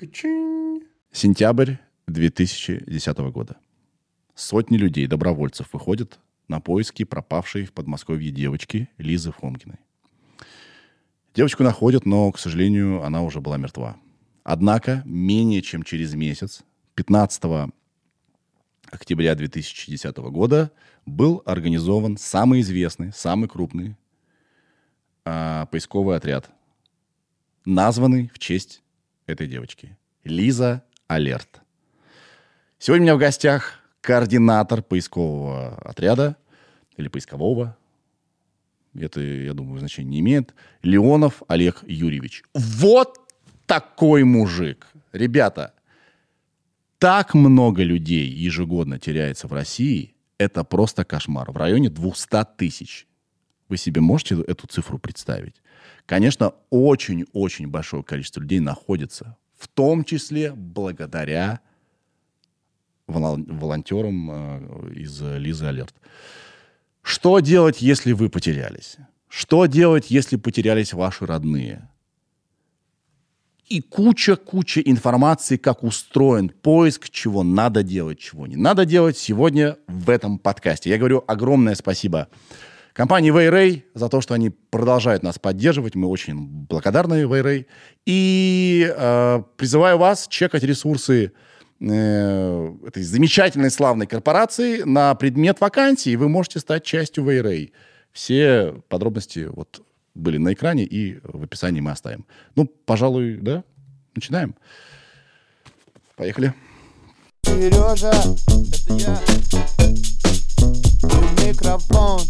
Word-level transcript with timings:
Качин. 0.00 0.84
Сентябрь 1.12 1.74
2010 2.06 3.18
года. 3.18 3.58
Сотни 4.34 4.78
людей, 4.78 5.06
добровольцев, 5.06 5.68
выходят 5.74 6.18
на 6.48 6.58
поиски 6.58 7.04
пропавшей 7.04 7.66
в 7.66 7.74
Подмосковье 7.74 8.30
девочки 8.30 8.88
Лизы 8.96 9.30
Фомкиной. 9.30 9.76
Девочку 11.34 11.64
находят, 11.64 12.06
но, 12.06 12.32
к 12.32 12.38
сожалению, 12.38 13.02
она 13.02 13.20
уже 13.22 13.42
была 13.42 13.58
мертва. 13.58 13.98
Однако, 14.42 15.02
менее 15.04 15.60
чем 15.60 15.82
через 15.82 16.14
месяц, 16.14 16.62
15 16.94 17.70
октября 18.90 19.34
2010 19.34 20.16
года, 20.16 20.72
был 21.04 21.42
организован 21.44 22.16
самый 22.16 22.62
известный, 22.62 23.12
самый 23.12 23.50
крупный 23.50 23.98
э, 25.26 25.66
поисковый 25.70 26.16
отряд, 26.16 26.50
названный 27.66 28.30
в 28.32 28.38
честь 28.38 28.82
этой 29.32 29.46
девочки. 29.46 29.96
Лиза 30.24 30.82
Алерт. 31.06 31.60
Сегодня 32.78 33.02
у 33.02 33.06
меня 33.06 33.14
в 33.16 33.18
гостях 33.18 33.80
координатор 34.00 34.82
поискового 34.82 35.76
отряда 35.78 36.36
или 36.96 37.08
поискового. 37.08 37.76
Это, 38.94 39.20
я 39.20 39.54
думаю, 39.54 39.78
значения 39.78 40.10
не 40.10 40.20
имеет. 40.20 40.54
Леонов 40.82 41.42
Олег 41.48 41.82
Юрьевич. 41.86 42.42
Вот 42.54 43.18
такой 43.66 44.24
мужик. 44.24 44.86
Ребята, 45.12 45.74
так 46.98 47.34
много 47.34 47.82
людей 47.82 48.28
ежегодно 48.28 48.98
теряется 48.98 49.46
в 49.46 49.52
России. 49.52 50.14
Это 50.38 50.64
просто 50.64 51.04
кошмар. 51.04 51.50
В 51.52 51.56
районе 51.56 51.88
200 51.88 52.46
тысяч. 52.56 53.06
Вы 53.68 53.76
себе 53.76 54.00
можете 54.00 54.40
эту 54.40 54.66
цифру 54.66 54.98
представить? 54.98 55.54
Конечно, 56.10 56.54
очень-очень 56.70 57.68
большое 57.68 58.02
количество 58.02 58.40
людей 58.40 58.58
находится, 58.58 59.36
в 59.56 59.68
том 59.68 60.02
числе 60.02 60.52
благодаря 60.52 61.60
волонтерам 63.06 64.30
э, 64.32 64.92
из 64.94 65.22
Лизы 65.22 65.66
Алерт. 65.66 65.94
Что 67.02 67.38
делать, 67.38 67.80
если 67.80 68.10
вы 68.10 68.28
потерялись? 68.28 68.96
Что 69.28 69.66
делать, 69.66 70.10
если 70.10 70.34
потерялись 70.34 70.92
ваши 70.94 71.26
родные? 71.26 71.88
И 73.68 73.80
куча-куча 73.80 74.80
информации, 74.80 75.58
как 75.58 75.84
устроен 75.84 76.48
поиск, 76.48 77.08
чего 77.10 77.44
надо 77.44 77.84
делать, 77.84 78.18
чего 78.18 78.48
не 78.48 78.56
надо 78.56 78.84
делать 78.84 79.16
сегодня 79.16 79.76
в 79.86 80.10
этом 80.10 80.40
подкасте. 80.40 80.90
Я 80.90 80.98
говорю 80.98 81.22
огромное 81.28 81.76
спасибо 81.76 82.26
компании 83.00 83.30
Вейрей 83.30 83.86
за 83.94 84.10
то, 84.10 84.20
что 84.20 84.34
они 84.34 84.50
продолжают 84.50 85.22
нас 85.22 85.38
поддерживать. 85.38 85.94
Мы 85.94 86.06
очень 86.06 86.66
благодарны 86.68 87.26
Вейрей. 87.26 87.66
И 88.04 88.92
э, 88.94 89.42
призываю 89.56 89.96
вас 89.96 90.28
чекать 90.28 90.62
ресурсы 90.64 91.32
э, 91.80 92.74
этой 92.86 93.02
замечательной 93.02 93.70
славной 93.70 94.06
корпорации 94.06 94.82
на 94.82 95.14
предмет 95.14 95.62
вакансий. 95.62 96.14
Вы 96.14 96.28
можете 96.28 96.58
стать 96.58 96.84
частью 96.84 97.24
Вейрей. 97.24 97.72
Все 98.12 98.74
подробности 98.90 99.48
вот 99.50 99.82
были 100.14 100.36
на 100.36 100.52
экране 100.52 100.84
и 100.84 101.20
в 101.22 101.42
описании 101.44 101.80
мы 101.80 101.92
оставим. 101.92 102.26
Ну, 102.54 102.66
пожалуй, 102.66 103.38
да, 103.40 103.64
начинаем. 104.14 104.54
Поехали. 106.16 106.52
Сережа, 107.46 108.10
это 108.10 108.92
я. 108.92 110.09
Микрофон. 111.02 112.20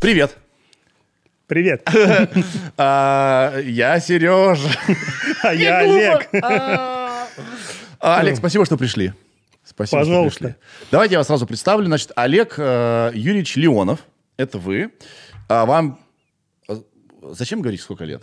Привет. 0.00 0.36
Привет. 1.46 1.86
А, 2.78 3.58
я 3.60 4.00
Сережа. 4.00 4.68
А 5.42 5.54
я 5.54 5.78
Олег. 5.78 6.28
А, 6.42 7.26
Олег, 8.20 8.36
спасибо, 8.36 8.64
что 8.64 8.76
пришли. 8.76 9.12
Спасибо, 9.64 10.00
Пожалуйста. 10.00 10.38
Что 10.38 10.44
пришли. 10.48 10.88
Давайте 10.90 11.12
я 11.12 11.18
вас 11.18 11.26
сразу 11.26 11.46
представлю. 11.46 11.86
Значит, 11.86 12.12
Олег 12.16 12.54
э, 12.58 13.10
Юрьевич 13.14 13.56
Леонов. 13.56 14.00
Это 14.36 14.58
вы. 14.58 14.92
А 15.48 15.66
вам... 15.66 15.98
Э, 16.68 16.76
зачем 17.32 17.60
говорить, 17.60 17.80
сколько 17.80 18.04
лет? 18.04 18.22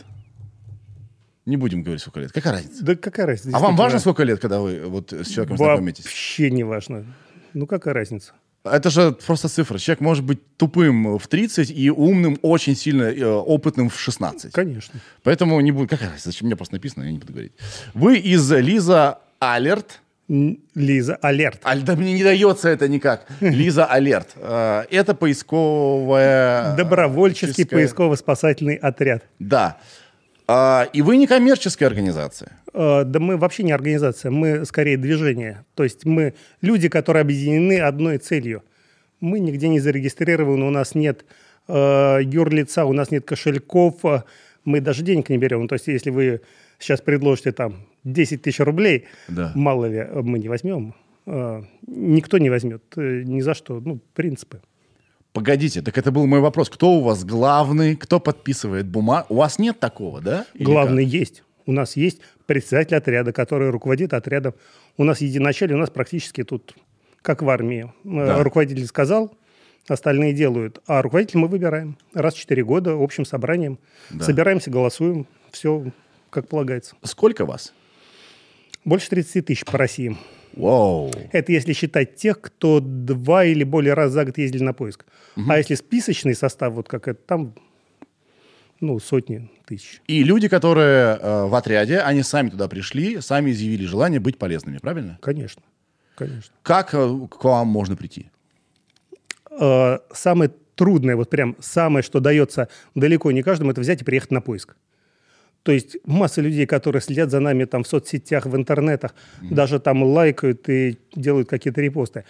Не 1.45 1.57
будем 1.57 1.83
говорить, 1.83 2.01
сколько 2.01 2.19
лет. 2.19 2.31
Какая 2.31 2.53
разница? 2.53 2.83
Да 2.83 2.95
какая 2.95 3.25
разница? 3.25 3.55
А 3.55 3.59
вам 3.59 3.75
важно, 3.75 3.99
сколько 3.99 4.23
лет, 4.23 4.39
когда 4.39 4.59
вы 4.59 4.85
вот 4.85 5.11
с 5.11 5.27
человеком 5.29 5.57
знакомитесь? 5.57 6.05
Вообще 6.05 6.49
не 6.51 6.63
важно. 6.63 7.05
Ну, 7.53 7.68
какая 7.68 7.94
разница? 7.94 8.34
Это 8.64 8.90
же 8.90 9.12
просто 9.12 9.50
цифра. 9.50 9.78
Человек 9.78 10.00
может 10.00 10.24
быть 10.24 10.40
тупым 10.58 11.18
в 11.18 11.28
30 11.28 11.69
и 11.69 11.91
умным, 11.91 12.38
очень 12.41 12.75
сильно 12.75 13.03
э, 13.03 13.25
опытным 13.25 13.90
в 13.90 14.00
16. 14.00 14.53
Конечно. 14.53 15.00
Поэтому 15.24 15.59
не 15.59 15.72
будет... 15.72 15.90
Какая 15.90 16.09
разница? 16.09 16.30
Зачем 16.30 16.47
мне 16.47 16.56
просто 16.56 16.75
написано, 16.75 17.03
я 17.03 17.12
не 17.12 17.19
буду 17.19 17.34
говорить. 17.34 17.52
Вы 17.94 18.18
из 18.18 18.50
Лиза 18.52 19.19
Алерт. 19.40 20.00
Лиза 20.30 21.18
Алерт. 21.18 21.59
А, 21.64 21.75
да 21.75 21.96
мне 21.97 22.14
не 22.14 22.24
дается 22.24 22.69
это 22.69 22.88
никак. 22.88 23.28
Лиза 23.41 23.85
Алерт. 23.85 24.30
Э, 24.38 24.85
это 24.90 25.14
поисковая... 25.14 26.75
Добровольческий 26.78 27.66
поисково-спасательный 27.66 28.75
отряд. 28.75 29.24
Да. 29.40 29.78
А, 30.47 30.87
и 30.93 31.01
вы 31.01 31.17
не 31.17 31.27
коммерческая 31.27 31.89
организация. 31.89 32.51
А, 32.73 33.03
да 33.03 33.19
мы 33.19 33.37
вообще 33.37 33.63
не 33.63 33.71
организация, 33.71 34.31
мы 34.31 34.65
скорее 34.65 34.97
движение. 34.97 35.65
То 35.75 35.83
есть 35.83 36.05
мы 36.05 36.33
люди, 36.61 36.89
которые 36.89 37.21
объединены 37.21 37.79
одной 37.79 38.17
целью. 38.17 38.63
Мы 39.19 39.39
нигде 39.39 39.69
не 39.69 39.79
зарегистрированы, 39.79 40.65
у 40.65 40.69
нас 40.69 40.95
нет 40.95 41.25
э, 41.69 42.19
юрлица, 42.23 42.83
у 42.83 42.91
нас 42.91 43.09
нет 43.09 43.25
кошельков, 43.25 44.01
мы 44.65 44.81
даже 44.81 45.01
денег 45.03 45.29
не 45.29 45.37
берем. 45.37 45.67
То 45.69 45.75
есть 45.75 45.87
если 45.87 46.09
вы 46.09 46.41
сейчас 46.77 46.99
предложите 46.99 47.53
там 47.53 47.87
10 48.03 48.41
тысяч 48.41 48.59
рублей, 48.59 49.05
да. 49.29 49.53
мало 49.55 49.85
ли, 49.85 50.05
мы 50.21 50.39
не 50.39 50.49
возьмем. 50.49 50.93
Э, 51.25 51.63
никто 51.87 52.37
не 52.37 52.49
возьмет, 52.49 52.83
э, 52.97 53.23
ни 53.23 53.41
за 53.41 53.53
что. 53.53 53.79
Ну, 53.79 53.99
принципы. 54.13 54.61
Погодите, 55.33 55.81
так 55.81 55.97
это 55.97 56.11
был 56.11 56.27
мой 56.27 56.39
вопрос. 56.39 56.69
Кто 56.69 56.91
у 56.91 57.01
вас 57.01 57.25
главный? 57.25 57.95
Кто 57.95 58.19
подписывает 58.19 58.88
бумагу? 58.88 59.25
У 59.29 59.35
вас 59.38 59.57
нет 59.57 59.79
такого, 59.79 60.21
да? 60.21 60.45
Или 60.53 60.63
главный 60.63 61.05
как? 61.05 61.13
есть. 61.13 61.44
У 61.66 61.71
нас 61.71 61.95
есть 61.95 62.19
председатель 62.45 62.95
отряда, 62.95 63.33
который 63.33 63.72
руководит 63.72 64.13
отрядом. 64.13 64.53
У 64.95 65.03
нас 65.03 65.22
единоначалие, 65.22 65.75
у 65.75 65.79
нас 65.79 65.89
практически 65.89 66.43
тут, 66.43 66.75
как 67.23 67.41
в 67.41 67.49
армии. 67.49 67.91
Э, 68.03 68.25
да. 68.27 68.43
Руководитель 68.43 68.85
сказал, 68.85 69.35
остальные 69.88 70.33
делают. 70.33 70.81
А 70.85 71.01
руководитель 71.01 71.39
мы 71.39 71.47
выбираем 71.47 71.97
раз 72.13 72.35
в 72.35 72.39
4 72.39 72.63
года 72.63 72.93
общим 72.93 73.25
собранием. 73.25 73.79
Да. 74.11 74.25
Собираемся, 74.25 74.69
голосуем. 74.69 75.25
Все 75.51 75.91
как 76.29 76.47
полагается. 76.47 76.95
Сколько 77.03 77.45
вас? 77.45 77.73
Больше 78.85 79.09
30 79.09 79.45
тысяч 79.45 79.66
по 79.66 79.77
России. 79.77 80.17
Вау. 80.53 81.12
Это 81.31 81.52
если 81.52 81.74
считать 81.74 82.16
тех, 82.16 82.40
кто 82.41 82.80
два 82.80 83.46
или 83.46 83.64
более 83.64 83.94
раз 83.94 84.12
за 84.12 84.25
год 84.25 84.38
ездили 84.38 84.64
на 84.64 84.74
поиск. 84.74 85.06
Угу. 85.36 85.46
А 85.50 85.58
если 85.58 85.75
списочный 85.75 86.36
состав, 86.36 86.74
вот 86.74 86.88
как 86.88 87.08
это, 87.08 87.19
там 87.25 87.56
ну, 88.80 89.00
сотни 89.00 89.50
тысяч. 89.66 90.02
И 90.08 90.24
люди, 90.24 90.47
которые 90.47 91.18
э, 91.18 91.46
в 91.46 91.56
отряде, 91.56 92.00
они 92.00 92.22
сами 92.22 92.50
туда 92.50 92.68
пришли, 92.68 93.22
сами 93.22 93.52
изъявили 93.52 93.86
желание 93.86 94.19
быть 94.19 94.38
полезными, 94.38 94.78
правильно? 94.78 95.18
Конечно. 95.22 95.64
Конечно. 96.16 96.53
Как 96.62 96.94
э, 96.94 97.28
к 97.30 97.44
вам 97.44 97.68
можно 97.68 97.96
прийти? 97.96 98.30
Э, 99.59 100.00
самое 100.12 100.52
трудное, 100.75 101.16
вот 101.16 101.30
прям 101.30 101.56
самое, 101.59 102.03
что 102.03 102.20
дается 102.20 102.68
далеко 102.96 103.31
не 103.31 103.41
каждому, 103.41 103.72
это 103.72 103.81
взять 103.81 104.02
и 104.02 104.06
приехать 104.06 104.31
на 104.31 104.41
поиск. 104.41 104.75
То 105.63 105.72
есть 105.72 105.97
масса 106.06 106.41
людей, 106.41 106.66
которые 106.66 107.01
следят 107.01 107.31
за 107.31 107.40
нами 107.40 107.66
там 107.66 107.84
в 107.84 107.88
соцсетях, 107.88 108.46
в 108.46 108.56
интернетах, 108.56 109.16
mm-hmm. 109.41 109.53
даже 109.53 109.79
там 109.79 110.03
лайкают 110.03 110.68
и 110.69 110.97
делают 111.16 111.50
какие-то 111.50 111.81
репосты. 111.81 112.25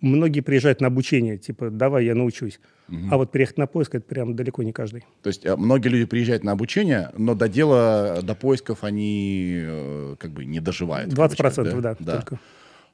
Многие 0.00 0.40
приезжают 0.40 0.80
на 0.80 0.88
обучение, 0.88 1.38
типа, 1.38 1.70
давай, 1.70 2.04
я 2.04 2.14
научусь. 2.14 2.60
Угу. 2.88 3.08
А 3.10 3.16
вот 3.16 3.32
приехать 3.32 3.56
на 3.56 3.66
поиск, 3.66 3.94
это 3.94 4.04
прям 4.06 4.36
далеко 4.36 4.62
не 4.62 4.72
каждый. 4.72 5.04
То 5.22 5.28
есть 5.28 5.46
э, 5.46 5.56
многие 5.56 5.88
люди 5.88 6.04
приезжают 6.04 6.44
на 6.44 6.52
обучение, 6.52 7.10
но 7.16 7.34
до 7.34 7.48
дела, 7.48 8.20
до 8.22 8.34
поисков 8.34 8.84
они 8.84 9.54
э, 9.56 10.16
как 10.18 10.32
бы 10.32 10.44
не 10.44 10.60
доживают. 10.60 11.12
20% 11.12 11.36
процентов, 11.36 11.80
да, 11.80 11.96
да, 11.98 12.16
только. 12.16 12.38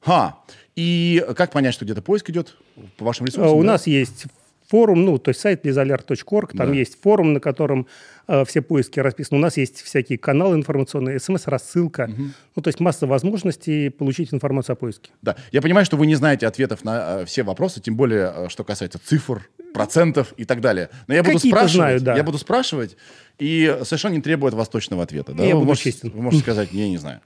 Ха. 0.00 0.38
И 0.76 1.25
как 1.37 1.52
понять, 1.52 1.75
что 1.75 1.85
где-то 1.85 2.02
поиск 2.02 2.31
идет 2.31 2.56
по 2.96 3.05
вашим 3.05 3.26
ресурсам? 3.26 3.50
А, 3.50 3.52
у 3.52 3.62
да? 3.62 3.73
нас 3.73 3.87
есть 3.87 4.26
форум, 4.72 5.04
ну, 5.04 5.19
то 5.19 5.28
есть 5.28 5.40
сайт 5.40 5.66
lizalert.org, 5.66 6.56
там 6.56 6.69
да. 6.69 6.74
есть 6.74 6.98
форум, 7.02 7.34
на 7.34 7.40
котором 7.40 7.86
э, 8.26 8.42
все 8.46 8.62
поиски 8.62 9.00
расписаны. 9.00 9.38
У 9.38 9.42
нас 9.42 9.58
есть 9.58 9.82
всякие 9.82 10.16
каналы 10.16 10.56
информационные, 10.56 11.20
смс-рассылка. 11.20 12.08
Угу. 12.08 12.22
Ну, 12.56 12.62
то 12.62 12.69
есть 12.69 12.80
масса 12.80 13.06
возможностей 13.06 13.90
получить 13.90 14.32
информацию 14.32 14.72
о 14.72 14.76
поиске. 14.76 15.10
Да, 15.20 15.36
я 15.52 15.60
понимаю, 15.60 15.84
что 15.84 15.98
вы 15.98 16.06
не 16.06 16.14
знаете 16.14 16.46
ответов 16.46 16.84
на 16.84 17.20
э, 17.20 17.24
все 17.26 17.42
вопросы, 17.42 17.82
тем 17.82 17.96
более, 17.96 18.32
э, 18.34 18.48
что 18.48 18.64
касается 18.64 18.98
цифр, 18.98 19.46
процентов 19.74 20.32
и 20.38 20.46
так 20.46 20.62
далее. 20.62 20.88
Но 21.06 21.14
я 21.14 21.22
буду 21.22 21.38
спрашивать, 21.38 21.72
знаю, 21.72 22.00
да. 22.00 22.16
я 22.16 22.22
буду 22.22 22.38
спрашивать, 22.38 22.96
и 23.38 23.78
совершенно 23.82 24.14
не 24.14 24.22
требует 24.22 24.54
вас 24.54 24.70
точного 24.70 25.02
ответа. 25.02 25.34
Да? 25.34 25.44
Я 25.44 25.54
вы 25.54 25.60
буду 25.60 25.69
можете, 25.69 25.92
честен. 25.92 26.12
Вы 26.14 26.22
можете 26.22 26.42
сказать, 26.44 26.70
я 26.72 26.88
не 26.88 26.96
знаю. 26.96 27.20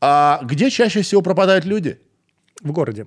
А 0.00 0.40
где 0.44 0.70
чаще 0.70 1.02
всего 1.02 1.20
пропадают 1.20 1.66
люди? 1.66 1.98
В 2.62 2.72
городе. 2.72 3.06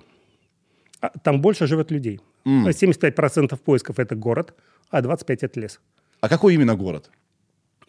А, 1.00 1.10
там 1.24 1.40
больше 1.40 1.66
живет 1.66 1.90
людей. 1.90 2.20
Mm. 2.44 2.68
75% 2.68 3.56
поисков– 3.58 3.98
это 3.98 4.14
город, 4.14 4.54
а 4.90 5.00
25%– 5.00 5.38
это 5.42 5.60
лес. 5.60 5.80
А 6.20 6.28
какой 6.28 6.54
именно 6.54 6.74
город? 6.74 7.10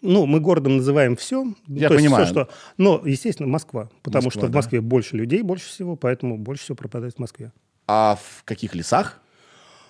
Ну, 0.02 0.26
мы 0.26 0.40
городом 0.40 0.78
называем 0.78 1.16
все. 1.16 1.46
Я 1.68 1.88
то 1.88 1.94
есть 1.94 2.06
понимаю. 2.06 2.26
Все, 2.26 2.34
что... 2.34 2.50
Но, 2.78 3.02
естественно, 3.06 3.48
Москва. 3.48 3.90
Потому 4.02 4.26
Москва, 4.26 4.40
что 4.42 4.48
в 4.48 4.52
да. 4.52 4.58
Москве 4.58 4.82
больше 4.82 5.16
людей, 5.16 5.44
больше 5.44 5.68
всего, 5.68 5.96
поэтому 5.96 6.38
больше 6.38 6.64
всего 6.64 6.76
пропадает 6.76 7.16
в 7.16 7.20
Москве. 7.20 7.52
А 7.88 8.18
в 8.20 8.44
каких 8.44 8.74
лесах? 8.74 9.20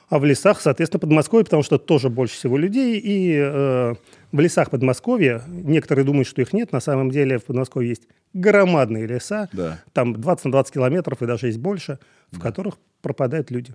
А 0.09 0.19
в 0.19 0.25
лесах, 0.25 0.59
соответственно, 0.59 0.99
Подмосковье, 0.99 1.45
потому 1.45 1.63
что 1.63 1.77
тоже 1.77 2.09
больше 2.09 2.35
всего 2.35 2.57
людей. 2.57 2.99
И 2.99 3.33
э, 3.37 3.93
в 4.33 4.39
лесах 4.41 4.69
Подмосковья, 4.69 5.41
некоторые 5.47 6.03
думают, 6.03 6.27
что 6.27 6.41
их 6.41 6.51
нет, 6.51 6.73
на 6.73 6.81
самом 6.81 7.11
деле 7.11 7.37
в 7.37 7.45
Подмосковье 7.45 7.91
есть 7.91 8.03
громадные 8.33 9.07
леса, 9.07 9.47
Да. 9.53 9.79
там 9.93 10.13
20 10.13 10.45
на 10.45 10.51
20 10.51 10.73
километров 10.73 11.21
и 11.21 11.25
даже 11.25 11.47
есть 11.47 11.59
больше, 11.59 11.99
в 12.31 12.39
которых 12.39 12.75
пропадают 13.01 13.51
люди. 13.51 13.73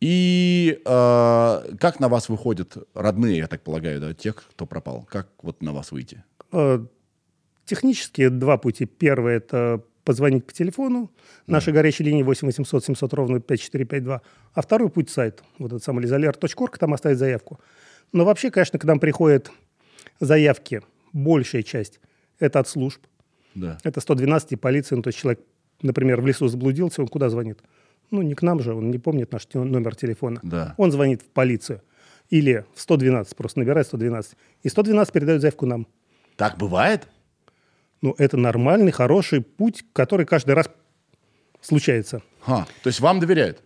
И 0.00 0.80
э, 0.84 1.76
как 1.80 2.00
на 2.00 2.08
вас 2.08 2.28
выходят 2.28 2.76
родные, 2.94 3.38
я 3.38 3.46
так 3.46 3.62
полагаю, 3.62 4.00
да, 4.00 4.14
тех, 4.14 4.36
кто 4.36 4.66
пропал? 4.66 5.06
Как 5.10 5.28
вот 5.42 5.62
на 5.62 5.72
вас 5.72 5.92
выйти? 5.92 6.22
Э, 6.52 6.84
Технически 7.66 8.28
два 8.28 8.58
пути. 8.58 8.86
Первый– 8.86 9.34
это 9.36 9.82
позвонить 10.04 10.46
по 10.46 10.52
телефону. 10.52 11.10
Нашей 11.48 11.72
горячей 11.72 12.04
линии 12.04 12.22
8 12.22 12.46
800 12.46 12.84
700 12.84 13.12
ровно 13.14 13.40
5452. 13.40 14.22
А 14.54 14.62
второй 14.62 14.88
путь– 14.88 15.10
сайт. 15.10 15.42
Вот 15.58 15.72
этот 15.72 15.82
самый 15.82 16.04
изолер.орг, 16.04 16.78
там 16.78 16.94
оставить 16.94 17.18
заявку. 17.18 17.58
Но 18.12 18.24
вообще, 18.24 18.52
конечно, 18.52 18.78
к 18.78 18.84
нам 18.84 19.00
приходят 19.00 19.50
заявки, 20.20 20.82
большая 21.12 21.64
часть– 21.64 22.00
это 22.38 22.60
от 22.60 22.68
служб. 22.68 23.00
Да. 23.56 23.78
Это 23.82 24.00
112 24.00 24.52
и 24.52 24.56
полиция. 24.56 24.96
Ну, 24.96 25.02
то 25.02 25.08
есть 25.08 25.18
человек, 25.18 25.40
например, 25.82 26.20
в 26.20 26.26
лесу 26.26 26.46
заблудился, 26.46 27.02
он 27.02 27.08
куда 27.08 27.28
звонит? 27.30 27.58
Ну, 28.10 28.22
не 28.22 28.34
к 28.34 28.42
нам 28.42 28.60
же, 28.60 28.74
он 28.74 28.90
не 28.90 28.98
помнит 28.98 29.32
наш 29.32 29.46
номер 29.54 29.94
телефона. 29.96 30.40
Да. 30.42 30.74
Он 30.76 30.92
звонит 30.92 31.22
в 31.22 31.26
полицию. 31.26 31.80
Или 32.30 32.64
в 32.74 32.80
112, 32.80 33.36
просто 33.36 33.58
набирает 33.60 33.86
112. 33.86 34.36
И 34.62 34.68
112 34.68 35.12
передает 35.12 35.40
заявку 35.40 35.66
нам. 35.66 35.86
Так 36.36 36.56
бывает? 36.58 37.06
Ну, 38.02 38.14
это 38.18 38.36
нормальный, 38.36 38.92
хороший 38.92 39.40
путь, 39.40 39.84
который 39.92 40.26
каждый 40.26 40.54
раз 40.54 40.68
случается. 41.60 42.22
Ха, 42.40 42.66
то 42.82 42.88
есть 42.88 43.00
вам 43.00 43.20
доверяют? 43.20 43.62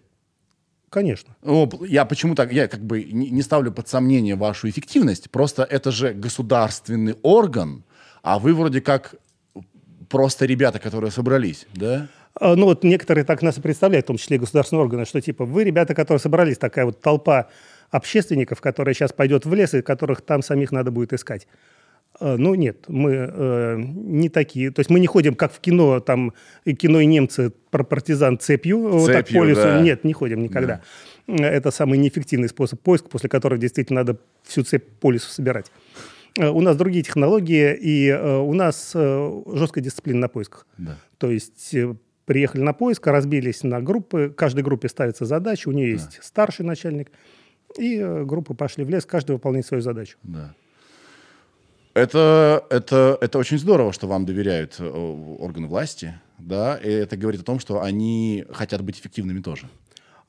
Конечно. 0.89 1.37
П- 1.43 1.87
Я 1.87 2.05
почему 2.05 2.35
так, 2.35 2.53
я 2.53 2.67
как 2.69 2.81
бы 2.81 3.03
не 3.05 3.43
ставлю 3.43 3.73
под 3.73 3.89
сомнение 3.89 4.35
вашу 4.37 4.69
эффективность, 4.69 5.31
просто 5.31 5.63
это 5.63 5.91
же 5.91 6.13
государственный 6.13 7.15
орган, 7.23 7.85
а 8.23 8.39
вы 8.39 8.55
вроде 8.55 8.81
как 8.81 9.15
просто 10.09 10.47
ребята, 10.47 10.79
которые 10.81 11.11
собрались, 11.13 11.67
да? 11.75 12.09
А, 12.35 12.55
Ну, 12.57 12.67
вот 12.67 12.85
некоторые 12.85 13.25
так 13.25 13.43
нас 13.43 13.59
и 13.59 13.61
представляют, 13.61 14.07
в 14.07 14.09
том 14.09 14.17
числе 14.17 14.37
и 14.37 14.41
государственные 14.41 14.83
органы, 14.83 15.05
что 15.05 15.21
типа 15.21 15.45
вы, 15.45 15.65
ребята, 15.65 15.95
которые 15.95 16.21
собрались, 16.21 16.59
такая 16.59 16.85
вот 16.85 17.01
толпа 17.01 17.49
общественников, 17.91 18.61
которая 18.61 18.95
сейчас 18.95 19.13
пойдет 19.13 19.47
в 19.47 19.55
лес, 19.55 19.75
и 19.75 19.83
которых 19.83 20.21
там 20.23 20.43
самих 20.43 20.71
надо 20.73 20.91
будет 20.91 21.13
искать. 21.13 21.49
А, 22.21 22.37
Ну, 22.37 22.55
нет, 22.55 22.85
мы 22.89 23.11
э, 23.13 23.77
не 23.79 24.29
такие. 24.29 24.71
То 24.71 24.81
есть 24.81 24.91
мы 24.91 25.01
не 25.01 25.07
ходим, 25.07 25.35
как 25.35 25.53
в 25.53 25.61
кино, 25.61 26.01
там, 26.01 26.33
кино 26.65 27.01
и 27.01 27.07
немцы 27.07 27.53
про 27.71 27.83
партизан 27.85 28.39
цепью, 28.39 28.79
вот 28.79 29.07
так 29.13 29.27
Цепью, 29.27 29.41
по 29.43 29.45
лесу. 29.47 29.63
да. 29.63 29.81
Нет, 29.81 30.05
не 30.05 30.13
ходим 30.13 30.43
никогда. 30.43 30.83
Это 31.27 31.71
самый 31.71 31.99
неэффективный 31.99 32.49
способ 32.49 32.81
поиска, 32.81 33.09
после 33.09 33.29
которого 33.29 33.59
действительно 33.59 34.01
надо 34.01 34.19
всю 34.43 34.65
цепь 34.65 34.85
по 35.01 35.13
лесу 35.13 35.29
собирать. 35.31 35.71
Э, 36.39 36.49
У 36.49 36.61
нас 36.61 36.77
другие 36.77 37.03
технологии, 37.05 37.75
и 37.75 38.09
э, 38.09 38.39
у 38.39 38.53
нас 38.55 38.93
э, 38.95 39.43
жесткая 39.55 39.83
дисциплина 39.85 40.21
на 40.21 40.29
поисках. 40.29 40.67
Да. 40.79 40.97
То 41.19 41.31
есть 41.31 41.75
э, 41.75 41.95
приехали 42.31 42.61
на 42.63 42.73
поиск, 42.73 43.09
разбились 43.09 43.65
на 43.65 43.81
группы, 43.81 44.33
каждой 44.37 44.63
группе 44.63 44.89
ставится 44.89 45.25
задача, 45.25 45.69
у 45.69 45.73
нее 45.73 45.91
есть 45.91 46.21
старший 46.23 46.65
начальник, 46.65 47.11
и 47.77 47.97
э, 47.97 48.23
группы 48.23 48.55
пошли 48.55 48.85
в 48.85 48.89
лес, 48.89 49.05
каждый 49.05 49.33
выполняет 49.33 49.67
свою 49.67 49.83
задачу. 49.83 50.17
Да. 50.23 50.55
Это, 51.93 52.65
это, 52.71 53.19
это 53.21 53.37
очень 53.37 53.59
здорово, 53.59 53.93
что 53.93 54.07
вам 54.07 54.27
доверяют 54.27 54.77
э, 54.79 54.85
органы 55.41 55.67
власти, 55.67 56.21
да, 56.39 56.77
и 56.77 56.89
это 56.89 57.17
говорит 57.17 57.41
о 57.41 57.45
том, 57.45 57.59
что 57.59 57.83
они 57.83 58.45
хотят 58.53 58.81
быть 58.83 59.01
эффективными 59.01 59.41
тоже. 59.41 59.69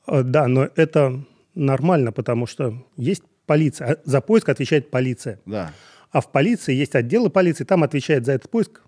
Э, 0.08 0.24
Да, 0.24 0.48
но 0.48 0.68
это 0.74 1.22
нормально, 1.54 2.10
потому 2.10 2.48
что 2.48 2.84
есть 2.96 3.22
полиция. 3.46 3.92
а 3.92 3.96
За 4.04 4.20
поиск 4.20 4.48
отвечает 4.48 4.90
полиция. 4.90 5.38
Да, 5.46 5.70
А 6.10 6.20
в 6.20 6.32
полиции 6.32 6.74
есть 6.74 6.96
отделы 6.96 7.30
полиции, 7.30 7.62
там 7.62 7.84
отвечает 7.84 8.26
за 8.26 8.32
этот 8.32 8.50
поиск 8.50 8.82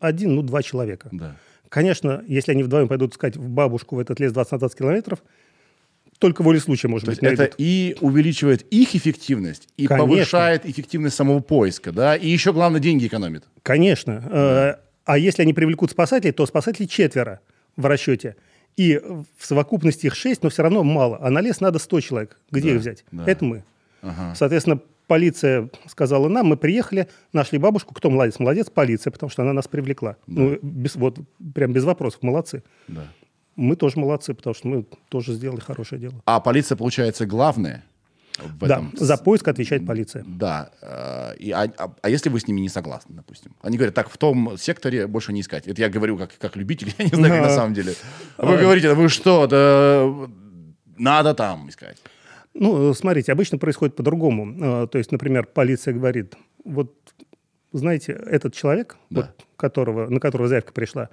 один, 0.00 0.34
ну, 0.34 0.42
два 0.42 0.62
человека. 0.62 1.08
да. 1.12 1.36
Конечно, 1.68 2.22
если 2.26 2.52
они 2.52 2.62
вдвоем 2.62 2.88
пойдут 2.88 3.12
искать 3.12 3.36
в 3.36 3.48
бабушку 3.48 3.96
в 3.96 3.98
этот 3.98 4.20
лес 4.20 4.32
20 4.32 4.52
на 4.52 4.58
20 4.58 4.78
километров, 4.78 5.22
только 6.18 6.42
волей 6.42 6.58
случая, 6.58 6.88
может 6.88 7.04
То 7.06 7.12
быть, 7.12 7.22
есть 7.22 7.32
это 7.32 7.42
найдут. 7.42 7.54
и 7.58 7.96
увеличивает 8.00 8.62
их 8.72 8.94
эффективность, 8.96 9.68
и 9.76 9.86
Конечно. 9.86 10.06
повышает 10.08 10.66
эффективность 10.66 11.14
самого 11.14 11.40
поиска, 11.40 11.92
да, 11.92 12.16
и 12.16 12.26
еще, 12.28 12.52
главное, 12.52 12.80
деньги 12.80 13.06
экономит. 13.06 13.44
Конечно. 13.62 14.22
Э, 14.30 14.74
А 15.04 15.16
если 15.16 15.42
они 15.42 15.54
привлекут 15.54 15.90
спасателей, 15.92 16.32
то 16.32 16.44
спасателей 16.46 16.86
четверо 16.88 17.40
в 17.76 17.86
расчете. 17.86 18.36
И 18.76 19.00
в 19.38 19.46
совокупности 19.46 20.06
их 20.06 20.14
шесть, 20.14 20.42
но 20.42 20.50
все 20.50 20.62
равно 20.62 20.82
мало. 20.84 21.18
А 21.22 21.30
на 21.30 21.40
лес 21.40 21.60
надо 21.60 21.78
100 21.78 22.00
человек. 22.00 22.36
Где 22.50 22.68
Да, 22.70 22.74
их 22.74 22.80
взять? 22.80 23.04
да. 23.12 23.24
Это 23.26 23.44
мы. 23.44 23.64
Ага. 24.02 24.34
Соответственно, 24.36 24.80
полиция 25.08 25.68
сказала 25.88 26.28
нам, 26.28 26.46
мы 26.46 26.56
приехали, 26.56 27.08
нашли 27.32 27.58
бабушку, 27.58 27.92
кто 27.94 28.10
молодец? 28.10 28.38
Молодец, 28.38 28.70
полиция, 28.70 29.10
потому 29.10 29.30
что 29.30 29.42
она 29.42 29.52
нас 29.52 29.66
привлекла. 29.66 30.16
Ну, 30.28 30.58
без, 30.62 30.94
вот, 30.94 31.18
прям 31.54 31.72
без 31.72 31.82
вопросов, 31.84 32.22
молодцы. 32.22 32.62
Да. 32.86 33.02
Мы 33.56 33.74
тоже 33.74 33.98
молодцы, 33.98 34.34
потому 34.34 34.54
что 34.54 34.68
мы 34.68 34.84
тоже 35.08 35.32
сделали 35.32 35.58
хорошее 35.60 36.00
дело. 36.00 36.14
А 36.26 36.38
полиция, 36.38 36.76
получается, 36.76 37.26
главная 37.26 37.82
в 38.38 38.66
Да, 38.68 38.76
этом. 38.76 38.92
за 38.96 39.16
поиск 39.16 39.48
отвечает 39.48 39.84
полиция. 39.84 40.24
Да. 40.28 40.70
э, 40.80 41.34
И, 41.38 41.50
а, 41.50 41.68
а- 41.76 41.92
а 42.02 42.08
если 42.08 42.28
вы 42.30 42.38
с 42.38 42.46
ними 42.46 42.60
не 42.60 42.68
согласны, 42.68 43.16
допустим? 43.16 43.50
Они 43.62 43.76
говорят, 43.76 43.94
так, 43.96 44.08
в 44.10 44.16
том 44.16 44.56
секторе 44.58 45.08
больше 45.08 45.32
не 45.32 45.40
искать. 45.40 45.66
Это 45.66 45.80
я 45.82 45.88
говорю 45.88 46.16
как, 46.16 46.38
как 46.38 46.54
любитель, 46.56 46.94
я 46.98 47.04
не 47.06 47.10
знаю, 47.16 47.32
как 47.32 47.42
на 47.42 47.48
Да. 47.48 47.54
самом 47.56 47.74
деле. 47.74 47.94
Вы 48.36 48.56
говорите, 48.58 48.94
вы 48.94 49.08
что, 49.08 49.46
да, 49.48 50.28
надо 50.96 51.34
там 51.34 51.68
искать. 51.68 51.96
Ну, 52.60 52.92
смотрите, 52.92 53.30
обычно 53.32 53.56
происходит 53.58 53.94
по-другому. 53.94 54.82
Э, 54.84 54.86
То 54.88 54.98
есть, 54.98 55.12
например, 55.12 55.46
полиция 55.46 55.94
говорит, 55.94 56.34
вот, 56.64 56.92
знаете, 57.72 58.12
этот 58.12 58.52
человек, 58.54 58.96
Да. 59.10 59.20
вот, 59.22 59.46
которого, 59.56 60.08
на 60.08 60.18
которого 60.18 60.48
заявка 60.48 60.72
пришла, 60.72 61.08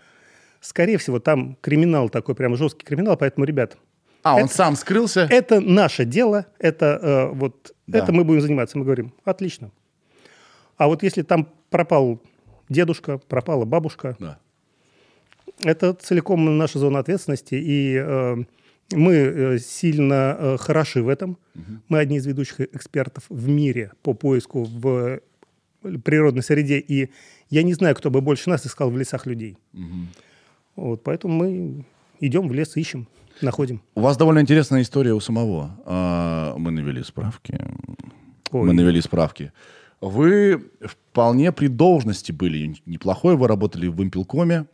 скорее 0.59 0.97
всего, 0.97 1.19
там 1.19 1.55
криминал 1.61 2.09
такой, 2.09 2.33
прям 2.33 2.55
жесткий 2.55 2.83
криминал, 2.85 3.15
поэтому, 3.17 3.45
ребят, 3.45 3.77
А, 4.23 4.35
он 4.37 4.45
Это- 4.45 4.53
сам 4.55 4.75
скрылся? 4.75 5.27
это 5.29 5.59
наше 5.59 6.03
дело, 6.03 6.47
это 6.57 6.99
э, 6.99 7.27
вот, 7.35 7.75
Да. 7.85 7.99
это 7.99 8.11
мы 8.11 8.23
будем 8.23 8.41
заниматься. 8.41 8.75
Мы 8.75 8.83
говорим, 8.83 9.13
отлично. 9.23 9.69
А 10.77 10.87
вот 10.87 11.03
если 11.03 11.21
там 11.21 11.47
пропал 11.69 12.19
дедушка, 12.67 13.19
пропала 13.19 13.65
бабушка, 13.65 14.15
Да. 14.19 14.39
это 15.63 15.93
целиком 15.93 16.57
наша 16.57 16.79
зона 16.79 16.99
ответственности, 16.99 17.53
и 17.53 17.95
э, 18.03 18.35
мы 18.91 19.13
э, 19.13 19.59
сильно 19.59 20.35
э, 20.37 20.57
хороши 20.57 21.01
в 21.01 21.07
этом. 21.09 21.37
Мы 21.89 21.99
одни 21.99 22.17
из 22.17 22.25
ведущих 22.25 22.59
экспертов 22.59 23.23
в 23.29 23.47
мире 23.47 23.91
по 24.01 24.13
поиску 24.13 24.63
в 24.63 25.19
природной 26.03 26.43
среде, 26.43 26.79
и 26.79 27.09
я 27.49 27.63
не 27.63 27.73
знаю, 27.73 27.95
кто 27.95 28.09
бы 28.09 28.21
больше 28.21 28.49
нас 28.49 28.65
искал 28.65 28.89
в 28.89 28.97
лесах 28.97 29.25
людей. 29.25 29.57
Вот, 30.75 31.03
поэтому 31.03 31.33
мы 31.33 31.85
идем 32.19 32.47
в 32.49 32.53
лес, 32.53 32.75
ищем, 32.75 33.07
находим. 33.41 33.81
У 33.95 34.01
вас 34.01 34.17
довольно 34.17 34.39
интересная 34.39 34.81
история 34.81 35.13
у 35.13 35.19
самого. 35.19 35.79
А, 35.85 36.55
Мы 36.57 36.71
навели 36.71 37.03
справки. 37.03 37.59
Ой. 38.51 38.67
Мы 38.67 38.73
навели 38.73 39.01
справки. 39.01 39.51
Вы 40.01 40.63
вполне 40.81 41.51
при 41.51 41.67
должности 41.67 42.31
были 42.31 42.75
неплохой, 42.85 43.35
вы 43.35 43.47
работали 43.47 43.87
в 43.87 44.03
импелкоме. 44.03 44.65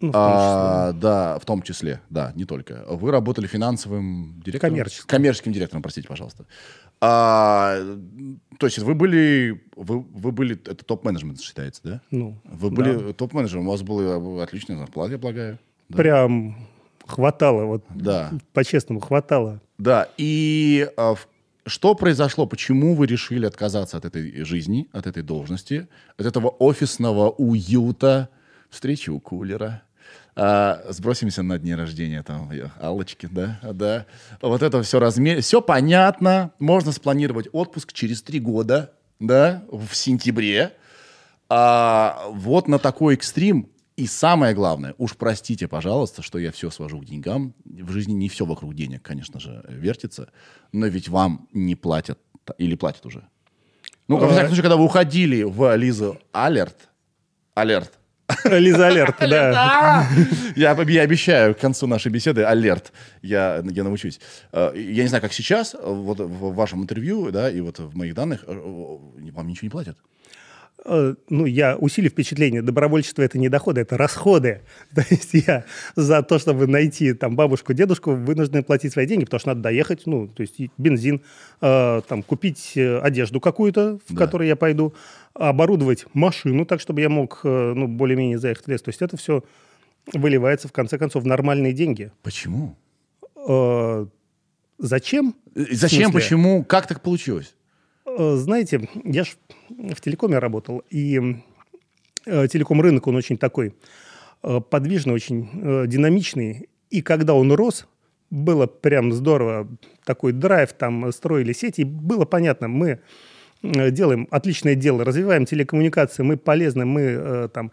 Ну, 0.00 0.10
в 0.10 0.12
том 0.12 0.22
А, 0.24 0.92
да, 0.92 1.38
в 1.38 1.44
том 1.44 1.62
числе, 1.62 2.00
да, 2.10 2.32
не 2.36 2.44
только. 2.44 2.84
Вы 2.88 3.10
работали 3.10 3.46
финансовым 3.46 4.40
директором? 4.44 4.72
Коммерческим. 4.74 5.06
Коммерческим 5.08 5.52
директором, 5.52 5.82
простите, 5.82 6.06
пожалуйста. 6.06 6.44
А, 7.00 7.76
то 8.58 8.66
есть 8.66 8.78
вы 8.78 8.94
были, 8.94 9.60
вы, 9.76 10.00
вы 10.00 10.32
были, 10.32 10.56
это 10.56 10.84
топ-менеджмент 10.84 11.40
считается, 11.40 11.80
да? 11.84 12.00
Ну, 12.10 12.36
Вы 12.44 12.70
были 12.70 13.12
топ-менеджером, 13.12 13.68
у 13.68 13.70
вас 13.70 13.82
была 13.82 14.42
отличная 14.42 14.76
зарплата, 14.78 15.12
я 15.12 15.18
полагаю. 15.18 15.58
Да. 15.88 15.96
прям 15.96 16.56
хватало, 17.06 17.64
вот 17.64 17.84
Да. 17.94 18.30
по-честному 18.52 19.00
хватало. 19.00 19.60
Да, 19.78 20.08
и 20.18 20.88
а, 20.96 21.14
в- 21.14 21.28
что 21.66 21.94
произошло? 21.94 22.46
Почему 22.46 22.94
вы 22.94 23.06
решили 23.06 23.46
отказаться 23.46 23.96
от 23.96 24.04
этой 24.04 24.44
жизни, 24.44 24.88
от 24.92 25.06
этой 25.06 25.22
должности, 25.22 25.88
от 26.16 26.26
этого 26.26 26.48
офисного 26.48 27.30
уюта, 27.30 28.28
встречи 28.70 29.08
у 29.10 29.20
кулера? 29.20 29.82
А, 30.40 30.84
сбросимся 30.90 31.42
на 31.42 31.58
дне 31.58 31.74
рождения 31.74 32.22
там 32.22 32.48
э, 32.52 32.70
Аллочки, 32.80 33.26
да, 33.26 33.58
да. 33.72 34.06
Вот 34.40 34.62
это 34.62 34.80
все 34.84 35.00
размер, 35.00 35.42
все 35.42 35.60
понятно. 35.60 36.52
Можно 36.60 36.92
спланировать 36.92 37.48
отпуск 37.50 37.92
через 37.92 38.22
три 38.22 38.38
года, 38.38 38.92
да, 39.18 39.64
в 39.68 39.92
сентябре. 39.94 40.74
А 41.48 42.22
вот 42.30 42.68
на 42.68 42.78
такой 42.78 43.14
экстрим. 43.14 43.68
И 43.96 44.06
самое 44.06 44.54
главное, 44.54 44.94
уж 44.96 45.16
простите, 45.16 45.66
пожалуйста, 45.66 46.22
что 46.22 46.38
я 46.38 46.52
все 46.52 46.70
свожу 46.70 47.00
к 47.00 47.04
деньгам. 47.04 47.52
В 47.64 47.90
жизни 47.90 48.12
не 48.12 48.28
все 48.28 48.46
вокруг 48.46 48.74
денег, 48.74 49.02
конечно 49.02 49.40
же, 49.40 49.64
вертится. 49.68 50.30
Но 50.70 50.86
ведь 50.86 51.08
вам 51.08 51.48
не 51.52 51.74
платят 51.74 52.20
или 52.58 52.76
платят 52.76 53.04
уже. 53.06 53.26
Ну, 54.06 54.18
во 54.18 54.28
всяком 54.28 54.46
случае, 54.50 54.62
когда 54.62 54.76
вы 54.76 54.84
уходили 54.84 55.42
в 55.42 55.74
Лизу 55.74 56.16
Алерт, 56.32 56.88
Алерт, 57.54 57.97
Лиза 58.44 58.88
Алерт, 58.88 59.16
да. 59.20 60.06
Я, 60.56 60.76
я 60.88 61.02
обещаю 61.02 61.54
к 61.54 61.58
концу 61.58 61.86
нашей 61.86 62.10
беседы 62.12 62.42
алерт. 62.42 62.92
Я, 63.22 63.62
я 63.64 63.84
научусь. 63.84 64.20
Э, 64.52 64.72
Я 64.74 65.02
не 65.02 65.08
знаю, 65.08 65.22
как 65.22 65.32
сейчас, 65.32 65.74
вот 65.80 66.20
в 66.20 66.54
вашем 66.54 66.82
интервью, 66.82 67.30
да, 67.30 67.50
и 67.50 67.60
вот 67.60 67.78
в 67.78 67.96
моих 67.96 68.14
данных, 68.14 68.44
э, 68.46 68.52
вам 68.52 69.48
ничего 69.48 69.66
не 69.66 69.70
платят. 69.70 69.96
Э, 70.84 71.14
ну, 71.28 71.44
я 71.46 71.76
усилив 71.76 72.12
впечатление, 72.12 72.62
добровольчество 72.62 73.22
это 73.22 73.38
не 73.38 73.48
доходы, 73.48 73.80
это 73.80 73.96
расходы. 73.96 74.60
То 74.94 75.04
есть 75.10 75.30
я 75.34 75.64
за 75.96 76.22
то, 76.22 76.38
чтобы 76.38 76.66
найти 76.66 77.14
там 77.14 77.36
бабушку, 77.36 77.72
дедушку, 77.74 78.12
вынужден 78.12 78.62
платить 78.64 78.92
свои 78.92 79.06
деньги, 79.06 79.24
потому 79.24 79.40
что 79.40 79.48
надо 79.48 79.62
доехать, 79.62 80.02
ну, 80.06 80.28
то 80.28 80.42
есть 80.42 80.56
бензин, 80.78 81.22
э, 81.60 82.00
там, 82.08 82.22
купить 82.22 82.72
э, 82.76 82.98
одежду 83.00 83.40
какую-то, 83.40 83.98
в 84.06 84.14
Да. 84.14 84.24
которой 84.24 84.46
я 84.48 84.56
пойду, 84.56 84.94
оборудовать 85.34 86.06
машину 86.14 86.64
так, 86.64 86.80
чтобы 86.80 87.00
я 87.00 87.08
мог, 87.08 87.40
э, 87.44 87.72
ну, 87.74 87.88
более-менее 87.88 88.38
заехать 88.38 88.66
в 88.66 88.70
лес. 88.70 88.82
То 88.82 88.90
есть 88.90 89.02
это 89.02 89.16
все 89.16 89.42
выливается, 90.14 90.68
в 90.68 90.72
конце 90.72 90.96
концов, 90.98 91.24
в 91.24 91.26
нормальные 91.26 91.72
деньги. 91.72 92.12
Почему? 92.22 92.76
Э, 93.48 94.06
Зачем? 94.78 95.34
Э, 95.56 95.64
Зачем, 95.72 96.12
почему, 96.12 96.64
как 96.64 96.86
так 96.86 97.00
получилось? 97.02 97.54
Э, 98.16 98.36
Знаете, 98.36 98.88
я 99.04 99.24
ж 99.24 99.36
в 99.68 100.00
телекоме 100.00 100.38
работал, 100.38 100.82
и 100.90 101.20
э, 102.26 102.48
телеком-рынок, 102.48 103.06
он 103.06 103.16
очень 103.16 103.36
такой 103.36 103.74
э, 104.42 104.60
подвижный, 104.60 105.14
очень 105.14 105.88
динамичный. 105.88 106.68
И 106.90 107.02
когда 107.02 107.34
он 107.34 107.52
рос, 107.52 107.86
было 108.30 108.66
прям 108.66 109.12
здорово. 109.12 109.68
Такой 110.04 110.32
драйв, 110.32 110.72
там 110.72 111.12
строили 111.12 111.52
сети, 111.52 111.82
и 111.82 111.84
было 111.84 112.24
понятно, 112.24 112.68
мы 112.68 113.00
делаем 113.62 114.28
отличное 114.30 114.74
дело, 114.74 115.04
развиваем 115.04 115.44
телекоммуникации, 115.44 116.22
мы 116.22 116.36
полезны, 116.36 116.84
мы 116.84 117.48
там 117.52 117.72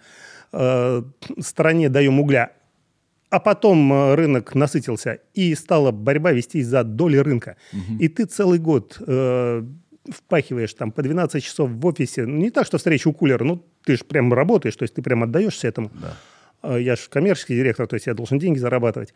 стране 0.51 1.89
даем 1.89 2.19
угля. 2.19 2.51
А 3.29 3.39
потом 3.39 4.13
рынок 4.15 4.55
насытился, 4.55 5.19
и 5.33 5.53
стала 5.55 5.91
борьба 5.91 6.31
вестись 6.31 6.67
за 6.67 6.83
доли 6.83 7.17
рынка. 7.17 7.57
И 7.99 8.07
ты 8.07 8.25
целый 8.25 8.59
год 8.59 8.97
впахиваешь 10.09 10.73
там 10.73 10.91
по 10.91 11.01
12 11.01 11.43
часов 11.43 11.69
в 11.69 11.85
офисе. 11.85 12.25
Ну, 12.25 12.37
не 12.37 12.51
так, 12.51 12.65
что 12.65 12.77
встреча 12.77 13.07
у 13.07 13.13
кулера, 13.13 13.43
ну, 13.43 13.63
ты 13.83 13.97
же 13.97 14.03
прям 14.03 14.33
работаешь, 14.33 14.75
то 14.75 14.83
есть 14.83 14.95
ты 14.95 15.01
прям 15.01 15.23
отдаешься 15.23 15.67
этому. 15.67 15.91
Э, 16.63 16.79
Я 16.79 16.95
же 16.95 17.03
коммерческий 17.09 17.55
директор, 17.55 17.87
то 17.87 17.95
есть 17.95 18.07
я 18.07 18.13
должен 18.13 18.39
деньги 18.39 18.59
зарабатывать. 18.59 19.13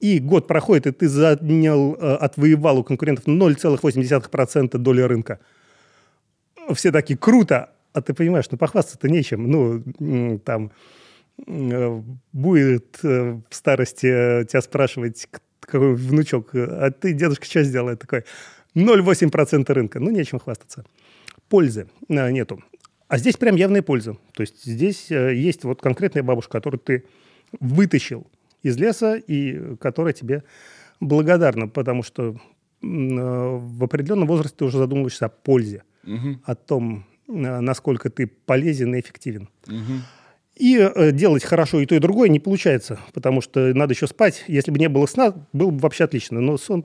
И 0.00 0.20
год 0.20 0.46
проходит, 0.46 0.86
и 0.86 0.92
ты 0.92 1.08
занял, 1.08 1.94
э, 1.94 2.14
отвоевал 2.14 2.78
у 2.78 2.84
конкурентов 2.84 3.26
0,8% 3.26 4.78
доли 4.78 5.00
рынка. 5.02 5.40
Все 6.74 6.92
такие, 6.92 7.18
круто, 7.18 7.70
а 7.92 8.00
ты 8.00 8.14
понимаешь, 8.14 8.46
ну, 8.50 8.58
похвастаться-то 8.58 9.08
нечем. 9.08 9.50
Ну, 9.50 10.38
там, 10.44 10.70
э, 11.46 12.02
будет 12.32 12.98
э, 13.02 13.40
в 13.48 13.54
старости 13.54 14.44
тебя 14.44 14.60
спрашивать, 14.60 15.28
какой 15.60 15.94
внучок, 15.94 16.50
а 16.54 16.90
ты, 16.90 17.12
дедушка, 17.12 17.44
что 17.44 17.62
сделал? 17.62 17.90
Я 17.90 17.96
такой, 17.96 18.24
0,8% 18.74 19.72
рынка. 19.72 20.00
Ну, 20.00 20.10
нечем 20.10 20.38
хвастаться. 20.38 20.84
Пользы 21.48 21.88
э, 22.08 22.30
нету. 22.30 22.62
А 23.08 23.18
здесь 23.18 23.36
прям 23.36 23.56
явная 23.56 23.82
польза. 23.82 24.16
То 24.34 24.42
есть 24.42 24.64
здесь 24.64 25.10
э, 25.10 25.34
есть 25.34 25.64
вот 25.64 25.80
конкретная 25.80 26.22
бабушка, 26.22 26.52
которую 26.52 26.80
ты 26.80 27.04
вытащил 27.60 28.26
из 28.62 28.76
леса 28.76 29.16
и 29.16 29.76
которая 29.76 30.12
тебе 30.12 30.44
благодарна, 31.00 31.68
потому 31.68 32.02
что 32.02 32.32
э, 32.32 32.36
в 32.82 33.84
определенном 33.84 34.28
возрасте 34.28 34.56
ты 34.58 34.64
уже 34.64 34.78
задумываешься 34.78 35.26
о 35.26 35.30
пользе, 35.30 35.84
о 36.44 36.54
том, 36.54 37.04
насколько 37.26 38.10
ты 38.10 38.26
полезен 38.26 38.94
и 38.94 39.00
эффективен. 39.00 39.48
И 40.58 40.76
э, 40.76 41.12
делать 41.12 41.44
хорошо 41.44 41.80
и 41.80 41.86
то, 41.86 41.94
и 41.94 42.00
другое 42.00 42.28
не 42.28 42.40
получается, 42.40 42.98
потому 43.14 43.40
что 43.40 43.72
надо 43.74 43.94
еще 43.94 44.08
спать. 44.08 44.44
Если 44.48 44.72
бы 44.72 44.78
не 44.80 44.88
было 44.88 45.06
сна, 45.06 45.32
было 45.52 45.70
бы 45.70 45.78
вообще 45.78 46.04
отлично. 46.04 46.40
Но 46.40 46.58
сон, 46.58 46.84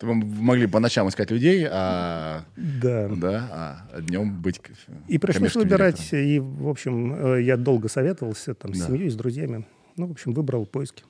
Вы 0.00 0.14
могли 0.14 0.66
по 0.68 0.78
ночам 0.78 1.08
искать 1.08 1.30
людей, 1.32 1.66
а, 1.68 2.44
да. 2.56 3.08
да, 3.08 3.48
а 3.92 4.00
днем 4.00 4.40
быть 4.40 4.60
И 5.08 5.18
пришлось 5.18 5.56
выбирать. 5.56 5.96
директором. 5.96 6.24
И, 6.24 6.38
в 6.38 6.68
общем, 6.68 7.14
э, 7.34 7.42
я 7.42 7.56
долго 7.56 7.88
советовался 7.88 8.54
там, 8.54 8.74
с 8.74 8.78
Да. 8.78 8.86
семьей, 8.86 9.10
с 9.10 9.16
друзьями. 9.16 9.64
Ну, 9.96 10.06
в 10.06 10.12
общем, 10.12 10.32
выбрал 10.34 10.66
поиски. 10.66 11.02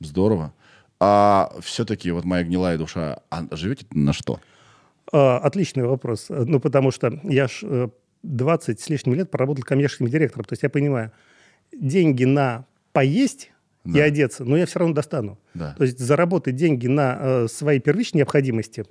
Здорово. 0.00 0.54
А 1.00 1.52
все-таки 1.60 2.10
вот 2.12 2.24
моя 2.24 2.44
гнилая 2.44 2.78
душа, 2.78 3.20
а 3.30 3.44
живете 3.50 3.84
на 3.90 4.14
что? 4.14 4.40
А, 5.12 5.36
Отличный 5.38 5.84
вопрос. 5.84 6.26
Э, 6.30 6.44
Ну, 6.46 6.60
потому 6.60 6.90
что 6.92 7.20
я 7.24 7.46
ж 7.46 7.58
э, 7.62 7.88
20 8.22 8.80
с 8.80 8.88
лишним 8.88 9.14
лет 9.16 9.30
проработал 9.30 9.64
коммерческим 9.64 10.06
директором. 10.08 10.44
То 10.46 10.54
есть 10.54 10.62
я 10.62 10.70
понимаю, 10.70 11.12
деньги 11.78 12.24
на 12.24 12.64
поесть 12.94 13.50
и 13.84 13.92
Да. 13.92 14.04
одеться, 14.04 14.44
но 14.44 14.56
я 14.56 14.66
все 14.66 14.78
равно 14.78 14.94
достану. 14.94 15.38
Да. 15.54 15.74
То 15.76 15.84
есть 15.84 15.98
заработать 15.98 16.56
деньги 16.56 16.86
на 16.86 17.18
э, 17.20 17.46
свои 17.48 17.78
первичные 17.80 18.20
необходимости 18.20 18.84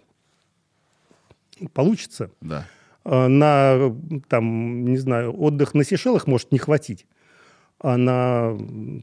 получится. 1.73 2.31
Да. 2.41 2.67
А 3.03 3.27
на, 3.27 3.73
э, 3.75 3.91
там, 4.27 4.85
не 4.85 4.97
знаю, 4.97 5.33
отдых 5.39 5.73
на 5.73 5.83
Сейшелах 5.83 6.27
может 6.27 6.51
не 6.51 6.57
хватить. 6.59 7.05
А 7.79 7.97
на 7.97 8.57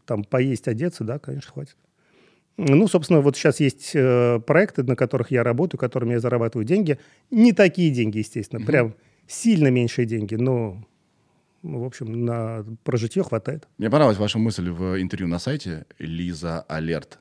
там 0.06 0.24
поесть, 0.24 0.68
одеться, 0.68 1.04
да, 1.04 1.18
конечно, 1.18 1.52
хватит. 1.52 1.76
Ну, 2.56 2.88
собственно, 2.88 3.20
вот 3.20 3.36
сейчас 3.36 3.60
есть 3.60 3.92
э, 3.94 4.40
проекты, 4.46 4.82
на 4.82 4.96
которых 4.96 5.30
я 5.30 5.42
работаю, 5.42 5.78
которыми 5.78 6.12
я 6.12 6.20
зарабатываю 6.20 6.64
деньги. 6.66 6.98
Не 7.30 7.52
такие 7.52 7.90
деньги, 7.90 8.18
естественно, 8.18 8.64
прям 8.64 8.94
сильно 9.26 9.68
меньшие 9.68 10.06
деньги, 10.06 10.34
но, 10.34 10.82
в 11.62 11.84
общем, 11.84 12.24
на 12.24 12.64
прожитие 12.84 13.24
хватает. 13.24 13.68
Мне 13.78 13.90
понравилась 13.90 14.18
ваша 14.18 14.38
мысль 14.38 14.70
в 14.70 15.00
интервью 15.00 15.28
на 15.28 15.38
сайте 15.38 15.84
Лиза 15.98 16.62
Алерт. 16.68 17.18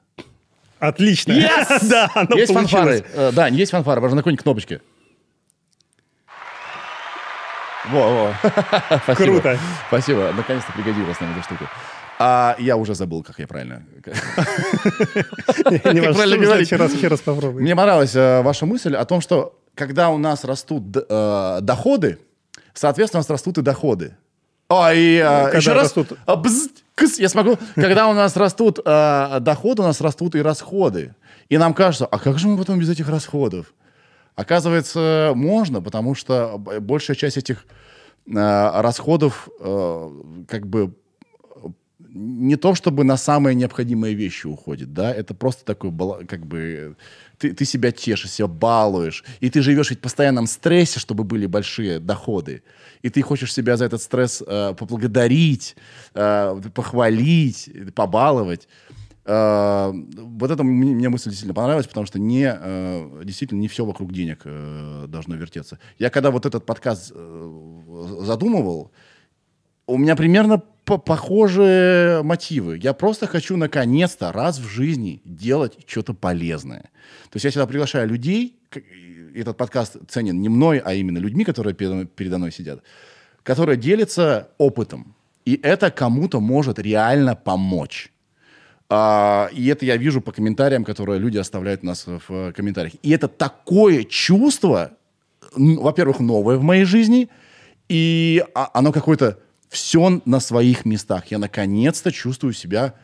Отлично! 0.80 1.34
да, 1.90 2.10
оно 2.16 2.36
есть 2.38 2.54
получилось. 2.54 3.02
фанфары? 3.02 3.06
Э, 3.14 3.32
Да, 3.34 3.48
есть 3.48 3.72
фанфары. 3.72 4.00
Можно 4.02 4.16
на 4.16 4.22
какой-нибудь 4.22 4.44
кнопочке. 4.44 4.82
Во, 7.90 8.12
во. 8.12 8.34
Спасибо. 9.04 9.16
Круто. 9.16 9.60
Спасибо. 9.88 10.32
Наконец-то 10.36 10.72
пригодилась 10.74 11.20
нам 11.20 11.32
эта 11.32 11.44
штука. 11.44 11.70
А 12.22 12.56
я 12.60 12.76
уже 12.78 12.96
забыл, 12.96 13.24
как 13.24 13.40
я 13.40 13.48
правильно. 13.48 13.84
Не 15.94 16.02
важно. 16.02 16.24
Еще 16.60 17.08
раз, 17.08 17.22
попробуй. 17.22 17.62
Мне 17.62 17.76
понравилась 17.76 18.16
э, 18.16 18.42
ваша 18.42 18.66
мысль 18.66 18.96
о 18.96 19.06
том, 19.06 19.22
что 19.22 19.58
когда 19.76 20.10
у 20.10 20.18
нас 20.18 20.44
растут 20.44 20.84
э, 20.96 21.60
доходы, 21.62 22.20
соответственно, 22.74 23.20
у 23.20 23.22
нас 23.22 23.30
растут 23.30 23.58
и 23.58 23.62
доходы. 23.62 24.18
О, 24.70 24.94
и 24.94 25.16
э, 25.16 25.22
когда 25.46 25.58
еще 25.58 25.74
раз. 25.74 25.88
растут- 25.88 26.18
а, 26.28 26.42
кыс, 26.94 27.20
я 27.20 27.28
смогу. 27.28 27.58
Когда 27.76 28.08
у 28.08 28.14
нас 28.14 28.38
растут 28.38 28.80
э, 28.86 29.38
доходы, 29.42 29.82
у 29.82 29.86
нас 29.86 30.00
растут 30.00 30.36
и 30.36 30.42
расходы. 30.42 31.16
И 31.50 31.58
нам 31.58 31.74
кажется, 31.74 32.06
а 32.06 32.20
как 32.20 32.38
же 32.38 32.48
мы 32.48 32.58
потом 32.58 32.78
без 32.78 32.90
этих 32.90 33.10
расходов? 33.10 33.74
Оказывается, 34.36 35.34
можно, 35.36 35.82
потому 35.82 36.14
что 36.14 36.58
большая 36.58 37.18
часть 37.18 37.38
этих 37.38 37.66
э, 38.28 38.32
расходов 38.82 39.50
как 40.48 40.68
бы 40.68 40.94
не 42.12 42.56
то 42.56 42.76
чтобы 42.76 43.04
на 43.04 43.18
самые 43.18 43.56
необходимые 43.56 44.14
вещи 44.16 44.48
уходит, 44.48 44.94
да, 44.94 45.14
это 45.14 45.34
просто 45.34 45.64
такой, 45.66 45.92
как 46.28 46.46
бы, 46.46 46.96
ты, 47.38 47.54
ты 47.54 47.66
себя 47.66 47.92
тешишь, 47.92 48.32
себя 48.32 48.48
балуешь, 48.48 49.24
и 49.40 49.50
ты 49.50 49.62
живешь 49.62 49.92
ведь 49.92 50.00
в 50.00 50.02
постоянном 50.02 50.48
стрессе, 50.48 51.00
чтобы 51.00 51.24
были 51.24 51.46
большие 51.46 52.00
доходы, 52.00 52.64
и 53.02 53.10
ты 53.10 53.22
хочешь 53.22 53.54
себя 53.54 53.78
за 53.78 53.86
этот 53.86 54.02
стресс 54.02 54.44
э, 54.46 54.74
поблагодарить, 54.78 55.76
э, 56.14 56.62
похвалить, 56.74 57.70
побаловать. 57.96 58.68
Э, 59.26 59.92
вот 59.94 60.52
это 60.52 60.64
мне, 60.64 60.94
мне 60.94 61.10
мысль 61.10 61.30
действительно 61.30 61.54
понравилась, 61.54 61.88
потому 61.88 62.06
что 62.06 62.20
не, 62.20 62.52
э, 62.52 63.22
действительно 63.24 63.60
не 63.60 63.68
все 63.68 63.86
вокруг 63.86 64.12
денег 64.12 64.42
э, 64.44 65.06
должно 65.08 65.36
вертеться. 65.36 65.80
Я 65.98 66.10
когда 66.10 66.32
вот 66.32 66.46
этот 66.46 66.66
подкаст 66.66 67.12
э, 67.16 68.16
задумывал, 68.22 68.92
у 69.88 69.98
меня 69.98 70.16
примерно 70.16 70.62
по- 70.86 70.98
похожие 70.98 72.24
мотивы. 72.24 72.80
Я 72.82 72.94
просто 72.94 73.28
хочу 73.28 73.58
наконец-то 73.58 74.32
раз 74.32 74.60
в 74.60 74.68
жизни 74.68 75.22
делать 75.26 75.78
что-то 75.88 76.14
полезное. 76.14 76.90
То 77.30 77.36
есть 77.36 77.46
я 77.46 77.52
сюда 77.52 77.68
приглашаю 77.68 78.10
людей, 78.10 78.60
этот 79.40 79.58
подкаст 79.58 79.98
ценен 80.08 80.40
не 80.42 80.50
мной, 80.50 80.80
а 80.80 80.94
именно 80.94 81.18
людьми, 81.18 81.44
которые 81.44 81.74
передо 81.74 82.38
мной 82.38 82.52
сидят, 82.52 82.84
которые 83.44 83.78
делятся 83.78 84.50
опытом. 84.58 85.16
И 85.46 85.60
это 85.64 85.90
кому-то 85.92 86.40
может 86.40 86.80
реально 86.80 87.36
помочь. 87.36 88.12
А, 88.90 89.50
и 89.54 89.68
это 89.68 89.86
я 89.86 89.98
вижу 89.98 90.20
по 90.22 90.32
комментариям, 90.32 90.84
которые 90.84 91.20
люди 91.20 91.38
оставляют 91.38 91.84
у 91.84 91.86
нас 91.86 92.08
в 92.08 92.22
э, 92.30 92.52
комментариях. 92.54 92.94
И 93.04 93.12
это 93.12 93.28
такое 93.28 94.04
чувство, 94.04 94.92
во-первых, 95.56 96.20
новое 96.20 96.58
в 96.58 96.64
моей 96.64 96.86
жизни, 96.86 97.30
и 97.88 98.44
а- 98.56 98.72
оно 98.74 98.92
какое-то 98.92 99.40
все 99.70 100.22
на 100.26 100.40
своих 100.40 100.86
местах. 100.86 101.28
Я 101.30 101.38
наконец-то 101.38 102.12
чувствую 102.12 102.54
себя 102.54 102.96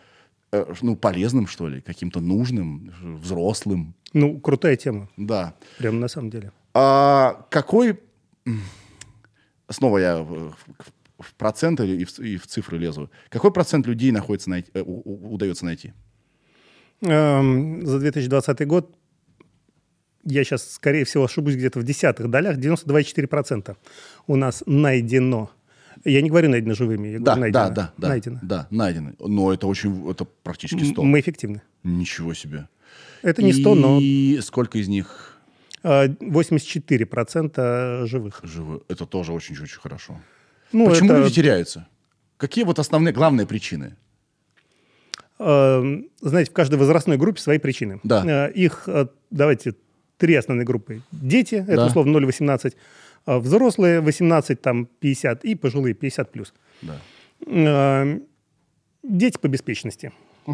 э, 0.52 0.66
ну, 0.82 0.96
полезным, 0.96 1.46
что 1.46 1.68
ли, 1.68 1.82
каким-то 1.82 2.20
нужным, 2.20 2.92
взрослым. 3.22 3.94
Ну, 4.16 4.40
крутая 4.40 4.78
тема, 4.78 5.10
Да. 5.18 5.54
прям 5.78 6.00
на 6.00 6.08
самом 6.08 6.30
деле. 6.30 6.52
А 6.74 7.46
какой... 7.52 8.00
снова 9.70 9.98
я 9.98 10.18
в, 10.24 10.54
проценты 11.38 11.86
и 11.86 12.06
в, 12.06 12.20
и 12.20 12.38
в 12.38 12.48
цифры 12.48 12.78
лезу. 12.78 13.10
Какой 13.30 13.52
процент 13.52 13.86
людей 13.88 14.12
находится 14.12 14.50
найти, 14.50 14.72
э, 14.74 14.82
удается 14.82 15.66
найти? 15.66 15.92
Эм, 17.02 17.86
За 17.86 18.00
2020 18.00 18.66
год 18.68 18.96
я 20.24 20.44
сейчас, 20.46 20.72
скорее 20.72 21.04
всего, 21.04 21.26
ошибусь 21.26 21.56
где-то 21.56 21.80
в 21.80 21.84
десятых 21.84 22.30
долях, 22.30 22.58
92,4% 22.58 23.76
у 24.28 24.36
нас 24.38 24.64
найдено. 24.66 25.50
Я 26.06 26.22
не 26.22 26.30
говорю 26.30 26.50
найдено 26.50 26.74
живыми, 26.74 27.10
я 27.10 27.20
Да, 27.20 27.36
говорю 27.36 27.52
да, 27.52 27.60
найдено. 27.66 27.76
да, 27.76 27.94
да, 27.98 28.08
Найдено. 28.08 28.40
да, 28.44 28.68
найдены. 28.72 29.16
Но 29.20 29.52
это 29.54 29.68
очень, 29.68 30.10
это 30.10 30.24
практически 30.24 30.80
М- 30.84 30.92
100. 30.94 31.04
Мы 31.04 31.20
эффективны. 31.20 31.62
Ничего 31.84 32.34
себе. 32.34 32.68
Это 33.22 33.42
не 33.44 33.54
100, 33.54 33.76
но 33.76 34.00
И 34.02 34.40
сколько 34.42 34.78
из 34.78 34.88
них 34.88 35.38
э, 35.84 36.08
84% 36.08 38.06
живых. 38.06 38.40
живы? 38.44 38.82
Это 38.88 39.06
тоже 39.06 39.32
очень-очень 39.34 39.80
хорошо. 39.80 40.20
Ну, 40.72 40.88
Почему 40.90 41.12
это, 41.12 41.22
люди 41.22 41.34
теряются? 41.36 41.88
Какие 42.38 42.64
вот 42.66 42.80
основные, 42.80 43.14
главные 43.14 43.46
причины? 43.48 43.96
э, 45.40 46.02
знаете, 46.22 46.52
в 46.52 46.54
каждой 46.54 46.76
возрастной 46.80 47.18
группе 47.18 47.40
свои 47.42 47.58
причины. 47.60 48.00
Да. 48.04 48.48
Э, 48.48 48.52
Их, 48.54 48.88
давайте, 49.32 49.74
три 50.18 50.36
основные 50.36 50.66
группы. 50.66 51.02
Дети, 51.12 51.56
это 51.56 51.76
Да. 51.76 51.86
условно 51.88 52.12
0,18, 52.18 52.76
э, 53.28 53.38
взрослые 53.38 54.00
18, 54.02 54.62
там 54.62 54.86
50 54.86 55.44
и 55.46 55.56
пожилые 55.56 55.94
50 55.94 56.32
плюс. 56.32 56.54
Да. 56.82 57.00
Дети 59.04 59.38
по 59.38 59.48
беспечности. 59.48 60.12
Э, 60.48 60.52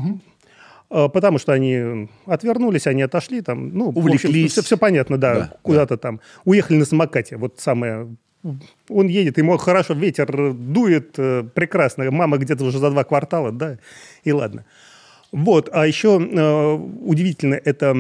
Потому 0.92 1.38
что 1.38 1.54
они 1.54 2.10
отвернулись, 2.26 2.86
они 2.86 3.02
отошли, 3.02 3.42
там, 3.42 3.70
ну, 3.70 3.90
Увлеклись. 3.90 4.58
все, 4.58 4.78
понятно, 4.78 5.18
да, 5.18 5.34
Да, 5.34 5.54
куда-то 5.62 5.96
там. 5.96 6.20
Уехали 6.44 6.78
на 6.78 6.86
самокате, 6.86 7.38
вот 7.38 7.60
самое. 7.60 8.14
Он 8.90 9.08
едет, 9.08 9.38
ему 9.38 9.56
хорошо, 9.58 9.94
ветер 9.94 10.54
дует, 10.54 11.14
э, 11.18 11.44
прекрасно. 11.54 12.12
Мама 12.12 12.38
где-то 12.38 12.66
уже 12.66 12.80
за 12.80 12.90
два 12.90 13.06
квартала, 13.06 13.52
да, 13.52 13.78
и 14.26 14.34
ладно. 14.34 14.66
Вот, 15.32 15.70
а 15.72 15.88
еще 15.88 16.20
э, 16.20 16.74
удивительно, 16.74 17.54
это 17.54 17.96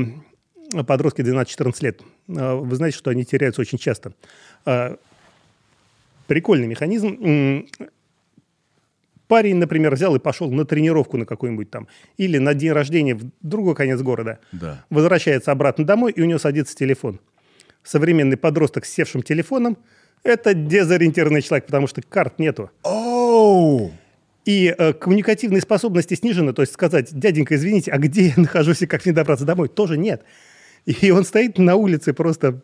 подростки 0.85 1.21
12-14 1.21 1.75
лет. 1.81 2.01
Э, 2.27 2.55
вы 2.55 2.75
знаете, 2.75 2.97
что 2.97 3.09
они 3.09 3.23
теряются 3.23 3.61
очень 3.61 3.77
часто. 3.77 4.13
Э, 4.65 4.95
прикольный 6.27 6.67
механизм. 6.67 7.65
Парень, 9.31 9.55
например, 9.55 9.95
взял 9.95 10.13
и 10.13 10.19
пошел 10.19 10.51
на 10.51 10.65
тренировку 10.65 11.15
на 11.15 11.25
какую-нибудь 11.25 11.71
там, 11.71 11.87
или 12.17 12.37
на 12.37 12.53
день 12.53 12.73
рождения 12.73 13.15
в 13.15 13.31
другой 13.41 13.75
конец 13.75 14.01
города. 14.01 14.39
Да. 14.51 14.83
Возвращается 14.89 15.53
обратно 15.53 15.85
домой, 15.85 16.11
и 16.11 16.21
у 16.21 16.25
него 16.25 16.37
садится 16.37 16.75
телефон. 16.75 17.21
Современный 17.81 18.35
подросток 18.35 18.83
с 18.83 18.89
севшим 18.89 19.23
телефоном– 19.23 19.77
это 20.23 20.53
дезориентированный 20.53 21.41
человек, 21.41 21.65
потому 21.65 21.87
что 21.87 22.01
карт 22.01 22.39
нету. 22.39 22.71
Оу! 22.83 23.93
И 24.43 24.75
э, 24.77 24.91
коммуникативные 24.91 25.61
способности 25.61 26.15
снижены, 26.15 26.51
то 26.51 26.61
есть 26.61 26.73
сказать, 26.73 27.17
дяденька, 27.17 27.55
извините, 27.55 27.91
а 27.91 27.99
где 27.99 28.25
я 28.25 28.33
нахожусь 28.35 28.81
и 28.81 28.85
как 28.85 29.05
мне 29.05 29.13
добраться 29.13 29.45
домой, 29.45 29.69
тоже 29.69 29.97
нет. 29.97 30.23
И 30.85 31.09
он 31.09 31.23
стоит 31.23 31.57
на 31.57 31.77
улице 31.77 32.11
просто 32.11 32.63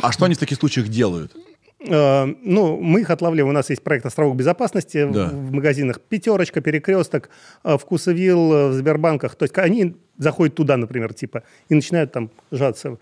А 0.00 0.12
что 0.12 0.24
они 0.24 0.34
в 0.34 0.38
таких 0.38 0.56
случаях 0.56 0.88
делают? 0.88 1.36
Э, 1.86 2.26
Ну, 2.42 2.80
мы 2.80 3.00
их 3.00 3.10
отлавливаем. 3.10 3.50
У 3.50 3.52
нас 3.52 3.70
есть 3.70 3.82
проект 3.82 4.06
«Островок 4.06 4.36
безопасности» 4.36 5.04
в- 5.04 5.12
Да. 5.12 5.28
в 5.28 5.52
магазинах 5.52 6.00
«Пятерочка», 6.00 6.60
«Перекресток», 6.60 7.28
э, 7.64 7.76
«Вкусовилл», 7.78 8.52
э, 8.52 8.68
в 8.68 8.72
Сбербанках. 8.74 9.34
То 9.36 9.44
есть 9.44 9.56
они 9.58 9.94
заходят 10.18 10.54
туда, 10.54 10.76
например, 10.76 11.12
типа, 11.14 11.42
и 11.68 11.74
начинают 11.74 12.12
там 12.12 12.30
жаться. 12.50 12.98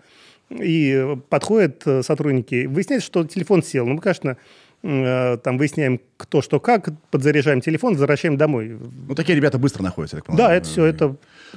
И 0.49 1.15
подходят 1.29 1.83
сотрудники. 2.01 2.65
Выясняется, 2.65 3.05
что 3.07 3.23
телефон 3.23 3.63
сел. 3.63 3.85
Ну, 3.85 3.93
мы, 3.95 4.01
конечно, 4.01 4.37
там 4.81 5.57
выясняем, 5.57 6.01
кто 6.17 6.41
что 6.41 6.59
как, 6.59 6.89
подзаряжаем 7.09 7.61
телефон, 7.61 7.93
возвращаем 7.93 8.35
домой. 8.37 8.77
Ну, 9.07 9.15
такие 9.15 9.35
ребята 9.35 9.57
быстро 9.57 9.81
находятся, 9.81 10.17
так 10.17 10.25
понимаю. 10.25 10.49
Да, 10.49 10.53
это 10.55 10.67
все, 10.67 10.83
это... 10.85 11.15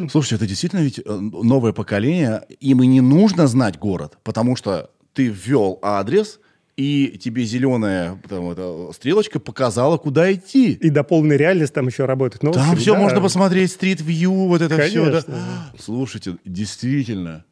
Слушайте, 0.08 0.36
это 0.36 0.46
действительно 0.46 0.80
ведь 0.80 1.02
новое 1.04 1.72
поколение, 1.72 2.42
им 2.60 2.82
и 2.82 2.86
не 2.86 3.00
нужно 3.00 3.48
знать 3.48 3.78
город, 3.80 4.16
потому 4.22 4.54
что 4.54 4.90
ты 5.12 5.26
ввел 5.26 5.80
адрес, 5.82 6.38
и 6.76 7.16
тебе 7.18 7.44
зеленая 7.44 8.18
там, 8.28 8.50
эта 8.50 8.90
стрелочка 8.92 9.40
показала, 9.40 9.96
куда 9.96 10.32
идти. 10.32 10.72
И 10.72 10.90
до 10.90 11.04
полной 11.04 11.36
реальности 11.36 11.74
там 11.74 11.86
еще 11.86 12.04
работает. 12.04 12.42
Ну, 12.42 12.52
Там 12.52 12.64
общем, 12.70 12.76
все 12.76 12.92
да. 12.92 13.00
можно 13.00 13.20
посмотреть, 13.20 13.70
стрит-вью, 13.72 14.46
вот 14.48 14.60
это 14.60 14.78
все. 14.82 15.04
Конечно. 15.04 15.34
Слушайте, 15.78 16.36
действительно. 16.44 17.44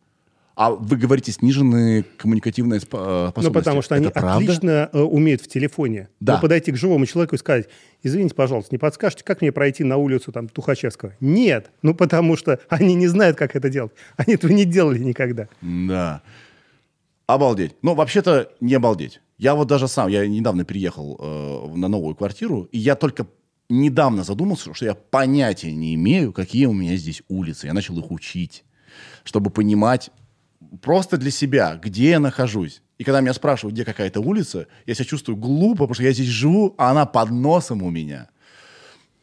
А 0.57 0.71
вы 0.71 0.97
говорите, 0.97 1.33
сниженные 1.33 2.05
коммуникативные 2.17 2.79
э, 2.79 2.83
Ну, 2.83 3.29
способности. 3.31 3.53
потому 3.53 3.83
что 3.83 3.95
они 3.97 4.07
это 4.07 4.21
правда? 4.21 4.45
отлично 4.45 4.89
э, 4.93 5.01
умеют 5.01 5.41
в 5.41 5.49
телефоне. 5.49 6.09
Да. 6.21 6.35
Ну, 6.37 6.43
подойти 6.43 6.71
к 6.71 6.77
живому 6.77 7.07
человеку 7.07 7.35
и 7.35 7.39
сказать, 7.39 7.69
извините, 8.05 8.37
пожалуйста, 8.37 8.69
не 8.73 8.79
подскажете, 8.79 9.25
как 9.25 9.41
мне 9.41 9.51
пройти 9.51 9.83
на 9.83 9.97
улицу 9.97 10.31
там, 10.31 10.49
Тухачевского? 10.49 11.15
Нет. 11.19 11.73
Ну, 11.83 11.93
потому 11.93 12.37
что 12.37 12.61
они 12.69 12.95
не 12.95 13.09
знают, 13.09 13.37
как 13.37 13.57
это 13.57 13.69
делать. 13.69 13.93
Они 14.17 14.35
этого 14.35 14.53
не 14.53 14.65
делали 14.65 15.01
никогда. 15.01 15.49
Да. 15.61 16.23
Обалдеть. 17.27 17.77
Ну, 17.83 17.95
вообще-то 17.95 18.51
не 18.61 18.75
обалдеть. 18.75 19.21
Я 19.39 19.55
вот 19.55 19.67
даже 19.67 19.89
сам, 19.89 20.09
я 20.09 20.27
недавно 20.27 20.65
переехал 20.65 21.19
э, 21.19 21.77
на 21.77 21.89
новую 21.89 22.15
квартиру, 22.15 22.69
и 22.71 22.79
я 22.79 22.95
только 22.95 23.27
недавно 23.69 24.25
задумался, 24.25 24.75
что 24.75 24.85
я 24.85 24.95
понятия 24.95 25.75
не 25.75 25.95
имею, 25.95 26.33
какие 26.33 26.67
у 26.67 26.73
меня 26.73 26.97
здесь 26.97 27.23
улицы. 27.29 27.67
Я 27.67 27.73
начал 27.73 27.99
их 27.99 28.11
учить, 28.11 28.65
чтобы 29.25 29.51
понимать 29.51 30.11
просто 30.83 31.17
для 31.17 31.31
себя, 31.31 31.81
где 31.83 32.11
я 32.11 32.21
нахожусь. 32.21 32.83
И 32.99 33.05
когда 33.05 33.21
меня 33.21 33.33
спрашивают, 33.33 33.75
где 33.75 33.85
какая-то 33.85 34.21
улица, 34.21 34.67
я 34.87 34.95
себя 34.95 35.05
чувствую 35.05 35.37
глупо, 35.37 35.85
потому 35.85 35.95
что 35.95 36.05
я 36.05 36.13
здесь 36.13 36.29
живу, 36.29 36.75
а 36.79 36.91
она 36.91 37.07
под 37.07 37.31
носом 37.31 37.83
у 37.83 37.91
меня. 37.91 38.29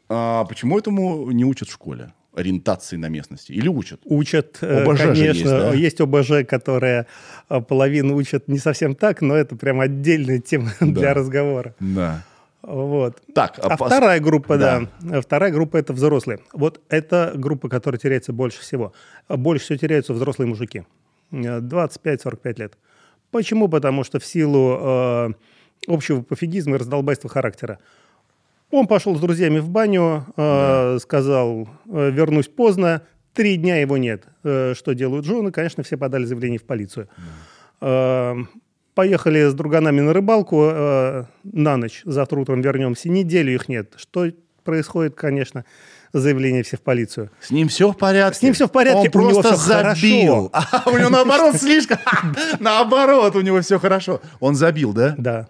А 0.10 0.44
почему 0.46 0.78
этому 0.78 1.32
не 1.32 1.46
учат 1.46 1.70
в 1.70 1.74
школе? 1.74 2.14
Ориентации 2.34 2.96
на 2.96 3.10
местности? 3.10 3.52
Или 3.52 3.68
учат? 3.68 4.00
Учат, 4.06 4.58
э, 4.62 4.84
ОБЖ 4.84 5.00
же 5.00 5.08
конечно, 5.08 5.24
есть, 5.24 5.44
да? 5.46 5.74
есть 5.74 6.00
ОБЖ, 6.02 6.32
которые 6.48 7.08
э, 7.50 7.60
половину 7.62 8.16
учат 8.16 8.48
не 8.48 8.58
совсем 8.58 8.96
так, 8.96 9.22
но 9.22 9.36
это 9.36 9.56
прям 9.58 9.82
отдельная 9.82 10.40
тема 10.40 10.72
для 10.80 11.14
разговора. 11.14 11.76
Да. 11.80 12.24
Вот. 12.62 13.22
Так, 13.34 13.60
А 13.60 13.76
пос- 13.76 13.88
вторая 13.88 14.20
группа, 14.20 14.58
Да. 14.58 14.88
да. 15.02 15.18
А 15.18 15.22
Вторая 15.22 15.52
группа 15.52 15.78
это 15.78 15.94
взрослые. 15.94 16.40
Вот 16.54 16.80
это 16.90 17.34
группа, 17.36 17.68
которая 17.70 18.00
теряется 18.00 18.34
больше 18.34 18.62
всего. 18.62 18.94
А 19.28 19.36
Больше 19.36 19.66
всего 19.66 19.78
теряются 19.80 20.14
взрослые 20.14 20.48
мужики. 20.48 20.84
Э, 21.32 21.60
25-45 21.60 22.60
лет. 22.60 22.78
Почему? 23.32 23.68
Потому 23.68 24.04
что 24.04 24.20
в 24.20 24.26
силу 24.26 24.78
э, 24.80 25.30
общего 25.88 26.22
пофигизма 26.22 26.76
и 26.76 26.80
раздолбайства 26.80 27.30
характера. 27.30 27.80
Он 28.72 28.88
пошел 28.88 29.16
с 29.16 29.20
друзьями 29.20 29.60
в 29.60 29.70
баню, 29.70 30.26
э, 30.38 30.98
сказал, 31.02 31.68
э, 31.90 32.10
вернусь 32.12 32.48
поздно, 32.48 33.02
три 33.34 33.58
дня 33.58 33.78
его 33.82 33.98
нет. 33.98 34.24
Э, 34.44 34.74
что 34.76 34.94
делают 34.94 35.26
жены? 35.26 35.52
Конечно, 35.52 35.84
все 35.84 35.98
подали 35.98 36.26
заявление 36.26 36.60
в 36.60 36.64
полицию. 36.64 37.08
Э, 37.82 38.36
Поехали 38.94 39.48
с 39.50 39.54
друганами 39.54 40.02
на 40.02 40.12
рыбалку 40.12 40.66
э, 40.66 41.24
на 41.44 41.78
ночь, 41.78 42.02
завтра 42.04 42.38
утром 42.42 42.60
вернемся. 42.62 43.08
Неделю 43.08 43.54
их 43.54 43.70
нет. 43.70 43.94
Что 43.96 44.26
происходит, 44.66 45.16
конечно, 45.16 45.64
заявление 46.12 46.62
все 46.64 46.76
в 46.76 46.82
полицию. 46.82 47.32
С 47.40 47.52
ним 47.52 47.70
все 47.70 47.90
в 47.94 47.98
порядке. 47.98 48.38
С 48.40 48.42
ним 48.42 48.54
всё 48.54 48.68
в 48.68 48.72
порядке, 48.72 49.10
Он 49.18 49.24
у 49.26 49.30
него 49.30 49.42
просто 49.42 49.58
всё 49.58 49.94
забил. 49.94 50.50
хорошо. 50.52 50.84
А 50.86 50.90
у 50.90 50.98
него 50.98 51.10
наоборот 51.10 51.56
слишком. 51.56 52.00
Наоборот, 52.60 53.34
у 53.38 53.42
него 53.42 53.62
все 53.62 53.80
хорошо. 53.80 54.20
Он 54.42 54.56
забил, 54.56 54.92
да? 54.92 55.16
Да. 55.18 55.48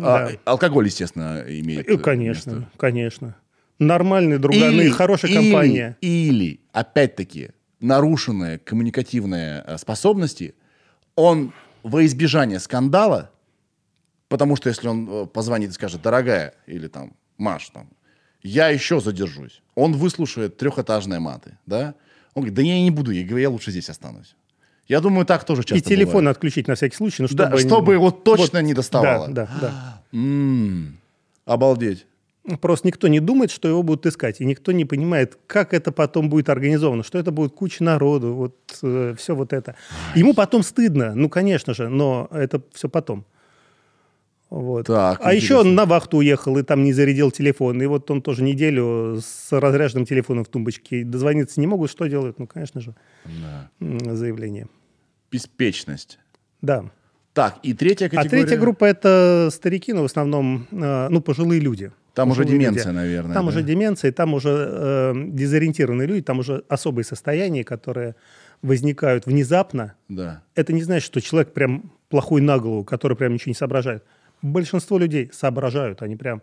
А, 0.00 0.30
Да. 0.30 0.38
Алкоголь, 0.44 0.86
естественно, 0.86 1.44
имеет. 1.46 1.88
Э, 1.88 1.94
э, 1.94 1.98
Конечно, 1.98 2.50
место. 2.50 2.68
конечно. 2.76 3.36
Нормальные 3.78 4.38
друганы, 4.38 4.82
Или- 4.82 4.90
хорошая 4.90 5.30
или- 5.30 5.50
компания. 5.50 5.96
Или, 6.00 6.60
опять-таки, 6.72 7.50
нарушенные 7.80 8.58
коммуникативные 8.58 9.64
э, 9.66 9.78
способности, 9.78 10.54
он 11.16 11.52
во 11.82 12.04
избежание 12.04 12.60
скандала, 12.60 13.30
потому 14.28 14.56
что 14.56 14.68
если 14.68 14.86
он 14.88 15.28
позвонит 15.28 15.70
и 15.70 15.72
скажет, 15.72 16.00
дорогая, 16.02 16.54
или 16.66 16.86
там, 16.88 17.14
Маш, 17.38 17.68
там, 17.70 17.88
я 18.42 18.68
еще 18.68 19.00
задержусь, 19.00 19.62
он 19.74 19.94
выслушает 19.94 20.56
трехэтажные 20.56 21.18
маты, 21.20 21.58
да? 21.66 21.94
Он 22.34 22.42
говорит, 22.42 22.54
да 22.54 22.62
я 22.62 22.80
не 22.80 22.90
буду, 22.90 23.10
я 23.10 23.22
говорю, 23.24 23.42
я 23.42 23.50
лучше 23.50 23.70
здесь 23.72 23.90
останусь. 23.90 24.36
Я 24.88 25.00
думаю, 25.00 25.24
так 25.26 25.44
тоже 25.44 25.62
часто 25.62 25.76
И 25.76 25.80
телефон 25.80 26.22
бывает. 26.22 26.36
отключить 26.36 26.68
на 26.68 26.74
всякий 26.74 26.96
случай, 26.96 27.22
ну, 27.22 27.28
Да, 27.30 27.46
чтобы... 27.46 27.58
чтобы 27.60 27.92
его 27.94 28.10
точно 28.10 28.58
Вот, 28.60 28.62
не 28.62 28.74
доставало. 28.74 29.28
Да, 29.28 29.48
да, 29.60 30.02
Обалдеть. 31.44 32.06
Просто 32.60 32.88
никто 32.88 33.06
не 33.06 33.20
думает, 33.20 33.52
что 33.52 33.68
его 33.68 33.84
будут 33.84 34.04
искать, 34.06 34.40
и 34.40 34.44
никто 34.44 34.72
не 34.72 34.84
понимает, 34.84 35.38
как 35.46 35.72
это 35.72 35.92
потом 35.92 36.28
будет 36.28 36.48
организовано, 36.48 37.04
что 37.04 37.18
это 37.18 37.30
будет 37.30 37.52
куча 37.52 37.84
народу, 37.84 38.34
вот 38.34 39.16
все 39.16 39.36
вот 39.36 39.52
это. 39.52 39.76
Ему 40.16 40.34
потом 40.34 40.64
стыдно, 40.64 41.14
ну, 41.14 41.28
конечно 41.28 41.72
же, 41.72 41.88
но 41.88 42.28
это 42.32 42.60
все 42.72 42.88
потом. 42.88 43.24
Вот. 44.52 44.86
Так, 44.86 45.18
а 45.22 45.32
еще 45.32 45.54
интересно. 45.54 45.70
он 45.70 45.74
на 45.76 45.86
вахту 45.86 46.18
уехал 46.18 46.58
и 46.58 46.62
там 46.62 46.84
не 46.84 46.92
зарядил 46.92 47.30
телефон, 47.30 47.80
и 47.80 47.86
вот 47.86 48.10
он 48.10 48.20
тоже 48.20 48.42
неделю 48.42 49.18
с 49.18 49.50
разряженным 49.50 50.04
телефоном 50.04 50.44
в 50.44 50.48
тумбочке. 50.48 51.04
Дозвониться 51.04 51.58
не 51.58 51.66
могут, 51.66 51.90
что 51.90 52.06
делают? 52.06 52.38
Ну, 52.38 52.46
конечно 52.46 52.82
же, 52.82 52.94
Да. 53.24 53.70
заявление. 54.14 54.66
Беспечность. 55.30 56.18
Да. 56.60 56.84
Так, 57.32 57.60
и 57.62 57.72
третья 57.72 58.08
А 58.08 58.08
категория? 58.10 58.28
третья 58.28 58.60
группа 58.60 58.84
это 58.84 59.48
старики, 59.50 59.94
но 59.94 60.02
в 60.02 60.04
основном, 60.04 60.66
э, 60.70 61.08
ну, 61.08 61.22
пожилые 61.22 61.58
люди. 61.58 61.90
Там 62.12 62.30
уже 62.30 62.44
деменция, 62.44 62.88
люди. 62.92 62.94
наверное. 62.94 63.32
Там 63.32 63.46
да? 63.46 63.48
уже 63.52 63.62
деменция, 63.62 64.12
там 64.12 64.34
уже 64.34 64.50
э, 64.50 65.14
дезориентированные 65.28 66.06
люди, 66.06 66.20
там 66.20 66.40
уже 66.40 66.62
особые 66.68 67.06
состояния, 67.06 67.64
которые 67.64 68.16
возникают 68.60 69.24
внезапно. 69.24 69.94
Да. 70.10 70.42
Это 70.54 70.74
не 70.74 70.82
значит, 70.82 71.06
что 71.06 71.22
человек 71.22 71.54
прям 71.54 71.90
плохой 72.10 72.42
на 72.42 72.58
голову, 72.58 72.84
который 72.84 73.16
прям 73.16 73.32
ничего 73.32 73.48
не 73.48 73.54
соображает. 73.54 74.04
Большинство 74.42 74.98
людей 74.98 75.30
соображают, 75.32 76.02
они 76.02 76.16
прям 76.16 76.42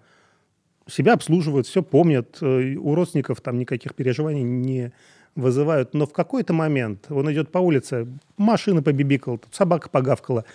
себя 0.88 1.14
обслуживают, 1.14 1.68
все 1.68 1.84
помнят, 1.84 2.38
э, 2.42 2.76
у 2.76 2.96
родственников 2.96 3.42
там 3.42 3.60
никаких 3.60 3.94
переживаний 3.94 4.42
не 4.42 4.92
вызывают. 5.36 5.94
Но 5.94 6.06
в 6.06 6.14
какой-то 6.14 6.54
момент 6.54 7.06
он 7.10 7.32
идет 7.32 7.52
по 7.52 7.60
улице, 7.60 8.08
машина 8.38 8.82
побибикала, 8.82 9.40
собака 9.52 9.90
погавкала, 9.90 10.46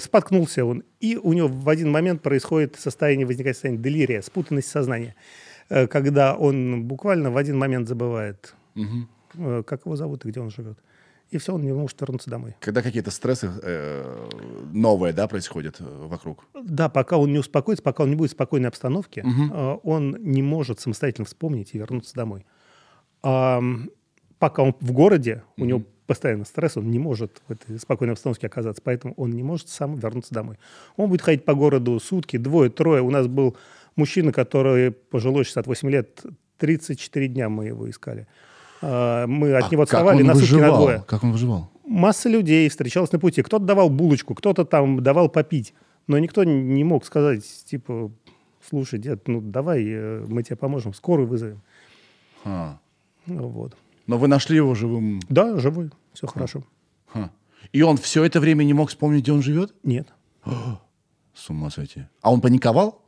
споткнулся 0.00 0.64
он, 0.64 0.82
и 1.00 1.16
у 1.16 1.32
него 1.32 1.48
в 1.48 1.68
один 1.68 1.90
момент 1.90 2.22
происходит 2.22 2.76
состояние, 2.76 3.26
возникает 3.26 3.56
состояние 3.56 3.82
делирия, 3.82 4.22
спутанность 4.22 4.68
сознания, 4.68 5.14
э, 5.68 5.86
когда 5.86 6.36
он 6.36 6.84
буквально 6.84 7.30
в 7.30 7.36
один 7.36 7.58
момент 7.58 7.88
забывает, 7.88 8.54
э, 9.34 9.62
как 9.66 9.86
его 9.86 9.96
зовут 9.96 10.24
и 10.24 10.28
где 10.28 10.40
он 10.40 10.50
живет. 10.50 10.78
И 11.30 11.36
все, 11.38 11.54
он 11.54 11.62
не 11.62 11.72
может 11.72 12.00
вернуться 12.00 12.30
домой. 12.30 12.54
Когда 12.60 12.80
какие-то 12.82 13.10
стрессы 13.10 13.50
э, 13.62 14.28
новые, 14.72 15.12
да, 15.12 15.28
происходят 15.28 15.76
э, 15.78 15.84
вокруг. 16.06 16.44
Да, 16.62 16.88
пока 16.88 17.18
он 17.18 17.32
не 17.32 17.38
успокоится, 17.38 17.82
пока 17.82 18.04
он 18.04 18.10
не 18.10 18.16
будет 18.16 18.30
в 18.30 18.34
спокойной 18.34 18.68
обстановке, 18.68 19.22
Мгм. 19.22 19.52
э, 19.52 19.78
он 19.82 20.16
не 20.20 20.42
может 20.42 20.80
самостоятельно 20.80 21.26
вспомнить 21.26 21.74
и 21.74 21.78
вернуться 21.78 22.14
домой. 22.14 22.46
А, 23.22 23.60
пока 24.38 24.62
он 24.62 24.74
в 24.80 24.92
городе, 24.92 25.42
у 25.56 25.64
него 25.64 25.82
постоянно 26.06 26.46
стресс, 26.46 26.76
он 26.78 26.90
не 26.90 26.98
может 26.98 27.42
в 27.46 27.52
этой 27.52 27.78
спокойной 27.78 28.14
обстановке 28.14 28.46
оказаться, 28.46 28.80
поэтому 28.82 29.12
он 29.18 29.30
не 29.30 29.42
может 29.42 29.68
сам 29.68 29.96
вернуться 29.96 30.32
домой. 30.32 30.56
Он 30.96 31.10
будет 31.10 31.20
ходить 31.20 31.44
по 31.44 31.52
городу 31.54 32.00
сутки, 32.00 32.38
двое, 32.38 32.70
трое. 32.70 33.02
У 33.02 33.10
нас 33.10 33.26
был 33.26 33.56
мужчина, 33.96 34.32
который 34.32 34.92
пожилой, 34.92 35.44
68 35.44 35.90
лет, 35.90 36.24
34 36.56 37.28
дня 37.28 37.50
мы 37.50 37.66
его 37.66 37.90
искали. 37.90 38.26
А, 38.82 39.26
Мы 39.26 39.54
от 39.54 39.64
А 39.64 39.68
него 39.70 39.82
отставали 39.82 40.22
на 40.22 40.34
сутки 40.34 40.54
на 40.54 40.70
двое 40.70 41.04
Как 41.06 41.24
он 41.24 41.32
выживал? 41.32 41.70
масса 41.88 42.28
людей 42.28 42.68
встречалась 42.68 43.12
на 43.12 43.18
пути. 43.18 43.42
Кто-то 43.42 43.64
давал 43.64 43.90
булочку, 43.90 44.34
кто-то 44.34 44.64
там 44.64 45.02
давал 45.02 45.28
попить. 45.28 45.74
Но 46.06 46.18
никто 46.18 46.44
не 46.44 46.84
мог 46.84 47.04
сказать, 47.04 47.44
типа, 47.66 48.10
слушай, 48.66 48.98
дед, 48.98 49.28
ну 49.28 49.40
давай, 49.40 49.84
э, 49.86 50.24
мы 50.28 50.42
тебе 50.42 50.56
поможем, 50.56 50.94
скорую 50.94 51.28
вызовем. 51.28 51.60
А. 52.44 52.78
Ну, 53.26 53.48
Вот. 53.48 53.76
Но 54.06 54.16
вы 54.16 54.26
нашли 54.28 54.56
его 54.56 54.74
живым. 54.74 55.20
Да, 55.28 55.58
живой, 55.58 55.90
все 56.14 56.26
хорошо. 56.26 56.62
Ха. 57.12 57.30
И 57.72 57.82
он 57.82 57.98
все 57.98 58.24
это 58.24 58.40
время 58.40 58.64
не 58.64 58.72
мог 58.72 58.88
вспомнить, 58.88 59.22
где 59.22 59.32
он 59.32 59.42
живет? 59.42 59.74
Нет. 59.82 60.08
С 61.34 61.50
ума 61.50 61.70
сойти. 61.70 62.06
А 62.22 62.32
он 62.32 62.40
паниковал? 62.40 63.02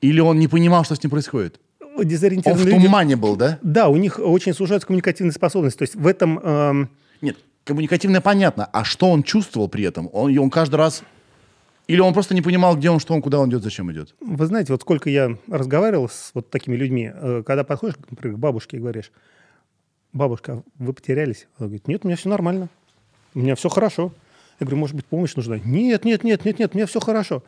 Или 0.00 0.20
он 0.20 0.38
не 0.38 0.48
понимал, 0.48 0.84
что 0.84 0.94
с 0.94 1.02
ним 1.02 1.10
происходит? 1.10 1.60
Он 1.96 2.04
в 2.04 2.08
Дезориентированные 2.08 2.66
люди... 2.74 2.84
тумане 2.86 3.16
был, 3.16 3.36
да? 3.36 3.58
Да, 3.62 3.88
у 3.88 3.96
них 3.96 4.18
очень 4.18 4.54
сужаются 4.54 4.86
коммуникативные 4.86 5.32
способности. 5.32 5.78
То 5.78 5.82
есть 5.82 5.94
в 5.94 6.06
этом... 6.06 6.38
эм, 6.38 6.90
Нет, 7.20 7.36
коммуникативно 7.64 8.20
понятно. 8.20 8.66
А 8.72 8.84
что 8.84 9.10
он 9.10 9.22
чувствовал 9.22 9.68
при 9.68 9.84
этом? 9.84 10.08
Он, 10.12 10.36
он 10.38 10.50
каждый 10.50 10.76
раз... 10.76 11.02
Или 11.86 11.98
он 12.00 12.12
просто 12.14 12.34
не 12.34 12.42
понимал, 12.42 12.76
где 12.76 12.88
он, 12.88 13.00
что 13.00 13.14
он, 13.14 13.20
куда 13.22 13.40
он 13.40 13.50
идет, 13.50 13.64
зачем 13.64 13.90
идет? 13.90 14.14
Вы 14.20 14.46
знаете, 14.46 14.72
вот 14.72 14.80
сколько 14.82 15.10
я 15.10 15.36
разговаривал 15.48 16.08
с 16.08 16.30
вот 16.34 16.48
такими 16.48 16.76
людьми, 16.76 17.10
э, 17.12 17.42
когда 17.44 17.64
подходишь, 17.64 17.96
например, 18.08 18.36
к 18.36 18.38
бабушке 18.38 18.76
и 18.76 18.80
говоришь, 18.80 19.10
бабушка, 20.12 20.62
вы 20.78 20.92
потерялись? 20.92 21.48
Она 21.58 21.66
говорит, 21.66 21.88
нет, 21.88 22.04
у 22.04 22.08
меня 22.08 22.16
все 22.16 22.28
нормально, 22.28 22.68
у 23.34 23.40
меня 23.40 23.56
все 23.56 23.68
хорошо. 23.68 24.12
Я 24.60 24.66
говорю, 24.66 24.76
может 24.78 24.94
быть, 24.94 25.04
помощь 25.06 25.34
нужна? 25.34 25.58
Нет, 25.58 26.04
нет, 26.04 26.22
нет, 26.22 26.44
нет, 26.44 26.58
нет, 26.60 26.70
у 26.74 26.76
меня 26.78 26.86
все 26.86 27.00
хорошо. 27.00 27.42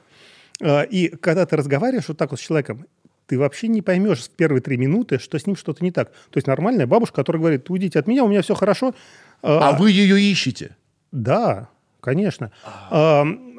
Э, 0.60 0.86
И 0.86 1.08
когда 1.08 1.46
ты 1.46 1.56
разговариваешь 1.56 2.08
вот 2.08 2.18
так 2.18 2.32
вот 2.32 2.40
с 2.40 2.42
человеком, 2.42 2.86
ты 3.26 3.38
вообще 3.38 3.68
не 3.68 3.82
поймешь 3.82 4.24
в 4.24 4.30
первые 4.30 4.60
три 4.60 4.76
минуты, 4.76 5.18
что 5.18 5.38
с 5.38 5.46
ним 5.46 5.56
что-то 5.56 5.82
не 5.84 5.90
так. 5.90 6.10
То 6.10 6.36
есть 6.36 6.46
нормальная 6.46 6.86
бабушка, 6.86 7.16
которая 7.16 7.40
говорит, 7.40 7.70
уйдите 7.70 7.98
от 7.98 8.06
меня, 8.06 8.24
у 8.24 8.28
меня 8.28 8.42
все 8.42 8.54
хорошо. 8.54 8.94
А 9.42 9.72
вы 9.72 9.90
ее 9.90 10.20
ищете? 10.20 10.76
Да, 11.10 11.68
конечно. 12.00 12.52
Ам, 12.90 13.52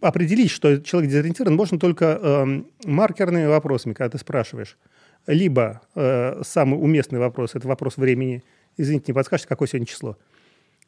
Определить, 0.00 0.50
что 0.50 0.78
человек 0.82 1.10
дезориентирован, 1.10 1.56
можно 1.56 1.78
только 1.78 2.20
эм, 2.22 2.66
маркерными 2.84 3.46
вопросами, 3.46 3.94
когда 3.94 4.10
ты 4.10 4.18
спрашиваешь. 4.18 4.76
Либо 5.26 5.80
э, 5.94 6.42
самый 6.44 6.74
уместный 6.74 7.18
вопрос– 7.18 7.52
это 7.54 7.66
вопрос 7.66 7.96
времени. 7.96 8.44
Извините, 8.76 9.06
не 9.08 9.14
подскажете, 9.14 9.48
какое 9.48 9.66
сегодня 9.66 9.86
число? 9.86 10.18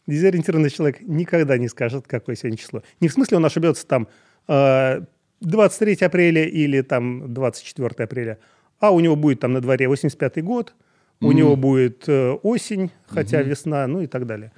Дезориентированный 0.07 0.71
человек 0.71 1.01
никогда 1.01 1.57
не 1.57 1.69
скажет, 1.69 2.07
какое 2.07 2.37
сегодня 2.37 2.59
число. 2.59 2.83
Не 3.01 3.09
в 3.09 3.13
смысле 3.13 3.39
он 3.39 3.47
ошибется 3.47 3.87
там 3.87 4.09
э, 4.47 5.01
23 5.41 6.07
апреля 6.07 6.45
или 6.45 6.83
там 6.83 7.33
24 7.35 8.05
апреля, 8.05 8.39
а 8.81 8.91
у 8.91 9.01
него 9.01 9.17
будет 9.17 9.41
там 9.41 9.53
на 9.53 9.61
дворе 9.61 9.89
85 9.89 10.45
год, 10.45 10.75
у 11.21 11.33
него 11.33 11.57
будет 11.57 12.09
э, 12.09 12.39
осень, 12.43 12.91
хотя 13.07 13.43
весна, 13.43 13.87
ну 13.87 14.01
и 14.03 14.07
так 14.07 14.27
далее. 14.27 14.53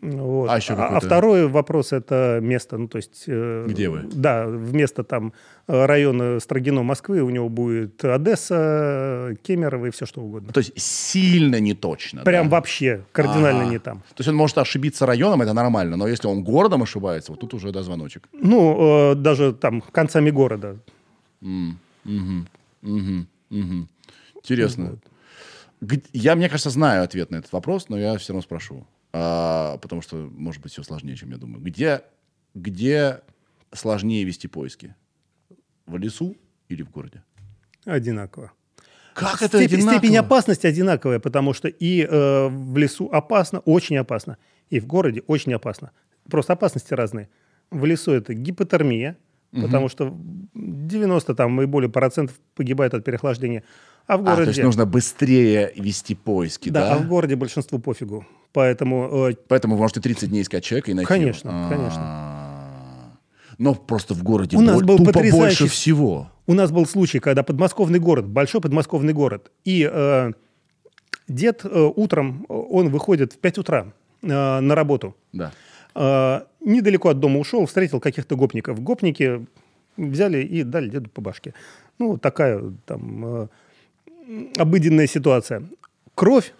Вот. 0.00 0.50
А 0.50 0.56
еще 0.56 0.72
а, 0.72 0.76
какой-то? 0.76 1.06
второй 1.06 1.46
вопрос 1.46 1.92
это 1.92 2.40
место, 2.42 2.76
ну 2.76 2.88
то 2.88 2.96
есть 2.96 3.24
э, 3.28 3.66
Где 3.68 3.88
вы? 3.88 4.02
Да, 4.12 4.46
вместо 4.46 5.04
там 5.04 5.32
э, 5.68 5.86
района 5.86 6.40
Строгино 6.40 6.82
Москвы 6.82 7.20
у 7.22 7.30
него 7.30 7.48
будет 7.48 8.04
Одесса, 8.04 9.36
Кемерово 9.42 9.86
и 9.86 9.90
все 9.90 10.04
что 10.06 10.22
угодно. 10.22 10.52
То 10.52 10.58
есть 10.58 10.72
сильно 10.76 11.60
не 11.60 11.74
точно. 11.74 12.22
Прям 12.24 12.48
да? 12.48 12.56
вообще 12.56 13.04
кардинально 13.12 13.62
Ага. 13.62 13.70
не 13.70 13.78
там. 13.78 13.98
То 14.00 14.18
есть 14.18 14.28
он 14.28 14.34
может 14.34 14.58
ошибиться 14.58 15.06
районом, 15.06 15.42
это 15.42 15.52
нормально, 15.52 15.96
но 15.96 16.08
если 16.08 16.26
он 16.26 16.42
городом 16.42 16.82
ошибается, 16.82 17.30
вот 17.32 17.40
тут 17.40 17.54
уже 17.54 17.70
да, 17.70 17.82
звоночек. 17.84 18.28
Ну, 18.32 19.12
э, 19.12 19.14
даже 19.14 19.52
там 19.52 19.80
концами 19.80 20.30
города. 20.30 20.76
М, 21.42 21.78
мгм, 22.04 22.48
мгм, 22.82 23.26
мгм. 23.50 23.88
Интересно. 24.36 24.98
Г- 25.80 26.00
Я, 26.12 26.34
мне 26.34 26.48
кажется, 26.48 26.70
знаю 26.70 27.04
ответ 27.04 27.30
на 27.30 27.36
этот 27.36 27.52
вопрос, 27.52 27.88
но 27.88 27.98
я 27.98 28.16
все 28.18 28.32
равно 28.32 28.42
спрошу. 28.42 28.84
А, 29.12 29.78
потому 29.78 30.02
что, 30.02 30.16
может 30.32 30.62
быть, 30.62 30.72
все 30.72 30.82
сложнее, 30.82 31.16
чем 31.16 31.30
я 31.30 31.36
думаю. 31.38 31.62
Где, 31.62 32.02
где 32.54 33.20
сложнее 33.72 34.24
вести 34.24 34.48
поиски? 34.48 34.94
В 35.86 35.96
лесу 35.96 36.36
или 36.68 36.82
в 36.82 36.90
городе? 36.90 37.22
Одинаково. 37.84 38.52
Как 39.14 39.40
это 39.40 39.58
Степень, 39.58 39.76
одинаково? 39.78 39.98
степень 39.98 40.16
опасности 40.18 40.66
одинаковая, 40.66 41.18
потому 41.20 41.54
что 41.54 41.68
и 41.68 42.02
э, 42.02 42.48
в 42.48 42.76
лесу 42.76 43.08
опасно, 43.10 43.60
очень 43.60 43.96
опасно, 43.96 44.36
и 44.68 44.78
в 44.78 44.86
городе 44.86 45.22
очень 45.26 45.54
опасно. 45.54 45.92
Просто 46.28 46.52
опасности 46.52 46.92
разные. 46.92 47.30
В 47.70 47.84
лесу 47.86 48.12
это 48.12 48.34
гипотермия, 48.34 49.16
потому 49.52 49.88
что 49.88 50.14
90 50.54 51.34
там 51.34 51.62
и 51.62 51.66
более 51.66 51.88
процентов 51.88 52.36
погибает 52.54 52.92
от 52.92 53.04
переохлаждения. 53.04 53.62
А 54.06 54.18
в 54.18 54.20
А, 54.20 54.24
городе... 54.24 54.44
то 54.44 54.48
есть 54.50 54.62
нужно 54.62 54.84
быстрее 54.84 55.72
вести 55.76 56.14
поиски, 56.14 56.68
да, 56.68 56.80
да? 56.80 56.94
а 56.94 56.98
в 56.98 57.08
городе 57.08 57.36
большинству 57.36 57.78
пофигу. 57.78 58.26
Поэтому 58.56 59.28
э, 59.28 59.34
Поэтому 59.48 59.74
вы 59.74 59.82
можете 59.82 60.00
30 60.00 60.30
дней 60.30 60.40
искать 60.40 60.64
человека 60.64 60.90
и 60.90 60.94
найти 60.94 61.06
Конечно, 61.08 61.50
его. 61.50 61.68
конечно. 61.68 62.00
А, 62.00 63.12
Но 63.58 63.74
просто 63.74 64.14
в 64.14 64.22
городе 64.22 64.56
У 64.56 64.62
нас 64.62 64.80
был 64.80 64.96
тупо 64.96 65.12
потрясающий- 65.12 65.38
больше 65.38 65.66
всего. 65.68 66.30
У 66.46 66.54
нас 66.54 66.70
был 66.70 66.86
случай, 66.86 67.18
когда 67.18 67.42
подмосковный 67.42 67.98
город, 67.98 68.26
большой 68.26 68.62
подмосковный 68.62 69.12
город, 69.12 69.50
и 69.66 69.86
э, 69.92 70.32
дед 71.28 71.66
э, 71.66 71.92
утром, 71.96 72.46
э, 72.48 72.54
он 72.54 72.88
выходит 72.88 73.34
в 73.34 73.38
5 73.38 73.58
утра 73.58 73.92
э, 74.22 74.60
на 74.60 74.74
работу. 74.74 75.14
Да. 75.34 75.52
Э, 75.94 76.40
недалеко 76.64 77.10
от 77.10 77.20
дома 77.20 77.38
ушел, 77.40 77.66
встретил 77.66 78.00
каких-то 78.00 78.36
гопников. 78.36 78.80
Гопники 78.82 79.44
взяли 79.98 80.42
и 80.42 80.62
дали 80.62 80.88
деду 80.88 81.10
по 81.10 81.20
башке. 81.20 81.52
Ну, 81.98 82.16
такая 82.16 82.62
там 82.86 83.24
э, 83.26 83.48
обыденная 84.56 85.06
ситуация. 85.06 85.62
Кровь. 86.14 86.54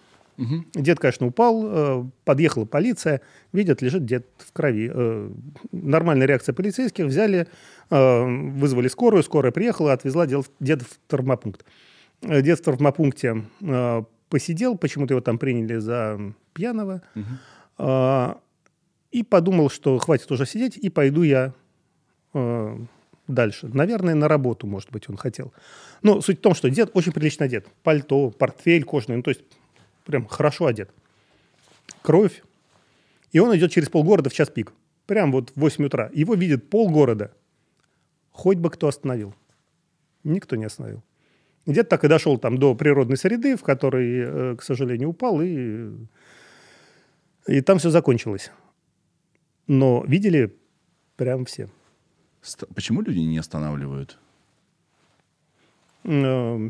Дед, 0.73 0.99
конечно, 0.99 1.25
упал, 1.25 1.63
э, 1.65 2.03
подъехала 2.23 2.65
полиция, 2.65 3.21
видят, 3.53 3.81
лежит 3.81 4.05
дед 4.05 4.27
в 4.37 4.53
крови. 4.53 4.91
Э, 4.93 5.31
нормальная 5.71 6.27
реакция 6.27 6.53
полицейских, 6.53 7.05
взяли, 7.05 7.47
э, 7.89 8.23
вызвали 8.23 8.87
скорую, 8.87 9.23
скорая 9.23 9.51
приехала, 9.51 9.93
отвезла 9.93 10.27
деда 10.27 10.85
в 10.85 10.99
травмопункт. 11.07 11.65
Дед 12.21 12.59
в 12.59 12.63
травмопункте 12.63 13.43
посидел, 14.29 14.77
почему-то 14.77 15.13
его 15.13 15.21
там 15.21 15.37
приняли 15.37 15.77
за 15.77 16.19
пьяного, 16.53 17.01
Э, 17.79 18.33
и 19.11 19.23
подумал, 19.23 19.69
что 19.69 19.97
хватит 19.99 20.31
уже 20.31 20.45
сидеть, 20.45 20.77
и 20.77 20.89
пойду 20.89 21.23
я 21.23 21.53
дальше. 23.27 23.67
Наверное, 23.67 24.13
на 24.13 24.27
работу, 24.27 24.67
может 24.67 24.91
быть, 24.91 25.09
он 25.09 25.17
хотел. 25.17 25.53
Но 26.03 26.21
суть 26.21 26.39
в 26.39 26.41
том, 26.41 26.53
что 26.53 26.69
дед 26.69 26.91
очень 26.93 27.11
прилично 27.11 27.45
одет. 27.45 27.67
Пальто, 27.83 28.29
портфель 28.29 28.83
кожаный, 28.83 29.17
ну, 29.17 29.23
то 29.23 29.31
есть 29.31 29.41
прям 30.07 30.25
хорошо 30.25 30.65
одет. 30.65 30.89
Кровь. 32.01 32.43
И 33.31 33.39
он 33.39 33.55
идет 33.55 33.71
через 33.71 33.89
полгорода 33.89 34.29
в 34.29 34.33
час 34.33 34.49
пик. 34.49 34.73
Прям 35.05 35.31
вот 35.31 35.51
в 35.51 35.59
8 35.59 35.85
утра. 35.85 36.09
Его 36.13 36.33
видит 36.33 36.69
полгорода. 36.69 37.33
Хоть 38.31 38.57
бы 38.57 38.69
кто 38.69 38.87
остановил. 38.87 39.35
Никто 40.23 40.55
не 40.55 40.65
остановил. 40.65 41.03
Дед 41.65 41.89
так 41.89 42.03
и 42.03 42.07
дошел 42.07 42.37
там 42.37 42.57
до 42.57 42.75
природной 42.75 43.17
среды, 43.17 43.55
в 43.55 43.63
которой, 43.63 44.19
э, 44.19 44.55
к 44.55 44.63
сожалению, 44.63 45.09
упал, 45.09 45.41
и, 45.41 45.91
и 47.45 47.61
там 47.61 47.77
все 47.77 47.89
закончилось. 47.89 48.51
Но 49.67 50.03
видели 50.07 50.55
Прям 51.17 51.45
все. 51.45 51.67
Почему 52.75 53.01
люди 53.01 53.19
не 53.19 53.39
останавливают? 53.39 54.19
Э, 56.03 56.69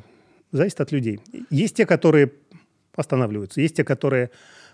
Зависит 0.54 0.80
от 0.80 0.94
людей. 0.94 1.20
Есть 1.50 1.76
те, 1.76 1.86
которые 1.86 2.32
останавливаются, 2.98 3.62
есть 3.62 3.76
те, 3.78 3.84
которые 3.86 4.30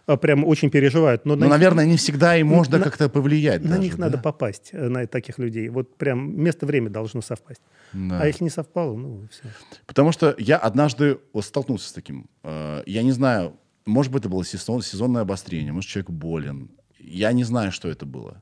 э, 0.08 0.18
прям 0.18 0.44
очень 0.44 0.70
переживают. 0.70 1.24
Но 1.26 1.36
Ну, 1.36 1.42
на 1.42 1.44
них- 1.46 1.52
наверное, 1.52 1.86
не 1.86 1.96
всегда 1.98 2.36
и 2.36 2.44
можно 2.44 2.78
на- 2.78 2.84
как-то 2.84 3.08
повлиять. 3.10 3.62
на 3.64 3.70
даже, 3.70 3.82
них 3.82 3.96
да? 3.98 4.06
надо 4.06 4.18
попасть, 4.18 4.70
э, 4.74 4.88
на 4.90 5.06
таких 5.08 5.38
людей. 5.40 5.70
Вот 5.70 5.96
прям 5.98 6.36
место-время 6.42 6.90
должно 6.90 7.22
совпасть. 7.22 7.62
Да. 7.94 8.20
А 8.22 8.28
если 8.28 8.44
не 8.44 8.50
совпало, 8.50 8.98
ну 8.98 9.28
все. 9.32 9.44
Потому 9.86 10.12
что 10.12 10.36
я 10.38 10.58
однажды 10.58 11.20
столкнулся 11.42 11.88
с 11.90 11.94
таким. 11.94 12.28
Э, 12.44 12.84
Я 12.86 13.04
не 13.04 13.12
знаю, 13.14 13.54
может 13.86 14.12
быть, 14.12 14.22
это 14.24 14.30
было 14.30 14.44
сезон- 14.44 14.82
сезонное 14.82 15.22
обострение, 15.22 15.72
может, 15.72 15.90
человек 15.90 16.10
болен. 16.10 16.70
Я 17.00 17.32
не 17.34 17.44
знаю, 17.46 17.72
что 17.72 17.88
это 17.90 18.06
было. 18.06 18.42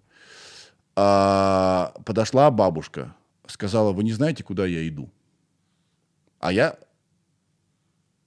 А, 0.95 1.93
Подошла 2.05 2.49
бабушка, 2.51 3.13
сказала, 3.47 3.91
вы 3.91 4.03
не 4.03 4.13
знаете, 4.13 4.43
куда 4.43 4.65
я 4.65 4.87
иду? 4.87 5.09
А 6.39 6.51
я... 6.51 6.75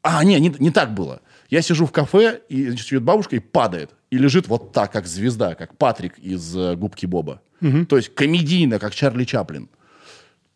А, 0.03 0.23
не, 0.25 0.38
не, 0.38 0.55
не 0.59 0.71
так 0.71 0.95
было. 0.95 1.21
Я 1.55 1.62
сижу 1.62 1.87
в 1.87 1.93
кафе, 1.93 2.40
и 2.49 2.67
значит, 2.67 2.88
идет 2.88 3.05
бабушка 3.05 3.37
и 3.37 3.38
падает. 3.38 3.90
И 4.11 4.19
лежит 4.19 4.49
вот 4.49 4.73
так, 4.73 4.90
как 4.90 5.07
звезда, 5.07 5.55
как 5.55 5.79
Патрик 5.79 6.19
из 6.19 6.57
э, 6.57 6.75
«Губки 6.75 7.07
Боба». 7.07 7.43
То 7.87 7.97
есть 7.97 8.12
комедийно, 8.12 8.81
как 8.81 8.93
Чарли 8.93 9.23
Чаплин. 9.23 9.69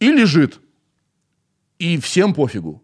И 0.01 0.11
лежит. 0.11 0.59
И 1.79 1.99
всем 1.99 2.35
пофигу. 2.35 2.83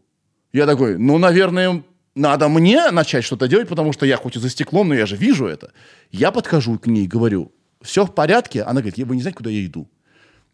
Я 0.53 0.67
такой, 0.67 0.97
ну, 0.97 1.19
наверное, 1.19 1.83
надо 2.15 2.49
мне 2.49 2.93
начать 2.93 3.25
что-то 3.25 3.49
делать, 3.49 3.69
потому 3.69 3.93
что 3.93 4.07
я 4.07 4.17
хоть 4.17 4.37
и 4.37 4.39
за 4.39 4.49
стеклом, 4.49 4.91
но 4.91 4.95
я 4.95 5.07
же 5.07 5.17
вижу 5.17 5.47
это. 5.47 5.73
Я 6.13 6.31
подхожу 6.31 6.79
к 6.79 6.87
ней 6.87 7.07
и 7.07 7.09
говорю, 7.09 7.51
все 7.83 8.05
в 8.05 8.15
порядке? 8.15 8.63
Она 8.63 8.81
говорит, 8.81 8.97
я 8.97 9.07
бы 9.07 9.17
не 9.17 9.23
знаю, 9.23 9.35
куда 9.35 9.51
я 9.51 9.67
иду. 9.67 9.91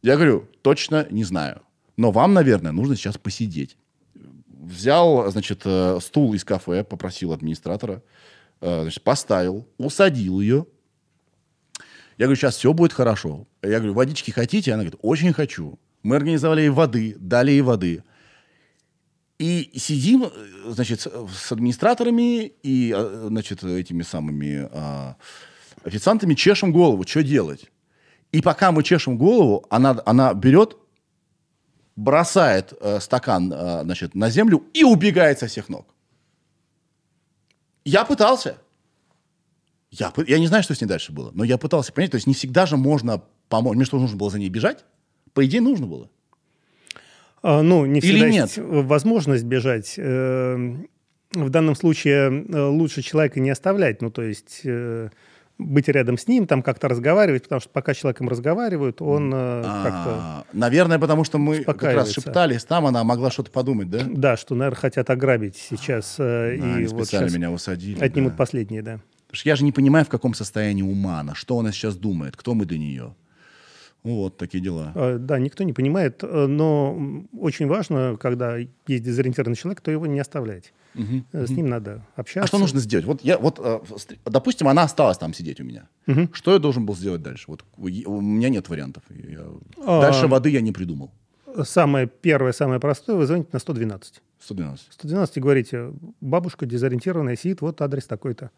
Я 0.01 0.15
говорю, 0.15 0.49
точно 0.63 1.07
не 1.11 1.25
знаю. 1.25 1.61
Но 1.99 2.11
вам, 2.11 2.33
наверное, 2.33 2.73
нужно 2.73 2.97
сейчас 2.97 3.19
посидеть. 3.19 3.77
Взял, 4.71 5.29
значит, 5.33 5.63
э, 5.65 5.99
стул 6.01 6.33
из 6.35 6.45
кафе, 6.45 6.85
попросил 6.85 7.33
администратора, 7.33 8.03
э, 8.61 8.83
значит, 8.83 9.03
поставил, 9.03 9.67
усадил 9.79 10.41
ее. 10.41 10.65
Я 12.19 12.27
говорю, 12.27 12.37
сейчас 12.37 12.57
все 12.57 12.73
будет 12.73 12.93
хорошо. 12.93 13.49
Я 13.63 13.79
говорю, 13.79 13.95
водички 13.95 14.31
хотите? 14.31 14.73
Она 14.73 14.85
говорит, 14.85 15.01
очень 15.03 15.33
хочу. 15.33 15.81
Мы 16.05 16.15
организовали 16.15 16.61
ей 16.61 16.69
воды, 16.69 17.17
дали 17.19 17.51
ей 17.51 17.63
воды. 17.63 18.05
И 19.41 19.73
сидим, 19.75 20.25
э, 20.25 20.31
значит, 20.69 21.01
с- 21.01 21.51
администраторами 21.51 22.53
и, 22.63 22.95
значит, 23.27 23.65
этими 23.65 24.03
самыми 24.03 24.69
а, 24.71 25.17
официантами 25.83 26.35
чешем 26.35 26.71
голову, 26.71 27.05
что 27.09 27.25
делать. 27.25 27.65
И 28.31 28.41
пока 28.41 28.71
мы 28.71 28.85
чешем 28.85 29.19
голову, 29.19 29.67
она, 29.69 30.01
она 30.07 30.33
берет, 30.33 30.77
бросает 31.97 32.73
э, 32.81 33.01
стакан, 33.01 33.53
э, 33.53 33.83
значит, 33.85 34.15
на 34.15 34.31
землю 34.31 34.65
и 34.73 34.85
убегает 34.85 35.39
со 35.39 35.47
всех 35.47 35.69
ног. 35.69 35.87
Я 37.85 38.05
пытался. 38.05 38.57
Я, 39.91 40.13
я 40.27 40.39
не 40.39 40.47
знаю, 40.47 40.63
что 40.63 40.75
с 40.75 40.81
ней 40.81 40.87
дальше 40.87 41.13
было, 41.13 41.31
но 41.35 41.45
я 41.45 41.59
пытался 41.59 41.93
понять. 41.93 42.13
То 42.13 42.17
есть 42.17 42.27
не 42.27 42.35
всегда 42.35 42.67
же 42.67 42.77
можно 42.77 43.23
помочь. 43.49 43.77
Мне 43.77 43.85
что, 43.85 43.99
нужно 43.99 44.17
было 44.17 44.31
за 44.31 44.39
ней 44.39 44.49
бежать? 44.49 44.85
По 45.33 45.45
идее, 45.45 45.61
нужно 45.61 45.87
было. 45.87 46.09
А, 47.43 47.63
Ну, 47.63 47.87
не 47.87 47.99
Или 47.99 48.11
всегда 48.13 48.29
нет? 48.31 48.47
есть 48.47 48.59
возможность 48.59 49.45
бежать. 49.45 49.95
Э, 49.97 50.57
В 51.33 51.51
данном 51.51 51.75
случае 51.75 52.45
э, 52.49 52.67
лучше 52.67 53.03
человека 53.03 53.41
не 53.41 53.51
оставлять, 53.51 54.03
ну, 54.03 54.11
то 54.11 54.23
есть 54.23 54.61
э, 54.65 55.11
быть 55.67 55.89
рядом 55.89 56.19
с 56.19 56.27
ним, 56.27 56.47
там 56.47 56.63
как-то 56.63 56.89
разговаривать, 56.89 57.45
потому 57.45 57.61
что 57.61 57.71
пока 57.71 57.95
с 57.95 57.99
человеком 57.99 58.29
разговаривают, 58.29 59.01
он 59.03 59.33
э, 59.35 59.63
как-то... 59.63 60.11
А, 60.19 60.45
Наверное, 60.53 60.99
потому 60.99 61.25
что 61.25 61.39
мы 61.39 61.63
как 61.65 61.83
раз 61.83 62.11
шептались, 62.11 62.65
там 62.65 62.87
она 62.87 63.05
могла 63.05 63.31
что-то 63.31 63.51
подумать, 63.51 63.91
да? 63.91 64.05
Да, 64.07 64.37
что, 64.37 64.55
наверное, 64.55 64.79
хотят 64.79 65.11
ограбить 65.11 65.57
сейчас. 65.57 66.17
э, 66.19 66.57
и 66.57 66.87
вот 66.87 67.05
специально 67.07 67.35
меня 67.35 67.51
усадили. 67.51 68.03
отнимут 68.03 68.33
да. 68.33 68.39
последние, 68.39 68.83
да. 68.83 69.01
Потому 69.27 69.39
что 69.39 69.49
я 69.49 69.57
же 69.57 69.65
не 69.65 69.73
понимаю, 69.73 70.05
в 70.05 70.09
каком 70.09 70.35
состоянии 70.35 70.83
ума 70.83 71.21
она, 71.21 71.35
что 71.35 71.59
она 71.59 71.73
сейчас 71.73 71.97
думает, 71.97 72.37
кто 72.37 72.55
мы 72.55 72.65
для 72.67 72.79
нее. 72.79 73.15
Вот 74.03 74.39
такие 74.39 74.63
дела. 74.63 74.93
Э, 74.95 75.19
Да, 75.19 75.39
никто 75.39 75.63
не 75.65 75.73
понимает, 75.73 76.23
э, 76.23 76.47
но 76.47 76.99
очень 77.39 77.67
важно, 77.67 78.17
когда 78.19 78.57
есть 78.57 79.05
дезориентированный 79.05 79.57
человек, 79.57 79.81
то 79.81 79.91
его 79.91 80.07
не 80.07 80.21
оставлять. 80.21 80.73
Э, 80.95 81.47
С 81.47 81.51
ним 81.51 81.69
надо 81.69 82.05
общаться. 82.17 82.45
А 82.45 82.47
что 82.49 82.59
нужно 82.59 82.81
сделать? 82.81 83.07
Вот 83.07 83.23
я, 83.23 83.39
вот, 83.39 83.59
э, 83.63 83.81
ст- 83.97 84.17
допустим, 84.25 84.69
она 84.69 84.83
осталась 84.83 85.19
там 85.19 85.33
сидеть 85.33 85.61
у 85.61 85.65
меня. 85.65 85.89
Что 86.33 86.53
я 86.53 86.59
должен 86.59 86.85
был 86.87 86.97
сделать 86.97 87.23
дальше? 87.23 87.45
Вот 87.49 87.65
у 87.77 88.21
меня 88.21 88.49
нет 88.49 88.69
вариантов. 88.69 89.03
Я- 89.11 89.47
А. 89.87 90.01
Дальше 90.01 90.27
воды 90.27 90.51
я 90.51 90.61
не 90.61 90.73
придумал. 90.73 91.11
Самое 91.65 92.07
первое, 92.07 92.53
самое 92.53 92.79
простое, 92.81 93.17
вы 93.17 93.27
звоните 93.27 93.49
на 93.53 93.59
112. 93.59 94.23
112. 94.41 94.87
112 94.91 95.37
и 95.37 95.41
говорите, 95.41 95.93
бабушка 96.21 96.65
дезориентированная 96.67 97.37
сидит, 97.37 97.61
вот 97.61 97.81
адрес 97.83 98.07
такой-то. 98.07 98.51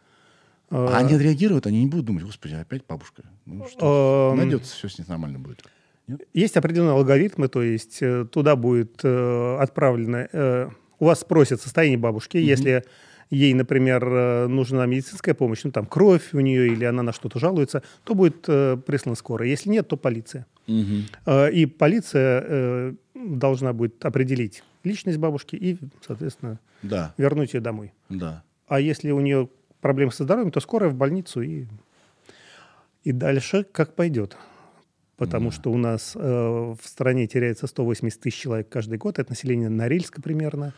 А 0.70 0.96
они 0.98 1.14
отреагируют, 1.14 1.66
они 1.66 1.80
не 1.84 1.90
будут 1.90 2.06
думать, 2.06 2.24
господи, 2.24 2.54
опять 2.54 2.82
бабушка. 2.86 3.22
Ну 3.46 3.66
что, 3.68 4.32
найдется, 4.36 4.74
все 4.74 4.88
с 4.88 4.98
ней 4.98 5.04
нормально 5.08 5.38
будет. 5.38 5.62
Нет? 6.06 6.22
Есть 6.34 6.56
определенные 6.56 6.92
алгоритмы, 6.94 7.48
то 7.48 7.62
есть 7.62 7.98
э, 8.02 8.24
туда 8.30 8.56
будет 8.56 9.00
э, 9.04 9.56
отправлено... 9.60 10.28
э, 10.32 10.70
у 11.02 11.06
вас 11.06 11.20
спросят 11.20 11.60
состояние 11.60 11.98
бабушки, 11.98 12.36
если 12.36 12.84
ей, 13.30 13.54
например, 13.54 14.04
э, 14.06 14.46
нужна 14.46 14.86
медицинская 14.86 15.34
помощь, 15.34 15.64
ну 15.64 15.72
там 15.72 15.84
кровь 15.86 16.32
у 16.32 16.38
нее 16.40 16.68
или 16.72 16.84
она 16.84 17.02
на 17.02 17.12
что-то 17.12 17.40
жалуется, 17.40 17.82
то 18.04 18.14
будет 18.14 18.44
э, 18.46 18.76
прислана 18.86 19.16
скорая. 19.16 19.48
Если 19.48 19.68
нет, 19.70 19.88
то 19.88 19.96
полиция. 19.96 20.46
Э, 21.26 21.50
И 21.50 21.66
полиция 21.66 22.44
э, 22.46 22.92
должна 23.14 23.72
будет 23.72 24.04
определить 24.04 24.62
личность 24.84 25.18
бабушки 25.18 25.56
и, 25.56 25.76
соответственно, 26.06 26.60
Да, 26.82 27.14
вернуть 27.18 27.54
ее 27.54 27.60
домой. 27.60 27.92
да. 28.08 28.44
А 28.68 28.78
если 28.80 29.10
у 29.10 29.20
нее 29.20 29.48
проблемы 29.80 30.12
со 30.12 30.22
здоровьем, 30.22 30.52
то 30.52 30.60
скорая 30.60 30.88
в 30.90 30.94
больницу 30.94 31.42
и, 31.42 31.66
и 33.02 33.10
дальше 33.12 33.64
как 33.72 33.94
пойдет. 33.96 34.36
Потому 35.16 35.50
что 35.50 35.70
у 35.70 35.76
нас 35.76 36.12
э, 36.14 36.18
в 36.20 36.78
стране 36.84 37.26
теряется 37.26 37.66
180 37.66 38.20
тысяч 38.20 38.40
человек 38.40 38.68
каждый 38.68 38.98
год. 38.98 39.18
Это 39.18 39.30
население 39.30 39.68
Норильска 39.68 40.22
примерно. 40.22 40.72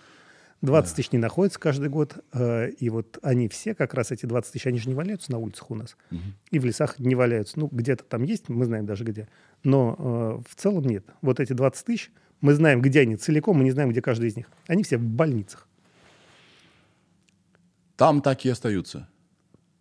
20 0.63 0.97
тысяч 0.97 1.13
не 1.13 1.19
находится 1.19 1.61
каждый 1.61 1.89
год. 1.89 2.17
Э, 2.33 2.71
и 2.71 2.91
вот 2.91 3.19
они 3.23 3.49
все, 3.49 3.75
как 3.75 3.95
раз 3.95 4.11
эти 4.11 4.27
20 4.27 4.53
тысяч, 4.53 4.67
они 4.67 4.79
же 4.79 4.89
не 4.89 4.95
валяются 4.95 5.31
на 5.31 5.39
улицах 5.39 5.71
у 5.71 5.75
нас. 5.75 5.97
И 6.51 6.59
в 6.59 6.65
лесах 6.65 6.99
не 6.99 7.15
валяются. 7.15 7.59
Ну, 7.59 7.69
где-то 7.71 8.05
там 8.05 8.23
есть, 8.23 8.49
мы 8.49 8.65
знаем 8.65 8.87
даже 8.87 9.05
где. 9.05 9.29
Но 9.63 9.97
э, 9.99 10.43
в 10.49 10.55
целом 10.57 10.85
нет. 10.85 11.05
Вот 11.23 11.41
эти 11.41 11.53
20 11.53 11.87
тысяч, 11.87 12.11
мы 12.41 12.55
знаем, 12.55 12.83
где 12.83 13.01
они 13.01 13.17
целиком, 13.17 13.59
мы 13.59 13.65
не 13.65 13.71
знаем, 13.71 13.91
где 13.91 14.03
каждый 14.03 14.29
из 14.29 14.37
них. 14.37 14.51
Они 14.67 14.83
все 14.83 14.99
в 14.99 15.03
больницах. 15.03 15.69
Там 17.97 18.21
так 18.21 18.45
и 18.45 18.49
остаются. 18.49 19.09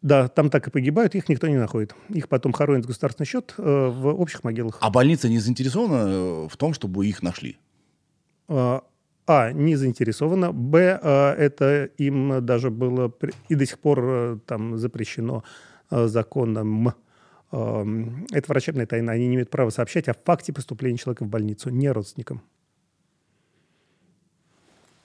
Да, 0.04 0.28
там 0.28 0.50
так 0.50 0.68
и 0.68 0.70
погибают, 0.70 1.16
их 1.16 1.30
никто 1.30 1.48
не 1.48 1.56
находит. 1.56 1.96
Их 2.10 2.28
потом 2.28 2.52
хоронят 2.52 2.84
за 2.84 2.90
государственный 2.90 3.26
счет 3.26 3.56
э, 3.58 3.62
в 3.64 4.08
общих 4.08 4.44
могилах. 4.44 4.78
А 4.82 4.90
больница 4.90 5.30
не 5.30 5.40
заинтересована 5.40 6.10
э, 6.10 6.48
в 6.50 6.58
том, 6.58 6.74
чтобы 6.74 7.08
их 7.08 7.24
нашли? 7.24 7.58
А, 8.50 8.84
а, 9.26 9.54
не 9.54 9.78
заинтересована. 9.78 10.52
Б, 10.52 11.00
а, 11.02 11.34
это 11.34 11.86
им 11.98 12.46
даже 12.46 12.70
было 12.70 13.14
и 13.48 13.56
до 13.56 13.66
сих 13.66 13.80
пор 13.80 14.00
э, 14.04 14.40
там 14.46 14.78
запрещено 14.78 15.46
э, 15.90 16.08
законом. 16.08 16.94
Эм, 17.54 18.28
Это 18.34 18.46
врачебная 18.50 18.86
тайна. 18.86 19.14
Они 19.14 19.28
не 19.28 19.36
имеют 19.36 19.50
права 19.50 19.70
сообщать 19.70 20.10
о 20.10 20.14
факте 20.14 20.52
поступления 20.52 20.98
человека 20.98 21.24
в 21.24 21.30
больницу, 21.30 21.70
не 21.70 21.90
родственникам. 21.90 22.42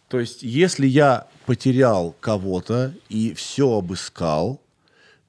То 0.08 0.18
есть, 0.18 0.42
если 0.42 0.88
я 0.88 1.28
потерял 1.46 2.16
кого-то 2.18 2.94
и 3.08 3.32
все 3.34 3.78
обыскал, 3.78 4.60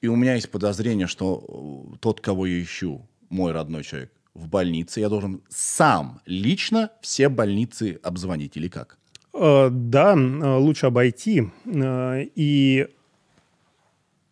и 0.00 0.08
у 0.08 0.16
меня 0.16 0.34
есть 0.34 0.50
подозрение, 0.50 1.06
что 1.06 1.44
э, 1.92 1.96
тот, 2.00 2.20
кого 2.20 2.46
я 2.46 2.62
ищу, 2.62 3.06
мой 3.28 3.52
родной 3.52 3.82
человек, 3.84 4.10
в 4.34 4.48
больнице, 4.48 5.00
я 5.00 5.08
должен 5.08 5.42
сам 5.48 6.20
лично 6.26 6.90
все 7.00 7.28
больницы 7.28 7.98
обзвонить 8.02 8.56
или 8.56 8.68
как? 8.68 8.96
Э, 9.34 9.68
Да, 9.70 10.14
лучше 10.58 10.86
обойти. 10.86 11.48
э, 11.66 12.24
И 12.34 12.88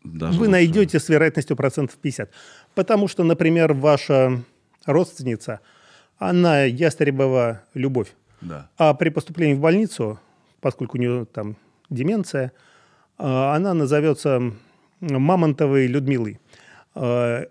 Даже 0.04 0.34
вы 0.38 0.46
лучше. 0.46 0.50
найдете 0.52 0.98
с 1.00 1.08
вероятностью 1.08 1.56
процентов 1.56 1.96
50. 1.96 2.30
Потому 2.74 3.08
что, 3.08 3.24
например, 3.24 3.72
ваша 3.74 4.42
родственница, 4.86 5.60
она 6.16 6.62
ястребова 6.64 7.62
любовь. 7.74 8.14
Да. 8.40 8.70
А 8.78 8.94
при 8.94 9.10
поступлении 9.10 9.54
в 9.54 9.60
больницу, 9.60 10.18
поскольку 10.60 10.96
у 10.96 11.00
нее 11.00 11.26
там 11.26 11.56
деменция, 11.90 12.52
она 13.18 13.74
назовется 13.74 14.52
Мамонтовой 15.00 15.86
Людмилой. 15.86 16.38
А, 16.94 17.44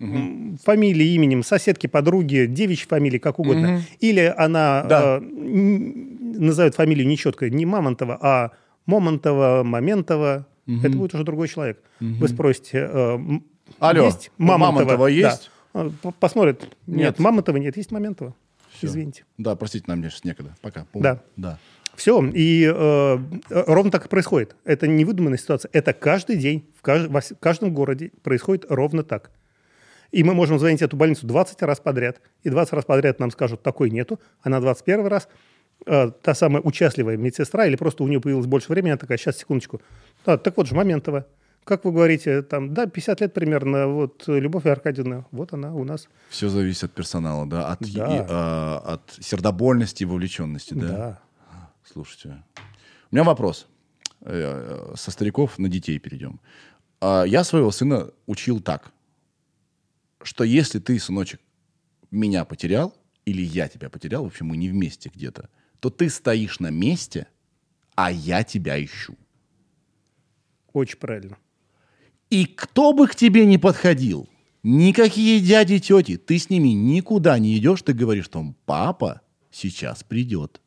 м, 0.00 0.58
Фамилией, 0.64 1.14
именем, 1.14 1.42
соседки, 1.42 1.86
подруги, 1.86 2.46
девичьей 2.48 2.88
фамилии, 2.88 3.18
как 3.18 3.38
угодно. 3.38 3.82
Или 4.00 4.32
она 4.36 4.82
Да. 4.88 5.16
н- 5.18 6.40
назовет 6.46 6.74
фамилию 6.74 7.06
нечетко, 7.06 7.48
не 7.48 7.64
Мамонтова, 7.66 8.18
а 8.20 8.50
Момонтова, 8.86 9.62
Моментова. 9.64 10.46
Это 10.66 10.96
будет 10.96 11.14
уже 11.14 11.24
другой 11.24 11.48
человек. 11.48 11.82
Вы 12.00 12.28
спросите, 12.28 12.88
э, 12.90 13.18
Алло, 13.78 14.04
есть 14.06 14.30
Мамонтова 14.38 14.96
Да. 14.96 15.08
есть? 15.08 15.50
А, 15.72 15.90
по- 16.02 16.10
Посмотрит. 16.12 16.62
Нет, 16.86 16.98
Нет. 16.98 17.18
Мамонтова 17.18 17.56
нет, 17.56 17.76
есть 17.76 17.90
Мамонтова. 17.90 18.34
Всё. 18.72 18.86
Извините. 18.88 19.24
Да, 19.38 19.56
простите, 19.56 19.84
нам 19.88 20.02
сейчас 20.02 20.24
некогда. 20.24 20.54
Пока. 20.60 20.84
Пум. 20.92 21.02
Да. 21.02 21.20
Да. 21.36 21.58
Все, 21.96 22.24
и 22.26 22.64
э, 22.74 23.18
ровно 23.50 23.90
так 23.90 24.06
и 24.06 24.08
происходит. 24.08 24.56
Это 24.64 24.86
не 24.86 25.04
выдуманная 25.04 25.38
ситуация. 25.38 25.70
Это 25.72 25.92
каждый 25.92 26.36
день 26.36 26.64
в, 26.80 26.86
кажд- 26.86 27.08
в 27.08 27.38
каждом 27.38 27.72
городе 27.72 28.10
происходит 28.22 28.66
ровно 28.68 29.02
так. 29.04 29.30
И 30.10 30.22
мы 30.22 30.34
можем 30.34 30.58
звонить 30.58 30.82
эту 30.82 30.96
больницу 30.96 31.26
20 31.26 31.62
раз 31.62 31.80
подряд, 31.80 32.20
и 32.42 32.50
20 32.50 32.72
раз 32.72 32.84
подряд 32.84 33.18
нам 33.20 33.30
скажут, 33.30 33.62
такой 33.62 33.90
нету, 33.90 34.20
а 34.42 34.48
на 34.48 34.60
21 34.60 35.06
раз 35.06 35.28
э, 35.86 36.10
та 36.22 36.34
самая 36.34 36.62
участливая 36.62 37.16
медсестра, 37.16 37.66
или 37.66 37.76
просто 37.76 38.04
у 38.04 38.08
нее 38.08 38.20
появилось 38.20 38.46
больше 38.46 38.70
времени, 38.72 38.90
она 38.92 38.98
такая, 38.98 39.18
сейчас, 39.18 39.38
секундочку. 39.38 39.80
Да, 40.24 40.36
так 40.38 40.56
вот 40.56 40.66
же, 40.68 40.74
Моментова. 40.74 41.26
Как 41.64 41.84
вы 41.86 41.92
говорите, 41.92 42.42
там, 42.42 42.74
да, 42.74 42.86
50 42.86 43.22
лет 43.22 43.32
примерно, 43.32 43.86
вот 43.88 44.24
э, 44.28 44.38
Любовь 44.38 44.66
Аркадьевна, 44.66 45.24
вот 45.30 45.52
она 45.54 45.74
у 45.74 45.82
нас. 45.84 46.08
Все 46.28 46.48
зависит 46.48 46.84
от 46.84 46.92
персонала, 46.92 47.46
да, 47.46 47.68
от, 47.68 47.78
Да. 47.80 48.16
и, 48.16 48.26
а, 48.28 48.82
от 48.86 49.18
сердобольности 49.24 50.02
и 50.02 50.06
вовлеченности, 50.06 50.74
да? 50.74 50.88
Да. 50.88 51.20
Слушайте, 51.84 52.42
у 53.10 53.14
меня 53.14 53.24
вопрос. 53.24 53.66
Э, 54.22 54.94
Со 54.96 55.10
стариков 55.10 55.58
на 55.58 55.68
детей 55.68 55.98
перейдем. 55.98 56.40
А 57.00 57.24
Я 57.24 57.44
своего 57.44 57.70
сына 57.70 58.10
учил 58.26 58.60
так, 58.60 58.92
что 60.22 60.44
если 60.44 60.78
ты, 60.78 60.98
сыночек, 60.98 61.40
меня 62.10 62.44
потерял, 62.44 62.94
или 63.26 63.42
я 63.42 63.68
тебя 63.68 63.90
потерял, 63.90 64.24
в 64.24 64.28
общем, 64.28 64.46
мы 64.46 64.56
не 64.56 64.70
вместе 64.70 65.10
где-то, 65.14 65.50
то 65.80 65.90
ты 65.90 66.08
стоишь 66.08 66.60
на 66.60 66.70
месте, 66.70 67.26
а 67.94 68.10
я 68.10 68.42
тебя 68.44 68.82
ищу. 68.82 69.16
Очень 70.72 70.98
правильно. 70.98 71.36
И 72.30 72.46
кто 72.46 72.92
бы 72.94 73.06
к 73.06 73.14
тебе 73.14 73.44
не 73.44 73.58
подходил, 73.58 74.28
никакие 74.62 75.40
дяди, 75.40 75.78
тети, 75.78 76.16
ты 76.16 76.38
с 76.38 76.48
ними 76.48 76.68
никуда 76.68 77.38
не 77.38 77.56
идешь, 77.58 77.82
ты 77.82 77.92
говоришь, 77.92 78.24
что 78.24 78.54
папа 78.64 79.20
сейчас 79.50 80.02
придет. 80.02 80.60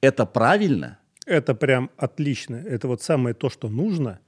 Это 0.00 0.26
правильно? 0.26 0.98
Это 1.26 1.54
прям 1.54 1.90
отлично. 1.96 2.56
Это 2.56 2.88
вот 2.88 3.02
самое 3.02 3.34
то, 3.34 3.50
что 3.50 3.68
нужно. 3.68 4.18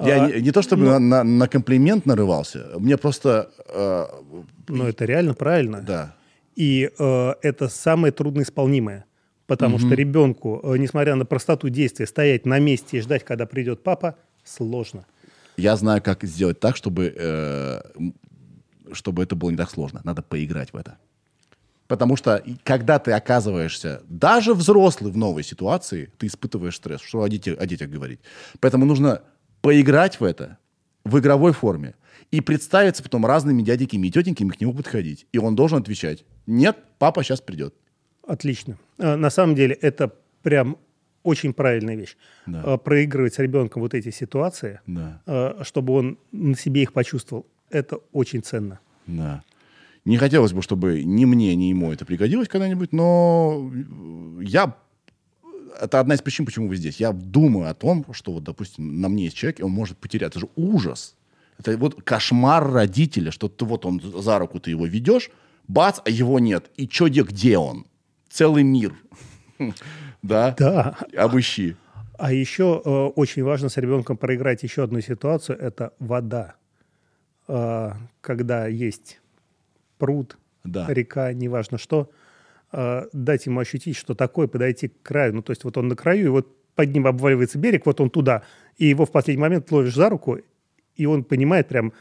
Я 0.00 0.24
А, 0.24 0.30
не, 0.30 0.40
не 0.42 0.50
то 0.52 0.62
чтобы 0.62 0.84
на, 0.84 0.98
на- 0.98 1.24
на 1.24 1.48
комплимент 1.48 2.06
нарывался, 2.06 2.68
мне 2.78 2.96
просто... 2.96 3.50
э, 3.68 4.06
Но 4.68 4.88
это 4.88 5.04
реально 5.04 5.34
правильно. 5.34 5.80
да. 5.82 6.14
И 6.54 6.90
э, 6.98 7.34
это 7.42 7.68
самое 7.68 8.12
трудноисполнимое. 8.12 9.04
Потому 9.46 9.78
что 9.78 9.94
ребенку, 9.94 10.60
э, 10.62 10.76
несмотря 10.78 11.14
на 11.16 11.24
простоту 11.24 11.68
действия, 11.68 12.06
стоять 12.06 12.46
на 12.46 12.58
месте 12.60 12.98
и 12.98 13.00
ждать, 13.00 13.24
когда 13.24 13.46
придет 13.46 13.82
папа, 13.82 14.14
сложно. 14.44 15.04
Я 15.56 15.76
знаю, 15.76 16.02
как 16.02 16.22
сделать 16.24 16.60
так, 16.60 16.76
чтобы, 16.76 17.12
э, 17.16 17.80
чтобы 18.92 19.22
это 19.22 19.34
было 19.36 19.50
не 19.50 19.56
так 19.56 19.70
сложно. 19.70 20.00
Надо 20.04 20.22
поиграть 20.22 20.72
в 20.72 20.76
это. 20.76 20.96
Потому 21.88 22.16
что 22.16 22.42
когда 22.64 22.98
ты 22.98 23.12
оказываешься, 23.12 24.02
даже 24.08 24.54
взрослый 24.54 25.10
в 25.10 25.16
новой 25.16 25.42
ситуации, 25.42 26.10
ты 26.18 26.26
испытываешь 26.26 26.76
стресс. 26.76 27.00
Что 27.00 27.22
о, 27.22 27.28
детях- 27.28 27.58
о 27.58 27.66
детях 27.66 27.88
говорить? 27.90 28.20
Поэтому 28.60 28.84
нужно 28.84 29.22
поиграть 29.62 30.20
в 30.20 30.24
это 30.24 30.58
в 31.04 31.18
игровой 31.18 31.52
форме 31.52 31.94
и 32.30 32.40
представиться 32.42 33.02
потом 33.02 33.24
разными 33.24 33.62
дядиками 33.62 34.06
и 34.06 34.10
тетеньками 34.10 34.50
к 34.50 34.60
нему 34.60 34.74
подходить. 34.74 35.26
И 35.32 35.38
он 35.38 35.56
должен 35.56 35.78
отвечать, 35.78 36.24
нет, 36.46 36.76
папа 36.98 37.24
сейчас 37.24 37.40
придет. 37.40 37.74
Отлично. 38.26 38.76
Э, 38.98 39.16
На 39.16 39.30
самом 39.30 39.54
деле 39.54 39.74
это 39.74 40.12
прям 40.42 40.76
очень 41.22 41.54
правильная 41.54 41.96
вещь. 41.96 42.16
Да. 42.46 42.62
Э, 42.74 42.78
Проигрывать 42.78 43.32
с 43.34 43.38
ребенком 43.38 43.80
вот 43.80 43.94
эти 43.94 44.10
ситуации, 44.10 44.80
Да. 44.86 45.22
э, 45.26 45.62
чтобы 45.64 45.94
он 45.94 46.18
на 46.32 46.54
себе 46.54 46.82
их 46.82 46.92
почувствовал, 46.92 47.46
это 47.70 47.96
очень 48.12 48.42
ценно. 48.42 48.78
Да. 49.06 49.42
Не 50.08 50.16
хотелось 50.16 50.54
бы, 50.54 50.62
чтобы 50.62 51.04
ни 51.04 51.26
мне, 51.26 51.54
ни 51.54 51.64
ему 51.64 51.92
это 51.92 52.06
пригодилось 52.06 52.48
когда-нибудь, 52.48 52.94
но 52.94 53.70
я... 54.40 54.74
Это 55.78 56.00
одна 56.00 56.14
из 56.14 56.22
причин, 56.22 56.46
почему 56.46 56.66
вы 56.66 56.76
здесь. 56.76 56.98
Я 56.98 57.12
думаю 57.12 57.68
о 57.68 57.74
том, 57.74 58.06
что 58.12 58.32
вот, 58.32 58.42
допустим, 58.42 59.02
на 59.02 59.10
мне 59.10 59.24
есть 59.24 59.36
человек, 59.36 59.60
и 59.60 59.62
он 59.62 59.70
может 59.70 59.98
потерять. 59.98 60.30
Это 60.30 60.40
же 60.40 60.48
ужас. 60.56 61.14
Это 61.58 61.76
вот 61.76 62.02
кошмар 62.02 62.72
родителя, 62.72 63.30
что 63.30 63.48
ты 63.50 63.66
вот 63.66 63.84
он 63.84 64.00
за 64.00 64.38
руку 64.38 64.58
ты 64.60 64.70
его 64.70 64.86
ведешь, 64.86 65.30
бац, 65.68 66.00
а 66.02 66.08
его 66.08 66.38
нет. 66.38 66.70
И 66.78 66.88
что, 66.88 67.10
где, 67.10 67.22
где 67.22 67.58
он? 67.58 67.84
Целый 68.30 68.62
мир. 68.62 68.94
Да? 70.22 70.56
Да. 70.58 70.96
Обыщи. 71.16 71.76
А 72.18 72.32
еще 72.32 72.82
э, 72.84 72.90
очень 72.90 73.44
важно 73.44 73.68
с 73.68 73.76
ребенком 73.76 74.16
проиграть 74.16 74.62
еще 74.64 74.82
одну 74.82 75.00
ситуацию– 75.00 75.56
это 75.60 75.92
вода. 76.00 76.56
Э, 77.46 77.92
когда 78.20 78.66
есть 78.66 79.20
пруд, 79.98 80.38
Да. 80.64 80.86
река, 80.88 81.32
неважно 81.32 81.78
что, 81.78 82.10
э, 82.72 83.06
дать 83.12 83.46
ему 83.46 83.60
ощутить, 83.60 83.96
что 83.96 84.14
такое, 84.14 84.46
подойти 84.46 84.88
к 84.88 85.02
краю. 85.02 85.34
Ну, 85.34 85.42
то 85.42 85.50
есть 85.50 85.64
вот 85.64 85.76
он 85.76 85.88
на 85.88 85.96
краю, 85.96 86.24
и 86.26 86.28
вот 86.28 86.54
под 86.74 86.92
ним 86.92 87.06
обваливается 87.06 87.58
берег, 87.58 87.86
вот 87.86 88.00
он 88.00 88.10
туда, 88.10 88.42
и 88.76 88.86
его 88.86 89.04
в 89.04 89.10
последний 89.10 89.40
момент 89.40 89.70
ловишь 89.72 89.94
за 89.94 90.08
руку, 90.08 90.38
и 90.96 91.06
он 91.06 91.24
понимает 91.24 91.68
прям, 91.68 91.92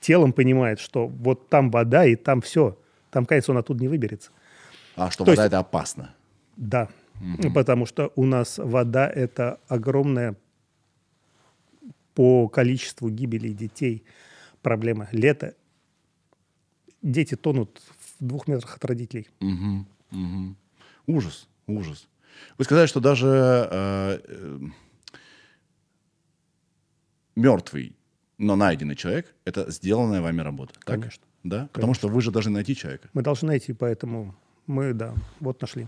телом 0.00 0.32
понимает, 0.32 0.80
что 0.80 1.06
вот 1.06 1.48
там 1.48 1.70
вода, 1.70 2.04
и 2.04 2.16
там 2.16 2.40
все. 2.40 2.78
Там, 3.10 3.24
конечно, 3.26 3.54
он 3.54 3.58
оттуда 3.58 3.80
не 3.80 3.88
выберется. 3.88 4.30
А 4.94 5.10
что 5.10 5.24
То 5.24 5.32
вода 5.32 5.46
это 5.46 5.58
опасно. 5.58 6.14
Да, 6.56 6.88
потому 7.54 7.86
что 7.86 8.12
у 8.16 8.24
нас 8.24 8.58
вода– 8.58 9.08
это 9.14 9.60
огромная 9.68 10.36
по 12.14 12.48
количеству 12.48 13.10
гибели 13.10 13.48
детей 13.48 14.04
проблема. 14.62 15.08
Лето. 15.12 15.54
Дети 17.02 17.34
тонут 17.36 17.80
в 18.18 18.24
двух 18.24 18.48
метрах 18.48 18.76
от 18.76 18.84
родителей. 18.84 19.28
Мгм, 19.40 19.86
мгм. 20.10 20.56
Ужас, 21.06 21.48
ужас. 21.66 22.08
Вы 22.58 22.64
сказали, 22.64 22.86
что 22.86 23.00
даже 23.00 23.26
э, 23.28 24.20
э, 24.24 24.58
мертвый, 27.36 27.96
но 28.38 28.56
найденный 28.56 28.96
человек– 28.96 29.34
это 29.44 29.70
сделанная 29.70 30.20
вами 30.20 30.40
работа. 30.40 30.74
так? 30.74 30.84
Конечно. 30.84 31.24
Да? 31.44 31.68
Потому 31.72 31.94
что 31.94 32.08
вы 32.08 32.20
же 32.20 32.30
должны 32.30 32.52
найти 32.52 32.74
человека. 32.74 33.08
Мы 33.12 33.22
должны 33.22 33.48
найти, 33.48 33.72
поэтому 33.72 34.34
мы, 34.66 34.92
да, 34.94 35.14
вот 35.40 35.60
нашли. 35.60 35.86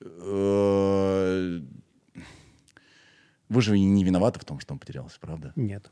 Э, 0.00 1.60
Вы 3.48 3.62
же 3.62 3.78
не 3.78 4.04
виноваты 4.04 4.38
в 4.38 4.44
том, 4.44 4.60
что 4.60 4.74
он 4.74 4.78
потерялся, 4.78 5.18
правда? 5.20 5.52
Нет. 5.56 5.90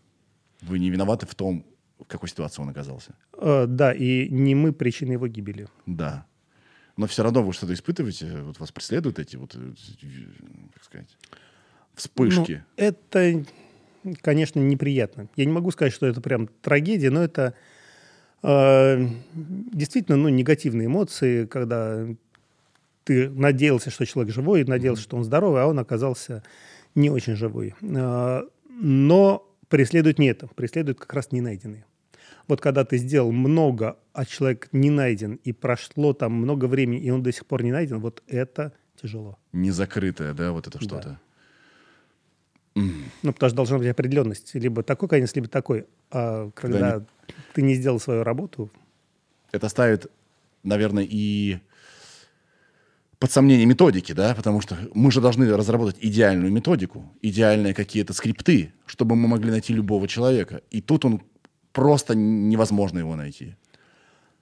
Вы 0.62 0.78
не 0.78 0.90
виноваты 0.90 1.26
в 1.26 1.34
том, 1.34 1.64
в 1.98 2.04
какой 2.04 2.28
ситуации 2.28 2.62
он 2.62 2.68
оказался. 2.68 3.14
Э, 3.34 3.66
да, 3.66 3.92
и 3.92 4.28
не 4.28 4.54
мы 4.54 4.72
причина 4.72 5.12
его 5.12 5.26
гибели. 5.28 5.68
Да. 5.86 6.26
Но 6.96 7.06
все 7.06 7.22
равно 7.22 7.42
вы 7.42 7.52
что-то 7.52 7.74
испытываете, 7.74 8.42
вот 8.42 8.58
вас 8.58 8.72
преследуют 8.72 9.18
эти 9.18 9.36
вот, 9.36 9.54
э, 9.54 9.72
как 10.74 10.84
сказать, 10.84 11.16
вспышки. 11.94 12.64
Ну, 12.76 12.84
это, 12.84 13.44
конечно, 14.22 14.60
неприятно. 14.60 15.28
Я 15.36 15.44
не 15.44 15.52
могу 15.52 15.70
сказать, 15.70 15.92
что 15.92 16.06
это 16.06 16.20
прям 16.20 16.48
трагедия, 16.62 17.10
но 17.10 17.22
это 17.22 17.54
э, 18.42 19.08
действительно 19.34 20.16
ну, 20.16 20.28
негативные 20.28 20.86
эмоции, 20.86 21.46
когда 21.46 22.06
ты 23.04 23.30
надеялся, 23.30 23.90
что 23.90 24.04
человек 24.04 24.34
живой, 24.34 24.64
надеялся, 24.64 25.02
что 25.02 25.16
он 25.16 25.24
здоровый, 25.24 25.62
а 25.62 25.66
он 25.66 25.78
оказался 25.78 26.42
не 26.94 27.10
очень 27.10 27.36
живой. 27.36 27.74
Э, 27.82 28.42
но 28.68 29.46
преследует 29.68 30.18
не 30.18 30.28
это, 30.28 30.46
преследует 30.48 30.98
как 31.00 31.12
раз 31.14 31.32
не 31.32 31.40
найденные. 31.40 31.84
Вот 32.48 32.60
когда 32.60 32.84
ты 32.84 32.96
сделал 32.98 33.32
много, 33.32 33.98
а 34.12 34.24
человек 34.24 34.68
не 34.72 34.90
найден, 34.90 35.40
и 35.42 35.52
прошло 35.52 36.12
там 36.12 36.32
много 36.32 36.66
времени, 36.66 37.00
и 37.00 37.10
он 37.10 37.22
до 37.22 37.32
сих 37.32 37.46
пор 37.46 37.62
не 37.62 37.72
найден, 37.72 37.98
вот 38.00 38.22
это 38.28 38.72
тяжело. 39.00 39.38
Незакрытое, 39.52 40.32
да, 40.32 40.52
вот 40.52 40.66
это 40.66 40.80
что-то. 40.80 41.20
Ну, 42.74 43.32
потому 43.32 43.48
что 43.48 43.56
должна 43.56 43.78
быть 43.78 43.88
определенность. 43.88 44.54
Либо 44.54 44.82
такой 44.82 45.08
конец, 45.08 45.34
либо 45.34 45.48
такой. 45.48 45.86
А 46.10 46.50
когда 46.50 47.00
Когда 47.00 47.06
ты 47.54 47.62
не 47.62 47.74
сделал 47.74 47.98
свою 47.98 48.22
работу, 48.22 48.70
Это 49.50 49.68
ставит, 49.70 50.10
наверное, 50.62 51.06
и 51.08 51.58
под 53.18 53.30
сомнение 53.32 53.66
методики, 53.66 54.12
да, 54.12 54.34
потому 54.34 54.60
что 54.60 54.76
мы 54.94 55.10
же 55.10 55.20
должны 55.20 55.48
разработать 55.56 55.96
идеальную 56.00 56.52
методику, 56.52 57.10
идеальные 57.22 57.72
какие-то 57.74 58.12
скрипты, 58.12 58.72
чтобы 58.86 59.16
мы 59.16 59.28
могли 59.28 59.50
найти 59.50 59.72
любого 59.72 60.06
человека. 60.06 60.60
И 60.70 60.80
тут 60.82 61.04
он 61.04 61.22
просто 61.72 62.14
невозможно 62.14 62.98
его 63.00 63.16
найти. 63.16 63.54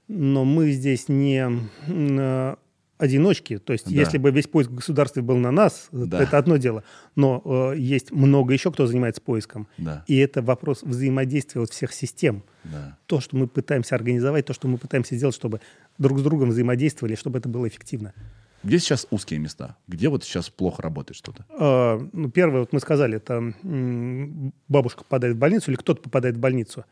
но 0.09 0.45
мы 0.45 0.71
здесь 0.73 1.09
не 1.09 1.43
э, 1.89 2.57
одиночки. 2.99 3.59
То 3.59 3.73
есть, 3.73 3.87
Да. 3.87 3.91
если 4.01 4.19
бы 4.19 4.31
весь 4.31 4.47
поиск 4.47 4.71
государства 4.71 5.23
был 5.23 5.37
на 5.39 5.51
нас, 5.51 5.89
Да. 5.93 6.23
это 6.23 6.37
одно 6.37 6.59
дело. 6.59 6.85
Но 7.17 7.41
э, 7.75 7.79
есть 7.79 8.13
много 8.13 8.53
еще, 8.53 8.71
кто 8.71 8.87
занимается 8.87 9.23
поиском. 9.23 9.67
Да. 9.79 10.05
И 10.07 10.17
это 10.17 10.43
вопрос 10.43 10.83
взаимодействия 10.83 11.61
вот 11.61 11.71
всех 11.71 11.93
систем. 11.93 12.43
Да. 12.65 12.99
То, 13.07 13.21
что 13.21 13.37
мы 13.37 13.47
пытаемся 13.49 13.95
организовать, 13.95 14.45
то, 14.47 14.53
что 14.53 14.69
мы 14.69 14.77
пытаемся 14.79 15.17
сделать, 15.17 15.35
чтобы 15.35 15.61
друг 15.97 16.19
с 16.19 16.23
другом 16.23 16.51
взаимодействовали, 16.51 17.15
чтобы 17.15 17.39
это 17.39 17.49
было 17.49 17.67
эффективно. 17.67 18.13
Где 18.65 18.79
сейчас 18.79 19.07
узкие 19.11 19.39
места? 19.39 19.77
Где 19.87 20.09
вот 20.09 20.25
сейчас 20.25 20.49
плохо 20.51 20.83
работает 20.83 21.17
что-то? 21.17 21.45
А, 21.51 22.01
ну, 22.13 22.31
первое, 22.31 22.61
вот 22.61 22.73
мы 22.73 22.81
сказали, 22.81 23.17
это 23.19 23.53
бабушка 24.69 25.05
попадает 25.05 25.37
в 25.37 25.39
больницу 25.39 25.71
или 25.71 25.77
кто-то 25.77 26.01
попадает 26.03 26.37
в 26.37 26.41
больницу. 26.41 26.85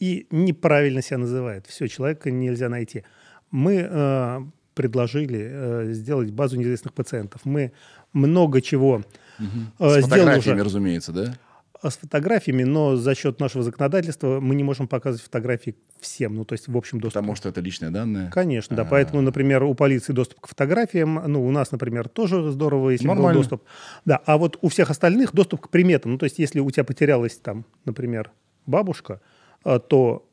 и 0.00 0.26
неправильно 0.30 1.02
себя 1.02 1.18
называет. 1.18 1.66
Все, 1.66 1.88
человека 1.88 2.30
нельзя 2.30 2.68
найти. 2.68 3.04
Мы 3.50 3.86
э, 3.88 4.40
предложили 4.74 5.48
э, 5.50 5.92
сделать 5.92 6.30
базу 6.32 6.56
неизвестных 6.56 6.92
пациентов. 6.92 7.40
Мы 7.44 7.72
много 8.12 8.60
чего 8.60 9.02
Угу. 9.38 9.86
э, 9.88 10.00
С 10.02 10.04
сделали 10.06 10.38
уже 10.38 10.54
разумеется, 10.62 11.12
да? 11.12 11.34
А 11.84 11.90
с 11.90 11.98
фотографиями, 11.98 12.64
но 12.64 12.96
за 12.96 13.14
счет 13.14 13.40
нашего 13.40 13.62
законодательства 13.62 14.40
мы 14.40 14.54
не 14.54 14.64
можем 14.64 14.88
показывать 14.88 15.22
фотографии 15.22 15.76
всем, 16.00 16.34
ну 16.34 16.44
то 16.44 16.54
есть 16.54 16.66
в 16.66 16.76
общем 16.76 16.98
доступе. 16.98 17.20
Потому 17.20 17.36
что 17.36 17.50
это 17.50 17.60
личные 17.60 17.90
данные. 17.90 18.30
Конечно, 18.30 18.74
да. 18.74 18.82
А. 18.82 18.86
Поэтому, 18.86 19.20
например, 19.20 19.62
у 19.64 19.74
полиции 19.74 20.12
доступ 20.14 20.40
к 20.40 20.48
фотографиям, 20.48 21.22
ну, 21.26 21.46
у 21.46 21.50
нас, 21.50 21.72
например, 21.72 22.08
тоже 22.08 22.50
здорово, 22.50 22.90
если 22.90 23.04
бы 23.06 23.10
был 23.10 23.16
Нормально. 23.16 23.40
доступ. 23.40 23.64
Да, 24.04 24.16
а 24.24 24.38
вот 24.38 24.58
у 24.62 24.68
всех 24.68 24.90
остальных 24.90 25.34
доступ 25.34 25.60
к 25.60 25.68
приметам. 25.68 26.12
Ну, 26.12 26.18
то 26.18 26.24
есть, 26.24 26.38
если 26.38 26.60
у 26.60 26.70
тебя 26.70 26.84
потерялась 26.84 27.36
там, 27.36 27.66
например, 27.84 28.30
бабушка, 28.66 29.20
э, 29.64 29.78
то 29.86 30.26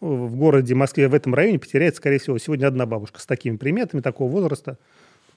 в 0.00 0.36
городе 0.36 0.74
Москве 0.74 1.08
в 1.08 1.14
этом 1.14 1.34
районе 1.34 1.58
потеряется, 1.58 1.98
скорее 1.98 2.18
всего, 2.18 2.36
сегодня 2.36 2.66
одна 2.66 2.84
бабушка 2.84 3.20
с 3.20 3.26
такими 3.26 3.56
приметами, 3.56 4.02
такого 4.02 4.30
возраста. 4.30 4.78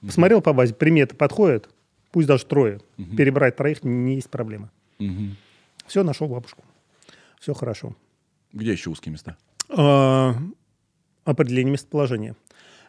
Посмотрел 0.02 0.42
по 0.42 0.52
базе, 0.52 0.74
приметы 0.74 1.16
подходят, 1.16 1.70
пусть 2.12 2.28
даже 2.28 2.44
трое. 2.44 2.80
Перебрать 3.16 3.56
троих 3.56 3.82
не 3.82 4.16
есть 4.16 4.28
проблема. 4.28 4.70
Мгм. 5.00 5.36
Все, 5.86 6.04
нашел 6.04 6.28
бабушку. 6.28 6.62
Все 7.40 7.54
хорошо. 7.54 7.96
Где 8.52 8.72
еще 8.72 8.90
узкие 8.90 9.12
места? 9.12 9.36
А, 9.68 10.36
определение 11.24 11.72
местоположения. 11.72 12.36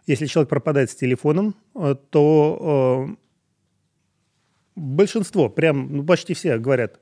Если 0.07 0.25
человек 0.25 0.49
пропадает 0.49 0.89
с 0.89 0.95
телефоном, 0.95 1.55
э, 1.75 1.95
то 2.09 3.07
э, 3.09 3.15
большинство, 4.75 5.49
прям 5.49 5.97
ну, 5.97 6.03
почти 6.03 6.33
все 6.33 6.57
говорят, 6.57 6.99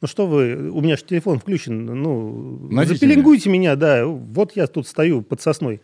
ну 0.00 0.08
что 0.08 0.26
вы, 0.26 0.70
у 0.70 0.80
меня 0.82 0.96
же 0.96 1.04
телефон 1.04 1.38
включен, 1.38 1.86
ну, 1.86 2.68
Найдите 2.70 2.98
запеленгуйте 2.98 3.48
меня. 3.48 3.76
да, 3.76 4.06
вот 4.06 4.54
я 4.56 4.66
тут 4.66 4.86
стою 4.86 5.22
под 5.22 5.40
сосной. 5.40 5.80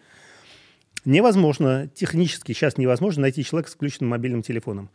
Невозможно, 1.06 1.88
технически 1.94 2.52
сейчас 2.52 2.76
невозможно 2.76 3.22
найти 3.22 3.42
человека 3.42 3.70
с 3.70 3.74
включенным 3.74 4.10
мобильным 4.10 4.42
телефоном. 4.42 4.90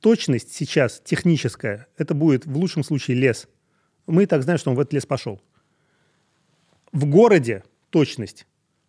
Точность 0.00 0.54
сейчас 0.54 1.00
техническая, 1.04 1.86
это 1.96 2.14
будет 2.14 2.46
в 2.46 2.56
лучшем 2.56 2.84
случае 2.84 3.16
лес. 3.16 3.48
Мы 4.06 4.24
и 4.24 4.26
так 4.26 4.42
знаем, 4.42 4.58
что 4.58 4.70
он 4.70 4.76
в 4.76 4.80
этот 4.80 4.92
лес 4.92 5.06
пошел. 5.06 5.40
В 6.92 7.04
городе 7.06 7.64
точность 7.90 8.46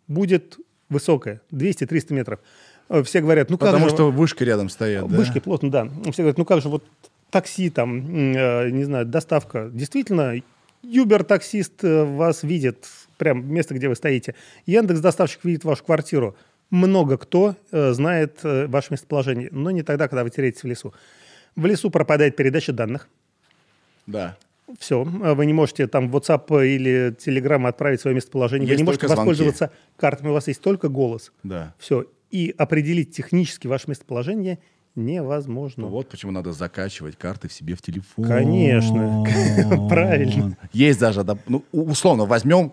будет 0.08 0.58
высокая, 0.88 1.40
200-300 1.52 2.12
метров. 2.12 2.40
Э, 2.88 3.02
Все 3.02 3.20
говорят, 3.20 3.50
ну 3.50 3.58
как 3.58 3.68
Потому 3.68 3.88
же... 3.88 3.94
что 3.94 4.10
вышки 4.10 4.42
рядом 4.42 4.68
стоят, 4.68 5.08
да? 5.08 5.16
Вышки 5.16 5.38
плотно, 5.38 5.70
да. 5.70 5.88
Все 6.12 6.22
говорят, 6.22 6.38
ну 6.38 6.44
как 6.44 6.60
же 6.60 6.68
вот 6.68 6.84
такси 7.30 7.70
там, 7.70 8.34
э, 8.34 8.70
не 8.70 8.84
знаю, 8.84 9.06
доставка. 9.06 9.70
Действительно, 9.72 10.34
Юбер-таксист 10.82 11.84
э, 11.84 12.04
вас 12.04 12.42
видит, 12.42 12.88
прям 13.16 13.52
место, 13.52 13.74
где 13.74 13.88
вы 13.88 13.94
стоите. 13.94 14.34
Яндекс-доставщик 14.66 15.44
видит 15.44 15.64
вашу 15.64 15.84
квартиру. 15.84 16.36
Много 16.70 17.18
кто 17.18 17.56
э, 17.72 17.92
знает 17.92 18.38
э, 18.44 18.66
ваше 18.66 18.92
местоположение, 18.92 19.48
но 19.50 19.70
не 19.70 19.82
тогда, 19.82 20.08
когда 20.08 20.22
вы 20.22 20.30
теряетесь 20.30 20.62
в 20.62 20.66
лесу. 20.66 20.94
В 21.56 21.66
лесу 21.66 21.90
пропадает 21.90 22.36
передача 22.36 22.72
данных. 22.72 23.08
Да. 24.06 24.36
Все, 24.78 25.02
вы 25.02 25.46
не 25.46 25.52
можете 25.52 25.88
там 25.88 26.08
в 26.08 26.16
WhatsApp 26.16 26.64
или 26.64 27.12
Telegram 27.16 27.66
отправить 27.66 28.00
свое 28.00 28.14
местоположение. 28.14 28.68
Есть 28.68 28.78
вы 28.78 28.82
не 28.82 28.86
можете 28.86 29.00
только 29.00 29.14
звонки. 29.14 29.30
воспользоваться 29.30 29.72
картами, 29.96 30.28
у 30.28 30.32
вас 30.32 30.46
есть 30.46 30.60
только 30.60 30.88
голос. 30.88 31.32
Да. 31.42 31.74
Все. 31.78 32.06
И 32.30 32.54
определить 32.56 33.14
технически 33.14 33.66
ваше 33.66 33.90
местоположение 33.90 34.60
невозможно. 34.94 35.86
Вот 35.86 36.08
почему 36.08 36.32
надо 36.32 36.52
закачивать 36.52 37.16
карты 37.16 37.48
в 37.48 37.52
себе 37.52 37.74
в 37.74 37.82
телефон. 37.82 38.24
Конечно. 38.24 39.24
Правильно. 39.88 40.56
Есть 40.72 41.00
даже, 41.00 41.24
ну, 41.46 41.64
условно, 41.72 42.26
возьмем, 42.26 42.72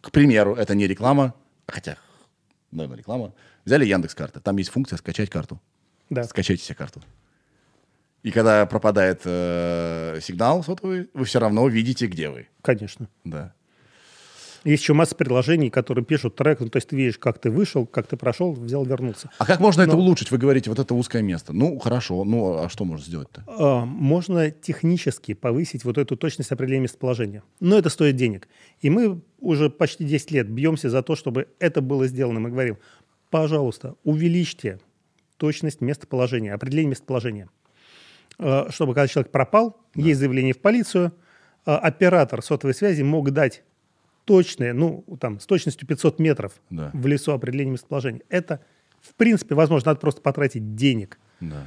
к 0.00 0.10
примеру, 0.10 0.54
это 0.54 0.74
не 0.74 0.86
реклама, 0.86 1.34
хотя, 1.66 1.96
наверное, 2.70 2.98
реклама. 2.98 3.32
Взяли 3.64 3.84
Яндекс 3.84 4.14
карты, 4.14 4.40
там 4.40 4.56
есть 4.56 4.70
функция 4.70 4.96
скачать 4.96 5.30
карту. 5.30 5.60
Да. 6.10 6.24
Скачайте 6.24 6.64
себе 6.64 6.74
карту. 6.74 7.02
И 8.22 8.30
когда 8.30 8.66
пропадает 8.66 9.22
э, 9.24 10.18
сигнал 10.20 10.64
сотовый, 10.64 11.08
вы 11.14 11.24
все 11.24 11.38
равно 11.38 11.68
видите, 11.68 12.06
где 12.06 12.30
вы. 12.30 12.48
Конечно. 12.62 13.08
Да. 13.24 13.54
Есть 14.68 14.82
еще 14.82 14.92
масса 14.92 15.14
приложений, 15.14 15.70
которые 15.70 16.04
пишут 16.04 16.36
трек. 16.36 16.60
Ну, 16.60 16.68
то 16.68 16.76
есть 16.76 16.88
ты 16.88 16.96
видишь, 16.96 17.16
как 17.16 17.38
ты 17.38 17.50
вышел, 17.50 17.86
как 17.86 18.06
ты 18.06 18.18
прошел, 18.18 18.52
взял, 18.52 18.84
вернулся. 18.84 19.30
А 19.38 19.46
как 19.46 19.60
можно 19.60 19.80
это 19.80 19.92
Но- 19.92 19.98
улучшить? 19.98 20.30
Вы 20.30 20.36
говорите, 20.36 20.68
вот 20.68 20.78
это 20.78 20.94
узкое 20.94 21.22
место. 21.22 21.54
Ну, 21.54 21.78
хорошо, 21.78 22.22
ну, 22.24 22.58
а 22.64 22.68
что 22.68 22.84
можно 22.84 23.02
сделать-то? 23.02 23.44
А, 23.46 23.86
Можно 23.86 24.50
технически 24.50 25.32
повысить 25.32 25.84
вот 25.84 25.96
эту 25.96 26.16
точность 26.16 26.52
определения 26.52 26.82
местоположения. 26.82 27.42
Но 27.60 27.78
это 27.78 27.88
стоит 27.88 28.16
денег. 28.16 28.46
И 28.82 28.90
мы 28.90 29.22
уже 29.40 29.70
почти 29.70 30.04
10 30.04 30.32
лет 30.32 30.50
бьемся 30.50 30.90
за 30.90 31.02
то, 31.02 31.16
чтобы 31.16 31.48
это 31.60 31.80
было 31.80 32.06
сделано. 32.06 32.38
Мы 32.38 32.50
говорим, 32.50 32.76
пожалуйста, 33.30 33.94
увеличьте 34.04 34.80
точность 35.38 35.80
местоположения, 35.80 36.52
определение 36.52 36.90
местоположения. 36.90 37.48
А, 38.38 38.68
Чтобы 38.70 38.92
когда 38.92 39.08
человек 39.08 39.32
пропал, 39.32 39.80
есть 39.94 40.18
заявление 40.18 40.52
в 40.52 40.58
полицию, 40.58 41.12
а, 41.64 41.78
оператор 41.78 42.42
сотовой 42.42 42.74
связи 42.74 43.00
мог 43.00 43.30
дать 43.30 43.62
точное, 44.28 44.72
ну, 44.74 45.04
там, 45.20 45.40
с 45.40 45.46
точностью 45.46 45.88
500 45.88 46.18
метров 46.20 46.52
Да. 46.70 46.90
в 46.92 47.06
лесу 47.06 47.32
определение 47.32 47.72
местоположения. 47.72 48.20
Это, 48.28 48.60
в 49.00 49.14
принципе, 49.14 49.54
возможно, 49.54 49.90
надо 49.90 50.00
просто 50.00 50.20
потратить 50.20 50.74
денег. 50.76 51.18
Да. 51.40 51.66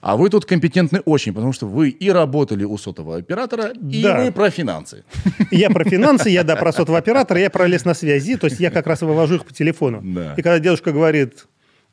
А 0.00 0.16
вы 0.16 0.28
тут 0.30 0.44
компетентны 0.44 1.00
очень, 1.00 1.32
потому 1.32 1.52
что 1.52 1.66
вы 1.66 1.88
и 1.88 2.10
работали 2.10 2.64
у 2.64 2.76
сотового 2.78 3.16
оператора, 3.16 3.72
и 3.90 4.02
Да. 4.02 4.20
вы 4.24 4.30
про 4.32 4.50
финансы. 4.50 5.04
Я 5.50 5.70
про 5.70 5.84
финансы, 5.90 6.28
я 6.28 6.42
да, 6.44 6.56
про 6.56 6.72
сотового 6.72 6.98
оператора, 6.98 7.40
я 7.40 7.50
про 7.50 7.66
лес 7.66 7.84
на 7.84 7.94
связи, 7.94 8.36
то 8.36 8.46
есть 8.46 8.60
я 8.60 8.70
как 8.70 8.86
раз 8.86 9.02
вывожу 9.02 9.36
их 9.36 9.44
по 9.46 9.52
телефону. 9.54 10.00
Да. 10.04 10.32
И 10.36 10.42
когда 10.42 10.58
дедушка 10.58 10.92
говорит, 10.92 11.46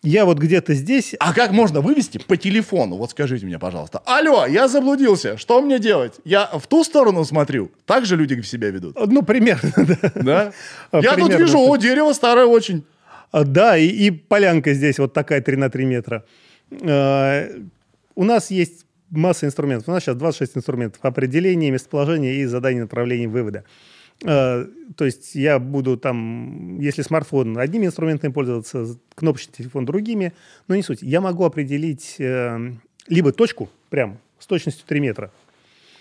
я 0.04 0.26
вот 0.26 0.38
где-то 0.38 0.74
здесь, 0.74 1.16
А 1.20 1.34
как 1.34 1.51
можно 1.51 1.80
вывести 1.80 2.18
по 2.18 2.36
телефону? 2.36 2.97
Вот 2.97 3.12
скажите 3.12 3.45
мне, 3.45 3.58
пожалуйста. 3.58 4.01
Алло, 4.06 4.45
я 4.45 4.68
заблудился. 4.68 5.38
Что 5.38 5.62
мне 5.62 5.80
делать? 5.80 6.16
Я 6.26 6.45
в 6.47 6.68
ту 6.68 6.84
сторону 6.84 7.24
смотрю. 7.24 7.72
Так 7.86 8.06
же 8.06 8.18
люди 8.18 8.39
себя 8.41 8.70
ведут. 8.70 8.97
ну, 8.99 9.24
примерно, 9.24 9.72
да. 9.78 10.12
Да? 10.16 10.54
А, 10.91 10.99
Я 10.99 11.16
тут 11.16 11.34
вижу, 11.34 11.58
о, 11.58 11.78
дерево 11.78 12.12
старое 12.14 12.45
очень. 12.45 12.84
А, 13.32 13.45
Да, 13.45 13.78
и, 13.78 13.88
и 13.88 14.12
полянка 14.12 14.74
здесь 14.74 14.99
вот 14.99 15.14
такая 15.14 15.41
3 15.41 15.56
на 15.56 15.70
3 15.70 15.86
метра. 15.86 16.26
А, 16.82 17.47
У 18.16 18.24
нас 18.26 18.51
есть 18.51 18.86
масса 19.10 19.45
инструментов. 19.45 19.88
У 19.88 19.91
нас 19.91 20.04
сейчас 20.04 20.18
26 20.18 20.58
инструментов. 20.58 20.99
Определение, 21.04 21.72
местоположение 21.72 22.36
и 22.36 22.45
задание 22.45 22.82
направления 22.84 23.28
вывода. 23.30 23.64
А, 24.26 24.66
То 24.95 25.05
есть 25.05 25.36
я 25.36 25.59
буду 25.59 25.97
там, 25.97 26.80
если 26.80 27.01
смартфон 27.01 27.57
одними 27.57 27.86
инструментами 27.88 28.32
пользоваться, 28.32 28.86
кнопочный 29.16 29.53
телефон 29.57 29.86
другими, 29.86 30.34
но 30.68 30.76
не 30.76 30.84
суть. 30.84 31.01
Я 31.01 31.20
могу 31.22 31.43
определить 31.45 32.16
э, 32.20 32.74
либо 33.07 33.32
точку 33.32 33.70
прям 33.89 34.20
с 34.39 34.45
точностью 34.47 34.86
3 34.88 34.99
метра. 34.99 35.32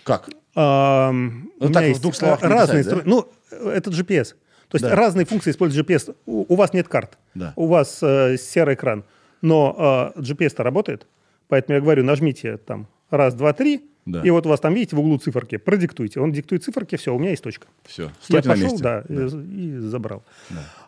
Как? 0.03 0.29
А, 0.55 1.11
Ну, 1.11 1.69
так, 1.71 1.95
в 1.95 2.01
двух 2.01 2.15
словах 2.15 2.43
э, 2.43 2.47
не 2.47 2.53
разные 2.53 2.83
писать, 2.83 2.93
инструменты. 2.99 3.31
Ну, 3.51 3.69
это 3.69 3.89
GPS. 3.89 4.35
То 4.69 4.75
есть 4.77 4.85
Да. 4.85 4.95
разные 4.95 5.25
функции 5.25 5.51
используют 5.51 5.87
GPS. 5.87 6.15
У, 6.25 6.51
у 6.53 6.55
вас 6.55 6.73
нет 6.73 6.87
карт. 6.87 7.17
Да. 7.35 7.53
У 7.55 7.67
вас 7.67 7.99
э, 8.01 8.37
серый 8.37 8.75
экран. 8.75 9.03
Но 9.41 10.13
э, 10.15 10.19
GPS-то 10.21 10.63
работает. 10.63 11.07
Поэтому 11.47 11.75
я 11.75 11.81
говорю, 11.81 12.03
нажмите 12.03 12.57
там 12.57 12.87
раз, 13.09 13.33
два, 13.35 13.53
три. 13.53 13.89
Да. 14.05 14.21
И 14.21 14.29
вот 14.31 14.45
у 14.45 14.49
вас 14.49 14.59
там, 14.59 14.73
видите, 14.73 14.95
в 14.95 14.99
углу 14.99 15.17
циферки. 15.17 15.57
Продиктуйте. 15.57 16.19
Он 16.19 16.31
диктует 16.31 16.63
циферки, 16.63 16.97
все, 16.97 17.15
у 17.15 17.19
меня 17.19 17.29
есть 17.31 17.43
точка. 17.43 17.67
Все, 17.85 18.11
Я 18.27 18.41
пошел, 18.41 18.63
месте. 18.71 18.83
да, 18.83 19.03
И, 19.07 19.15
и 19.15 19.77
забрал. 19.79 20.23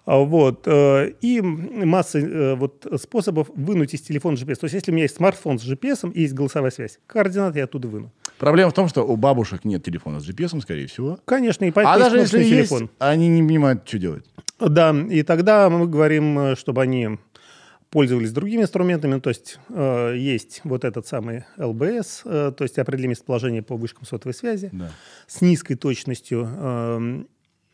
А, 0.05 0.17
Вот. 0.17 0.63
э, 0.67 1.13
И 1.21 1.39
масса 1.41 2.19
э, 2.19 2.55
вот 2.55 2.85
способов 3.01 3.49
вынуть 3.55 3.93
из 3.93 4.01
телефона 4.01 4.35
GPS. 4.35 4.55
То 4.55 4.65
есть, 4.65 4.73
если 4.75 4.91
у 4.91 4.93
меня 4.93 5.03
есть 5.03 5.15
смартфон 5.15 5.59
с 5.59 5.63
GPS 5.65 6.11
и 6.11 6.21
есть 6.21 6.33
голосовая 6.33 6.71
связь, 6.71 6.99
координаты 7.07 7.59
я 7.59 7.63
оттуда 7.65 7.87
выну. 7.87 8.11
Проблема 8.37 8.69
в 8.71 8.73
том, 8.73 8.87
что 8.89 9.03
у 9.03 9.15
бабушек 9.15 9.63
нет 9.63 9.81
телефона 9.83 10.19
с 10.19 10.29
GPS, 10.29 10.59
скорее 10.61 10.87
всего. 10.87 11.17
Конечно, 11.25 11.63
и 11.65 11.71
поэтому 11.71 11.95
А 11.95 11.99
даже 11.99 12.17
если 12.17 12.37
кнопочный 12.37 12.57
есть, 12.57 12.69
телефон. 12.69 12.89
они 12.99 13.29
не 13.29 13.41
понимают, 13.47 13.87
что 13.87 13.97
делать. 13.97 14.25
Да, 14.59 14.93
и 15.09 15.23
тогда 15.23 15.69
мы 15.69 15.87
говорим, 15.87 16.37
э, 16.39 16.55
чтобы 16.57 16.81
они 16.81 17.17
пользовались 17.95 18.31
другими 18.33 18.63
инструментами. 18.63 19.21
То 19.21 19.29
есть 19.29 19.57
э, 19.69 20.15
есть 20.17 20.59
вот 20.65 20.83
этот 20.83 21.07
самый 21.07 21.45
ЛБС, 21.57 22.23
э, 22.25 22.51
то 22.57 22.63
есть 22.65 22.77
определение 22.77 23.11
местоположения 23.11 23.61
по 23.63 23.77
вышкам 23.77 24.05
сотовой 24.05 24.33
связи 24.33 24.69
Да. 24.73 24.91
с 25.27 25.39
низкой 25.39 25.75
точностью, 25.75 26.45
э, 26.45 27.23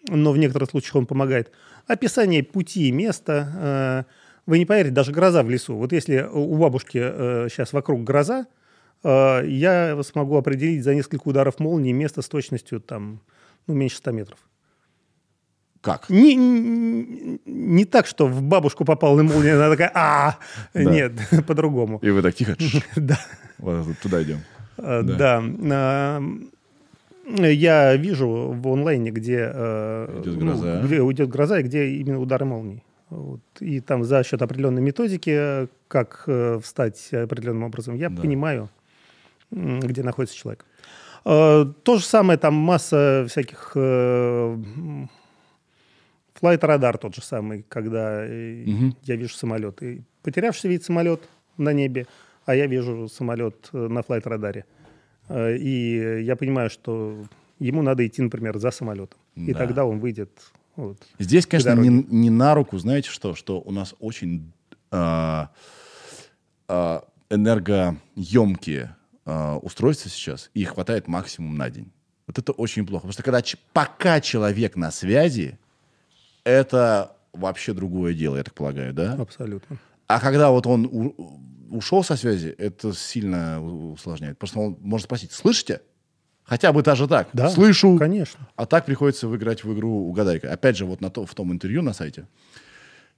но 0.09 0.31
в 0.31 0.37
некоторых 0.37 0.69
случаях 0.69 0.95
он 0.97 1.05
помогает. 1.07 1.51
Описание 1.87 2.43
пути 2.43 2.87
и 2.89 2.91
места. 2.91 4.05
э, 4.07 4.11
вы 4.45 4.59
не 4.59 4.65
поверите, 4.67 4.93
даже 4.93 5.11
гроза 5.11 5.41
в 5.41 5.49
лесу. 5.49 5.75
Вот 5.75 5.91
если 5.91 6.21
у 6.31 6.55
бабушки 6.55 6.99
сейчас 7.49 7.73
вокруг 7.73 8.03
гроза, 8.03 8.45
э, 9.03 9.41
я 9.47 9.99
смогу 10.03 10.37
определить 10.37 10.83
за 10.83 10.93
несколько 10.93 11.27
ударов 11.29 11.59
молнии 11.59 11.93
место 11.93 12.21
с 12.21 12.29
точностью 12.29 12.79
там, 12.79 13.21
ну, 13.65 13.73
меньше 13.73 13.97
100 13.97 14.11
метров. 14.11 14.37
Как? 15.81 16.09
Не, 16.09 16.35
не, 16.35 17.39
не 17.45 17.85
так, 17.85 18.05
что 18.05 18.27
в 18.27 18.41
бабушку 18.43 18.85
попала 18.85 19.17
на 19.17 19.23
молния, 19.23 19.55
она 19.55 19.69
такая, 19.69 19.91
а, 19.95 20.37
Да. 20.73 20.83
нет, 20.83 21.11
по-другому. 21.47 21.97
И 22.03 22.09
вы 22.11 22.21
так 22.21 22.35
тихо, 22.35 22.55
Да, 22.95 23.17
вот 23.57 23.97
туда 24.03 24.21
идем. 24.21 24.37
э, 24.77 25.01
Да. 25.03 25.41
Я 27.25 27.95
вижу 27.95 28.27
в 28.27 28.67
онлайне, 28.67 29.11
где, 29.11 29.51
э, 29.53 30.19
Идет 30.21 30.37
ну, 30.37 30.45
гроза. 30.51 30.81
где 30.83 30.97
идет 30.97 31.29
гроза 31.29 31.59
и 31.59 31.63
где 31.63 31.87
именно 31.87 32.19
удары 32.19 32.45
молний. 32.45 32.83
Вот. 33.09 33.41
И 33.59 33.79
там 33.79 34.03
за 34.03 34.23
счет 34.23 34.41
определенной 34.41 34.81
методики, 34.81 35.31
э, 35.33 35.67
как 35.87 36.23
э, 36.27 36.59
встать 36.63 37.09
определенным 37.13 37.63
образом, 37.63 37.95
я 37.95 38.09
Да. 38.09 38.21
понимаю, 38.21 38.69
где 39.51 40.03
находится 40.03 40.35
человек. 40.35 40.65
Э, 41.25 41.65
То 41.83 41.97
же 41.97 42.03
самое, 42.05 42.37
там 42.39 42.53
масса 42.53 43.25
всяких... 43.29 43.75
Флайт 46.41 46.63
радар 46.63 46.97
тот 46.97 47.15
же 47.15 47.21
самый, 47.21 47.63
когда 47.69 48.25
э, 48.25 48.63
Мгм. 48.65 48.97
я 49.03 49.15
вижу 49.15 49.33
самолет. 49.35 49.81
И 49.83 50.01
потерявшийся 50.23 50.67
вид 50.69 50.83
самолет 50.83 51.21
на 51.57 51.71
небе, 51.71 52.07
а 52.45 52.55
я 52.55 52.65
вижу 52.67 53.07
самолет 53.07 53.69
э, 53.73 53.77
на 53.87 54.01
флайт 54.01 54.25
радаре. 54.27 54.65
Э, 55.29 55.55
И 55.55 56.23
я 56.23 56.35
понимаю, 56.35 56.69
что 56.71 57.15
ему 57.59 57.83
надо 57.83 58.05
идти, 58.07 58.21
например, 58.23 58.57
за 58.57 58.71
самолетом. 58.71 59.19
И 59.35 59.53
Да. 59.53 59.59
тогда 59.59 59.85
он 59.85 59.99
выйдет. 59.99 60.31
вот. 60.75 60.97
Здесь, 61.19 61.45
конечно, 61.45 61.75
не, 61.75 61.89
не 62.09 62.29
на 62.31 62.55
руку, 62.55 62.77
знаете 62.79 63.09
что, 63.09 63.35
что 63.35 63.61
у 63.61 63.71
нас 63.71 63.93
очень 63.99 64.51
а, 64.89 65.51
а, 66.67 67.03
энергоемкие 67.29 68.95
а, 69.25 69.57
устройства 69.57 70.09
сейчас, 70.09 70.49
и 70.55 70.61
их 70.61 70.69
хватает 70.69 71.07
максимум 71.07 71.55
на 71.55 71.69
день. 71.69 71.91
Вот 72.27 72.39
это 72.39 72.51
очень 72.53 72.85
плохо. 72.87 73.01
Потому 73.07 73.13
что 73.13 73.23
когда, 73.23 73.41
пока 73.73 74.21
человек 74.21 74.75
на 74.75 74.89
связи, 74.91 75.59
это 76.43 77.15
вообще 77.33 77.73
другое 77.73 78.13
дело, 78.13 78.37
я 78.37 78.43
так 78.43 78.53
полагаю, 78.53 78.93
да? 78.93 79.13
Абсолютно. 79.13 79.77
А 80.07 80.19
когда 80.19 80.51
вот 80.51 80.67
он 80.67 80.85
у- 80.91 81.39
ушел 81.69 82.03
со 82.03 82.15
связи, 82.17 82.49
это 82.57 82.93
сильно 82.93 83.61
усложняет. 83.63 84.37
Просто 84.37 84.59
он 84.59 84.77
может 84.81 85.05
спросить, 85.05 85.31
слышите? 85.31 85.81
Хотя 86.43 86.73
бы 86.73 86.81
даже 86.83 87.07
так. 87.07 87.29
Да, 87.33 87.49
Слышу. 87.49 87.97
Конечно. 87.97 88.47
А 88.57 88.65
так 88.65 88.85
приходится 88.85 89.27
выиграть 89.27 89.63
в 89.63 89.73
игру 89.73 90.07
угадайка. 90.09 90.51
Опять 90.51 90.75
же, 90.75 90.85
вот 90.85 90.99
на 90.99 91.09
то, 91.09 91.25
в 91.25 91.33
том 91.33 91.53
интервью 91.53 91.81
на 91.81 91.93
сайте 91.93 92.27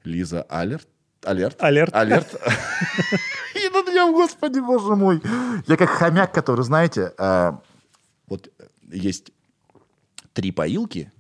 Лиза 0.04 0.44
Алерт. 0.44 0.88
Алерт. 1.24 1.56
Алерт. 1.64 1.96
Алерт. 1.96 2.28
И 3.56 3.70
над 3.70 3.88
нем, 3.88 4.12
господи, 4.14 4.60
боже 4.60 4.96
мой. 4.96 5.22
Я 5.68 5.78
как 5.78 5.90
хомяк, 5.90 6.34
который, 6.34 6.64
знаете, 6.66 7.14
а, 7.18 7.62
вот 8.28 8.50
есть 8.92 9.32
три 10.34 10.52
поилки, 10.52 11.12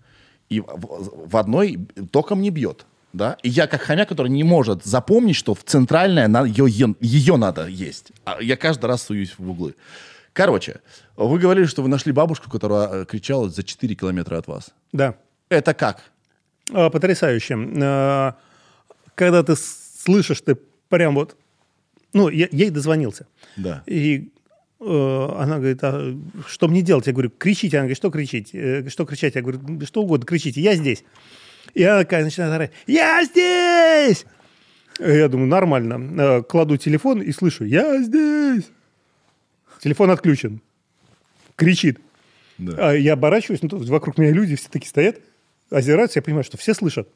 и 0.57 0.61
в, 0.65 1.37
одной 1.37 1.79
током 2.11 2.41
не 2.41 2.49
бьет. 2.49 2.85
Да? 3.13 3.37
И 3.43 3.49
я 3.49 3.67
как 3.67 3.81
хомяк, 3.81 4.09
который 4.09 4.29
не 4.29 4.43
может 4.43 4.83
запомнить, 4.83 5.35
что 5.35 5.53
в 5.53 5.63
центральная 5.63 6.27
на- 6.27 6.45
ее, 6.45 6.95
ее 6.99 7.37
надо 7.37 7.67
есть. 7.67 8.11
А 8.25 8.41
я 8.41 8.57
каждый 8.57 8.85
раз 8.85 9.03
суюсь 9.03 9.35
в 9.37 9.49
углы. 9.49 9.75
Короче, 10.33 10.81
вы 11.15 11.37
говорили, 11.37 11.65
что 11.67 11.83
вы 11.83 11.89
нашли 11.89 12.11
бабушку, 12.11 12.49
которая 12.49 12.87
э, 13.03 13.05
кричала 13.05 13.49
за 13.49 13.63
4 13.63 13.93
километра 13.95 14.37
от 14.37 14.47
вас. 14.47 14.71
Да. 14.91 15.13
Это 15.49 15.75
как? 15.75 16.01
А, 16.71 16.89
Потрясающе. 16.89 17.55
А, 17.83 18.35
Когда 19.13 19.43
ты 19.43 19.55
слышишь, 19.55 20.41
ты 20.41 20.57
прям 20.89 21.13
вот... 21.13 21.35
Ну, 22.13 22.29
я 22.29 22.47
ей 22.51 22.71
дозвонился. 22.71 23.27
Да. 23.57 23.83
И 23.85 24.31
она 24.85 25.57
говорит, 25.57 25.79
а 25.83 26.15
что 26.47 26.67
мне 26.67 26.81
делать? 26.81 27.07
Я 27.07 27.13
говорю, 27.13 27.29
кричите. 27.29 27.77
Она 27.77 27.83
говорит, 27.85 27.97
что 27.97 28.09
кричить? 28.11 28.49
Э, 28.53 28.87
Что 28.89 29.05
кричать? 29.05 29.35
Я 29.35 29.41
говорю, 29.41 29.59
«Да 29.61 29.85
что 29.85 30.01
угодно, 30.03 30.25
кричите, 30.25 30.61
я 30.61 30.75
здесь. 30.75 31.03
И 31.73 31.83
она 31.83 31.99
такая 31.99 32.23
начинает 32.23 32.53
орать, 32.53 32.71
я 32.87 33.23
здесь! 33.23 34.25
Э, 34.99 35.17
Я 35.17 35.27
думаю, 35.29 35.47
нормально. 35.47 36.21
Э, 36.39 36.43
Кладу 36.43 36.77
телефон 36.77 37.21
и 37.21 37.31
слышу, 37.31 37.63
я 37.65 38.01
здесь. 38.03 38.65
Телефон 39.81 40.11
отключен. 40.11 40.61
Кричит. 41.55 41.99
Да. 42.57 42.89
А 42.89 42.93
я 42.93 43.13
оборачиваюсь, 43.13 43.61
ну, 43.63 43.77
есть 43.77 43.89
вокруг 43.89 44.17
меня 44.17 44.31
люди 44.31 44.55
все 44.55 44.69
такие 44.69 44.89
стоят, 44.89 45.19
озираются, 45.69 46.19
я 46.19 46.23
понимаю, 46.23 46.43
что 46.43 46.57
все 46.57 46.73
слышат. 46.73 47.07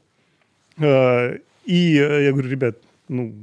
Э, 0.78 1.38
И 1.66 1.98
э, 1.98 2.24
я 2.26 2.32
говорю, 2.32 2.50
ребят, 2.50 2.78
ну, 3.10 3.34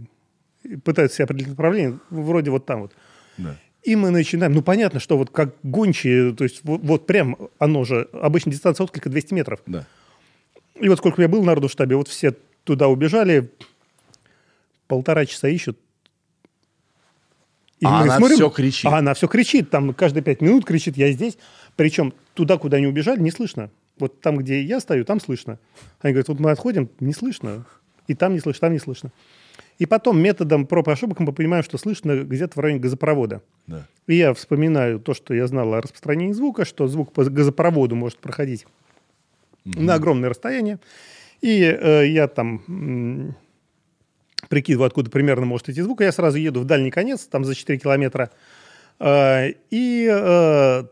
пытаются 0.83 1.17
себе 1.17 1.25
определить 1.25 1.49
направление, 1.51 1.99
вроде 2.11 2.51
вот 2.51 2.65
там 2.67 2.81
вот. 2.83 2.93
Да. 3.37 3.57
И 3.85 3.97
мы 3.97 4.11
начинаем, 4.11 4.53
ну, 4.55 4.63
понятно, 4.63 4.99
что 4.99 5.19
вот 5.19 5.31
как 5.31 5.55
гончие, 5.63 6.33
то 6.33 6.45
есть 6.45 6.61
вот, 6.65 6.81
вот 6.83 7.07
прям 7.07 7.37
оно 7.59 7.85
же, 7.85 8.09
обычно 8.13 8.51
дистанция 8.51 8.85
отклика 8.85 9.11
200 9.11 9.35
метров. 9.35 9.61
Да. 9.67 9.87
И 10.81 10.89
вот 10.89 10.99
сколько 10.99 11.21
я 11.21 11.29
был 11.29 11.45
народу 11.45 11.69
штабе, 11.69 11.95
вот 11.95 12.09
все 12.09 12.35
туда 12.65 12.89
убежали, 12.89 13.51
полтора 14.87 15.27
часа 15.27 15.49
ищут. 15.49 15.79
И 17.81 17.87
А 17.87 18.01
она 18.01 18.19
всё 18.19 18.49
кричит. 18.49 18.87
А 18.87 18.99
она 18.99 19.13
все 19.13 19.29
кричит, 19.29 19.69
там 19.69 19.93
каждые 19.93 20.23
пять 20.23 20.41
минут 20.41 20.65
кричит, 20.65 20.97
я 20.97 21.13
здесь. 21.13 21.37
Причем 21.77 22.15
туда, 22.33 22.57
куда 22.57 22.79
они 22.79 22.87
убежали, 22.87 23.21
не 23.21 23.31
слышно. 23.31 23.71
Вот 23.99 24.21
там, 24.23 24.39
где 24.39 24.63
я 24.63 24.81
стою, 24.81 25.05
там 25.05 25.21
слышно. 25.21 25.59
Они 26.01 26.13
говорят, 26.15 26.29
вот 26.29 26.41
мы 26.41 26.51
отходим, 26.51 26.89
не 27.01 27.13
слышно. 27.13 27.67
И 28.07 28.15
там 28.15 28.33
не 28.33 28.41
слышно, 28.41 28.61
там 28.61 28.73
не 28.73 28.79
слышно. 28.79 29.13
И 29.79 29.87
потом 29.87 30.21
методом 30.21 30.67
проб 30.67 30.89
и 30.89 30.93
ошибок 30.93 31.19
мы 31.21 31.33
понимаем, 31.33 31.65
что 31.65 31.79
слышно 31.79 32.23
где-то 32.23 32.55
в 32.57 32.61
районе 32.61 32.81
газопровода. 32.81 33.43
Да. 33.67 33.87
И 34.07 34.17
я 34.17 34.33
вспоминаю 34.35 35.01
то, 35.01 35.15
что 35.15 35.35
я 35.35 35.47
знал 35.47 35.75
о 35.75 35.81
распространении 35.81 36.33
звука, 36.33 36.65
что 36.65 36.87
звук 36.87 37.13
по 37.13 37.25
газопроводу 37.25 37.97
может 37.97 38.19
проходить 38.19 38.67
на 39.65 39.95
огромное 39.95 40.29
расстояние. 40.29 40.79
И 41.41 41.63
э, 41.63 42.07
я 42.09 42.29
там 42.29 43.35
прикидываю, 44.49 44.87
откуда 44.87 45.11
примерно 45.11 45.47
может 45.47 45.69
идти 45.69 45.83
звук. 45.83 46.01
и 46.01 46.05
Я 46.05 46.13
сразу 46.13 46.39
еду 46.39 46.61
в 46.61 46.65
дальний 46.65 46.91
конец, 46.91 47.25
там 47.27 47.45
за 47.45 47.55
4 47.55 47.79
километра. 47.79 48.31
Э, 49.01 49.53
и 49.71 50.09
э, 50.11 50.85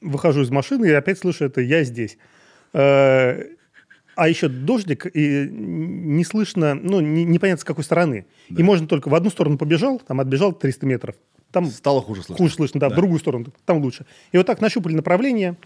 выхожу 0.00 0.42
из 0.42 0.50
машины 0.50 0.86
и 0.86 0.92
опять 0.92 1.18
слышу 1.18 1.44
это 1.44 1.60
«я 1.60 1.84
здесь». 1.84 2.18
Э, 2.72 3.44
а 4.16 4.28
еще 4.28 4.48
дождик, 4.48 5.06
и 5.06 5.48
не 5.50 6.24
слышно, 6.24 6.74
ну, 6.74 7.00
не- 7.00 7.24
непонятно 7.24 7.60
с 7.60 7.64
какой 7.64 7.84
стороны. 7.84 8.26
И 8.48 8.62
можно 8.62 8.86
только 8.86 9.08
в 9.08 9.14
одну 9.14 9.30
сторону 9.30 9.58
побежал, 9.58 10.00
там 10.06 10.20
отбежал 10.20 10.52
300 10.52 10.86
метров. 10.86 11.14
Там 11.52 11.66
Стало 11.66 12.00
хуже 12.00 12.22
слышно. 12.22 12.36
Хуже 12.44 12.54
слышно, 12.54 12.80
да, 12.80 12.88
в 12.88 12.94
другую 12.94 13.18
сторону, 13.18 13.46
там 13.64 13.78
лучше. 13.82 14.06
И 14.32 14.36
вот 14.36 14.46
так 14.46 14.60
нащупали 14.60 14.94
направление 14.94 15.56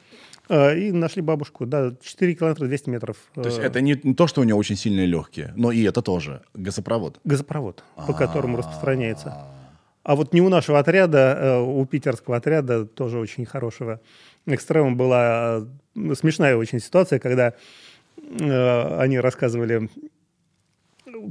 э, 0.49 0.79
и 0.79 0.93
нашли 0.93 1.21
бабушку, 1.21 1.67
да, 1.67 1.95
4 2.03 2.35
километра 2.35 2.67
200 2.67 2.89
метров. 2.91 3.17
То 3.35 3.43
есть 3.45 3.59
э, 3.59 3.63
это 3.63 3.81
не, 3.83 4.01
не 4.03 4.15
то, 4.15 4.27
что 4.27 4.41
у 4.41 4.45
нее 4.45 4.55
очень 4.55 4.77
сильные 4.77 5.07
легкие, 5.07 5.53
но 5.57 5.73
и 5.73 5.83
это 5.83 6.01
тоже 6.01 6.41
газопровод. 6.55 7.21
газопровод, 7.25 7.85
по 8.07 8.15
которому 8.15 8.57
распространяется. 8.57 9.29
А, 9.29 9.55
А 10.05 10.17
вот 10.17 10.33
не 10.33 10.41
у 10.41 10.49
нашего 10.49 10.79
отряда, 10.79 11.37
э, 11.39 11.59
у 11.61 11.85
питерского 11.85 12.37
отряда, 12.37 12.87
тоже 12.87 13.19
очень 13.19 13.45
хорошего 13.45 14.01
экстремум, 14.47 14.97
была 14.97 15.67
э, 15.97 16.15
смешная 16.15 16.57
очень 16.57 16.81
ситуация, 16.81 17.19
когда 17.19 17.53
они 18.17 19.19
рассказывали, 19.19 19.89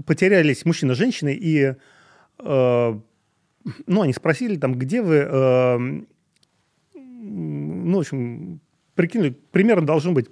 потерялись 0.05 0.65
мужчина 0.65 0.95
с 0.95 0.97
женщиной, 0.97 1.35
и 1.35 1.75
э, 2.39 2.99
ну, 3.87 4.01
они 4.01 4.13
спросили 4.13 4.57
там, 4.57 4.75
где 4.75 5.01
вы, 5.01 5.15
э, 5.15 5.77
ну, 6.93 7.97
в 7.97 7.99
общем, 7.99 8.59
прикинули, 8.95 9.35
примерно 9.51 9.87
должно 9.87 10.11
быть 10.11 10.27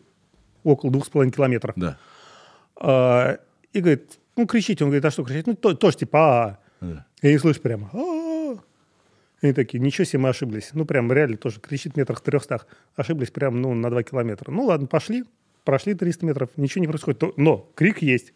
около 0.63 0.91
двух 0.91 1.05
с 1.05 1.09
половиной 1.09 1.33
километров. 1.33 1.75
Да. 1.77 1.97
А, 2.75 3.39
и 3.73 3.79
говорит, 3.79 4.19
ну, 4.35 4.45
кричите. 4.45 4.83
Он 4.83 4.89
говорит, 4.89 5.05
а 5.05 5.11
что 5.11 5.23
кричать? 5.23 5.47
Ну, 5.47 5.55
то- 5.55 5.73
тоже 5.73 5.97
типа, 5.97 6.19
а 6.43 6.59
Да. 6.81 7.05
И 7.21 7.31
не 7.31 7.37
слышишь 7.37 7.61
прямо, 7.61 7.89
«А-а-а». 7.93 8.57
И 9.41 9.45
они 9.45 9.53
такие, 9.53 9.79
ничего 9.79 10.05
себе, 10.05 10.19
мы 10.19 10.29
ошиблись. 10.29 10.69
Ну, 10.73 10.85
прям 10.85 11.11
реально 11.11 11.37
тоже 11.37 11.59
кричит 11.59 11.93
в 11.93 11.97
метрах 11.97 12.21
трехстах. 12.21 12.67
Ошиблись 12.95 13.31
прям, 13.31 13.61
ну, 13.61 13.73
на 13.73 13.89
два 13.89 14.03
километра. 14.03 14.51
Ну, 14.51 14.65
ладно, 14.65 14.87
пошли, 14.87 15.23
прошли 15.63 15.93
300 15.93 16.25
метров, 16.25 16.49
ничего 16.57 16.81
не 16.81 16.87
происходит. 16.87 17.37
Но 17.37 17.69
крик 17.75 18.01
есть. 18.01 18.33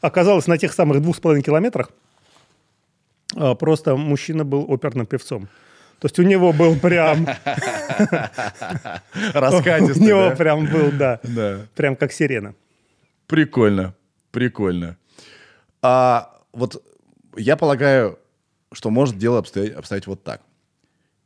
Оказалось, 0.00 0.46
на 0.46 0.58
тех 0.58 0.72
самых 0.72 1.00
двух 1.02 1.16
с 1.16 1.20
половиной 1.20 1.42
километрах 1.42 1.90
а, 3.36 3.54
просто 3.54 3.96
мужчина 3.96 4.44
был 4.44 4.64
оперным 4.68 5.06
певцом. 5.06 5.48
То 6.00 6.06
есть 6.06 6.18
у 6.18 6.22
него 6.22 6.52
был 6.52 6.76
прям... 6.78 7.24
У 7.24 7.28
Раскатистый, 9.38 10.06
него 10.06 10.28
да? 10.30 10.36
прям 10.36 10.66
был, 10.66 10.90
да, 10.92 11.20
Да. 11.22 11.66
прям 11.74 11.96
как 11.96 12.12
сирена. 12.12 12.54
Прикольно, 13.26 13.94
прикольно. 14.30 14.96
А 15.80 16.38
вот 16.52 16.82
я 17.36 17.56
полагаю, 17.56 18.18
что 18.72 18.90
может 18.90 19.16
дело 19.16 19.38
обстоять, 19.38 19.72
обстоять 19.72 20.06
вот 20.06 20.22
так. 20.22 20.42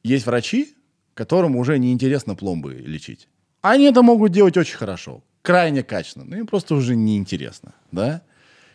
Есть 0.04 0.26
врачи, 0.26 0.74
которым 1.14 1.56
уже 1.56 1.78
неинтересно 1.78 2.36
пломбы 2.36 2.74
лечить. 2.74 3.28
Они 3.60 3.86
это 3.86 4.02
могут 4.02 4.32
делать 4.32 4.56
очень 4.56 4.76
хорошо, 4.76 5.22
крайне 5.42 5.82
качественно, 5.82 6.24
но 6.24 6.36
им 6.36 6.46
просто 6.46 6.74
уже 6.74 6.94
неинтересно, 6.94 7.74
да? 7.90 8.22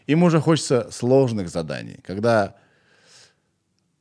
Им 0.07 0.23
уже 0.23 0.41
хочется 0.41 0.89
сложных 0.91 1.49
заданий, 1.49 1.99
когда, 2.03 2.55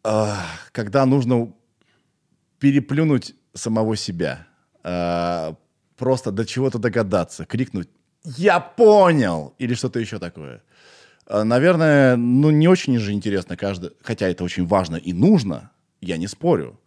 а, 0.02 0.44
когда 0.72 1.06
нужно 1.06 1.52
переплюнуть 2.58 3.34
самого 3.54 3.96
себя, 3.96 4.46
а, 4.82 5.54
просто 5.96 6.32
до 6.32 6.44
чего-то 6.44 6.78
догадаться, 6.78 7.44
крикнуть 7.44 7.88
«Я 8.24 8.58
понял!» 8.58 9.54
или 9.58 9.74
что-то 9.74 10.00
еще 10.00 10.18
такое. 10.18 10.62
А, 11.26 11.44
Наверное, 11.44 12.16
ну 12.16 12.50
не 12.50 12.66
очень 12.66 12.98
же 12.98 13.12
интересно 13.12 13.56
каждый, 13.56 13.92
хотя 14.02 14.28
это 14.28 14.42
очень 14.42 14.66
важно 14.66 14.96
и 14.96 15.12
нужно, 15.12 15.70
я 16.00 16.16
не 16.16 16.26
спорю. 16.26 16.80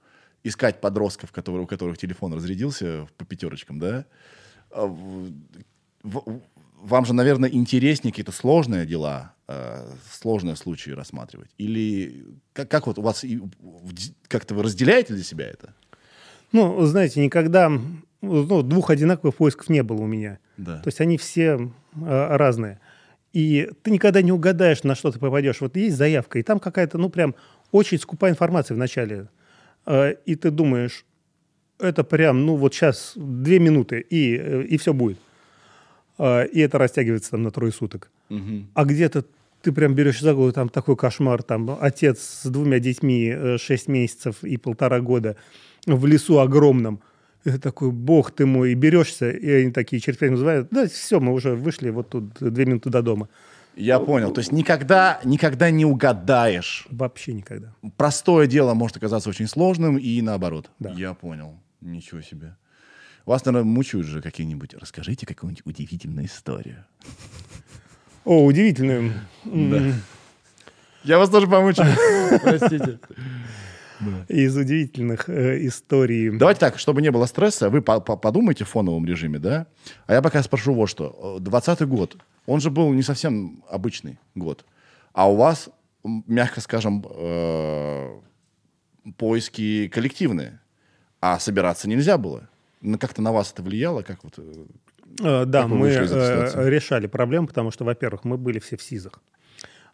Искать 0.45 0.79
подростков, 0.79 1.31
которые, 1.31 1.63
у 1.63 1.67
которых 1.67 1.97
телефон 1.97 2.33
разрядился 2.33 3.07
по 3.17 3.25
пятерочкам, 3.25 3.79
да? 3.79 4.05
А 4.71 4.85
Вам 6.03 7.05
же, 7.05 7.13
наверное, 7.13 7.49
интереснее 7.49 8.11
какие-то 8.11 8.31
сложные 8.31 8.85
дела, 8.85 9.33
э, 9.47 9.87
сложные 10.11 10.55
случаи 10.55 10.91
рассматривать? 10.91 11.49
Или 11.57 12.25
как, 12.53 12.69
как 12.69 12.87
вот 12.87 12.99
у 12.99 13.01
вас, 13.01 13.25
как-то 14.27 14.53
вы 14.53 14.63
разделяете 14.63 15.13
для 15.13 15.23
себя 15.23 15.45
это? 15.47 15.73
Ну, 16.51 16.85
знаете, 16.85 17.23
никогда 17.23 17.71
ну, 18.21 18.61
двух 18.61 18.91
одинаковых 18.91 19.35
поисков 19.35 19.69
не 19.69 19.81
было 19.81 20.01
у 20.01 20.07
меня. 20.07 20.37
Да. 20.57 20.77
То 20.77 20.87
есть 20.87 21.01
они 21.01 21.17
все 21.17 21.71
э, 21.95 22.37
разные. 22.37 22.79
И 23.33 23.69
ты 23.81 23.91
никогда 23.91 24.21
не 24.21 24.31
угадаешь, 24.31 24.83
на 24.83 24.95
что 24.95 25.11
ты 25.11 25.19
попадешь. 25.19 25.59
Вот 25.59 25.75
есть 25.75 25.97
заявка, 25.97 26.39
и 26.39 26.43
там 26.43 26.59
какая-то, 26.59 26.97
ну, 26.97 27.09
прям 27.09 27.35
очень 27.71 27.97
скупая 27.99 28.31
информация 28.31 28.75
в 28.75 28.77
начале. 28.77 29.27
Э, 29.85 30.15
и 30.25 30.35
ты 30.35 30.51
думаешь, 30.51 31.05
это 31.79 32.03
прям, 32.03 32.45
ну, 32.45 32.55
вот 32.55 32.73
сейчас 32.73 33.13
две 33.15 33.59
минуты, 33.59 33.99
и, 33.99 34.37
э, 34.37 34.63
и 34.63 34.77
все 34.77 34.93
будет. 34.93 35.17
Э, 36.17 36.45
и 36.47 36.59
это 36.59 36.77
растягивается 36.77 37.31
там 37.31 37.43
на 37.43 37.51
трое 37.51 37.71
суток. 37.71 38.09
Мгм. 38.29 38.67
А 38.73 38.85
где-то 38.85 39.25
ты 39.61 39.71
прям 39.71 39.95
берешь 39.95 40.21
за 40.21 40.33
голову, 40.33 40.51
там 40.51 40.69
такой 40.69 40.95
кошмар, 40.95 41.43
там 41.43 41.77
отец 41.79 42.19
с 42.43 42.49
двумя 42.49 42.79
детьми, 42.79 43.57
6 43.57 43.87
месяцев 43.87 44.43
и 44.43 44.57
полтора 44.57 44.99
года 44.99 45.37
в 45.87 46.05
лесу 46.05 46.39
огромном. 46.39 47.01
И 47.45 47.51
ты 47.51 47.59
такой, 47.59 47.91
бог 47.91 48.31
ты 48.31 48.45
мой, 48.45 48.71
и 48.71 48.75
берешься, 48.75 49.29
и 49.29 49.49
они 49.49 49.71
такие 49.71 50.01
минут 50.01 50.31
называют, 50.31 50.67
да, 50.71 50.87
все, 50.87 51.19
мы 51.19 51.31
уже 51.31 51.55
вышли, 51.55 51.91
вот 51.91 52.09
тут 52.09 52.33
две 52.39 52.65
минуты 52.65 52.89
до 52.89 53.01
дома. 53.01 53.27
Я 53.75 53.99
понял. 53.99 54.31
То 54.31 54.39
есть 54.39 54.51
никогда, 54.51 55.19
никогда 55.23 55.69
не 55.69 55.85
угадаешь. 55.85 56.87
Вообще 56.89 57.33
никогда. 57.33 57.73
Простое 57.97 58.47
дело 58.47 58.73
может 58.73 58.97
оказаться 58.97 59.29
очень 59.29 59.47
сложным 59.47 59.97
и 59.97 60.21
наоборот. 60.21 60.69
Да. 60.79 60.91
Я 60.91 61.13
понял. 61.13 61.59
Ничего 61.81 62.21
себе. 62.21 62.55
Вас, 63.25 63.43
наверное, 63.45 63.65
мучают 63.69 64.07
же 64.07 64.21
какие-нибудь. 64.21 64.75
Расскажите 64.75 65.25
какую-нибудь 65.25 65.65
удивительную 65.65 66.27
историю. 66.27 66.85
О, 68.23 68.45
удивительно. 68.45 69.11
М, 69.45 69.93
Я 71.03 71.17
вас 71.17 71.29
тоже 71.29 71.47
помучаю. 71.47 71.95
Простите. 72.41 72.99
Из 74.27 74.55
удивительных 74.57 75.29
э, 75.29 75.65
историй. 75.67 76.29
Давайте 76.37 76.59
так, 76.59 76.77
чтобы 76.79 77.01
не 77.01 77.11
было 77.11 77.25
стресса, 77.27 77.69
вы 77.69 77.81
по- 77.81 77.99
по- 78.01 78.17
подумайте 78.17 78.63
в 78.65 78.69
фоновом 78.69 79.05
режиме, 79.05 79.39
да? 79.39 79.67
А 80.05 80.13
я 80.13 80.21
пока 80.21 80.43
спрошу 80.43 80.73
вот 80.73 80.87
что. 80.87 81.37
Двадцатый 81.39 81.87
год, 81.87 82.17
он 82.45 82.59
же 82.61 82.69
был 82.69 82.91
не 82.93 83.01
совсем 83.01 83.63
обычный 83.69 84.19
год. 84.35 84.65
А 85.13 85.29
у 85.29 85.35
вас, 85.35 85.69
мягко 86.03 86.61
скажем, 86.61 87.05
э, 87.09 88.19
поиски 89.17 89.87
коллективные. 89.87 90.59
А 91.21 91.39
собираться 91.39 91.89
нельзя 91.89 92.17
было. 92.17 92.47
Как-то 92.99 93.21
на 93.21 93.31
вас 93.31 93.51
это 93.51 93.63
влияло? 93.63 94.01
Как 94.03 94.23
вот... 94.23 94.33
э, 94.37 94.65
Э, 95.21 95.45
Да, 95.45 95.61
Как 95.63 95.71
мы 95.71 95.89
э, 95.89 96.69
решали 96.69 97.07
проблему, 97.07 97.47
потому 97.47 97.71
что, 97.71 97.85
во-первых, 97.85 98.25
мы 98.25 98.37
были 98.37 98.59
все 98.59 98.77
в 98.77 98.81
СИЗах. 98.81 99.21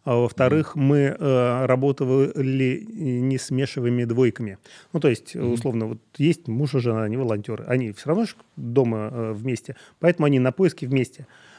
А 0.04 0.16
во-вторых, 0.16 0.76
мы 0.76 1.16
э, 1.18 1.66
работали 1.68 2.84
не 2.90 3.38
смешиваемыми 3.38 4.06
двойками. 4.06 4.58
Ну, 4.94 5.00
то 5.00 5.10
есть, 5.10 5.36
условно, 5.36 5.86
вот 5.86 6.00
есть 6.18 6.48
муж 6.48 6.74
и 6.74 6.80
жена, 6.80 7.04
они 7.04 7.18
волонтеры. 7.18 7.66
Они 7.66 7.92
все 7.92 8.10
равно 8.10 8.26
ж 8.26 8.36
дома 8.56 9.10
э, 9.12 9.32
вместе, 9.34 9.76
поэтому 10.00 10.26
они 10.26 10.40
на 10.40 10.52
поиске 10.52 10.88
вместе. 10.88 11.28
А, 11.28 11.51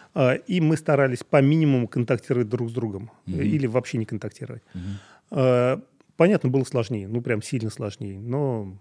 и 0.47 0.61
мы 0.61 0.77
старались 0.77 1.23
по 1.23 1.41
минимуму 1.41 1.89
контактировать 1.89 2.49
друг 2.49 2.69
с 2.71 2.73
другом. 2.73 3.11
э, 3.27 3.43
Или 3.43 3.67
вообще 3.67 3.99
не 3.99 4.05
контактировать. 4.05 4.63
А, 5.31 5.81
понятно, 6.17 6.51
было 6.51 6.65
сложнее, 6.65 7.09
ну, 7.09 7.21
прям 7.23 7.43
сильно 7.43 7.71
сложнее, 7.71 8.19
но 8.21 8.77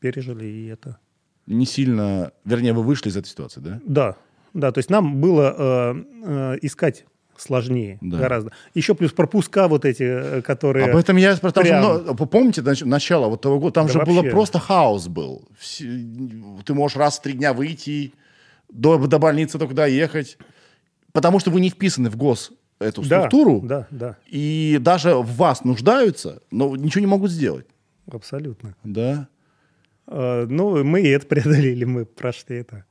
пережили 0.00 0.44
и 0.46 0.66
это. 0.66 0.98
Не 1.46 1.66
сильно... 1.66 2.32
Вернее, 2.44 2.72
вы 2.72 2.82
вышли 2.82 3.08
из 3.10 3.16
этой 3.16 3.28
ситуации, 3.28 3.60
да? 3.60 3.80
Да, 3.86 4.16
да, 4.54 4.72
то 4.72 4.78
есть 4.78 4.90
нам 4.90 5.20
было 5.20 5.54
э, 5.56 6.04
э, 6.24 6.58
искать 6.62 7.04
сложнее 7.36 7.98
Да. 8.00 8.18
гораздо. 8.18 8.52
Еще 8.74 8.94
плюс 8.94 9.12
пропуска 9.12 9.66
вот 9.68 9.84
эти, 9.84 10.02
э, 10.04 10.42
которые... 10.42 10.90
Об 10.90 10.96
этом 10.96 11.16
я 11.16 11.34
спрашиваю. 11.36 11.64
прям- 11.64 12.06
ну, 12.06 12.26
помните 12.26 12.60
нач- 12.62 12.84
начало 12.84 13.28
вот 13.28 13.40
того 13.40 13.58
года? 13.58 13.72
Там 13.74 13.86
Да 13.86 13.92
же 13.92 13.98
было 14.04 14.16
вообще. 14.16 14.30
просто 14.30 14.58
хаос 14.58 15.08
был. 15.08 15.48
Ты 16.64 16.74
можешь 16.74 16.96
раз 16.96 17.18
в 17.18 17.22
три 17.22 17.32
дня 17.32 17.52
выйти, 17.52 18.12
до, 18.74 18.98
до 19.06 19.18
больницы 19.18 19.58
только 19.58 19.74
доехать. 19.74 20.36
Потому 21.12 21.38
что 21.38 21.50
вы 21.50 21.60
не 21.60 21.70
вписаны 21.70 22.10
в 22.10 22.16
гос 22.16 22.52
эту 22.80 23.02
Да, 23.02 23.20
структуру. 23.20 23.60
Да, 23.64 23.86
да, 23.90 24.18
И 24.26 24.78
даже 24.80 25.14
в 25.14 25.36
вас 25.36 25.64
нуждаются, 25.64 26.42
но 26.50 26.76
ничего 26.76 27.00
не 27.00 27.06
могут 27.06 27.30
сделать. 27.30 27.66
абсолютно. 28.10 28.74
Да? 28.84 29.28
Э, 30.06 30.46
ну, 30.48 30.82
мы 30.84 31.02
и 31.02 31.08
это 31.08 31.26
преодолели, 31.34 31.84
мы 31.84 32.04
прошли 32.04 32.56
это. 32.56 32.84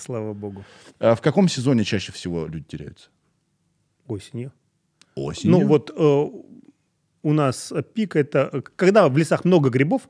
Слава 0.00 0.32
богу. 0.32 0.64
А 0.98 1.14
в 1.14 1.20
каком 1.20 1.48
сезоне 1.48 1.84
чаще 1.84 2.12
всего 2.12 2.46
люди 2.46 2.64
теряются? 2.64 3.08
Осенью. 4.06 4.52
Осенью? 5.14 5.58
Ну, 5.58 5.66
вот 5.66 5.92
э, 5.96 6.26
у 7.22 7.32
нас 7.32 7.72
пик 7.94 8.16
это... 8.16 8.62
Когда 8.76 9.08
в 9.08 9.16
лесах 9.16 9.44
много 9.44 9.70
грибов, 9.70 10.08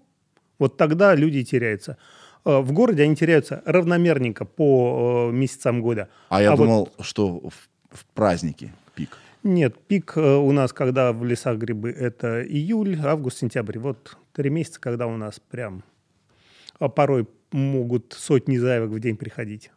вот 0.59 0.77
тогда 0.77 1.15
люди 1.15 1.45
теряются. 1.45 1.99
Э, 2.45 2.59
В 2.61 2.73
городе 2.73 3.03
они 3.03 3.17
теряются 3.17 3.63
равномерненько 3.65 4.45
по 4.45 5.31
э, 5.31 5.35
месяцам 5.35 5.81
года. 5.83 6.09
А 6.29 6.43
я 6.43 6.51
вот- 6.51 6.59
думал, 6.59 6.93
что 7.01 7.41
в, 7.41 7.69
в 7.91 8.05
праздники 8.15 8.73
пик. 8.95 9.19
Нет, 9.43 9.77
пик 9.87 10.15
э, 10.17 10.37
у 10.37 10.53
нас, 10.53 10.73
когда 10.73 11.13
в 11.13 11.25
лесах 11.25 11.59
грибы, 11.59 11.91
это 11.91 12.43
июль, 12.47 12.99
август, 13.03 13.39
сентябрь. 13.39 13.79
Вот 13.79 14.17
три 14.33 14.51
месяца, 14.51 14.81
когда 14.81 15.07
у 15.07 15.17
нас 15.17 15.41
прям 15.41 15.83
а 16.79 16.89
порой 16.89 17.27
могут 17.53 18.15
сотни 18.19 18.57
заявок 18.57 18.91
в 18.91 19.01
день 19.01 19.17
приходить. 19.17 19.71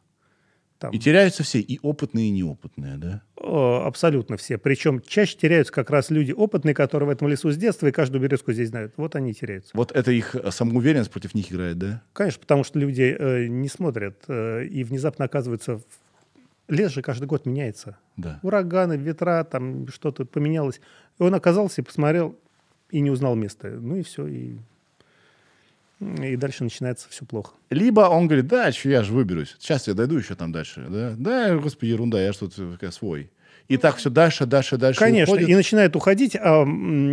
Там, 0.80 0.92
И 0.92 1.00
теряются 1.00 1.44
все, 1.44 1.60
и 1.60 1.80
опытные, 1.82 2.28
и 2.28 2.32
неопытные, 2.32 2.98
да? 2.98 3.24
э, 3.48 3.82
абсолютно 3.86 4.38
все. 4.38 4.58
Причем 4.58 5.02
чаще 5.02 5.38
теряются 5.38 5.74
как 5.74 5.90
раз 5.90 6.10
люди 6.10 6.32
опытные, 6.32 6.76
которые 6.76 7.08
в 7.08 7.10
этом 7.10 7.28
лесу 7.28 7.52
с 7.52 7.58
детства 7.58 7.88
и 7.88 7.92
каждую 7.92 8.22
березку 8.22 8.52
здесь 8.52 8.70
знают. 8.70 8.94
Вот 8.98 9.16
они 9.16 9.34
теряются. 9.34 9.72
Вот 9.74 9.92
это 9.92 10.12
их 10.12 10.36
э, 10.36 10.52
самоуверенность 10.52 11.12
против 11.12 11.34
них 11.34 11.52
играет, 11.52 11.78
да? 11.78 12.04
Конечно, 12.14 12.42
потому 12.42 12.64
что 12.64 12.80
люди 12.80 13.16
э, 13.18 13.48
не 13.48 13.70
смотрят 13.70 14.24
э, 14.28 14.66
и 14.66 14.84
внезапно 14.84 15.26
оказываются... 15.26 15.78
В... 15.78 15.84
Лес 16.68 16.92
же 16.92 17.02
каждый 17.02 17.26
год 17.28 17.46
меняется. 17.46 17.98
Да. 18.18 18.40
ураганы, 18.44 18.98
ветра, 18.98 19.48
там 19.50 19.88
что-то 19.88 20.26
поменялось. 20.26 20.82
И 21.18 21.24
он 21.24 21.34
оказался 21.34 21.82
и 21.82 21.84
посмотрел, 21.84 22.38
и 22.90 23.00
не 23.00 23.10
узнал 23.10 23.36
место. 23.36 23.70
Ну 23.70 23.96
и 23.96 24.04
все, 24.04 24.28
и, 24.28 24.58
и 26.00 26.36
дальше 26.36 26.64
начинается 26.64 27.08
все 27.10 27.26
плохо. 27.26 27.54
Либо 27.70 28.02
он 28.02 28.28
говорит, 28.28 28.48
да, 28.48 28.72
что 28.72 28.90
я 28.90 29.04
же 29.04 29.14
выберусь. 29.14 29.56
Сейчас 29.60 29.88
я 29.88 29.94
дойду 29.94 30.18
еще 30.18 30.36
там 30.36 30.52
дальше. 30.52 30.86
Да, 30.88 31.14
да 31.18 31.58
господи, 31.58 31.90
ерунда, 31.92 32.22
я 32.22 32.34
что-то 32.34 32.78
э, 32.80 32.92
свой. 32.92 33.32
И 33.68 33.78
так 33.78 33.98
все 33.98 34.10
дальше, 34.10 34.46
дальше, 34.46 34.78
дальше 34.78 35.00
Конечно, 35.00 35.34
уходит. 35.34 35.50
и 35.50 35.56
начинает 35.56 35.96
уходить. 35.96 36.36
А 36.36 36.66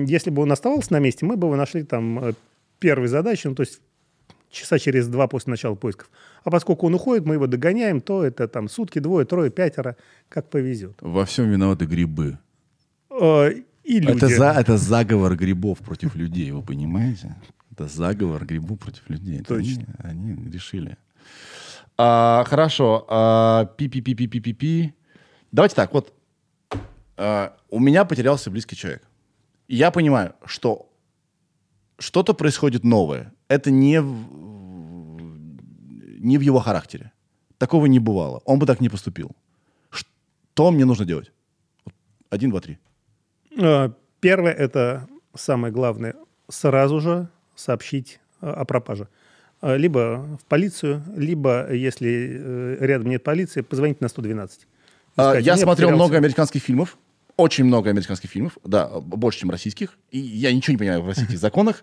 если 0.07 0.31
бы 0.31 0.43
он 0.43 0.53
оставался 0.53 0.93
на 0.93 0.99
месте, 1.01 1.25
мы 1.27 1.37
бы 1.37 1.47
его 1.49 1.57
нашли 1.57 1.83
там 1.83 2.19
э, 2.25 2.33
первой 2.79 3.09
задачей, 3.09 3.49
ну 3.49 3.55
то 3.55 3.63
есть 3.63 3.81
часа 4.51 4.79
через 4.79 5.09
два 5.09 5.27
после 5.27 5.51
начала 5.51 5.75
поисков. 5.75 6.11
А 6.45 6.51
поскольку 6.51 6.87
он 6.87 6.95
уходит, 6.95 7.25
мы 7.25 7.35
его 7.35 7.47
догоняем, 7.47 8.01
то 8.01 8.23
это 8.23 8.47
там 8.47 8.69
сутки, 8.69 8.99
двое, 8.99 9.27
трое, 9.27 9.51
пятеро, 9.51 9.97
как 10.29 10.49
повезет. 10.51 10.97
Во 11.01 11.25
всем 11.25 11.51
виноваты 11.51 11.87
грибы. 11.87 12.39
Э, 13.11 13.51
И 13.83 13.99
люди. 13.99 14.17
Это, 14.17 14.29
за, 14.29 14.51
это 14.53 14.77
заговор 14.77 15.35
грибов 15.37 15.79
против 15.79 16.15
людей, 16.15 16.53
вы 16.53 16.63
понимаете? 16.63 17.35
Это 17.75 17.89
заговор 17.89 18.47
грибов 18.47 18.79
против 18.79 19.11
людей. 19.11 19.41
Это 19.41 19.57
Точно. 19.57 19.85
Они, 19.99 20.33
они 20.33 20.51
решили. 20.51 20.97
А, 21.99 22.45
хорошо. 22.47 23.05
А, 23.09 23.65
Пи-пи-пи-пи-пи-пи. 23.65 24.95
Давайте 25.51 25.75
так, 25.75 25.93
вот. 25.93 26.13
а, 27.17 27.57
у 27.71 27.81
меня 27.81 28.05
потерялся 28.05 28.51
близкий 28.51 28.77
человек. 28.77 29.03
И 29.67 29.75
Я 29.75 29.91
понимаю, 29.91 30.35
что 30.45 30.89
что-то 31.99 32.33
происходит 32.33 32.85
новое. 32.85 33.33
Это 33.49 33.73
не 33.73 34.01
в, 34.01 34.15
не 36.21 36.39
в 36.39 36.43
его 36.43 36.61
характере. 36.61 37.11
Такого 37.59 37.87
не 37.87 37.99
бывало. 37.99 38.41
Он 38.45 38.61
бы 38.61 38.67
так 38.67 38.81
не 38.81 38.89
поступил. 38.89 39.33
Что 39.91 40.71
мне 40.71 40.85
нужно 40.85 41.05
делать? 41.05 41.33
Один, 42.31 42.51
два, 42.51 42.61
три. 42.61 42.79
Э, 43.59 43.91
Первое, 44.21 44.53
это 44.53 45.09
самое 45.35 45.73
главное, 45.75 46.15
сразу 46.49 47.01
же 47.01 47.29
сообщить 47.57 48.21
э, 48.41 48.49
о 48.51 48.65
пропаже. 48.65 49.09
Э, 49.63 49.77
Либо 49.77 50.27
в 50.41 50.45
полицию, 50.47 51.03
либо, 51.17 51.73
если 51.73 52.31
э, 52.33 52.77
рядом 52.81 53.09
нет 53.09 53.23
полиции, 53.23 53.61
позвонить 53.63 54.01
на 54.01 54.09
112. 54.09 54.67
А, 55.17 55.23
Сказать, 55.31 55.45
Я 55.47 55.53
«Я 55.53 55.57
смотрел 55.57 55.89
потерялся». 55.89 55.95
много 55.95 56.17
американских 56.17 56.63
фильмов, 56.63 56.97
очень 57.37 57.65
много 57.65 57.91
американских 57.91 58.31
фильмов, 58.31 58.59
да, 58.65 58.87
больше, 59.01 59.41
чем 59.41 59.51
российских. 59.51 59.97
И 60.11 60.19
я 60.19 60.53
ничего 60.53 60.73
не 60.73 60.79
понимаю 60.79 61.03
в 61.03 61.09
российских 61.09 61.39
законах. 61.41 61.83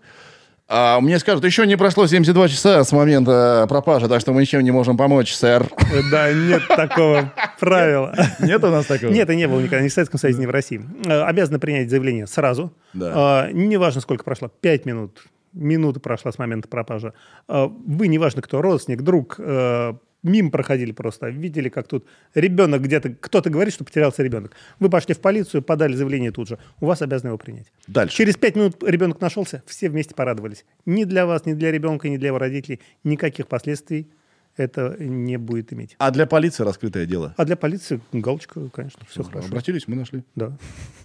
А 0.74 1.02
мне 1.02 1.20
скажут, 1.20 1.44
еще 1.44 1.68
не 1.68 1.76
прошло 1.76 2.08
72 2.08 2.48
часа 2.48 2.84
с 2.86 2.94
момента 2.94 3.66
пропажи, 3.68 4.08
так 4.08 4.22
что 4.22 4.32
мы 4.32 4.40
ничем 4.40 4.62
не 4.62 4.72
можем 4.72 4.96
помочь, 4.96 5.34
сэр. 5.34 5.68
Да, 6.10 6.32
нет 6.32 6.62
такого 6.70 7.34
правила. 7.60 8.16
Нет 8.40 8.64
у 8.64 8.70
нас 8.70 8.86
такого? 8.86 9.12
Нет, 9.12 9.30
и 9.30 9.36
не 9.36 9.50
было 9.50 9.60
никогда 9.60 9.84
ни 9.84 9.90
в 9.90 9.94
Советском 9.94 10.18
Союзе, 10.18 10.40
ни 10.40 10.46
в 10.46 10.50
России. 10.50 10.82
Обязаны 11.06 11.60
принять 11.60 11.90
заявление 11.90 12.26
сразу. 12.26 12.72
Э, 12.94 13.50
Неважно, 13.52 14.00
сколько 14.00 14.24
прошло, 14.24 14.48
5 14.62 14.86
минут, 14.86 15.26
минута 15.54 16.00
прошла 16.00 16.32
с 16.32 16.38
момента 16.38 16.68
пропажи. 16.68 17.14
Э, 17.48 17.68
вы, 17.68 18.08
неважно 18.08 18.42
кто, 18.42 18.62
родственник, 18.62 19.02
друг, 19.02 19.36
э, 19.40 19.94
мимо 20.24 20.52
проходили 20.52 20.92
просто, 20.92 21.30
видели, 21.30 21.70
как 21.70 21.88
тут 21.88 22.06
ребенок 22.34 22.82
где-то, 22.82 23.10
кто-то 23.10 23.50
говорит, 23.50 23.74
что 23.74 23.84
потерялся 23.84 24.24
ребенок. 24.24 24.54
Вы 24.80 24.90
пошли 24.90 25.16
в 25.16 25.20
полицию, 25.20 25.62
подали 25.62 25.94
заявление 25.94 26.32
тут 26.32 26.48
же. 26.48 26.60
У 26.80 26.86
вас 26.86 27.02
обязаны 27.02 27.30
его 27.30 27.38
принять. 27.38 27.72
Дальше. 27.88 28.16
Через 28.16 28.38
пять 28.38 28.56
минут 28.56 28.84
ребенок 28.84 29.22
нашелся, 29.22 29.64
все 29.66 29.90
вместе 29.90 30.16
порадовались. 30.16 30.66
Ни 30.86 31.04
для 31.04 31.26
вас, 31.26 31.46
ни 31.46 31.54
для 31.54 31.72
ребенка, 31.72 32.10
ни 32.10 32.18
для 32.18 32.28
его 32.28 32.38
родителей 32.38 32.80
никаких 33.04 33.48
последствий 33.48 34.10
это 34.58 34.96
не 35.00 35.38
будет 35.38 35.72
иметь. 35.74 35.96
А 35.98 36.12
для 36.12 36.26
полиции 36.26 36.64
раскрытое 36.64 37.06
дело? 37.06 37.34
А 37.38 37.46
для 37.46 37.56
полиции 37.56 38.02
галочка, 38.12 38.70
конечно, 38.70 39.00
все 39.08 39.24
хорошо. 39.24 39.48
Обратились, 39.48 39.88
мы 39.88 39.96
нашли. 39.96 40.24
Да. 40.36 40.58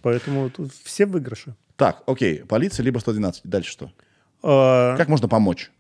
Поэтому 0.03 0.51
все 0.85 1.07
выигрыши. 1.07 1.55
Так, 1.77 2.03
окей, 2.07 2.39
полиция 2.41 2.83
либо 2.85 2.99
112. 2.99 3.43
Дальше 3.45 3.71
что? 3.71 3.93
А, 4.43 4.97
Как 4.97 5.09
можно 5.09 5.29
помочь? 5.29 5.71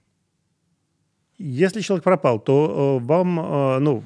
Если 1.38 1.82
человек 1.82 2.02
пропал, 2.02 2.40
то 2.40 2.98
э, 2.98 3.04
вам, 3.04 3.38
э, 3.38 3.78
ну, 3.80 4.02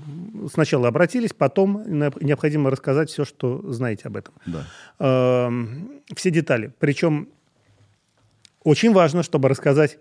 сначала 0.52 0.88
обратились, 0.88 1.32
потом 1.32 1.84
необходимо 2.20 2.70
рассказать 2.70 3.08
все, 3.08 3.24
что 3.24 3.62
знаете 3.72 4.08
об 4.08 4.16
этом. 4.16 4.34
Да. 4.46 4.66
Эм, 4.98 6.02
все 6.16 6.30
детали. 6.30 6.72
Причем 6.80 7.28
очень 8.64 8.92
важно, 8.92 9.22
чтобы 9.22 9.48
рассказать 9.48 9.98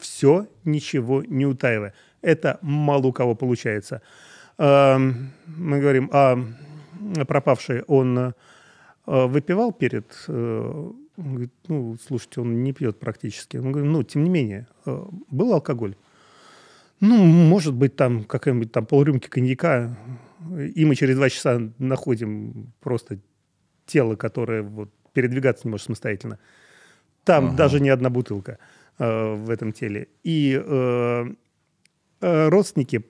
все, 0.00 0.46
ничего 0.64 1.22
не 1.22 1.44
утаивая. 1.44 1.92
Это 2.22 2.58
мало 2.62 3.08
у 3.08 3.12
кого 3.12 3.34
получается. 3.34 4.00
Эм, 4.56 5.32
мы 5.46 5.80
говорим, 5.80 6.08
а 6.12 6.38
пропавший, 7.26 7.82
он 7.82 8.18
э, 8.18 8.32
выпивал 9.04 9.72
перед... 9.72 10.06
он 11.16 11.30
говорит, 11.30 11.52
ну, 11.68 11.96
слушайте, 12.06 12.40
он 12.40 12.62
не 12.62 12.72
пьет 12.72 12.98
практически. 12.98 13.56
Мы 13.56 13.70
говорим, 13.70 13.92
ну, 13.92 14.02
тем 14.02 14.24
не 14.24 14.30
менее, 14.30 14.66
э, 14.84 15.04
был 15.30 15.52
алкоголь? 15.52 15.96
Ну, 17.00 17.24
может 17.24 17.74
быть, 17.74 17.96
там 17.96 18.24
какая-нибудь 18.24 18.72
там 18.72 18.86
полрюмки 18.86 19.28
коньяка, 19.28 19.96
и 20.74 20.84
мы 20.84 20.94
через 20.94 21.16
два 21.16 21.28
часа 21.28 21.60
находим 21.78 22.72
просто 22.80 23.18
тело, 23.86 24.16
которое 24.16 24.62
вот 24.62 24.90
передвигаться 25.12 25.66
не 25.66 25.70
может 25.70 25.86
самостоятельно. 25.86 26.38
Там 27.24 27.46
Ага. 27.46 27.56
даже 27.56 27.80
не 27.80 27.88
одна 27.90 28.10
бутылка 28.10 28.58
э, 28.98 29.34
в 29.34 29.50
этом 29.50 29.72
теле. 29.72 30.08
И 30.22 30.60
э, 30.62 31.26
э, 32.20 32.48
родственники, 32.48 33.04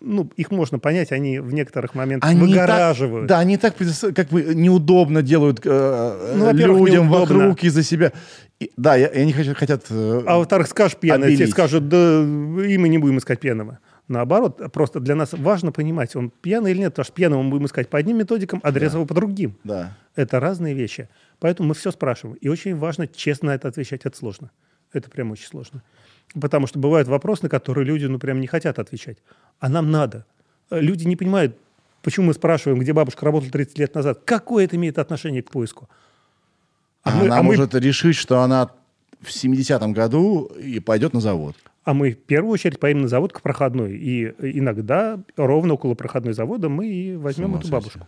ну, 0.00 0.30
их 0.36 0.50
можно 0.50 0.78
понять, 0.78 1.12
они 1.12 1.38
в 1.40 1.52
некоторых 1.52 1.94
моментах 1.94 2.30
Они 2.30 2.40
выгораживают. 2.40 3.28
Так, 3.28 3.36
да, 3.36 3.38
они 3.40 3.56
так 3.56 3.74
как 4.14 4.28
бы 4.28 4.42
неудобно 4.54 5.22
делают 5.22 5.60
э, 5.64 6.34
Ну, 6.36 6.52
людям 6.52 7.06
неудобно. 7.06 7.18
вокруг 7.44 7.62
из-за 7.64 7.82
себя. 7.82 8.12
И- 8.60 8.70
да, 8.76 8.96
и, 8.96 9.02
и 9.02 9.22
они 9.22 9.32
хотят... 9.32 9.56
хотят 9.56 9.86
э, 9.90 10.22
А 10.26 10.38
во-вторых, 10.38 10.68
скажешь 10.68 10.96
пьяный, 10.96 11.28
Обелить. 11.28 11.50
скажут, 11.50 11.88
да 11.88 12.20
и 12.20 12.76
мы 12.78 12.88
не 12.88 12.98
будем 12.98 13.18
искать 13.18 13.40
пьяного. 13.40 13.78
Наоборот, 14.08 14.62
просто 14.72 15.00
для 15.00 15.14
нас 15.14 15.32
важно 15.34 15.70
понимать, 15.70 16.16
он 16.16 16.30
пьяный 16.30 16.70
или 16.70 16.78
нет, 16.78 16.92
потому 16.92 17.04
что 17.04 17.12
пьяного 17.12 17.42
мы 17.42 17.50
будем 17.50 17.66
искать 17.66 17.88
по 17.90 17.98
одним 17.98 18.16
методикам, 18.18 18.60
а 18.62 18.72
трезвого 18.72 19.04
по 19.04 19.14
другим. 19.14 19.56
да. 19.64 19.96
Это 20.16 20.40
разные 20.40 20.74
вещи. 20.74 21.08
Поэтому 21.38 21.68
мы 21.68 21.74
все 21.74 21.92
спрашиваем. 21.92 22.36
И 22.40 22.48
очень 22.48 22.74
важно 22.74 23.06
честно 23.06 23.50
это 23.50 23.68
отвечать. 23.68 24.00
Это 24.04 24.16
сложно. 24.16 24.50
Это 24.92 25.08
прям 25.08 25.30
очень 25.30 25.46
сложно. 25.46 25.84
Потому 26.38 26.66
что 26.66 26.78
бывают 26.78 27.08
вопросы, 27.08 27.44
на 27.44 27.48
которые 27.48 27.84
люди, 27.86 28.04
ну, 28.06 28.18
прям 28.18 28.40
не 28.40 28.46
хотят 28.46 28.78
отвечать. 28.78 29.18
А 29.60 29.68
нам 29.68 29.90
надо. 29.90 30.26
Э, 30.70 30.80
Люди 30.80 31.06
не 31.06 31.16
понимают, 31.16 31.56
почему 32.02 32.26
мы 32.26 32.34
спрашиваем, 32.34 32.78
где 32.80 32.92
бабушка 32.92 33.24
работала 33.24 33.50
30 33.50 33.78
лет 33.78 33.94
назад. 33.94 34.20
Какое 34.24 34.64
это 34.64 34.76
имеет 34.76 34.98
отношение 34.98 35.42
к 35.42 35.50
поиску? 35.50 35.88
А 37.02 37.10
мы- 37.16 37.26
она 37.26 37.38
а 37.38 37.42
мы- 37.42 37.48
может 37.52 37.74
решить, 37.74 38.16
что 38.16 38.42
она 38.42 38.70
в 39.20 39.30
70-м 39.32 39.92
году 39.94 40.44
и 40.62 40.80
пойдет 40.80 41.14
на 41.14 41.20
завод. 41.20 41.56
А 41.84 41.94
мы 41.94 42.12
в 42.12 42.18
первую 42.18 42.52
очередь 42.52 42.78
поедем 42.78 43.02
на 43.02 43.08
завод 43.08 43.32
к 43.32 43.40
проходной. 43.40 43.96
И 43.96 44.26
иногда 44.58 45.18
ровно 45.36 45.74
около 45.74 45.94
проходной 45.94 46.34
завода 46.34 46.68
мы 46.68 46.86
и 46.86 47.16
возьмем 47.16 47.56
эту 47.56 47.68
бабушку. 47.68 48.06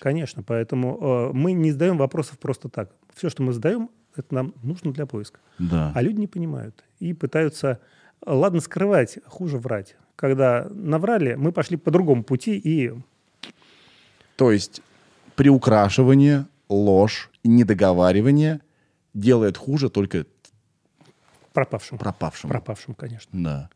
Конечно, 0.00 0.42
поэтому 0.42 0.98
э, 1.00 1.32
мы 1.32 1.52
не 1.52 1.70
задаем 1.70 1.98
вопросов 1.98 2.40
просто 2.40 2.68
так. 2.68 2.90
Все, 3.14 3.30
что 3.30 3.44
мы 3.44 3.52
задаем, 3.52 3.90
это 4.16 4.34
нам 4.34 4.54
нужно 4.62 4.92
для 4.92 5.06
поиска. 5.06 5.40
Да. 5.58 5.92
А 5.94 6.02
люди 6.02 6.20
не 6.20 6.26
понимают 6.26 6.84
и 6.98 7.12
пытаются, 7.14 7.80
ладно, 8.24 8.60
скрывать, 8.60 9.18
хуже 9.26 9.58
врать. 9.58 9.96
Когда 10.16 10.66
наврали, 10.70 11.34
мы 11.34 11.52
пошли 11.52 11.76
по 11.76 11.90
другому 11.90 12.22
пути 12.22 12.56
и 12.56 12.92
То 14.36 14.52
есть 14.52 14.82
приукрашивание, 15.36 16.46
ложь 16.68 17.30
недоговаривание 17.44 18.60
делает 19.14 19.56
хуже 19.56 19.90
только 19.90 20.26
пропавшим. 21.52 21.98
пропавшему. 21.98 22.50
Пропавшим, 22.50 22.94
конечно. 22.94 23.30
Да. 23.32 23.70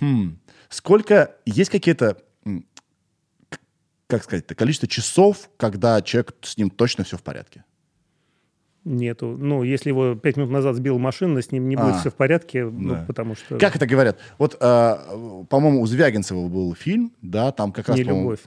Хм. 0.00 0.38
Сколько... 0.68 1.36
Есть 1.44 1.70
какие-то... 1.70 2.18
Как 4.08 4.22
сказать-то? 4.22 4.54
Количество 4.54 4.86
часов, 4.86 5.50
когда 5.56 6.00
человек 6.00 6.34
с 6.42 6.56
ним 6.56 6.70
точно 6.70 7.02
все 7.04 7.16
в 7.16 7.22
порядке. 7.22 7.64
Нету. 8.86 9.36
Ну, 9.36 9.64
если 9.64 9.88
его 9.88 10.14
пять 10.14 10.36
минут 10.36 10.52
назад 10.52 10.76
сбила 10.76 10.96
машина, 10.96 11.42
с 11.42 11.50
ним 11.50 11.68
не 11.68 11.74
будет 11.74 11.96
А, 11.96 11.98
все 11.98 12.10
в 12.10 12.14
порядке, 12.14 12.64
ну, 12.64 12.90
да. 12.90 13.04
потому 13.04 13.34
что 13.34 13.58
Как 13.58 13.74
это 13.74 13.84
говорят? 13.84 14.16
Вот, 14.38 14.56
э, 14.60 14.96
по-моему, 15.50 15.80
у 15.80 15.86
Звягинцева 15.88 16.46
был 16.46 16.72
фильм, 16.76 17.12
да, 17.20 17.50
там 17.50 17.72
как 17.72 17.88
раз... 17.88 17.96
не 17.98 18.04
любовь. 18.04 18.38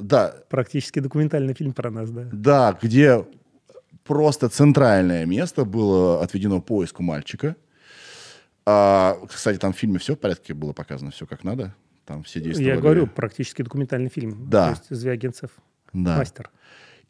Да, 0.00 0.34
Практически 0.50 0.98
документальный 0.98 1.54
фильм 1.54 1.74
про 1.74 1.92
нас, 1.92 2.10
да. 2.10 2.28
Да, 2.32 2.76
где 2.82 3.24
просто 4.02 4.48
центральное 4.48 5.26
место 5.26 5.64
было 5.64 6.20
отведено 6.24 6.60
поиску 6.60 7.04
мальчика. 7.04 7.54
А, 8.66 9.16
кстати, 9.28 9.58
там 9.58 9.72
в 9.72 9.78
фильме 9.78 10.00
все 10.00 10.16
в 10.16 10.18
порядке 10.18 10.54
было 10.54 10.72
показано, 10.72 11.12
все 11.12 11.24
как 11.24 11.44
надо. 11.44 11.72
Там 12.04 12.24
все 12.24 12.40
действовали. 12.40 12.68
Я 12.74 12.80
говорю, 12.80 13.06
практически 13.06 13.62
документальный 13.62 14.10
фильм. 14.10 14.48
Да. 14.50 14.74
То 14.74 14.80
есть 14.80 14.86
Звягинцев 15.02 15.50
Да. 15.92 16.16
мастер. 16.18 16.50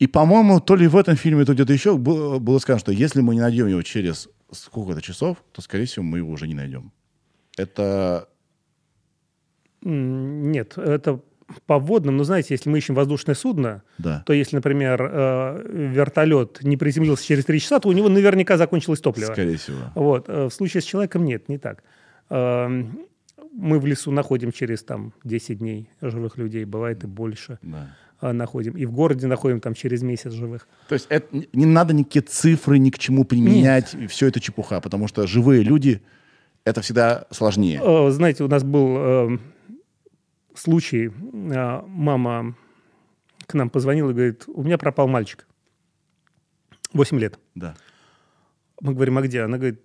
И, 0.03 0.09
по-моему, 0.09 0.61
то 0.61 0.74
ли 0.74 0.88
в 0.88 0.96
этом 0.96 1.14
фильме, 1.16 1.44
то 1.44 1.53
где-то 1.55 1.72
еще 1.72 1.96
было, 1.96 2.40
было 2.40 2.59
сказано, 2.59 2.80
что 2.80 2.90
если 2.92 3.20
мы 3.20 3.34
не 3.34 3.40
найдем 3.40 3.68
его 3.68 3.82
через 3.82 4.28
сколько-то 4.50 5.00
часов, 5.00 5.36
то, 5.53 5.62
скорее 5.62 5.84
всего, 5.84 6.05
мы 6.05 6.18
его 6.18 6.32
уже 6.32 6.48
не 6.48 6.55
найдем. 6.55 6.90
Это... 7.57 8.28
Нет, 9.82 10.76
это 10.76 11.20
по 11.66 11.78
водным, 11.78 12.16
но 12.16 12.24
знаете, 12.24 12.55
если 12.55 12.68
мы 12.68 12.78
ищем 12.78 12.94
воздушное 12.96 13.36
судно, 13.36 13.82
Да. 13.98 14.24
то 14.26 14.32
если, 14.32 14.57
например, 14.57 15.03
э, 15.03 15.90
вертолет 15.94 16.62
не 16.62 16.76
приземлился 16.76 17.24
через 17.24 17.44
три 17.44 17.61
часа, 17.61 17.78
то 17.78 17.88
у 17.88 17.92
него 17.92 18.09
наверняка 18.09 18.57
закончилось 18.57 19.00
топливо. 19.00 19.32
Скорее 19.32 19.57
всего. 19.57 19.78
Вот. 19.94 20.28
э, 20.28 20.46
В 20.48 20.50
случае 20.50 20.80
с 20.80 20.84
человеком 20.84 21.24
нет, 21.24 21.48
не 21.48 21.59
так. 21.59 21.84
Эм, 22.30 23.07
Мы 23.55 23.78
в 23.78 23.86
лесу 23.86 24.11
находим 24.11 24.50
через 24.50 24.82
там 24.82 25.12
10 25.24 25.59
дней 25.59 25.90
живых 26.00 26.38
людей, 26.38 26.64
бывает 26.64 27.05
и 27.05 27.07
больше 27.07 27.59
Да. 27.62 27.94
Э, 28.22 28.32
находим. 28.32 28.72
И 28.76 28.86
в 28.86 28.92
городе 28.92 29.26
находим 29.26 29.60
там 29.60 29.74
через 29.74 30.02
месяц 30.02 30.32
живых. 30.32 30.66
То 30.88 30.94
есть 30.94 31.06
это, 31.10 31.26
не- 31.52 31.66
надо 31.66 31.92
никакие 31.94 32.22
цифры 32.22 32.78
ни 32.78 32.90
к 32.90 32.98
чему 32.98 33.24
применять, 33.24 33.94
и 33.94 34.06
все 34.06 34.28
это 34.28 34.40
чепуха, 34.40 34.80
потому 34.80 35.08
что 35.08 35.26
живые 35.26 35.62
люди 35.62 36.00
это 36.64 36.80
всегда 36.80 37.26
сложнее. 37.30 37.80
Э, 37.84 38.10
Знаете, 38.10 38.44
у 38.44 38.48
нас 38.48 38.62
был 38.64 38.96
э, 38.96 39.38
случай, 40.54 41.10
э, 41.10 41.82
мама 41.86 42.54
к 43.46 43.54
нам 43.54 43.68
позвонила 43.70 44.10
и 44.10 44.14
говорит, 44.14 44.44
у 44.46 44.62
меня 44.62 44.78
пропал 44.78 45.08
мальчик, 45.08 45.46
8 46.92 47.18
лет. 47.18 47.38
Да. 47.54 47.74
Мы 48.80 48.94
говорим, 48.94 49.18
а 49.18 49.22
где? 49.22 49.42
Она 49.42 49.56
говорит, 49.58 49.80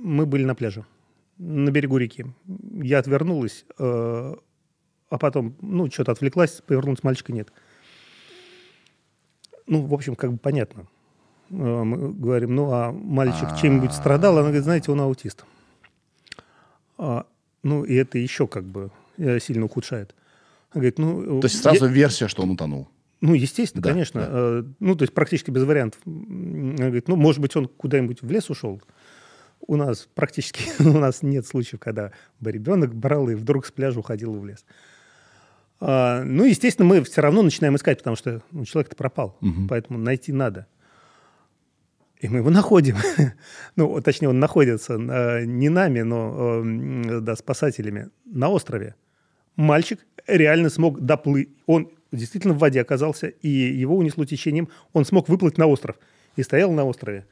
мы 0.00 0.26
были 0.26 0.44
на 0.44 0.54
пляже, 0.54 0.84
на 1.38 1.70
берегу 1.70 1.98
реки. 1.98 2.26
Я 2.82 2.98
отвернулась, 2.98 3.64
э, 3.78 4.34
а 5.10 5.18
потом, 5.18 5.54
ну, 5.60 5.90
что-то 5.90 6.12
отвлеклась, 6.12 6.60
повернулась, 6.66 7.02
мальчика 7.02 7.32
нет. 7.32 7.52
Ну, 9.66 9.82
в 9.86 9.94
общем, 9.94 10.14
как 10.14 10.32
бы 10.32 10.38
понятно. 10.38 10.86
Э, 11.50 11.54
Мы 11.54 12.12
говорим, 12.12 12.54
ну, 12.54 12.70
а 12.72 12.92
мальчик 12.92 13.48
чем-нибудь 13.60 13.92
страдал? 13.92 14.34
Она 14.34 14.44
говорит, 14.48 14.64
знаете, 14.64 14.90
он 14.92 15.00
аутист. 15.00 15.44
А, 16.96 17.26
ну, 17.62 17.84
и 17.84 17.94
это 17.94 18.18
еще 18.18 18.46
как 18.46 18.64
бы 18.64 18.90
э, 19.18 19.38
сильно 19.40 19.64
ухудшает. 19.66 20.14
Она 20.70 20.80
говорит, 20.80 20.98
ну... 20.98 21.40
То 21.40 21.46
есть 21.46 21.56
я- 21.56 21.62
сразу 21.62 21.86
версия, 21.86 22.28
что 22.28 22.42
он 22.42 22.50
утонул. 22.50 22.88
ну, 23.20 23.34
естественно, 23.34 23.82
Да, 23.82 23.90
конечно. 23.90 24.20
да. 24.20 24.28
Э, 24.30 24.62
Ну, 24.80 24.94
то 24.96 25.02
есть 25.02 25.14
практически 25.14 25.50
без 25.50 25.64
вариантов. 25.64 26.00
Она 26.06 26.76
говорит, 26.76 27.08
ну, 27.08 27.16
может 27.16 27.40
быть, 27.40 27.54
он 27.56 27.66
куда-нибудь 27.68 28.22
в 28.22 28.30
лес 28.30 28.50
ушел. 28.50 28.82
У 29.66 29.76
нас 29.76 30.08
практически, 30.14 30.62
у 30.82 30.98
нас 30.98 31.22
нет 31.22 31.46
случаев, 31.46 31.80
когда 31.80 32.12
бы 32.40 32.52
ребенок 32.52 32.94
брал 32.94 33.28
и 33.28 33.34
вдруг 33.34 33.66
с 33.66 33.70
пляжа 33.72 34.00
уходил 34.00 34.32
в 34.38 34.46
лес. 34.46 34.64
А, 35.80 36.24
ну, 36.24 36.44
естественно, 36.44 36.86
мы 36.86 37.02
все 37.04 37.20
равно 37.20 37.42
начинаем 37.42 37.76
искать, 37.76 37.98
потому 37.98 38.16
что 38.16 38.42
ну, 38.50 38.64
человек-то 38.64 38.96
пропал, 38.96 39.38
поэтому 39.68 39.98
найти 39.98 40.32
надо. 40.32 40.66
И 42.20 42.28
мы 42.28 42.38
его 42.38 42.50
находим. 42.50 42.96
ну, 43.76 44.00
точнее, 44.00 44.28
он 44.28 44.40
находится 44.40 44.94
э, 44.94 45.44
не 45.44 45.68
нами, 45.68 46.00
но 46.00 46.62
э, 46.64 47.20
да, 47.20 47.36
спасателями 47.36 48.10
на 48.24 48.48
острове. 48.48 48.96
Мальчик 49.54 50.00
реально 50.26 50.68
смог 50.68 51.00
доплыть. 51.00 51.48
Он 51.66 51.90
действительно 52.10 52.54
в 52.54 52.58
воде 52.58 52.80
оказался, 52.80 53.28
и 53.28 53.48
его 53.48 53.96
унесло 53.96 54.24
течением. 54.24 54.68
Он 54.92 55.04
смог 55.04 55.28
выплыть 55.28 55.58
на 55.58 55.66
остров 55.66 55.96
и 56.34 56.42
стоял 56.42 56.72
на 56.72 56.84
острове. 56.84 57.24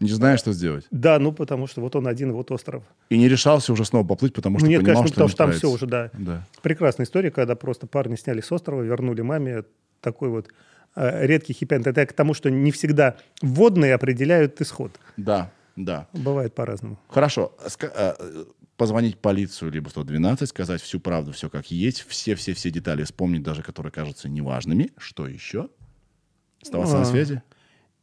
Не 0.00 0.08
знаешь, 0.08 0.40
что 0.40 0.52
сделать. 0.52 0.86
Да, 0.90 1.18
ну 1.18 1.30
потому 1.32 1.66
что 1.66 1.82
вот 1.82 1.94
он 1.94 2.06
один, 2.06 2.32
вот 2.32 2.50
остров. 2.50 2.82
И 3.10 3.18
не 3.18 3.28
решался 3.28 3.72
уже 3.72 3.84
снова 3.84 4.06
поплыть, 4.06 4.32
потому 4.32 4.58
что 4.58 4.64
ну, 4.66 4.70
нет, 4.70 4.80
понимал, 4.80 5.02
конечно, 5.02 5.08
что 5.08 5.14
потому 5.14 5.28
не 5.28 5.30
что 5.30 5.36
там 5.38 5.46
справится. 5.52 5.66
все 5.66 5.74
уже, 5.74 5.86
да. 5.86 6.10
Да. 6.14 6.46
Прекрасная 6.62 7.04
история, 7.06 7.30
когда 7.30 7.54
просто 7.54 7.86
парни 7.86 8.16
сняли 8.16 8.40
с 8.40 8.50
острова, 8.50 8.82
вернули 8.82 9.20
маме 9.20 9.64
такой 10.00 10.30
вот 10.30 10.48
э, 10.96 11.26
редкий 11.26 11.52
хиппи 11.52 11.74
Это 11.74 12.06
к 12.06 12.12
тому, 12.14 12.32
что 12.32 12.50
не 12.50 12.70
всегда 12.72 13.16
водные 13.42 13.94
определяют 13.94 14.60
исход. 14.62 14.98
Да, 15.18 15.52
да. 15.76 16.08
Бывает 16.14 16.54
по-разному. 16.54 16.98
Хорошо. 17.08 17.52
Ска- 17.66 17.92
э, 17.94 18.44
позвонить 18.78 19.18
полицию, 19.18 19.70
либо 19.70 19.90
112, 19.90 20.48
сказать 20.48 20.80
всю 20.80 20.98
правду, 20.98 21.32
все 21.32 21.50
как 21.50 21.70
есть, 21.70 22.06
все-все-все 22.08 22.70
детали 22.70 23.04
вспомнить, 23.04 23.42
даже 23.42 23.62
которые 23.62 23.92
кажутся 23.92 24.30
неважными. 24.30 24.92
Что 24.96 25.26
еще? 25.26 25.68
Оставаться 26.62 26.96
на 26.96 27.02
А. 27.02 27.04
связи? 27.04 27.42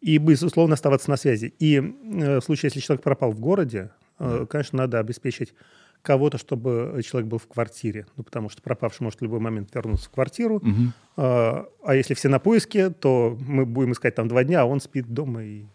И, 0.02 0.18
безусловно, 0.18 0.76
оставаться 0.76 1.10
на 1.10 1.18
связи. 1.18 1.54
И 1.60 1.76
э, 1.78 2.40
в 2.40 2.42
случае, 2.42 2.68
если 2.68 2.80
человек 2.80 3.04
пропал 3.04 3.32
в 3.32 3.40
городе, 3.40 3.90
э, 4.20 4.46
конечно, 4.50 4.78
надо 4.78 5.00
обеспечить 5.00 5.54
кого-то, 6.02 6.38
чтобы 6.38 7.02
человек 7.04 7.30
был 7.30 7.38
в 7.38 7.48
квартире. 7.48 8.06
Ну, 8.16 8.24
потому 8.24 8.50
что 8.50 8.62
пропавший 8.62 9.04
может 9.04 9.20
в 9.20 9.24
любой 9.24 9.40
момент 9.40 9.74
вернуться 9.74 10.08
в 10.08 10.12
квартиру. 10.12 10.62
Мгм. 10.64 10.94
А 11.18 11.66
а 11.84 11.96
если 11.96 12.14
все 12.14 12.30
на 12.30 12.40
поиске, 12.40 12.90
то 12.90 13.38
мы 13.46 13.66
будем 13.66 13.92
искать 13.92 14.16
там 14.16 14.28
два 14.28 14.44
дня, 14.44 14.62
а 14.62 14.66
он 14.66 14.80
спит 14.80 15.08
дома. 15.08 15.44
И... 15.44 15.66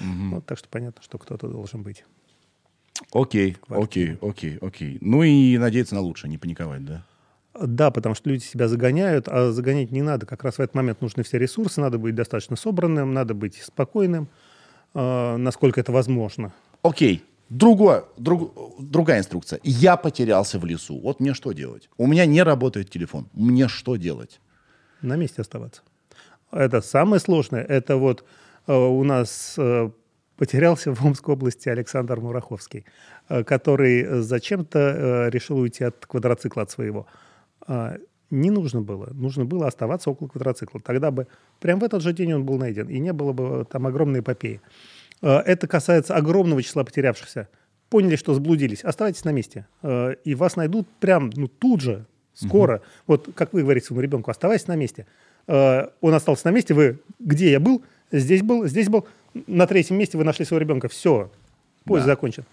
Мгм. 0.00 0.34
Вот, 0.34 0.46
так 0.46 0.58
что 0.58 0.68
понятно, 0.68 1.02
что 1.02 1.18
кто-то 1.18 1.48
должен 1.48 1.82
быть. 1.82 2.04
Окей, 3.12 3.56
окей, 3.68 4.18
окей, 4.20 4.58
окей. 4.60 4.98
Ну 5.00 5.22
и 5.22 5.56
надеяться 5.58 5.94
на 5.94 6.00
лучшее, 6.00 6.30
не 6.30 6.38
паниковать, 6.38 6.84
да? 6.84 7.06
Да, 7.60 7.90
потому 7.90 8.14
что 8.14 8.30
люди 8.30 8.42
себя 8.42 8.68
загоняют, 8.68 9.28
а 9.28 9.52
загонять 9.52 9.90
не 9.90 10.02
надо. 10.02 10.24
Как 10.26 10.44
раз 10.44 10.54
в 10.56 10.60
этот 10.60 10.74
момент 10.74 11.02
нужны 11.02 11.22
все 11.22 11.38
ресурсы, 11.38 11.80
надо 11.80 11.98
быть 11.98 12.14
достаточно 12.14 12.56
собранным, 12.56 13.12
надо 13.12 13.34
быть 13.34 13.56
спокойным, 13.62 14.28
э, 14.94 15.36
насколько 15.36 15.80
это 15.80 15.92
возможно. 15.92 16.52
Окей. 16.82 17.22
Другое, 17.50 18.04
друг- 18.16 18.54
другая 18.78 19.18
инструкция. 19.18 19.60
Я 19.64 19.96
потерялся 19.96 20.58
в 20.58 20.64
лесу. 20.64 21.00
Вот 21.00 21.20
мне 21.20 21.34
что 21.34 21.52
делать? 21.52 21.90
У 21.98 22.06
меня 22.06 22.24
не 22.24 22.42
работает 22.42 22.90
телефон. 22.90 23.28
Мне 23.32 23.68
что 23.68 23.96
делать? 23.96 24.40
На 25.02 25.16
месте 25.16 25.42
оставаться. 25.42 25.82
Это 26.52 26.80
самое 26.80 27.20
сложное. 27.20 27.62
Это 27.62 27.96
вот 27.96 28.24
э, 28.68 28.72
у 28.72 29.02
нас 29.04 29.54
э, 29.58 29.90
потерялся 30.36 30.94
в 30.94 31.04
Омской 31.04 31.34
области 31.34 31.68
Александр 31.68 32.20
Мураховский, 32.20 32.84
э, 33.28 33.42
который 33.44 34.22
зачем-то 34.22 34.78
э, 34.78 35.30
решил 35.30 35.58
уйти 35.58 35.84
от 35.84 36.06
квадроцикла 36.06 36.62
от 36.62 36.70
своего. 36.70 37.06
А, 37.72 37.98
не 38.30 38.50
нужно 38.50 38.82
было. 38.82 39.10
Нужно 39.12 39.44
было 39.44 39.68
оставаться 39.68 40.10
около 40.10 40.26
квадроцикла. 40.26 40.80
Тогда 40.80 41.10
бы 41.12 41.28
прям 41.60 41.78
в 41.78 41.84
этот 41.84 42.02
же 42.02 42.12
день 42.12 42.32
он 42.32 42.44
был 42.44 42.58
найден, 42.58 42.88
и 42.88 42.98
не 42.98 43.12
было 43.12 43.32
бы 43.32 43.64
там 43.70 43.86
огромной 43.86 44.20
эпопеи. 44.20 44.60
Э, 45.22 45.36
Это 45.38 45.68
касается 45.68 46.16
огромного 46.16 46.62
числа 46.62 46.82
потерявшихся. 46.82 47.48
Поняли, 47.88 48.16
что 48.16 48.34
заблудились. 48.34 48.82
Оставайтесь 48.84 49.24
на 49.24 49.30
месте. 49.32 49.66
Э, 49.82 50.14
И 50.24 50.34
вас 50.34 50.56
найдут 50.56 50.88
прям 50.98 51.30
ну, 51.36 51.46
тут 51.46 51.80
же, 51.80 52.06
скоро. 52.34 52.82
Вот 53.06 53.28
как 53.34 53.52
вы 53.52 53.62
говорите 53.62 53.86
своему 53.86 54.00
ребенку, 54.02 54.30
оставайся 54.32 54.68
на 54.68 54.76
месте. 54.76 55.06
Э, 55.46 55.88
Он 56.00 56.12
остался 56.14 56.48
на 56.48 56.52
месте, 56.52 56.74
вы 56.74 56.98
где 57.20 57.52
я 57.52 57.60
был? 57.60 57.82
Здесь 58.10 58.42
был, 58.42 58.66
здесь 58.66 58.88
был. 58.88 59.06
На 59.46 59.68
третьем 59.68 59.96
месте 59.96 60.18
вы 60.18 60.24
нашли 60.24 60.44
своего 60.44 60.60
ребенка. 60.60 60.88
Все, 60.88 61.30
поиск 61.84 62.06
Да. 62.06 62.12
закончен. 62.14 62.44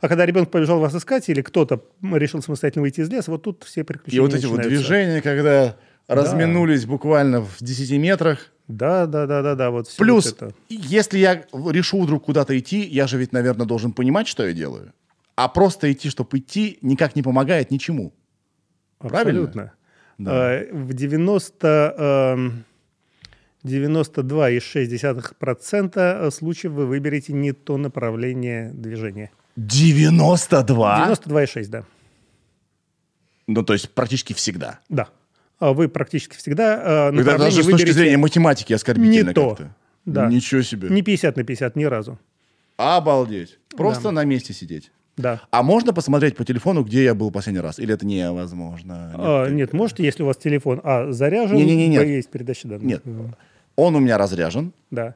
А 0.00 0.08
когда 0.08 0.24
ребенок 0.26 0.50
побежал 0.50 0.80
вас 0.80 0.94
искать, 0.94 1.28
или 1.28 1.42
кто-то 1.42 1.80
решил 2.02 2.40
самостоятельно 2.42 2.82
выйти 2.82 3.00
из 3.00 3.10
леса, 3.10 3.30
вот 3.30 3.42
тут 3.42 3.62
все 3.64 3.82
И 3.82 3.84
приключения 3.84 4.22
вот 4.22 4.34
эти 4.34 4.46
вот 4.46 4.56
начинаются. 4.58 4.88
движения, 4.88 5.20
когда 5.20 5.76
разминулись 6.08 6.86
буквально 6.86 7.40
в 7.42 7.56
10 7.60 7.98
метрах. 7.98 8.50
Да, 8.66 9.04
да, 9.06 9.26
да, 9.26 9.42
да, 9.42 9.54
да. 9.56 9.70
Вот 9.70 9.88
Плюс, 9.98 10.24
вот 10.26 10.42
это. 10.42 10.52
если 10.68 11.18
я 11.18 11.44
решу 11.52 12.00
вдруг 12.02 12.24
куда-то 12.24 12.54
идти, 12.58 12.80
я 12.80 13.06
же 13.06 13.18
ведь, 13.18 13.32
наверное, 13.32 13.66
должен 13.66 13.92
понимать, 13.92 14.26
что 14.28 14.46
я 14.46 14.52
делаю. 14.54 14.92
А 15.36 15.48
просто 15.48 15.92
идти, 15.92 16.08
чтобы 16.08 16.38
идти, 16.38 16.78
никак 16.82 17.14
не 17.16 17.22
помогает 17.22 17.70
ничему. 17.70 18.12
Правильно? 18.98 19.20
Абсолютно. 19.42 19.72
Да. 20.18 20.52
Э, 20.54 20.72
В 20.72 20.92
90, 20.94 21.94
эм, 21.98 22.64
92,6% 23.64 26.30
случаев 26.30 26.72
вы 26.72 26.86
выберете 26.86 27.32
не 27.32 27.52
то 27.52 27.76
направление 27.76 28.70
движения. 28.72 29.30
92? 29.56 31.08
92,6, 31.14 31.66
да. 31.68 31.84
Ну, 33.46 33.62
то 33.62 33.72
есть 33.72 33.90
практически 33.90 34.32
всегда. 34.32 34.78
Да. 34.88 35.08
А 35.58 35.72
Вы 35.72 35.88
практически 35.88 36.36
всегда 36.36 37.10
э, 37.10 37.20
Это 37.20 37.38
даже 37.38 37.62
с 37.62 37.66
точки 37.66 37.90
зрения 37.90 38.16
математики 38.16 38.72
оскорбительно 38.72 39.28
не 39.28 39.34
то. 39.34 39.50
как-то. 39.50 39.74
Да. 40.06 40.26
Ничего 40.28 40.62
себе. 40.62 40.88
не 40.88 41.02
50 41.02 41.36
на 41.36 41.44
50 41.44 41.76
ни 41.76 41.84
разу. 41.84 42.18
Обалдеть. 42.76 43.58
Просто 43.76 44.04
Да. 44.04 44.12
на 44.12 44.24
месте 44.24 44.54
сидеть. 44.54 44.90
Да. 45.16 45.42
А 45.50 45.62
можно 45.62 45.92
посмотреть 45.92 46.34
по 46.36 46.44
телефону, 46.46 46.82
где 46.82 47.04
я 47.04 47.14
был 47.14 47.30
последний 47.30 47.60
раз? 47.60 47.78
Или 47.78 47.92
это 47.92 48.06
невозможно? 48.06 49.12
А, 49.18 49.48
Нет, 49.50 49.74
можете, 49.74 50.02
если 50.02 50.22
у 50.22 50.26
вас 50.26 50.38
телефон 50.38 50.80
А 50.82 51.12
заряжен, 51.12 51.56
Не-не-не, 51.56 51.88
нет. 51.88 52.02
Б 52.02 52.08
есть 52.08 52.30
передача 52.30 52.68
данных. 52.68 52.84
Нет. 52.86 53.02
Он 53.76 53.96
у 53.96 53.98
меня 53.98 54.16
разряжен. 54.16 54.72
Да. 54.90 55.14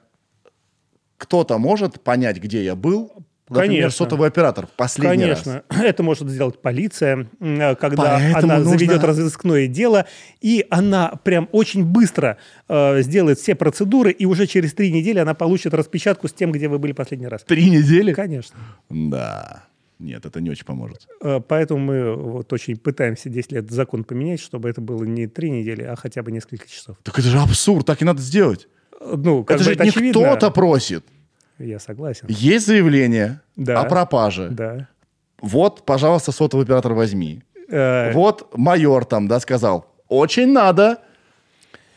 Кто-то 1.17 1.57
может 1.57 2.03
понять, 2.03 2.39
где 2.39 2.63
я 2.63 2.75
был? 2.77 3.13
Например, 3.49 3.69
Конечно. 3.83 3.91
сотовый 3.91 4.29
оператор 4.29 4.67
последний 4.75 5.27
раз. 5.27 5.43
Конечно, 5.43 5.65
это 5.85 6.03
может 6.03 6.31
сделать 6.31 6.63
полиция, 6.63 7.29
э, 7.41 7.75
когда 7.75 8.19
Поэтому 8.19 8.53
она 8.53 8.59
нужно- 8.59 8.71
заведет 8.79 9.05
разыскное 9.05 9.67
дело, 9.67 10.07
и 10.41 10.67
она 10.71 11.13
прям 11.25 11.51
очень 11.53 11.85
быстро 11.85 12.39
э, 12.69 13.03
сделает 13.03 13.39
все 13.39 13.55
процедуры, 13.55 14.13
и 14.13 14.25
уже 14.25 14.47
через 14.47 14.73
три 14.73 14.91
недели 14.91 15.19
она 15.19 15.35
получит 15.35 15.75
распечатку 15.75 16.29
с 16.29 16.33
тем, 16.33 16.53
где 16.53 16.69
вы 16.69 16.79
были 16.79 16.93
последний 16.93 17.27
раз. 17.29 17.45
Три 17.45 17.69
недели? 17.69 18.15
Конечно. 18.15 18.57
Да. 18.89 19.65
Нет, 19.99 20.25
это 20.27 20.41
не 20.41 20.51
очень 20.51 20.65
поможет. 20.65 21.07
Э, 21.21 21.41
Поэтому 21.47 21.81
мы 21.81 22.15
вот 22.15 22.51
очень 22.53 22.79
пытаемся 22.79 23.29
10 23.29 23.53
лет 23.53 23.71
закон 23.71 24.05
поменять, 24.05 24.41
чтобы 24.41 24.71
это 24.71 24.81
было 24.81 25.05
не 25.05 25.27
три 25.27 25.51
недели, 25.51 25.83
а 25.83 25.97
хотя 25.97 26.23
бы 26.23 26.33
несколько 26.33 26.67
часов. 26.69 26.97
Так 27.03 27.19
это 27.19 27.29
же 27.29 27.39
абсурд, 27.39 27.85
так 27.87 28.01
и 28.01 28.07
надо 28.07 28.23
сделать. 28.23 28.69
Ну, 29.01 29.45
как 29.45 29.57
это 29.57 29.65
бы 29.65 29.71
же 29.71 29.77
это 29.77 30.01
не 30.03 30.11
кто-то 30.11 30.51
просит. 30.51 31.05
Я 31.59 31.79
согласен. 31.79 32.27
Есть 32.29 32.67
заявление 32.67 33.41
Да. 33.57 33.81
о 33.81 33.85
пропаже. 33.89 34.49
Да. 34.51 34.89
Вот, 35.41 35.85
пожалуйста, 35.85 36.33
сотовый 36.33 36.65
оператор 36.65 36.93
возьми. 36.95 37.43
Э, 37.69 38.13
Вот 38.13 38.51
майор 38.57 39.05
там, 39.05 39.29
да, 39.29 39.41
сказал, 39.41 39.87
очень 40.09 40.53
надо. 40.53 40.99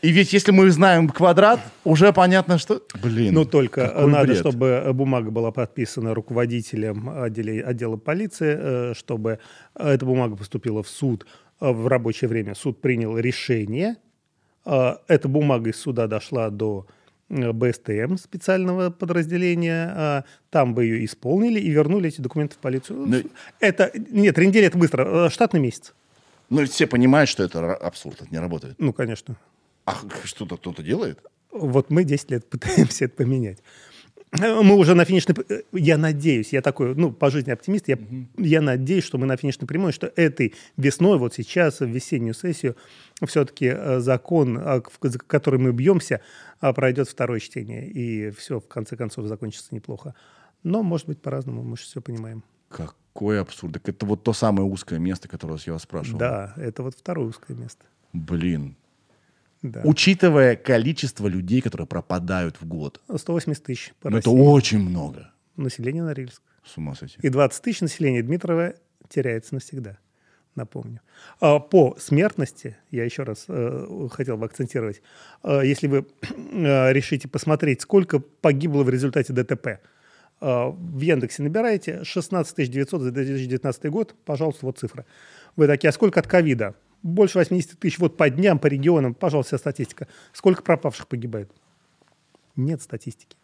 И 0.00 0.10
ведь 0.12 0.32
если 0.32 0.52
мы 0.52 0.70
знаем 0.70 1.08
квадрат, 1.08 1.58
уже 1.84 2.12
понятно, 2.12 2.58
что... 2.58 2.80
Блин, 3.02 3.34
Но 3.34 3.44
только 3.44 3.92
надо, 4.06 4.28
бред. 4.28 4.38
чтобы 4.38 4.66
э, 4.66 4.92
бумага 4.92 5.30
была 5.32 5.50
подписана 5.50 6.14
руководителем 6.14 7.10
отделе- 7.10 7.62
отдела 7.62 7.96
полиции, 7.96 8.56
э, 8.58 8.94
чтобы 8.94 9.40
эта 9.74 10.06
бумага 10.06 10.36
поступила 10.36 10.82
в 10.84 10.88
суд 10.88 11.26
э, 11.60 11.70
в 11.72 11.88
рабочее 11.88 12.28
время. 12.28 12.54
Суд 12.54 12.80
принял 12.80 13.18
решение. 13.18 13.96
Э, 14.64 14.94
Эта 15.08 15.26
бумага 15.28 15.70
из 15.70 15.80
суда 15.80 16.06
дошла 16.06 16.50
до 16.50 16.86
э, 16.86 16.92
БСТМ 17.28 18.16
специального 18.16 18.90
подразделения. 18.90 19.92
э, 19.96 20.22
Там 20.50 20.74
бы 20.74 20.84
ее 20.84 21.04
исполнили 21.04 21.60
и 21.60 21.68
вернули 21.70 22.08
эти 22.08 22.20
документы 22.20 22.54
в 22.56 22.58
полицию. 22.58 23.06
Ну- 23.06 23.22
Это 23.60 23.90
нет, 24.10 24.34
три 24.34 24.46
недели 24.46 24.66
это 24.66 24.78
быстро. 24.78 25.26
Э, 25.26 25.30
Штатный 25.30 25.60
месяц. 25.60 25.94
Ну, 26.50 26.60
ведь 26.62 26.70
все 26.72 26.86
понимают, 26.86 27.28
что 27.28 27.42
это 27.44 27.74
абсурд, 27.74 28.22
это 28.22 28.30
не 28.30 28.38
работает. 28.38 28.74
Ну, 28.78 28.92
конечно. 28.94 29.36
А 29.84 29.94
что-то 30.24 30.56
кто-то 30.56 30.82
делает? 30.82 31.18
Вот 31.52 31.90
мы 31.90 32.04
10 32.04 32.30
лет 32.30 32.48
пытаемся 32.48 33.04
это 33.06 33.14
поменять. 33.16 33.58
Мы 34.32 34.74
уже 34.76 34.94
на 34.94 35.04
финишной... 35.04 35.34
п- 35.34 35.62
Я 35.72 35.96
надеюсь, 35.96 36.52
я 36.52 36.60
такой, 36.60 36.94
ну, 36.94 37.12
по 37.12 37.30
жизни 37.30 37.50
оптимист, 37.50 37.88
я, 37.88 37.98
я 38.36 38.60
надеюсь, 38.60 39.04
что 39.04 39.16
мы 39.16 39.26
на 39.26 39.36
финишной 39.36 39.66
прямой, 39.66 39.92
что 39.92 40.12
этой 40.16 40.54
весной, 40.76 41.18
вот 41.18 41.34
сейчас, 41.34 41.80
в 41.80 41.86
весеннюю 41.86 42.34
сессию, 42.34 42.76
все-таки 43.26 43.74
закон, 44.00 44.58
а, 44.58 44.82
в- 44.82 44.98
который 45.26 45.58
мы 45.58 45.72
бьемся, 45.72 46.20
пройдет 46.60 47.08
второе 47.08 47.40
чтение, 47.40 47.88
и 47.88 48.30
все, 48.30 48.60
в 48.60 48.68
конце 48.68 48.96
концов, 48.96 49.26
закончится 49.26 49.74
неплохо. 49.74 50.14
Но, 50.62 50.82
может 50.82 51.06
быть, 51.06 51.22
по-разному, 51.22 51.62
мы 51.62 51.76
же 51.76 51.84
все 51.84 52.00
понимаем. 52.02 52.42
Какой 52.68 53.40
абсурд. 53.40 53.72
Так 53.74 53.88
это 53.88 54.04
вот 54.04 54.22
то 54.24 54.32
самое 54.34 54.68
узкое 54.68 54.98
место, 54.98 55.26
которое 55.28 55.58
я 55.64 55.72
вас 55.72 55.82
спрашивал. 55.84 56.18
Да, 56.18 56.52
это 56.56 56.82
вот 56.82 56.94
второе 56.94 57.28
узкое 57.28 57.56
место. 57.56 57.84
Блин. 58.12 58.76
Да. 59.62 59.82
Учитывая 59.84 60.56
количество 60.56 61.26
людей, 61.26 61.60
которые 61.60 61.86
пропадают 61.86 62.60
в 62.60 62.66
год, 62.66 63.00
180 63.14 63.62
тысяч 63.62 63.92
по 64.00 64.10
ну, 64.10 64.18
это 64.18 64.30
очень 64.30 64.78
много. 64.78 65.32
Население 65.56 66.02
Норильск. 66.02 66.42
С 66.64 66.76
ума 66.76 66.94
сойти. 66.94 67.16
И 67.20 67.28
20 67.28 67.62
тысяч 67.62 67.80
населения 67.80 68.22
Дмитрова 68.22 68.74
теряется 69.08 69.54
навсегда. 69.54 69.98
Напомню. 70.54 71.00
А 71.40 71.60
По 71.60 71.96
смертности, 71.98 72.76
я 72.90 73.04
еще 73.04 73.22
раз 73.22 73.44
э, 73.48 74.08
хотел 74.10 74.36
бы 74.36 74.46
акцентировать, 74.46 75.02
э, 75.44 75.60
если 75.64 75.86
вы 75.86 76.06
э, 76.20 76.92
решите 76.92 77.28
посмотреть, 77.28 77.82
сколько 77.82 78.18
погибло 78.18 78.82
в 78.82 78.90
результате 78.90 79.32
ДТП, 79.32 79.66
э, 79.66 79.78
в 80.40 81.00
Яндексе 81.00 81.44
набираете 81.44 82.02
16 82.02 82.70
900 82.70 83.02
за 83.02 83.10
2019 83.12 83.84
год, 83.86 84.14
пожалуйста, 84.24 84.66
вот 84.66 84.78
цифра. 84.78 85.04
Вы 85.54 85.68
такие, 85.68 85.90
а 85.90 85.92
сколько 85.92 86.18
от 86.18 86.26
ковида? 86.26 86.74
Больше 87.02 87.38
80 87.38 87.78
тысяч, 87.78 87.98
вот 87.98 88.16
по 88.16 88.28
дням, 88.28 88.58
по 88.58 88.66
регионам, 88.66 89.14
пожалуйста, 89.14 89.56
вся 89.56 89.58
статистика. 89.58 90.08
Сколько 90.32 90.62
пропавших 90.62 91.06
погибает? 91.06 91.50
Нет 92.56 92.82
статистики. 92.82 93.36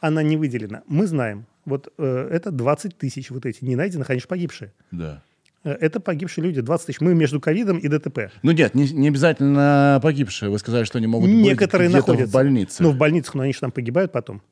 она 0.00 0.22
не 0.22 0.36
выделена. 0.36 0.82
Мы 0.86 1.06
знаем, 1.06 1.46
вот 1.64 1.92
э, 1.98 2.28
это 2.32 2.50
20 2.50 2.96
тысяч 2.96 3.30
вот 3.30 3.44
эти 3.46 3.64
не 3.64 3.76
найденных, 3.76 4.08
они 4.10 4.20
же 4.20 4.26
погибшие. 4.28 4.72
Да. 4.90 5.22
Э, 5.64 5.72
Это 5.72 6.00
погибшие 6.00 6.44
люди, 6.44 6.60
20 6.60 6.86
тысяч. 6.86 7.00
Мы 7.00 7.14
между 7.14 7.40
ковидом 7.40 7.78
и 7.78 7.88
ДТП. 7.88 8.30
Ну 8.42 8.52
нет, 8.52 8.74
не, 8.74 8.88
не 8.90 9.08
обязательно 9.08 9.98
погибшие. 10.02 10.50
Вы 10.50 10.58
сказали, 10.58 10.84
что 10.84 10.98
они 10.98 11.06
могут 11.06 11.28
Некоторые 11.28 11.88
быть 11.88 11.96
где-то 11.96 12.12
находятся. 12.12 12.30
в 12.30 12.32
больнице. 12.34 12.82
Ну, 12.82 12.90
в 12.92 12.96
больницах, 12.96 13.34
но 13.34 13.42
они 13.42 13.52
же 13.52 13.60
там 13.60 13.72
погибают 13.72 14.12
потом. 14.12 14.42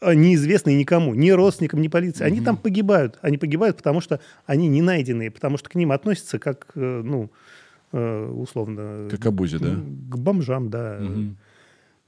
А, 0.00 0.14
Неизвестные 0.14 0.76
никому, 0.76 1.14
ни 1.14 1.30
родственникам, 1.30 1.80
ни 1.80 1.88
полиции. 1.88 2.24
Они 2.24 2.40
там 2.40 2.56
погибают. 2.56 3.18
Они 3.22 3.38
погибают, 3.38 3.76
потому 3.78 4.00
что 4.00 4.20
они 4.46 4.68
не 4.68 4.82
найденные, 4.82 5.30
потому 5.30 5.56
что 5.58 5.70
к 5.70 5.74
ним 5.74 5.92
относятся 5.92 6.38
как, 6.38 6.72
э, 6.74 7.02
ну, 7.04 7.30
условно... 7.92 9.08
Как 9.10 9.26
обузе, 9.26 9.58
да? 9.58 9.74
К 9.74 10.18
бомжам, 10.18 10.70
да. 10.70 11.00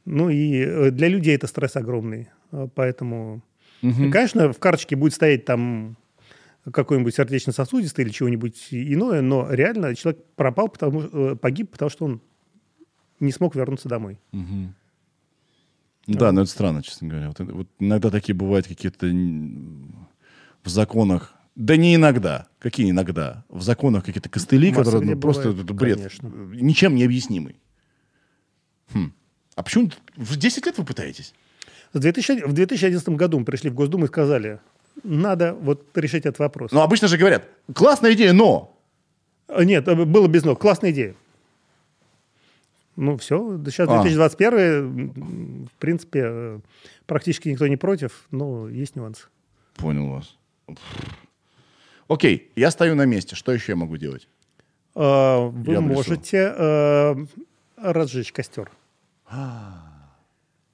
Ну 0.05 0.28
и 0.28 0.59
э, 0.59 0.91
для 0.91 1.09
людей 1.09 1.35
это 1.35 1.47
стресс 1.47 1.76
огромный. 1.76 2.28
Э, 2.53 2.68
Поэтому, 2.74 3.43
конечно, 3.80 4.53
в 4.53 4.59
карточке 4.59 4.97
будет 4.97 5.14
стоять 5.14 5.45
там 5.45 5.97
какой-нибудь 6.70 7.14
сердечно-сосудистый 7.14 8.05
или 8.05 8.11
чего-нибудь 8.11 8.68
иное, 8.70 9.20
но 9.20 9.51
реально 9.51 9.95
человек 9.95 10.24
пропал, 10.37 10.68
потому, 10.68 11.03
э, 11.03 11.37
погиб, 11.37 11.70
потому 11.70 11.91
что 11.91 12.05
он 12.07 12.20
не 13.20 13.32
смог 13.32 13.55
вернуться 13.55 13.89
домой. 13.89 14.18
Да, 16.07 16.32
но 16.32 16.43
это 16.43 16.51
странно, 16.51 16.82
честно 16.82 17.09
говоря. 17.09 17.28
Вот, 17.28 17.41
вот 17.41 17.68
иногда 17.78 18.11
такие 18.11 18.35
бывают 18.35 18.66
какие-то 18.66 19.07
в 19.07 20.68
законах. 20.68 21.34
Да 21.55 21.77
не 21.77 21.95
иногда. 21.95 22.49
Какие 22.59 22.91
иногда? 22.91 23.45
В 23.49 23.63
законах 23.63 24.05
какие-то 24.05 24.29
костыли, 24.29 24.71
Масса 24.71 24.85
которые 24.85 25.15
ну, 25.15 25.21
просто 25.21 25.49
бывает, 25.51 25.65
это 25.65 25.75
бред. 25.75 25.97
конечно. 25.99 26.29
Ничем 26.29 26.95
не 26.97 27.05
объяснимый. 27.05 27.57
Хм. 28.93 29.13
А 29.55 29.63
почему 29.63 29.91
в 30.17 30.37
10 30.37 30.67
лет 30.67 30.79
вы 30.79 30.85
пытаетесь? 30.85 31.33
В 31.93 32.01
2000 32.01 32.47
в 32.47 32.53
2011 32.53 33.09
году 33.11 33.39
мы 33.39 33.45
пришли 33.45 33.71
в 33.71 33.75
Госдуму 33.75 34.07
и 34.07 34.09
сказали, 34.09 34.59
надо 35.05 35.55
вот 35.55 35.87
решить 35.97 36.27
этот 36.27 36.41
вопрос. 36.41 36.73
Ну, 36.73 36.81
обычно 36.81 37.07
же 37.09 37.17
говорят, 37.19 37.49
классная 37.73 38.13
идея, 38.15 38.33
но... 38.33 38.77
А, 39.47 39.63
Нет, 39.65 39.87
э, 39.87 39.95
было 40.05 40.27
без 40.27 40.45
ног. 40.45 40.61
Классная 40.61 40.91
идея. 40.91 41.15
Ну, 42.97 43.17
все. 43.17 43.61
Сейчас 43.67 43.89
А. 43.89 44.03
2021, 44.03 44.53
м, 44.55 45.69
в 45.69 45.79
принципе, 45.79 46.21
э, 46.25 46.59
практически 47.07 47.49
никто 47.49 47.67
не 47.69 47.77
против, 47.77 48.27
но 48.31 48.69
есть 48.69 48.97
нюансы. 48.97 49.27
Понял 49.77 50.09
вас. 50.11 50.37
Окей, 52.09 52.51
я 52.57 52.71
стою 52.71 52.95
на 52.95 53.07
месте. 53.07 53.37
Что 53.37 53.53
еще 53.53 53.73
я 53.73 53.77
могу 53.77 53.97
делать? 53.97 54.29
А, 54.95 55.47
Вы 55.49 55.73
Я 55.73 55.81
можете 55.81 56.53
э, 56.57 57.17
разжечь 57.77 58.33
костер. 58.33 58.71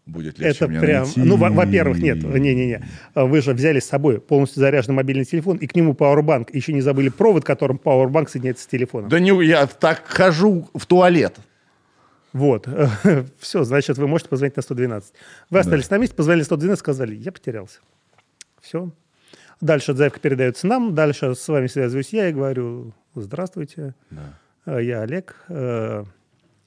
Будет 0.06 0.38
легче 0.38 0.56
Это 0.64 0.68
мне 0.68 0.80
прям... 0.80 1.04
найти. 1.04 1.20
Ну, 1.20 1.36
во- 1.36 1.50
во-первых, 1.50 1.98
нет, 1.98 2.22
не-не-не. 2.22 2.84
А 3.14 3.26
Вы 3.26 3.42
же 3.42 3.54
взяли 3.54 3.78
с 3.78 3.84
собой 3.86 4.20
полностью 4.20 4.60
заряженный 4.60 4.96
мобильный 4.96 5.24
телефон, 5.24 5.56
и 5.58 5.66
к 5.68 5.76
нему 5.76 5.92
Powerbank. 5.92 6.48
Еще 6.52 6.72
не 6.72 6.80
забыли 6.80 7.10
провод, 7.10 7.44
которым 7.44 7.80
Powerbank 7.82 8.28
соединяется 8.28 8.64
с 8.64 8.66
телефоном. 8.66 9.08
Да 9.08 9.20
не, 9.20 9.30
я 9.44 9.66
так 9.66 10.02
хожу 10.06 10.68
в 10.74 10.84
туалет. 10.86 11.36
Вот. 12.32 12.66
Все, 13.38 13.62
значит, 13.62 13.98
вы 13.98 14.08
можете 14.08 14.30
позвонить 14.30 14.56
на 14.56 14.62
112. 14.62 15.12
Вы 15.50 15.58
остались 15.58 15.90
на 15.90 15.98
месте, 15.98 16.16
позвонили 16.16 16.44
112, 16.44 16.78
сказали, 16.80 17.14
я 17.14 17.30
потерялся. 17.30 17.78
Все. 18.60 18.90
Дальше 19.60 19.94
заявка 19.94 20.20
передается 20.20 20.66
нам, 20.66 20.94
дальше 20.94 21.34
с 21.34 21.46
вами 21.48 21.66
связываюсь 21.66 22.12
я 22.12 22.28
и 22.28 22.32
говорю, 22.32 22.92
здравствуйте, 23.14 23.94
э, 24.66 24.78
я 24.82 25.02
Олег. 25.02 25.36
Э, 25.48 26.04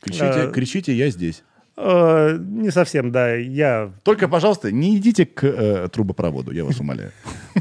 Кричите, 0.01 0.25
А. 0.25 0.51
кричите, 0.51 0.93
я 0.93 1.09
здесь. 1.09 1.43
э, 1.75 2.37
Не 2.39 2.69
совсем, 2.71 3.11
да, 3.11 3.33
я 3.33 3.91
Только, 4.03 4.27
пожалуйста, 4.27 4.71
не 4.71 4.97
идите 4.97 5.25
к 5.25 5.43
э, 5.43 5.87
трубопроводу, 5.89 6.51
я 6.51 6.65
вас 6.65 6.79
умоляю. 6.79 7.11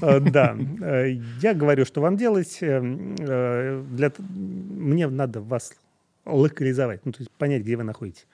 Да, 0.01 0.57
я 1.41 1.55
говорю, 1.55 1.85
что 1.87 2.01
вам 2.03 2.17
делать. 2.17 2.59
Мне 4.19 5.09
надо 5.09 5.41
вас 5.41 5.73
локализовать, 6.25 7.05
ну, 7.05 7.13
то 7.13 7.19
есть 7.21 7.31
понять, 7.33 7.63
где 7.63 7.77
вы 7.77 7.83
находитесь. 7.85 8.27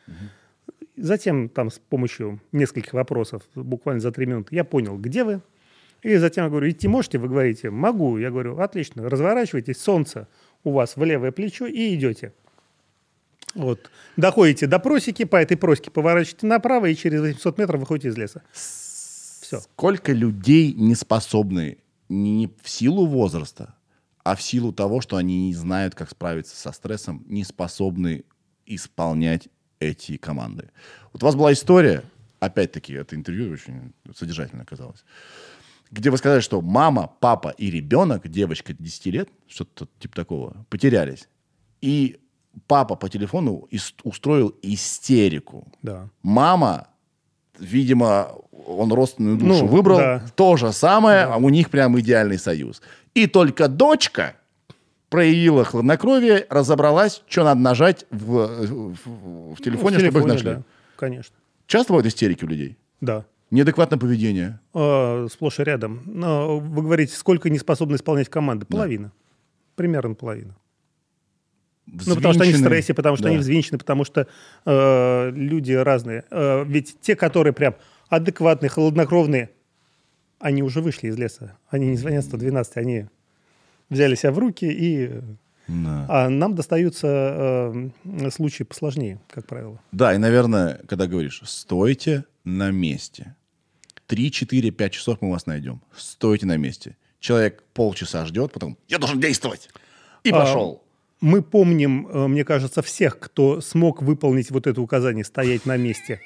Затем 0.96 1.49
там 1.49 1.70
с 1.70 1.78
помощью 1.78 2.40
нескольких 2.51 2.92
вопросов, 2.92 3.42
буквально 3.55 4.01
за 4.01 4.11
три 4.11 4.26
минуты, 4.26 4.55
я 4.57 4.64
понял, 4.64 4.96
где 4.99 5.22
вы. 5.22 5.40
И 6.03 6.16
затем 6.16 6.44
я 6.44 6.51
говорю, 6.51 6.70
идти 6.70 6.88
можете? 6.88 7.18
Вы 7.18 7.28
говорите, 7.28 7.70
могу. 7.70 8.18
Я 8.18 8.30
говорю, 8.30 8.59
отлично, 8.59 9.09
разворачивайтесь, 9.09 9.80
солнце 9.80 10.28
у 10.64 10.72
вас 10.72 10.96
в 10.96 11.05
левое 11.05 11.32
плечо 11.32 11.66
и 11.66 11.94
идете. 11.94 12.32
Вот. 13.55 13.90
Доходите 14.16 14.66
до 14.66 14.78
просеки, 14.78 15.24
по 15.24 15.36
этой 15.36 15.57
просеке 15.57 15.90
поворачиваете 15.90 16.46
направо 16.46 16.86
и 16.86 16.94
через 16.94 17.20
800 17.20 17.59
метров 17.59 17.80
выходите 17.80 18.09
из 18.09 18.16
леса. 18.16 18.42
Все. 18.53 19.61
Сколько 19.61 20.12
людей 20.12 20.72
не 20.72 20.94
способны 20.94 21.78
не 22.09 22.51
в 22.62 22.68
силу 22.68 23.07
возраста, 23.07 23.74
а 24.22 24.36
в 24.36 24.42
силу 24.42 24.72
того, 24.72 25.01
что 25.01 25.16
они 25.16 25.49
не 25.49 25.55
знают, 25.55 25.94
как 25.94 26.11
справиться 26.11 26.57
со 26.57 26.72
стрессом, 26.72 27.24
не 27.26 27.44
способны 27.44 28.24
исполнять 28.66 29.49
эти 29.80 30.16
команды. 30.16 30.70
Вот 31.12 31.22
у 31.22 31.26
вас 31.26 31.34
была 31.34 31.53
история, 31.53 32.05
опять-таки, 32.40 32.92
это 32.92 33.16
интервью 33.16 33.53
очень 33.53 33.92
содержательно 34.14 34.62
оказалось, 34.62 35.05
где 35.91 36.11
вы 36.11 36.16
сказали, 36.18 36.41
что 36.41 36.61
мама, 36.61 37.11
папа 37.20 37.49
и 37.57 37.70
ребенок, 37.70 38.28
девочка 38.28 38.72
10 38.72 39.07
лет, 39.07 39.28
что-то 39.49 39.89
типа 39.99 40.14
такого, 40.16 40.66
потерялись. 40.70 41.28
И 41.80 42.18
папа 42.66 42.95
по 42.97 43.09
телефону 43.09 43.68
устроил 44.03 44.55
истерику. 44.62 45.66
Да. 45.82 46.09
Мама, 46.22 46.89
видимо, 47.59 48.32
он 48.66 48.93
родственную 48.93 49.36
душу 49.39 49.64
Ну, 49.64 49.66
выбрал. 49.66 49.99
да. 49.99 50.22
То 50.36 50.57
же 50.57 50.72
самое, 50.72 51.22
а 51.24 51.36
у 51.36 51.49
них 51.49 51.70
прям 51.70 51.99
идеальный 52.01 52.39
союз. 52.39 52.82
И 53.14 53.26
только 53.26 53.68
дочка 53.68 54.34
проявила 55.09 55.64
хладнокровие, 55.64 56.47
разобралась, 56.51 57.22
что 57.28 57.45
надо 57.45 57.61
нажать 57.61 58.05
в, 58.11 58.47
в- 58.66 59.55
в 59.55 59.62
телефоне, 59.62 59.97
В 59.97 60.01
чтобы 60.01 60.07
их 60.07 60.12
телефоне, 60.12 60.32
нашли. 60.34 60.51
да, 60.51 60.62
конечно. 60.97 61.34
Часто 61.66 61.93
бывают 61.93 62.07
истерики 62.07 62.45
у 62.45 62.49
людей? 62.49 62.76
Да. 63.01 63.24
Неадекватное 63.51 63.99
поведение. 63.99 64.61
Э, 64.74 65.26
сплошь 65.30 65.59
и 65.61 65.64
рядом. 65.64 66.03
Но 66.07 66.59
вы 66.59 66.82
говорите, 66.82 67.16
сколько 67.16 67.49
не 67.49 67.59
способны 67.59 67.96
исполнять 67.96 68.28
команды? 68.28 68.66
Половина. 68.66 69.12
Примерно 69.74 70.14
половина. 70.14 70.55
Ну, 71.86 72.14
потому 72.16 72.34
что 72.34 72.42
они 72.42 72.53
в 72.53 72.59
стрессе, 72.59 72.92
потому 72.92 73.16
что 73.16 73.24
Да. 73.24 73.30
они 73.30 73.38
взвинчены, 73.38 73.78
потому 73.78 74.05
что 74.05 74.26
э, 74.66 75.30
люди 75.30 75.72
разные. 75.72 76.24
Э, 76.30 76.64
ведь 76.66 77.01
те, 77.01 77.16
которые 77.16 77.55
прям 77.55 77.74
адекватные, 78.11 78.68
холоднокровные, 78.68 79.51
они 80.38 80.62
уже 80.62 80.82
вышли 80.82 81.09
из 81.09 81.16
леса. 81.16 81.57
Они 81.70 81.86
не 81.86 81.96
звонят 81.96 82.24
112, 82.24 82.76
они 82.76 83.07
взяли 83.88 84.14
себя 84.14 84.32
в 84.32 84.38
руки 84.38 84.66
и... 84.66 85.20
Да. 85.66 86.07
А 86.09 86.28
нам 86.30 86.55
достаются 86.55 87.90
э, 88.05 88.30
случаи 88.30 88.64
посложнее, 88.64 89.20
как 89.28 89.46
правило. 89.46 89.78
Да, 89.92 90.14
и, 90.14 90.18
наверное, 90.18 90.80
когда 90.88 91.07
говоришь, 91.07 91.42
стойте 91.44 92.24
на 92.44 92.70
месте. 92.70 93.34
3, 94.09 94.30
4, 94.32 94.70
5 94.72 94.92
часов 94.92 95.18
мы 95.20 95.30
вас 95.30 95.46
найдем. 95.46 95.80
Стойте 95.96 96.46
на 96.46 96.56
месте. 96.56 96.96
Человек 97.20 97.62
полчаса 97.74 98.24
ждет, 98.26 98.52
потом 98.52 98.76
я 98.88 98.98
должен 98.98 99.20
действовать. 99.20 99.68
И 100.24 100.30
А, 100.30 100.32
пошел. 100.40 100.82
Мы 101.20 101.42
помним, 101.42 102.06
э, 102.09 102.26
мне 102.28 102.44
кажется, 102.44 102.80
всех, 102.82 103.18
кто 103.18 103.61
смог 103.61 104.02
выполнить 104.02 104.50
вот 104.50 104.66
это 104.66 104.80
указание 104.80 105.24
«стоять 105.24 105.66
на 105.66 105.76
месте». 105.76 106.20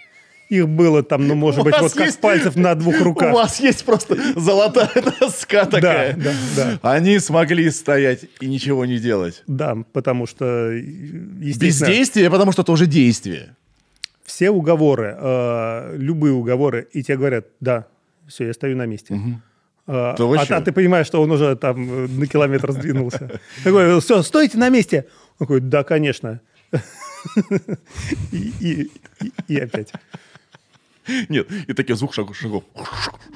Их 0.50 0.68
было 0.68 1.02
там, 1.02 1.26
ну, 1.26 1.34
может 1.34 1.60
У 1.60 1.64
быть, 1.64 1.74
вот 1.80 1.94
как 1.94 2.06
есть- 2.06 2.20
пальцев 2.20 2.56
на 2.56 2.74
двух 2.74 3.00
руках. 3.00 3.32
У 3.32 3.36
вас 3.36 3.58
есть 3.58 3.84
просто 3.86 4.18
золотая 4.38 4.90
доска 5.20 5.64
такая. 5.64 6.14
да, 6.14 6.32
да. 6.56 6.78
Они 6.82 7.18
смогли 7.20 7.70
стоять 7.70 8.26
и 8.40 8.46
ничего 8.46 8.84
не 8.84 8.98
делать. 8.98 9.42
Да, 9.46 9.78
потому 9.94 10.26
что, 10.26 10.70
естественно, 10.72 11.88
Бездействие, 11.88 12.30
потому 12.30 12.52
что 12.52 12.60
это 12.62 12.72
уже 12.72 12.86
действие. 12.86 13.56
Все 14.32 14.50
уговоры, 14.50 15.14
э, 15.18 15.96
любые 15.98 16.32
уговоры, 16.32 16.88
и 16.90 17.02
тебе 17.02 17.18
говорят, 17.18 17.46
да, 17.60 17.86
все, 18.26 18.46
я 18.46 18.54
стою 18.54 18.78
на 18.78 18.86
месте. 18.86 19.20
Да 19.86 20.14
вы 20.18 20.38
а, 20.38 20.46
чё? 20.46 20.56
а 20.56 20.60
ты 20.62 20.72
понимаешь, 20.72 21.06
что 21.06 21.20
он 21.20 21.30
уже 21.32 21.54
там 21.54 22.04
э, 22.04 22.08
на 22.08 22.26
километр 22.26 22.72
сдвинулся. 22.72 23.40
Такой, 23.62 24.00
все, 24.00 24.22
стойте 24.22 24.56
на 24.56 24.70
месте. 24.70 25.06
Он 25.38 25.46
такой, 25.46 25.60
да, 25.60 25.84
конечно. 25.84 26.40
И, 28.32 28.90
и- 29.48 29.58
опять. 29.58 29.92
Нет, 31.28 31.48
и 31.68 31.74
такие 31.74 31.96
звук 31.96 32.14
шагов. 32.14 32.36
шагов. 32.36 32.64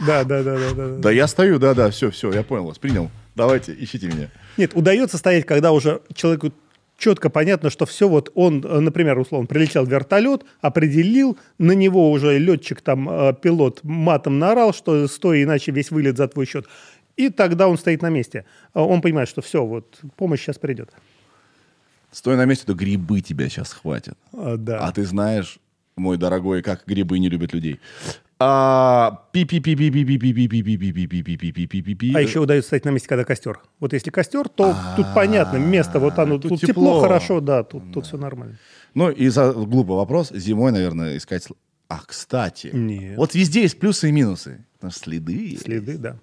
Да, 0.07 0.25
да, 0.25 0.43
да, 0.43 0.57
да, 0.57 0.73
да. 0.73 0.89
Да 0.97 1.11
я 1.11 1.27
стою, 1.27 1.59
да-да, 1.59 1.91
все, 1.91 2.11
все, 2.11 2.33
я 2.33 2.43
понял 2.43 2.65
вас, 2.65 2.79
принял. 2.79 3.11
Давайте, 3.35 3.75
ищите 3.79 4.07
меня. 4.07 4.31
Нет, 4.57 4.71
удается 4.75 5.19
стоять, 5.19 5.45
когда 5.45 5.73
уже 5.73 6.01
человеку 6.15 6.53
четко 6.97 7.31
понятно, 7.31 7.71
что 7.71 7.87
все 7.87 8.09
вот 8.09 8.31
он, 8.35 8.65
э, 8.65 8.81
например, 8.81 9.19
условно, 9.19 9.47
прилетел 9.47 9.85
вертолет, 9.85 10.45
определил, 10.61 11.39
на 11.59 11.73
него 11.73 12.11
уже 12.11 12.39
летчик, 12.39 12.81
там, 12.81 13.09
э, 13.09 13.35
пилот 13.41 13.81
матом 13.83 14.39
наорал, 14.39 14.73
что 14.73 15.07
стой, 15.09 15.45
иначе 15.45 15.73
весь 15.73 15.91
вылет 15.91 16.17
за 16.17 16.29
твой 16.29 16.47
счет. 16.47 16.67
И 17.17 17.31
тогда 17.31 17.69
он 17.69 17.79
стоит 17.79 18.03
на 18.03 18.11
месте. 18.11 18.45
А 18.75 18.83
Он 18.83 19.01
понимает, 19.01 19.29
что 19.29 19.41
все, 19.41 19.65
вот 19.65 19.99
помощь 20.17 20.43
сейчас 20.43 20.59
придет. 20.59 20.91
Стой 22.11 22.37
на 22.37 22.45
месте, 22.45 22.65
то 22.67 22.75
грибы 22.75 23.21
тебя 23.21 23.49
сейчас 23.49 23.73
хватят. 23.73 24.19
А, 24.33 24.57
Да. 24.57 24.79
А 24.81 24.93
ты 24.93 25.05
знаешь, 25.05 25.59
мой 25.97 26.19
дорогой, 26.19 26.63
как 26.63 26.85
грибы 26.87 27.19
не 27.19 27.29
любят 27.31 27.55
людей. 27.55 27.81
А 28.39 29.23
еще 32.21 32.41
удается 32.41 32.69
стоять 32.69 32.85
на 32.85 32.91
месте, 32.91 33.09
когда 33.09 33.25
костер. 33.25 33.61
Вот 33.81 33.93
если 33.95 34.11
костер, 34.11 34.49
то 34.49 34.75
тут 34.97 35.07
понятно, 35.15 35.57
место, 35.57 35.99
вот 35.99 36.19
оно, 36.19 36.39
тут 36.39 36.61
тепло 36.61 37.01
хорошо, 37.01 37.41
да, 37.41 37.63
тут 37.63 38.05
все 38.07 38.19
нормально. 38.19 38.59
Ну 38.95 39.11
и 39.11 39.29
за 39.29 39.53
глупый 39.53 39.97
вопрос, 39.97 40.31
зимой, 40.33 40.73
наверное, 40.73 41.17
искать... 41.17 41.49
А, 41.89 42.01
кстати, 42.05 42.73
вот 43.17 43.35
везде 43.35 43.63
есть 43.63 43.79
плюсы 43.79 44.09
и 44.09 44.13
минусы. 44.13 44.65
Следы 44.91 45.57
Следы, 45.57 45.97
да. 45.99 46.19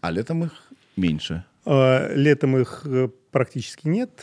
А 0.00 0.10
летом 0.10 0.44
их 0.44 0.52
меньше. 0.96 1.44
Летом 1.64 2.56
их 2.56 2.86
практически 3.30 3.88
нет. 3.88 4.20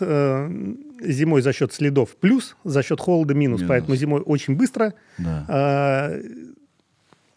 Э, 1.02 1.12
Зимой 1.12 1.42
за 1.42 1.54
счет 1.54 1.74
следов 1.74 2.16
плюс, 2.16 2.56
за 2.64 2.84
счет 2.84 3.00
холода 3.00 3.34
минус. 3.34 3.62
Минус. 3.62 3.70
Поэтому 3.70 3.96
зимой 3.96 4.22
очень 4.22 4.56
быстро. 4.56 4.94
Да. 5.18 5.46
А, 5.48 6.20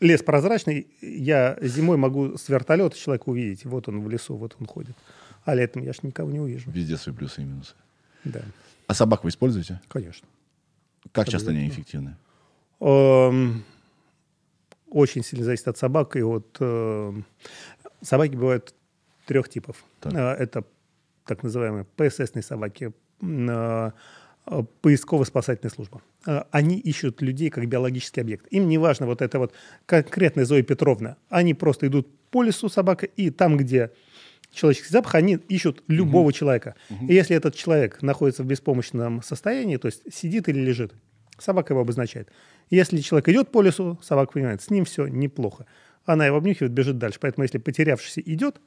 Лес 0.00 0.22
прозрачный. 0.22 0.86
Я 1.00 1.58
зимой 1.60 1.96
могу 1.96 2.36
с 2.38 2.48
вертолета 2.48 2.96
человека 2.96 3.28
увидеть. 3.28 3.64
Вот 3.64 3.88
он 3.88 4.00
в 4.00 4.08
лесу, 4.08 4.36
вот 4.36 4.56
он 4.60 4.66
ходит. 4.66 4.96
А 5.44 5.54
летом 5.54 5.82
я 5.82 5.92
ж 5.92 6.02
никого 6.02 6.30
не 6.30 6.38
увижу. 6.40 6.70
Везде 6.70 6.96
свои 6.96 7.14
плюсы 7.14 7.42
и 7.42 7.44
минусы. 7.44 7.74
Да, 8.24 8.42
А 8.86 8.94
собак 8.94 9.24
вы 9.24 9.30
используете? 9.30 9.80
конечно. 9.88 10.28
Как 11.12 11.28
часто 11.28 11.50
они 11.50 11.68
эффективны? 11.68 12.16
Эм, 12.80 13.64
Очень 14.90 15.24
сильно 15.24 15.44
зависит 15.44 15.66
от 15.68 15.78
собак. 15.78 16.16
И 16.16 16.22
вот 16.22 16.56
эм, 16.60 17.24
собаки 18.02 18.34
бывают 18.36 18.74
трех 19.26 19.48
типов. 19.48 19.84
Так. 20.00 20.12
Э, 20.14 20.34
Это 20.38 20.64
так 21.24 21.42
называемые 21.42 21.84
ПССные 21.96 22.42
собаки, 22.42 22.84
э, 22.84 22.90
э, 22.90 22.92
поисково-спасательная 24.80 25.70
служба. 25.70 26.00
Э, 26.26 26.42
Они 26.50 26.78
ищут 26.78 27.22
людей 27.22 27.50
как 27.50 27.66
биологический 27.66 28.20
объект. 28.20 28.46
Им 28.50 28.68
не 28.68 28.78
важно 28.78 29.06
вот 29.06 29.22
это 29.22 29.38
вот 29.38 29.52
конкретная 29.86 30.44
Зоя 30.44 30.62
Петровна. 30.62 31.16
Они 31.28 31.54
просто 31.54 31.86
идут 31.86 32.08
по 32.30 32.42
лесу 32.42 32.68
собака, 32.68 33.06
и 33.06 33.30
там, 33.30 33.56
где 33.56 33.90
человеческий 34.52 34.92
запах, 34.92 35.14
они 35.14 35.34
ищут 35.48 35.82
любого 35.88 36.32
человека. 36.32 36.74
И 37.08 37.14
если 37.14 37.36
этот 37.36 37.54
человек 37.54 38.02
находится 38.02 38.42
в 38.42 38.46
беспомощном 38.46 39.22
состоянии, 39.22 39.76
то 39.76 39.86
есть 39.86 40.02
сидит 40.12 40.48
или 40.48 40.58
лежит, 40.58 40.92
собака 41.38 41.72
его 41.72 41.82
обозначает. 41.82 42.28
Если 42.70 42.98
человек 42.98 43.28
идет 43.28 43.50
по 43.50 43.62
лесу, 43.62 43.98
собака 44.02 44.32
понимает, 44.32 44.62
с 44.62 44.70
ним 44.70 44.84
все 44.84 45.06
неплохо. 45.06 45.66
Она 46.04 46.26
его 46.26 46.36
обнюхивает, 46.38 46.72
бежит 46.72 46.98
дальше. 46.98 47.18
Поэтому 47.20 47.44
если 47.44 47.58
потерявшийся 47.58 48.20
идет, 48.22 48.60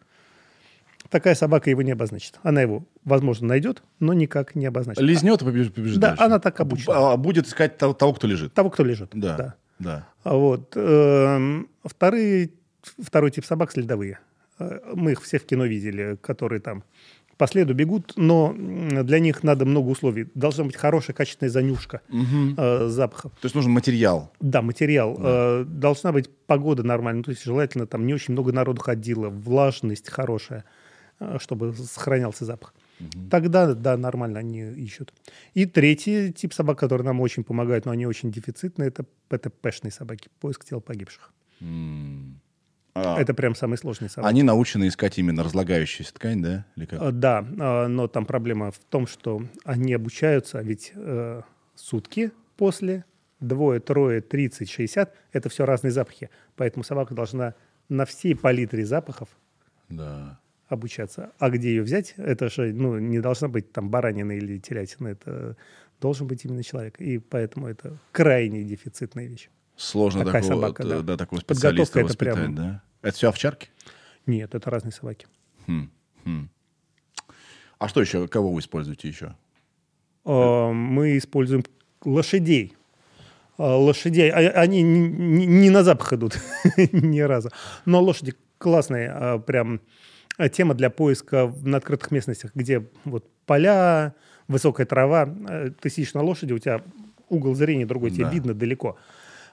такая 1.10 1.36
собака 1.36 1.70
его 1.70 1.82
не 1.82 1.92
обозначит. 1.92 2.40
Она 2.44 2.62
его, 2.62 2.84
возможно, 3.04 3.48
найдет, 3.48 3.84
но 4.00 4.14
никак 4.14 4.56
не 4.56 4.66
обозначит. 4.66 5.02
Лизнет 5.02 5.42
и 5.42 5.46
побежит, 5.46 5.74
побежит 5.74 6.00
Да, 6.00 6.10
дальше. 6.10 6.24
она 6.24 6.40
так 6.40 6.60
обучена. 6.60 7.14
А, 7.14 7.18
Будет 7.18 7.48
искать 7.48 7.78
того, 7.78 7.94
того, 7.94 8.14
кто 8.14 8.28
лежит. 8.28 8.54
Того, 8.54 8.70
кто 8.70 8.84
лежит. 8.84 9.10
Да, 9.14 9.36
да. 9.38 9.56
да. 9.80 10.08
А 10.24 10.36
Вот. 10.36 10.74
эм, 10.76 11.68
Вторые, 11.84 12.52
второй 13.02 13.32
тип 13.32 13.46
собак 13.46 13.72
следовые. 13.72 14.20
Э, 14.60 14.80
Мы 14.94 15.14
их 15.14 15.22
все 15.22 15.40
в 15.40 15.46
кино 15.46 15.66
видели, 15.66 16.18
которые 16.22 16.62
там 16.62 16.84
по 17.38 17.48
следу 17.48 17.74
бегут, 17.74 18.14
но 18.18 18.54
для 18.56 19.18
них 19.18 19.42
надо 19.42 19.66
много 19.66 19.88
условий. 19.90 20.28
Должна 20.36 20.64
быть 20.64 20.76
хорошая, 20.76 21.16
качественная 21.16 21.50
занюшка 21.50 22.02
э, 22.12 22.88
запахов. 22.88 23.32
То 23.42 23.46
есть 23.48 23.56
нужен 23.56 23.72
материал. 23.72 24.32
Да, 24.40 24.62
материал. 24.62 25.18
Э, 25.20 25.64
должна 25.68 26.12
быть 26.12 26.30
погода 26.46 26.84
нормальная. 26.84 27.24
То 27.24 27.32
есть 27.32 27.44
желательно 27.44 27.88
там 27.88 28.06
не 28.06 28.14
очень 28.14 28.34
много 28.34 28.52
народу 28.52 28.80
ходило, 28.84 29.30
влажность 29.30 30.08
хорошая, 30.12 30.60
э, 30.60 30.64
чтобы 31.40 31.74
сохранялся 31.74 32.46
запах. 32.46 32.74
Тогда, 33.30 33.74
да, 33.74 33.98
нормально 33.98 34.40
они 34.40 34.62
ищут. 34.62 35.14
И 35.54 35.66
третий 35.66 36.32
тип 36.32 36.54
собак, 36.54 36.78
который 36.78 37.04
нам 37.04 37.20
очень 37.20 37.44
помогает, 37.44 37.86
но 37.86 37.92
они 37.92 38.06
очень 38.06 38.32
дефицитные, 38.32 38.90
это 38.90 39.06
ПТПшные 39.28 39.92
собаки, 39.92 40.30
поиск 40.40 40.66
тел 40.66 40.82
погибших. 40.82 41.32
А, 42.94 43.20
Это 43.20 43.34
прям 43.34 43.56
самые 43.56 43.78
сложные 43.78 44.10
собаки. 44.10 44.30
Они 44.30 44.44
научены 44.44 44.90
искать 44.90 45.18
именно 45.18 45.44
разлагающуюся 45.44 46.14
ткань, 46.14 46.42
да? 46.42 46.66
Или 46.76 46.86
как? 46.86 47.02
Э, 47.02 47.12
Да, 47.12 47.40
э, 47.40 47.88
но 47.88 48.08
там 48.08 48.26
проблема 48.26 48.72
в 48.72 48.80
том, 48.80 49.08
что 49.08 49.42
они 49.64 49.94
обучаются, 49.94 50.60
а 50.60 50.64
ведь 50.64 50.92
э, 50.96 51.42
сутки 51.76 52.32
после, 52.58 53.06
двое, 53.40 53.80
трое, 53.80 54.20
30, 54.22 54.70
60, 54.70 55.16
это 55.32 55.50
все 55.50 55.66
разные 55.66 55.92
запахи. 55.92 56.30
Поэтому 56.58 56.84
собака 56.84 57.14
должна 57.16 57.56
на 57.88 58.06
всей 58.06 58.36
палитре 58.36 58.86
запахов 58.86 59.30
Да. 59.88 60.41
Обучаться. 60.72 61.32
А 61.40 61.50
где 61.50 61.70
ее 61.70 61.84
взять? 61.84 62.14
Это 62.18 62.50
же 62.50 62.74
ну, 62.74 62.98
не 63.00 63.20
должна 63.20 63.48
быть 63.48 63.72
там 63.72 63.90
баранина 63.90 64.32
или 64.32 64.58
телятина. 64.58 65.10
Это 65.10 65.56
должен 66.00 66.28
быть 66.28 66.46
именно 66.46 66.64
человек. 66.64 67.00
И 67.00 67.20
поэтому 67.20 67.68
это 67.68 67.98
крайне 68.12 68.64
дефицитная 68.64 69.28
вещь. 69.28 69.50
Сложно 69.76 70.26
Такая 70.26 70.42
такого, 70.42 70.62
собака, 70.62 70.84
т- 70.84 71.02
да. 71.02 71.18
такого 71.18 71.40
Подготовка 71.42 71.86
специалиста 71.86 72.00
это 72.00 72.18
прям- 72.18 72.56
да? 72.56 72.84
Это 73.02 73.16
все 73.16 73.30
овчарки? 73.30 73.70
Нет, 74.26 74.54
это 74.54 74.70
разные 74.70 74.92
собаки. 74.92 75.28
Хм, 75.68 75.90
хм. 76.24 76.50
А 77.80 77.88
что 77.88 78.02
еще? 78.02 78.28
Кого 78.28 78.52
вы 78.54 78.60
используете 78.60 79.08
еще? 79.08 79.36
Э, 80.26 80.72
мы 80.72 81.18
используем 81.18 81.64
лошадей. 82.06 82.76
Э, 83.58 83.64
Лошадей, 83.64 84.30
а- 84.32 84.62
они 84.62 84.82
не, 84.84 85.70
на 85.70 85.84
запах 85.84 86.14
идут 86.14 86.38
ни 86.92 87.20
разу. 87.22 87.50
Но 87.86 88.02
лошади 88.02 88.36
классные, 88.60 89.42
прям 89.48 89.82
тема 90.50 90.74
для 90.74 90.90
поиска 90.90 91.54
на 91.64 91.78
открытых 91.78 92.12
местностях, 92.12 92.52
где 92.56 92.86
вот 93.06 93.30
поля, 93.46 94.14
высокая 94.48 94.86
трава. 94.86 95.30
Э, 95.50 95.70
Ты 95.80 95.90
сидишь 95.90 96.14
на 96.14 96.22
лошади, 96.22 96.54
у 96.54 96.60
тебя 96.60 96.82
угол 97.30 97.56
зрения 97.56 97.86
другой, 97.86 98.12
тебе 98.12 98.26
Да. 98.26 98.32
видно 98.32 98.54
далеко. 98.54 98.98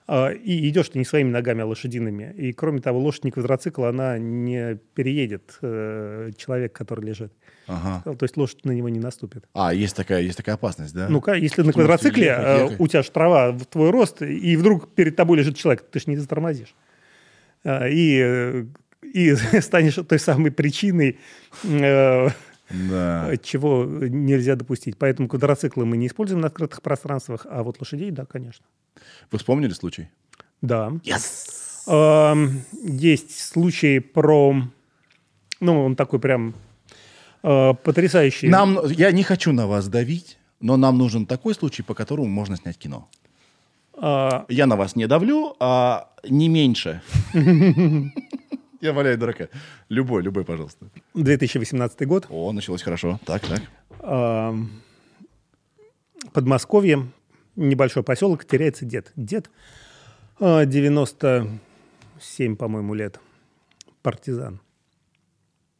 Э, 0.08 0.34
И 0.34 0.68
идешь 0.68 0.88
ты 0.88 0.98
не 0.98 1.04
своими 1.04 1.30
ногами, 1.30 1.62
а 1.62 1.66
лошадиными. 1.66 2.34
И 2.36 2.52
кроме 2.52 2.80
того, 2.80 2.98
лошадь 2.98 3.24
не 3.24 3.30
квадроцикл, 3.30 3.84
она 3.84 4.18
не 4.18 4.76
переедет 4.94 5.58
э, 5.62 6.30
человек, 6.36 6.72
который 6.72 7.04
лежит. 7.04 7.32
Ага. 7.66 8.02
То 8.16 8.24
есть 8.24 8.36
лошадь 8.38 8.64
на 8.64 8.70
него 8.72 8.88
не 8.88 8.98
наступит. 8.98 9.44
А, 9.52 9.74
есть 9.74 9.94
такая, 9.94 10.22
есть 10.22 10.38
такая 10.38 10.54
опасность, 10.54 10.94
да? 10.94 11.06
Ну, 11.10 11.20
ка- 11.20 11.34
если 11.34 11.60
на 11.62 11.72
квадроцикле 11.72 12.26
э, 12.28 12.76
у 12.78 12.88
тебя 12.88 13.02
же 13.02 13.10
трава 13.10 13.52
в 13.52 13.66
твой 13.66 13.90
рост, 13.90 14.22
и 14.22 14.56
вдруг 14.56 14.88
перед 14.94 15.14
тобой 15.16 15.36
лежит 15.38 15.56
человек, 15.56 15.82
ты 15.90 15.98
же 16.00 16.06
не 16.06 16.16
затормозишь. 16.16 16.74
И, 17.66 18.20
э, 18.24 18.64
и 19.02 19.34
станешь 19.60 19.94
той 20.08 20.18
самой 20.18 20.50
причиной, 20.50 21.18
э, 21.64 22.28
Да. 22.70 23.30
чего 23.42 23.84
нельзя 23.84 24.56
допустить. 24.56 24.96
Поэтому 24.98 25.28
квадроциклы 25.28 25.84
мы 25.86 25.96
не 25.96 26.06
используем 26.06 26.40
на 26.40 26.48
открытых 26.48 26.82
пространствах, 26.82 27.46
а 27.50 27.62
вот 27.62 27.80
лошадей, 27.80 28.10
да, 28.10 28.24
конечно. 28.26 28.64
Вы 29.30 29.38
вспомнили 29.38 29.72
случай? 29.72 30.08
Да. 30.62 30.92
Yes! 31.04 32.64
Есть 32.82 33.38
случай 33.40 33.98
про... 34.00 34.54
Ну, 35.60 35.84
он 35.84 35.96
такой 35.96 36.18
прям 36.20 36.54
э, 37.42 37.74
потрясающий. 37.82 38.48
Нам, 38.48 38.78
я 38.90 39.10
не 39.12 39.22
хочу 39.22 39.52
на 39.52 39.66
вас 39.66 39.88
давить, 39.88 40.38
но 40.60 40.76
нам 40.76 40.98
нужен 40.98 41.24
такой 41.26 41.54
случай, 41.54 41.82
по 41.82 41.94
которому 41.94 42.28
можно 42.28 42.56
снять 42.56 42.76
кино. 42.76 43.08
А, 43.94 44.44
Я 44.48 44.66
на 44.66 44.76
вас 44.76 44.96
не 44.96 45.06
давлю, 45.06 45.56
а 45.60 46.10
не 46.28 46.48
меньше. 46.48 47.00
Я 48.80 48.92
валяю 48.92 49.18
дурака. 49.18 49.48
Любой, 49.88 50.22
любой, 50.22 50.44
пожалуйста. 50.44 50.86
2018 51.14 52.06
год. 52.06 52.26
О, 52.30 52.52
началось 52.52 52.82
хорошо. 52.82 53.18
Так, 53.24 53.42
так. 53.42 53.62
А, 54.00 54.54
Подмосковье, 56.32 57.10
небольшой 57.56 58.04
поселок, 58.04 58.44
теряется 58.44 58.84
дед. 58.84 59.12
Дед 59.16 59.50
а, 60.38 60.64
97, 60.64 62.56
по-моему, 62.56 62.94
лет, 62.94 63.18
партизан. 64.02 64.60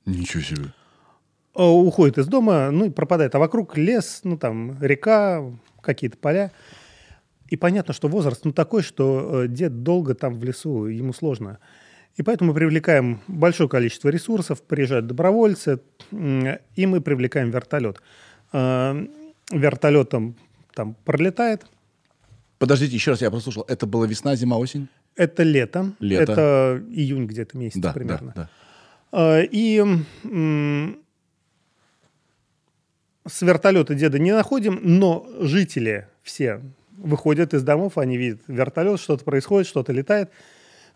Ничего 0.04 0.42
себе. 0.42 0.72
А, 1.54 1.70
Уходит 1.70 2.18
из 2.18 2.26
дома, 2.26 2.70
ну 2.72 2.86
и 2.86 2.90
пропадает. 2.90 3.34
А 3.36 3.38
вокруг 3.38 3.76
лес, 3.76 4.22
ну 4.24 4.36
там 4.36 4.76
река, 4.82 5.44
какие-то 5.80 6.16
поля. 6.16 6.50
И 7.46 7.56
понятно, 7.56 7.94
что 7.94 8.08
возраст 8.08 8.44
ну, 8.44 8.52
такой, 8.52 8.82
что 8.82 9.44
э, 9.44 9.48
дед 9.48 9.82
долго 9.82 10.14
там 10.14 10.34
в 10.34 10.44
лесу, 10.44 10.86
ему 10.86 11.12
сложно. 11.12 11.60
И 12.18 12.22
поэтому 12.24 12.48
мы 12.52 12.54
привлекаем 12.54 13.20
большое 13.28 13.68
количество 13.68 14.08
ресурсов, 14.08 14.60
приезжают 14.60 15.06
добровольцы, 15.06 15.80
и 16.10 16.86
мы 16.86 17.00
привлекаем 17.00 17.50
вертолет. 17.50 18.02
А, 18.52 18.96
Вертолетом 19.50 20.34
там 20.74 20.94
пролетает. 21.04 21.64
Подождите, 22.58 22.94
еще 22.96 23.12
раз 23.12 23.22
я 23.22 23.30
прослушал. 23.30 23.64
Это 23.68 23.86
была 23.86 24.06
весна, 24.06 24.34
зима, 24.36 24.58
осень? 24.58 24.88
Это 25.14 25.42
лето. 25.44 25.92
Лето. 26.00 26.32
Это 26.32 26.82
июнь 26.90 27.26
где-то 27.26 27.56
месяц 27.56 27.80
Да, 27.80 27.92
примерно. 27.92 28.32
да, 28.34 28.42
да. 28.42 28.50
А, 29.12 29.40
И 29.40 29.82
с 33.26 33.42
вертолета 33.42 33.94
деда 33.94 34.18
не 34.18 34.32
находим, 34.32 34.80
но 34.82 35.26
жители 35.40 36.08
все 36.22 36.60
выходят 36.96 37.54
из 37.54 37.62
домов, 37.62 37.96
они 37.96 38.16
видят 38.16 38.40
вертолет, 38.48 38.98
что-то 39.00 39.24
происходит, 39.24 39.68
что-то 39.68 39.92
летает. 39.92 40.30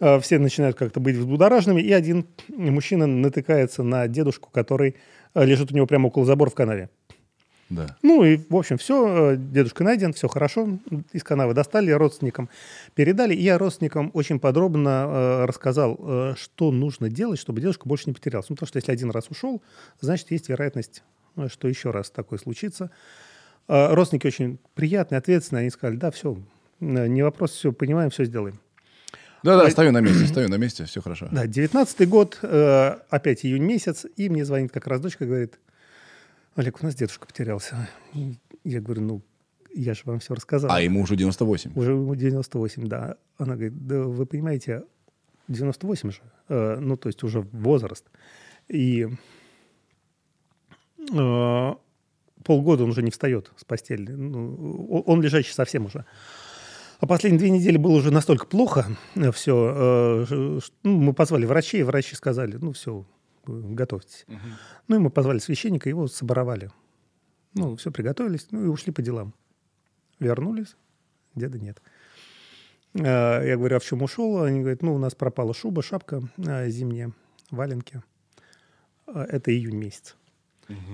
А, 0.03 0.19
Все 0.19 0.41
начинают 0.41 0.77
как-то 0.77 0.99
быть 0.99 1.15
взбудораженными, 1.15 1.81
и 1.81 1.93
один 1.93 2.27
мужчина 2.49 3.07
натыкается 3.07 3.85
на 3.85 4.09
дедушку, 4.09 4.51
который 4.51 4.97
а, 5.33 5.45
лежит 5.45 5.71
у 5.71 5.77
него 5.77 5.87
прямо 5.87 6.09
около 6.09 6.27
забора 6.27 6.51
в 6.51 6.57
канаве. 6.57 6.91
Да. 7.71 7.97
Ну 8.03 8.25
и, 8.25 8.37
в 8.37 8.57
общем, 8.57 8.79
все, 8.79 9.37
дедушка 9.37 9.85
найден, 9.85 10.13
все 10.13 10.27
хорошо. 10.27 10.77
Из 11.13 11.23
канавы 11.23 11.55
достали, 11.55 11.93
родственникам 11.93 12.51
передали. 12.97 13.33
И 13.33 13.43
я 13.43 13.57
родственникам 13.59 14.11
очень 14.13 14.41
подробно 14.41 15.07
э, 15.07 15.45
рассказал, 15.47 15.97
э, 16.01 16.35
что 16.37 16.73
нужно 16.73 17.09
делать, 17.09 17.39
чтобы 17.39 17.61
дедушка 17.61 17.89
больше 17.89 18.05
не 18.09 18.13
потерялся. 18.13 18.49
Ну, 18.51 18.57
потому 18.57 18.67
что 18.67 18.79
если 18.79 18.91
один 18.91 19.11
раз 19.11 19.31
ушел, 19.31 19.63
значит, 20.01 20.33
есть 20.33 20.49
вероятность, 20.49 21.05
э, 21.37 21.47
что 21.49 21.69
еще 21.69 21.93
раз 21.93 22.11
такое 22.11 22.41
случится. 22.41 22.91
Э, 23.69 23.95
родственники 23.95 24.27
очень 24.27 24.59
приятные, 24.75 25.19
ответственные. 25.19 25.61
Они 25.61 25.71
сказали, 25.71 25.97
да, 25.97 26.11
все, 26.11 26.37
э, 26.81 27.07
не 27.07 27.23
вопрос, 27.23 27.53
все 27.53 27.73
понимаем, 27.73 28.11
все 28.11 28.25
сделаем. 28.25 28.59
Да-да, 29.43 29.69
стою 29.71 29.93
на 29.93 30.01
месте, 30.01 30.27
стою 30.27 30.49
на 30.49 30.57
месте, 30.57 30.85
все 30.85 31.01
хорошо. 31.01 31.29
Да, 31.33 31.47
19 31.47 32.09
год, 32.09 32.39
э, 32.43 32.97
опять 33.11 33.45
июнь 33.45 33.65
месяц, 33.65 34.07
и 34.17 34.29
мне 34.29 34.45
звонит 34.45 34.73
как 34.73 34.87
раз 34.87 35.01
дочка, 35.01 35.27
говорит, 35.27 35.59
Олег, 36.55 36.83
у 36.83 36.87
нас 36.87 36.95
дедушка 36.95 37.27
потерялся. 37.27 37.89
Я 38.65 38.81
говорю, 38.81 39.03
ну, 39.03 39.23
я 39.75 39.95
же 39.95 40.03
вам 40.05 40.21
все 40.21 40.35
рассказал. 40.35 40.71
А 40.71 40.81
ему 40.81 41.03
уже 41.03 41.17
98. 41.17 41.73
Уже 41.75 41.93
ему 41.93 42.15
98, 42.15 42.87
да. 42.87 43.17
Она 43.39 43.55
говорит, 43.55 43.87
да 43.87 44.03
вы 44.03 44.27
понимаете, 44.27 44.85
98 45.49 46.11
же, 46.11 46.21
э, 46.49 46.77
ну, 46.79 46.97
то 46.97 47.09
есть 47.09 47.23
уже 47.23 47.41
возраст. 47.41 48.05
И 48.69 49.09
э, 51.13 51.75
полгода 52.45 52.85
он 52.85 52.91
уже 52.91 53.03
не 53.03 53.11
встает 53.11 53.51
с 53.57 53.65
постели. 53.65 54.11
Ну, 54.11 55.03
он 55.07 55.23
лежачий 55.23 55.53
совсем 55.53 55.87
уже. 55.87 56.05
А 57.03 57.07
последние 57.07 57.41
две 57.41 57.51
недели 57.51 57.79
было 57.79 57.95
уже 57.97 58.13
настолько 58.13 58.47
плохо 58.47 58.87
все. 59.33 60.25
ну, 60.85 61.01
мы 61.01 61.13
позвали 61.13 61.47
врачей, 61.47 61.83
врачи 61.83 62.15
сказали, 62.15 62.57
ну, 62.61 62.73
все, 62.73 63.05
готовьтесь. 63.45 64.25
Ну, 64.87 64.97
и 64.97 64.99
мы 65.01 65.11
позвали 65.11 65.41
священника, 65.41 65.89
его 65.89 66.07
соборовали. 66.07 66.71
Ну, 67.55 67.75
все, 67.75 67.91
приготовились, 67.91 68.47
ну, 68.53 68.65
и 68.65 68.69
ушли 68.69 68.93
по 68.93 69.03
делам. 69.03 69.35
Вернулись, 70.21 70.77
деда 71.35 71.59
нет. 71.59 71.83
Э, 72.95 73.43
Я 73.49 73.57
говорю, 73.57 73.77
а 73.77 73.81
в 73.81 73.85
чем 73.85 74.03
ушел? 74.03 74.41
Они 74.41 74.61
говорят, 74.61 74.83
ну, 74.83 74.95
у 74.95 74.99
нас 74.99 75.17
пропала 75.17 75.53
шуба, 75.55 75.83
шапка 75.83 76.23
э, 76.39 76.69
зимняя, 76.71 77.11
валенки. 77.51 78.01
Э, 79.09 79.27
Это 79.29 79.53
июнь 79.53 79.77
месяц. 79.77 80.15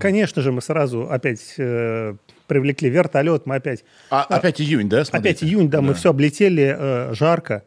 Конечно 0.01 0.43
же, 0.43 0.53
мы 0.53 0.63
сразу 0.63 1.11
опять 1.11 1.55
э, 1.59 2.15
привлекли 2.47 2.91
вертолет, 2.91 3.47
мы 3.47 3.57
опять... 3.57 3.85
А, 4.11 4.25
опять 4.25 4.61
июнь, 4.61 4.89
да? 4.89 5.05
смотрите? 5.05 5.31
Опять 5.31 5.45
июнь, 5.45 5.69
да, 5.71 5.81
мы 5.81 5.95
все 5.95 6.11
облетели, 6.11 6.75
э, 6.79 7.15
жарко. 7.15 7.65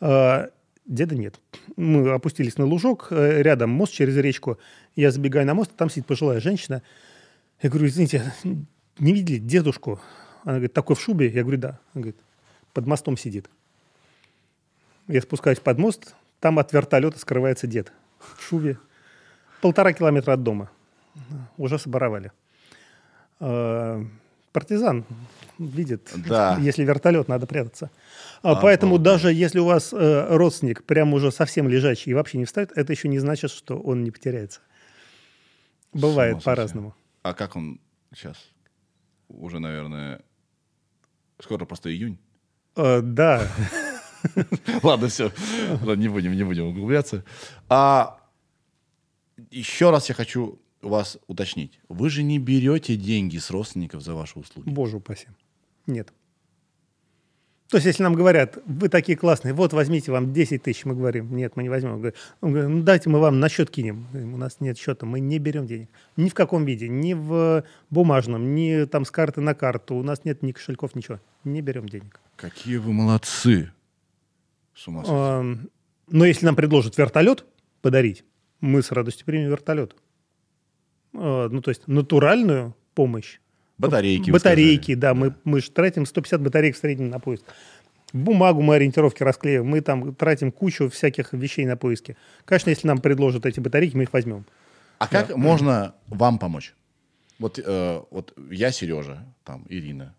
Э, 0.00 0.48
деда 0.86 1.14
нет. 1.14 1.40
Мы 1.76 2.10
опустились 2.10 2.58
на 2.58 2.66
лужок, 2.66 3.08
э, 3.10 3.42
рядом 3.42 3.70
мост 3.70 3.92
через 3.92 4.16
речку. 4.16 4.58
Я 4.94 5.10
забегаю 5.10 5.46
на 5.46 5.54
мост, 5.54 5.70
там 5.76 5.90
сидит 5.90 6.06
пожилая 6.06 6.40
женщина. 6.40 6.82
Я 7.62 7.70
говорю, 7.70 7.86
извините, 7.86 8.32
не 8.98 9.12
видели 9.12 9.38
дедушку? 9.38 10.00
Она 10.42 10.54
говорит, 10.54 10.72
такой 10.72 10.96
в 10.96 11.00
шубе? 11.00 11.28
Я 11.28 11.42
говорю, 11.42 11.58
да. 11.58 11.68
Она 11.94 12.02
говорит, 12.02 12.16
под 12.72 12.86
мостом 12.86 13.16
сидит. 13.16 13.48
Я 15.08 15.20
спускаюсь 15.22 15.60
под 15.60 15.78
мост, 15.78 16.14
там 16.40 16.58
от 16.58 16.72
вертолета 16.72 17.18
скрывается 17.18 17.66
дед 17.66 17.92
в 18.18 18.42
шубе. 18.42 18.78
Полтора 19.60 19.92
километра 19.92 20.32
от 20.32 20.42
дома. 20.42 20.70
Уже 21.56 21.78
соборовали. 21.78 22.32
Э, 23.40 24.04
Партизан 24.52 25.04
видит, 25.58 26.10
Да. 26.28 26.56
если 26.60 26.82
вертолет, 26.84 27.28
надо 27.28 27.46
прятаться. 27.46 27.90
А, 28.42 28.54
Поэтому 28.56 28.98
даже 28.98 29.32
если 29.32 29.58
у 29.58 29.66
вас 29.66 29.92
э, 29.92 30.26
родственник 30.36 30.84
прямо 30.84 31.14
уже 31.16 31.30
совсем 31.30 31.68
лежачий 31.68 32.10
и 32.10 32.14
вообще 32.14 32.38
не 32.38 32.44
встает, 32.46 32.72
это 32.74 32.92
еще 32.92 33.08
не 33.08 33.18
значит, 33.18 33.50
что 33.50 33.78
он 33.78 34.02
не 34.02 34.10
потеряется. 34.10 34.60
Бывает 35.92 36.42
по-разному. 36.42 36.94
А 37.22 37.34
как 37.34 37.56
он 37.56 37.80
сейчас? 38.14 38.36
Уже, 39.28 39.58
наверное, 39.58 40.20
скоро 41.40 41.64
просто 41.64 41.90
июнь. 41.90 42.18
Э, 42.76 43.00
да, 43.02 43.46
Ладно, 44.82 45.08
все. 45.08 45.30
Не 45.96 46.08
будем, 46.08 46.32
не 46.32 46.44
будем 46.44 46.66
углубляться. 46.66 47.24
А 47.68 48.18
еще 49.50 49.90
раз 49.90 50.08
я 50.08 50.14
хочу 50.14 50.58
вас 50.88 51.18
уточнить. 51.26 51.78
Вы 51.88 52.10
же 52.10 52.22
не 52.22 52.38
берете 52.38 52.96
деньги 52.96 53.38
с 53.38 53.50
родственников 53.50 54.02
за 54.02 54.14
ваши 54.14 54.38
услуги. 54.38 54.68
боже 54.68 54.96
упаси. 54.96 55.28
Нет. 55.86 56.12
То 57.68 57.78
есть, 57.78 57.86
если 57.86 58.04
нам 58.04 58.14
говорят, 58.14 58.58
вы 58.64 58.88
такие 58.88 59.18
классные, 59.18 59.52
вот 59.52 59.72
возьмите 59.72 60.12
вам 60.12 60.32
10 60.32 60.62
тысяч, 60.62 60.84
мы 60.84 60.94
говорим, 60.94 61.34
нет, 61.34 61.56
мы 61.56 61.64
не 61.64 61.68
возьмем. 61.68 61.94
Он 61.94 61.98
говорит, 61.98 62.16
он 62.40 62.52
говорит, 62.52 62.70
ну 62.70 62.82
дайте 62.82 63.10
мы 63.10 63.18
вам 63.18 63.40
на 63.40 63.48
счет 63.48 63.70
кинем. 63.70 64.06
У 64.14 64.36
нас 64.36 64.60
нет 64.60 64.78
счета, 64.78 65.04
мы 65.04 65.18
не 65.18 65.40
берем 65.40 65.66
денег. 65.66 65.88
Ни 66.16 66.28
в 66.28 66.34
каком 66.34 66.64
виде, 66.64 66.88
ни 66.88 67.14
в 67.14 67.64
бумажном, 67.90 68.54
ни 68.54 68.84
там 68.84 69.04
с 69.04 69.10
карты 69.10 69.40
на 69.40 69.54
карту. 69.54 69.96
У 69.96 70.02
нас 70.04 70.24
нет 70.24 70.42
ни 70.42 70.52
кошельков, 70.52 70.94
ничего. 70.94 71.18
Не 71.42 71.60
берем 71.60 71.88
денег. 71.88 72.20
Какие 72.36 72.76
вы 72.76 72.92
молодцы. 72.92 73.72
С 74.74 74.86
ума 74.86 75.04
сойти. 75.04 75.68
Но 76.08 76.24
если 76.24 76.46
нам 76.46 76.54
предложат 76.54 76.96
вертолет 76.96 77.46
подарить, 77.82 78.24
мы 78.60 78.80
с 78.80 78.92
радостью 78.92 79.26
примем 79.26 79.50
вертолет. 79.50 79.96
Э, 81.16 81.48
Ну, 81.50 81.60
то 81.60 81.70
есть 81.70 81.86
натуральную 81.86 82.74
помощь. 82.94 83.38
Батарейки. 83.78 84.30
Батарейки, 84.30 84.94
да, 84.94 85.14
мы, 85.14 85.34
мы 85.44 85.60
же 85.60 85.70
тратим 85.70 86.06
150 86.06 86.40
батареек 86.40 86.76
в 86.76 86.78
среднем 86.78 87.10
на 87.10 87.18
поиск. 87.18 87.44
Бумагу 88.12 88.62
мы 88.62 88.76
ориентировки 88.76 89.22
расклеиваем, 89.22 89.68
мы 89.68 89.80
там 89.80 90.14
тратим 90.14 90.50
кучу 90.52 90.88
всяких 90.88 91.32
вещей 91.32 91.66
на 91.66 91.76
поиски. 91.76 92.16
Конечно, 92.44 92.70
если 92.70 92.86
нам 92.86 92.98
предложат 92.98 93.44
эти 93.44 93.60
батарейки, 93.60 93.96
мы 93.96 94.04
их 94.04 94.12
возьмем. 94.12 94.46
А 94.98 95.08
как 95.08 95.36
можно 95.36 95.94
вам 96.06 96.38
помочь? 96.38 96.74
Вот, 97.38 97.58
э, 97.62 98.02
вот 98.10 98.32
я 98.50 98.70
Сережа, 98.70 99.26
там 99.44 99.66
Ирина. 99.68 100.14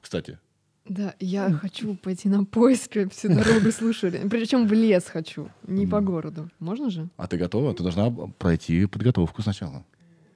Кстати, 0.00 0.38
Да, 0.88 1.14
я 1.20 1.50
хочу 1.50 1.94
пойти 1.96 2.28
на 2.28 2.44
поиски, 2.44 3.08
всю 3.12 3.28
дорогу 3.28 3.70
слушали. 3.72 4.26
Причем 4.28 4.66
в 4.68 4.72
лес 4.72 5.04
хочу, 5.06 5.48
не 5.66 5.86
по 5.86 6.00
городу. 6.00 6.50
Можно 6.58 6.90
же? 6.90 7.08
а 7.16 7.26
ты 7.26 7.36
готова? 7.38 7.74
Ты 7.74 7.82
должна 7.82 8.10
пройти 8.38 8.86
подготовку 8.86 9.42
сначала, 9.42 9.84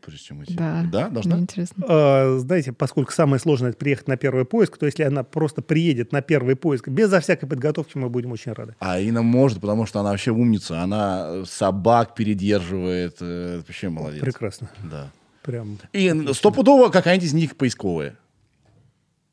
прежде 0.04 0.24
чем 0.24 0.42
идти. 0.44 0.54
Да. 0.54 0.84
Да, 0.90 1.08
должна? 1.08 1.34
Мне 1.34 1.42
интересно. 1.44 1.84
Э, 1.88 2.38
Знаете, 2.38 2.72
поскольку 2.72 3.12
самое 3.12 3.38
сложное 3.40 3.70
это 3.70 3.78
приехать 3.78 4.08
на 4.08 4.16
первый 4.16 4.44
поиск, 4.44 4.76
то 4.78 4.86
если 4.86 5.02
она 5.04 5.22
просто 5.22 5.62
приедет 5.62 6.10
на 6.12 6.20
первый 6.22 6.56
поиск 6.56 6.88
безо 6.88 7.20
всякой 7.20 7.46
подготовки, 7.48 7.96
мы 7.98 8.08
будем 8.08 8.32
очень 8.32 8.52
рады. 8.52 8.74
А 8.80 9.00
Ирина 9.00 9.22
может, 9.22 9.60
потому 9.60 9.86
что 9.86 10.00
она 10.00 10.10
вообще 10.10 10.30
умница. 10.32 10.80
Она 10.80 11.44
собак 11.46 12.14
передерживает. 12.14 13.16
э, 13.20 13.58
Вообще 13.66 13.88
молодец. 13.88 14.20
Прекрасно. 14.20 14.70
Да. 14.90 15.10
Прям. 15.42 15.78
И 15.92 16.12
стопудово 16.34 16.88
какая-нибудь 16.90 17.26
из 17.28 17.32
них 17.34 17.56
поисковая. 17.56 18.16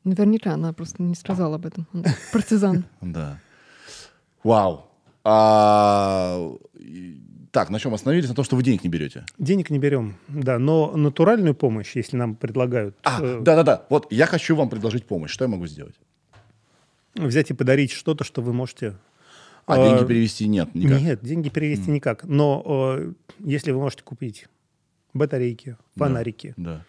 Наверняка 0.08 0.54
она 0.54 0.72
просто 0.72 1.02
не 1.02 1.14
сказала 1.14 1.56
об 1.56 1.66
этом. 1.66 1.86
Она 1.92 2.04
партизан. 2.32 2.84
Да. 3.00 3.38
Вау. 4.44 4.86
А, 5.24 6.50
Так, 7.50 7.70
на 7.70 7.78
чем 7.78 7.94
остановились? 7.94 8.28
На 8.28 8.34
том, 8.34 8.44
что 8.44 8.56
вы 8.56 8.62
денег 8.62 8.84
не 8.84 8.90
берете. 8.90 9.24
Денег 9.38 9.70
не 9.70 9.78
берем, 9.78 10.16
да, 10.28 10.58
но 10.58 10.96
натуральную 10.96 11.54
помощь, 11.54 11.96
если 11.96 12.16
нам 12.16 12.34
предлагают 12.34 12.96
А, 13.02 13.20
э, 13.22 13.40
да-да-да. 13.40 13.84
Вот 13.90 14.06
я 14.12 14.26
хочу 14.26 14.56
вам 14.56 14.68
предложить 14.68 15.06
помощь. 15.06 15.30
Что 15.30 15.44
я 15.44 15.48
могу 15.48 15.66
сделать? 15.66 15.94
взять 17.14 17.50
и 17.50 17.54
подарить 17.54 17.90
что-то, 17.90 18.24
что 18.24 18.42
вы 18.42 18.52
можете... 18.52 18.96
А, 19.66 19.76
э, 19.78 19.88
деньги 19.90 20.06
перевести 20.06 20.48
нет 20.48 20.74
никак. 20.74 21.00
Нет, 21.00 21.20
деньги 21.22 21.48
перевести 21.48 21.90
никак. 21.90 22.24
Но 22.24 22.62
э, 22.98 23.12
если 23.40 23.72
вы 23.72 23.80
можете 23.80 24.02
купить 24.02 24.46
батарейки, 25.14 25.76
фонарики, 25.96 26.54
Да. 26.56 26.84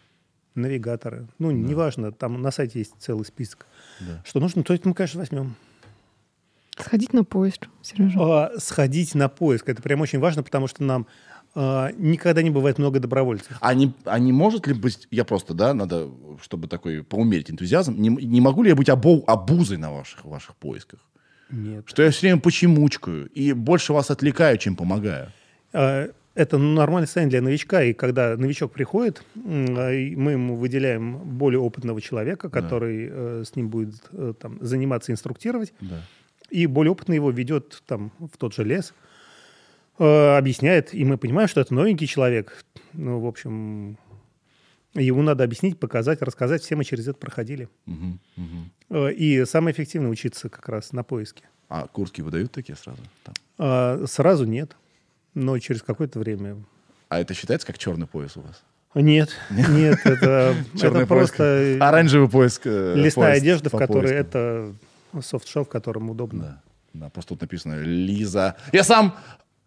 Навигаторы, 0.55 1.27
ну, 1.37 1.51
неважно, 1.51 2.11
там 2.11 2.41
на 2.41 2.51
сайте 2.51 2.79
есть 2.79 2.93
целый 2.99 3.25
список, 3.25 3.65
Да. 3.99 4.21
что 4.25 4.39
нужно, 4.39 4.63
то 4.63 4.73
это 4.73 4.87
мы, 4.87 4.93
конечно, 4.93 5.19
возьмем. 5.19 5.55
Сходить 6.77 7.11
на 7.13 7.23
поезд, 7.23 7.67
Сережа. 7.81 8.19
А, 8.19 8.51
сходить 8.59 9.13
на 9.15 9.27
поиск, 9.27 9.67
это 9.67 9.81
прям 9.81 9.99
очень 10.01 10.19
важно, 10.19 10.43
потому 10.43 10.67
что 10.67 10.83
нам 10.83 11.07
а, 11.55 11.91
никогда 11.97 12.41
не 12.41 12.51
бывает 12.51 12.77
много 12.77 12.99
добровольцев. 12.99 13.57
А 13.59 13.73
не, 13.73 13.91
а 14.05 14.17
не 14.19 14.31
может 14.31 14.65
ли 14.67 14.73
быть, 14.73 15.07
я 15.11 15.25
просто, 15.25 15.53
да, 15.53 15.73
надо, 15.73 16.09
чтобы 16.41 16.67
такой 16.67 17.03
поумерить 17.03 17.51
энтузиазм, 17.51 17.95
не, 17.99 18.09
не 18.09 18.39
могу 18.39 18.63
ли 18.63 18.69
я 18.69 18.75
быть 18.75 18.87
обо- 18.89 19.23
обузой 19.25 19.77
на 19.77 19.91
ваших, 19.91 20.23
ваших 20.23 20.55
поисках? 20.55 20.99
Нет. 21.49 21.83
Что 21.87 22.03
я 22.03 22.11
все 22.11 22.21
время 22.27 22.39
почемучкаю 22.39 23.27
и 23.29 23.51
больше 23.53 23.91
вас 23.91 24.11
отвлекаю, 24.11 24.57
чем 24.57 24.75
помогаю. 24.75 25.31
А, 25.73 26.07
Это 26.39 26.57
нормальное 26.57 27.05
состояние 27.05 27.31
для 27.31 27.41
новичка, 27.41 27.83
и 27.83 27.91
когда 27.91 28.37
новичок 28.37 28.71
приходит, 28.71 29.23
а, 29.35 29.89
мы 29.91 30.31
ему 30.31 30.55
выделяем 30.55 31.17
более 31.17 31.59
опытного 31.59 31.99
человека, 31.99 32.49
который 32.49 33.09
э, 33.11 33.43
с 33.45 33.57
ним 33.57 33.67
будет 33.69 33.95
э, 34.13 34.33
там, 34.39 34.57
заниматься, 34.61 35.11
инструктировать, 35.11 35.73
Да. 35.81 36.01
и 36.49 36.65
более 36.65 36.91
опытный 36.93 37.15
его 37.17 37.29
ведет 37.29 37.83
там, 37.85 38.13
в 38.19 38.37
тот 38.37 38.53
же 38.53 38.63
лес, 38.63 38.93
э, 39.97 40.37
объясняет, 40.37 40.93
и 40.93 41.03
мы 41.03 41.17
понимаем, 41.17 41.49
что 41.49 41.59
это 41.59 41.73
новенький 41.73 42.07
человек. 42.07 42.63
Ну, 42.93 43.19
в 43.19 43.25
общем, 43.27 43.97
ему 44.93 45.21
надо 45.21 45.43
объяснить, 45.43 45.77
показать, 45.77 46.21
рассказать. 46.21 46.61
Все 46.61 46.77
мы 46.77 46.85
через 46.85 47.05
это 47.09 47.19
проходили. 47.19 47.67
Мгм. 47.85 48.19
Э, 48.91 49.11
И 49.11 49.43
самое 49.43 49.73
эффективное 49.73 50.09
учиться 50.09 50.47
как 50.47 50.69
раз 50.69 50.93
на 50.93 51.03
поиске. 51.03 51.43
А 51.67 51.85
куртки 51.87 52.21
выдают 52.21 52.53
такие 52.53 52.77
сразу? 52.77 53.01
Там. 53.23 53.35
А, 53.57 54.05
Сразу 54.07 54.45
нет, 54.45 54.77
но 55.33 55.57
через 55.59 55.81
какое-то 55.81 56.19
время. 56.19 56.57
А 57.09 57.19
это 57.19 57.33
считается 57.33 57.65
как 57.67 57.77
черный 57.77 58.07
пояс 58.07 58.37
у 58.37 58.41
вас? 58.41 58.63
Нет, 58.95 59.29
нет, 59.49 59.99
это, 60.03 60.55
это 60.81 61.05
просто 61.05 61.77
Оранжевый 61.79 62.29
поиск. 62.29 62.61
э, 62.65 62.95
поиск 62.95 63.17
одежда, 63.17 63.69
в 63.69 63.77
которой 63.77 64.13
это 64.13 64.73
софт-шел, 65.21 65.63
в 65.65 65.69
котором 65.69 66.09
удобно. 66.09 66.43
Да. 66.43 66.61
Да, 66.93 67.09
просто 67.09 67.29
тут 67.29 67.41
написано 67.41 67.81
Лиза. 67.81 68.55
Я 68.71 68.83
сам 68.83 69.15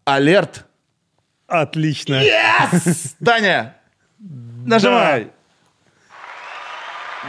алерт. 0.04 0.66
Отлично. 1.46 2.20
Yes! 2.22 3.14
Даня, 3.20 3.76
нажимай. 4.18 5.30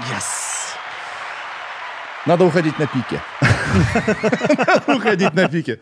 Yes. 0.10 0.44
Надо 2.26 2.46
уходить 2.46 2.80
на 2.80 2.88
пике. 2.88 3.22
Уходить 4.88 5.34
на 5.34 5.50
пике. 5.50 5.80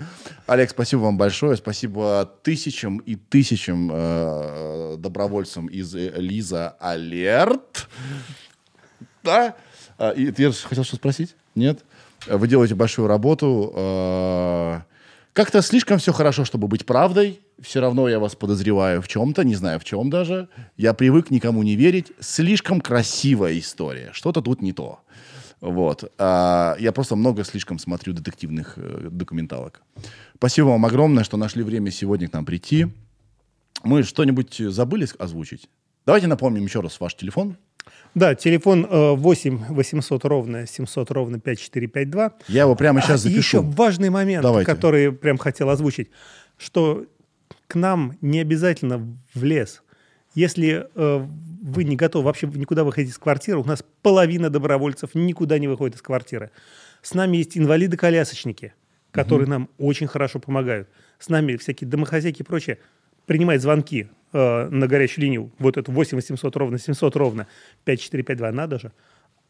Олег, 0.51 0.69
спасибо 0.71 0.99
вам 0.99 1.17
большое. 1.17 1.55
Спасибо 1.55 2.29
тысячам 2.43 2.97
и 2.97 3.15
тысячам 3.15 3.89
э, 3.89 4.95
добровольцам 4.97 5.67
из 5.67 5.95
э, 5.95 6.11
Лиза 6.17 6.75
Алерт. 6.77 7.87
Да? 9.23 9.55
А, 9.97 10.11
И 10.11 10.29
ты 10.31 10.51
хотел 10.51 10.83
что 10.83 10.97
спросить? 10.97 11.37
Нет? 11.55 11.85
Вы 12.27 12.49
делаете 12.49 12.75
большую 12.75 13.07
работу. 13.07 13.71
э, 13.73 14.79
Как-то 15.31 15.61
слишком 15.61 15.99
все 15.99 16.11
хорошо, 16.11 16.43
чтобы 16.43 16.67
быть 16.67 16.85
правдой. 16.85 17.39
Все 17.61 17.79
равно 17.79 18.09
я 18.09 18.19
вас 18.19 18.35
подозреваю 18.35 19.01
в 19.01 19.07
чем-то, 19.07 19.45
не 19.45 19.55
знаю 19.55 19.79
в 19.79 19.85
чем 19.85 20.09
даже. 20.09 20.49
Я 20.75 20.93
привык 20.93 21.31
никому 21.31 21.63
не 21.63 21.77
верить. 21.77 22.11
Слишком 22.19 22.81
красивая 22.81 23.57
история. 23.57 24.09
Что-то 24.11 24.41
тут 24.41 24.61
не 24.61 24.73
то. 24.73 24.99
Вот. 25.61 26.11
А, 26.17 26.75
я 26.79 26.91
просто 26.91 27.15
много 27.15 27.43
слишком 27.43 27.77
смотрю 27.79 28.13
детективных 28.13 28.73
э, 28.77 29.09
документалок. 29.11 29.81
Спасибо 30.35 30.67
вам 30.67 30.85
огромное, 30.85 31.23
что 31.23 31.37
нашли 31.37 31.63
время 31.63 31.91
сегодня 31.91 32.27
к 32.27 32.33
нам 32.33 32.45
прийти. 32.45 32.87
Мы 33.83 34.03
что-нибудь 34.03 34.55
забыли 34.57 35.07
озвучить? 35.19 35.69
Давайте 36.05 36.27
напомним 36.27 36.63
еще 36.63 36.81
раз 36.81 36.99
ваш 36.99 37.15
телефон. 37.15 37.57
Да, 38.15 38.35
телефон 38.35 38.85
э, 38.89 39.11
8 39.15 39.65
800 39.69 40.25
ровно 40.25 40.65
700 40.67 41.11
ровно 41.11 41.39
5452. 41.39 42.33
Я 42.47 42.61
его 42.63 42.75
прямо 42.75 42.99
сейчас 43.01 43.21
А, 43.21 43.23
запишу. 43.29 43.37
еще 43.37 43.61
важный 43.61 44.09
момент, 44.09 44.43
Давайте. 44.43 44.69
который 44.71 45.11
прям 45.11 45.37
хотел 45.37 45.69
озвучить, 45.69 46.09
что 46.57 47.05
к 47.67 47.75
нам 47.75 48.17
не 48.21 48.39
обязательно 48.39 49.15
в 49.33 49.43
лес. 49.43 49.81
Если 50.33 50.87
э, 50.95 51.27
вы 51.61 51.83
не 51.83 51.95
готовы 51.95 52.25
вообще 52.25 52.47
никуда 52.47 52.83
выходить 52.83 53.11
из 53.11 53.17
квартиры, 53.17 53.59
у 53.59 53.63
нас 53.65 53.83
половина 54.01 54.49
добровольцев 54.49 55.11
никуда 55.13 55.59
не 55.59 55.67
выходит 55.67 55.95
из 55.97 56.01
квартиры. 56.01 56.51
С 57.01 57.13
нами 57.13 57.37
есть 57.37 57.57
инвалиды-колясочники, 57.57 58.73
которые 59.11 59.47
нам 59.49 59.69
очень 59.77 60.07
хорошо 60.07 60.39
помогают. 60.39 60.87
С 61.19 61.29
нами 61.29 61.57
всякие 61.57 61.89
домохозяйки 61.89 62.41
и 62.41 62.45
прочее 62.45 62.77
принимают 63.25 63.61
звонки 63.61 64.07
э, 64.33 64.67
на 64.69 64.87
горячую 64.87 65.23
линию. 65.23 65.51
Вот 65.59 65.77
это 65.77 65.91
8 65.91 66.15
800 66.17 66.55
ровно 66.55 66.79
700 66.79 67.15
ровно 67.15 67.47
5452. 67.83 68.51
Надо 68.51 68.79
же. 68.79 68.91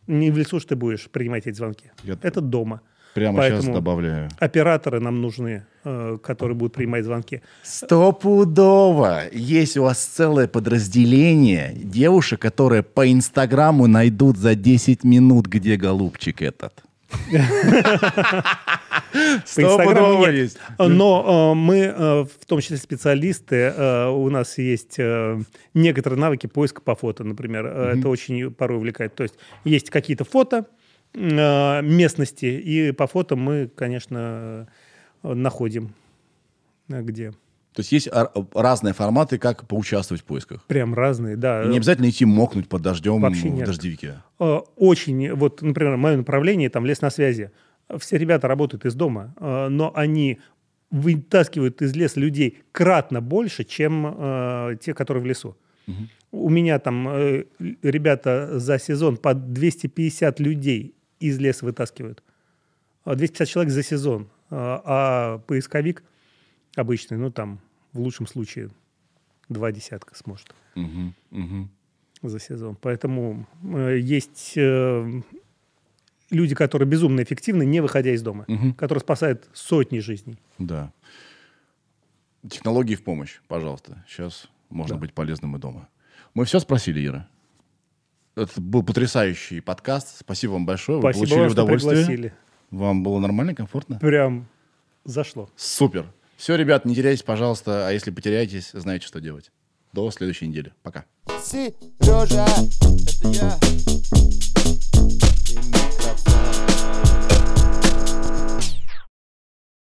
Не 0.08 0.32
в 0.32 0.38
лесу 0.38 0.60
ж 0.60 0.66
ты 0.66 0.76
будешь 0.76 1.10
принимать 1.10 1.46
эти 1.46 1.56
звонки. 1.56 1.92
Я- 2.04 2.18
Это 2.22 2.42
дома. 2.42 2.82
Прямо 3.14 3.42
сейчас 3.42 3.52
Поэтому 3.52 3.74
добавляю. 3.74 4.30
Операторы 4.40 5.00
нам 5.00 5.22
нужны, 5.22 5.66
э, 5.84 6.18
которые 6.24 6.56
будут 6.56 6.74
принимать 6.74 7.04
звонки. 7.04 7.42
Стопудово. 7.64 9.24
Есть 9.34 9.78
у 9.78 9.84
вас 9.84 10.04
целое 10.04 10.48
подразделение 10.48 11.74
девушек, 11.76 12.40
которые 12.40 12.84
по 12.84 13.12
Инстаграму 13.12 13.88
найдут 13.88 14.38
за 14.38 14.56
10 14.56 15.04
минут, 15.04 15.48
где 15.48 15.76
голубчик 15.76 16.42
этот. 16.42 16.74
По 17.10 17.36
Инстаграму 19.14 20.26
есть. 20.28 20.58
Но 20.80 21.52
э, 21.52 21.58
мы, 21.58 21.78
э, 21.80 22.24
в 22.24 22.46
том 22.46 22.62
числе 22.62 22.78
специалисты, 22.78 23.74
у 24.10 24.30
нас 24.30 24.58
есть 24.58 24.98
некоторые 25.74 26.18
навыки 26.18 26.48
поиска 26.48 26.82
по 26.82 26.96
фото, 26.96 27.26
например. 27.26 27.66
Это 27.66 28.08
очень 28.08 28.52
порой 28.52 28.78
увлекает. 28.78 29.16
То 29.16 29.24
есть 29.24 29.36
есть 29.66 29.90
какие-то 29.90 30.24
фото 30.24 30.66
местности, 31.14 32.46
и 32.46 32.92
по 32.92 33.08
фото 33.08 33.36
мы, 33.36 33.70
конечно, 33.76 34.68
э, 35.24 35.34
находим, 35.34 35.94
э, 36.90 37.02
где. 37.02 37.32
То 37.74 37.80
есть 37.80 37.92
есть 37.94 38.10
разные 38.54 38.94
форматы, 38.94 39.38
как 39.38 39.66
поучаствовать 39.68 40.22
в 40.22 40.26
поисках. 40.26 40.64
Прям 40.66 40.94
разные, 40.94 41.38
да. 41.38 41.64
И 41.64 41.68
не 41.68 41.78
обязательно 41.78 42.10
идти 42.10 42.26
мокнуть 42.26 42.68
под 42.68 42.82
дождем 42.82 43.22
Вообще 43.22 43.48
в 43.48 43.54
нет. 43.54 43.66
дождевике. 43.66 44.22
Э, 44.40 44.60
очень, 44.76 45.34
вот, 45.34 45.62
например, 45.62 45.98
мое 45.98 46.18
направление, 46.18 46.70
там, 46.70 46.86
лес 46.86 47.02
на 47.02 47.10
связи. 47.10 47.52
Все 47.98 48.18
ребята 48.18 48.48
работают 48.48 48.86
из 48.86 48.94
дома, 48.94 49.34
э, 49.38 49.68
но 49.70 49.92
они 49.96 50.40
вытаскивают 50.92 51.82
из 51.82 51.96
леса 51.96 52.20
людей 52.20 52.60
кратно 52.74 53.22
больше, 53.22 53.64
чем 53.64 54.06
э, 54.06 54.78
те, 54.82 54.94
которые 54.94 55.24
в 55.24 55.26
лесу. 55.26 55.58
У 56.34 56.50
меня 56.50 56.80
там 56.80 57.10
э, 57.10 57.46
ребята 57.82 58.60
за 58.60 58.80
сезон 58.80 59.18
по 59.18 59.34
250 59.34 60.40
людей 60.40 60.96
из 61.22 61.40
леса 61.40 61.66
вытаскивают. 61.66 62.24
А 63.04 63.16
250 63.16 63.48
человек 63.48 63.72
за 63.74 63.84
сезон. 63.84 64.30
А 64.50 64.82
а 64.86 65.38
поисковик 65.40 66.04
обычный, 66.76 67.18
ну 67.18 67.32
там 67.32 67.60
в 67.94 68.00
лучшем 68.00 68.28
случае 68.28 68.70
два 69.50 69.72
десятка 69.72 70.16
сможет 70.16 70.54
Мгм, 70.76 71.14
мгм. 71.30 71.70
за 72.22 72.40
сезон. 72.40 72.76
Поэтому 72.82 73.48
э, 73.64 73.98
есть 74.00 74.54
э, 74.56 75.22
люди, 76.30 76.56
которые 76.56 76.88
безумно 76.88 77.22
эффективны, 77.24 77.66
не 77.66 77.82
выходя 77.82 78.12
из 78.12 78.22
дома, 78.22 78.46
Мгм. 78.48 78.74
которые 78.74 79.02
спасают 79.02 79.50
сотни 79.54 80.00
жизней. 80.00 80.38
Да. 80.58 80.92
Технологии 82.50 82.96
в 82.96 83.04
помощь, 83.04 83.40
пожалуйста. 83.48 84.04
Сейчас 84.08 84.48
можно 84.70 84.98
быть 84.98 85.14
полезным 85.14 85.56
и 85.56 85.60
дома. 85.60 85.88
Мы 86.34 86.46
все 86.46 86.60
спросили, 86.60 87.06
Ира. 87.06 87.28
Это 88.36 88.62
был 88.62 88.82
потрясающий 88.84 89.60
подкаст. 89.60 90.20
Спасибо 90.20 90.54
вам 90.54 90.66
большое. 90.66 91.00
Вы 91.00 91.02
Спасибо 91.02 91.20
получили 91.20 91.40
вам, 91.40 91.50
что 91.50 91.62
удовольствие. 91.62 91.96
пригласили. 91.96 92.34
Вам 92.72 93.04
было 93.04 93.20
нормально, 93.20 93.54
комфортно? 93.54 94.00
Прям 94.00 94.48
зашло. 95.04 95.50
Супер. 95.58 96.06
Все, 96.38 96.56
ребят, 96.56 96.86
не 96.86 96.96
теряйтесь, 96.96 97.24
пожалуйста. 97.24 97.88
А 97.88 97.92
если 97.92 98.12
потеряетесь, 98.12 98.72
знаете, 98.72 99.06
что 99.06 99.20
делать. 99.20 99.52
До 99.92 100.10
следующей 100.12 100.48
недели. 100.48 100.72
Пока. 100.82 101.04
Сережа, 101.44 102.46
это 103.06 103.28
я. 103.28 103.60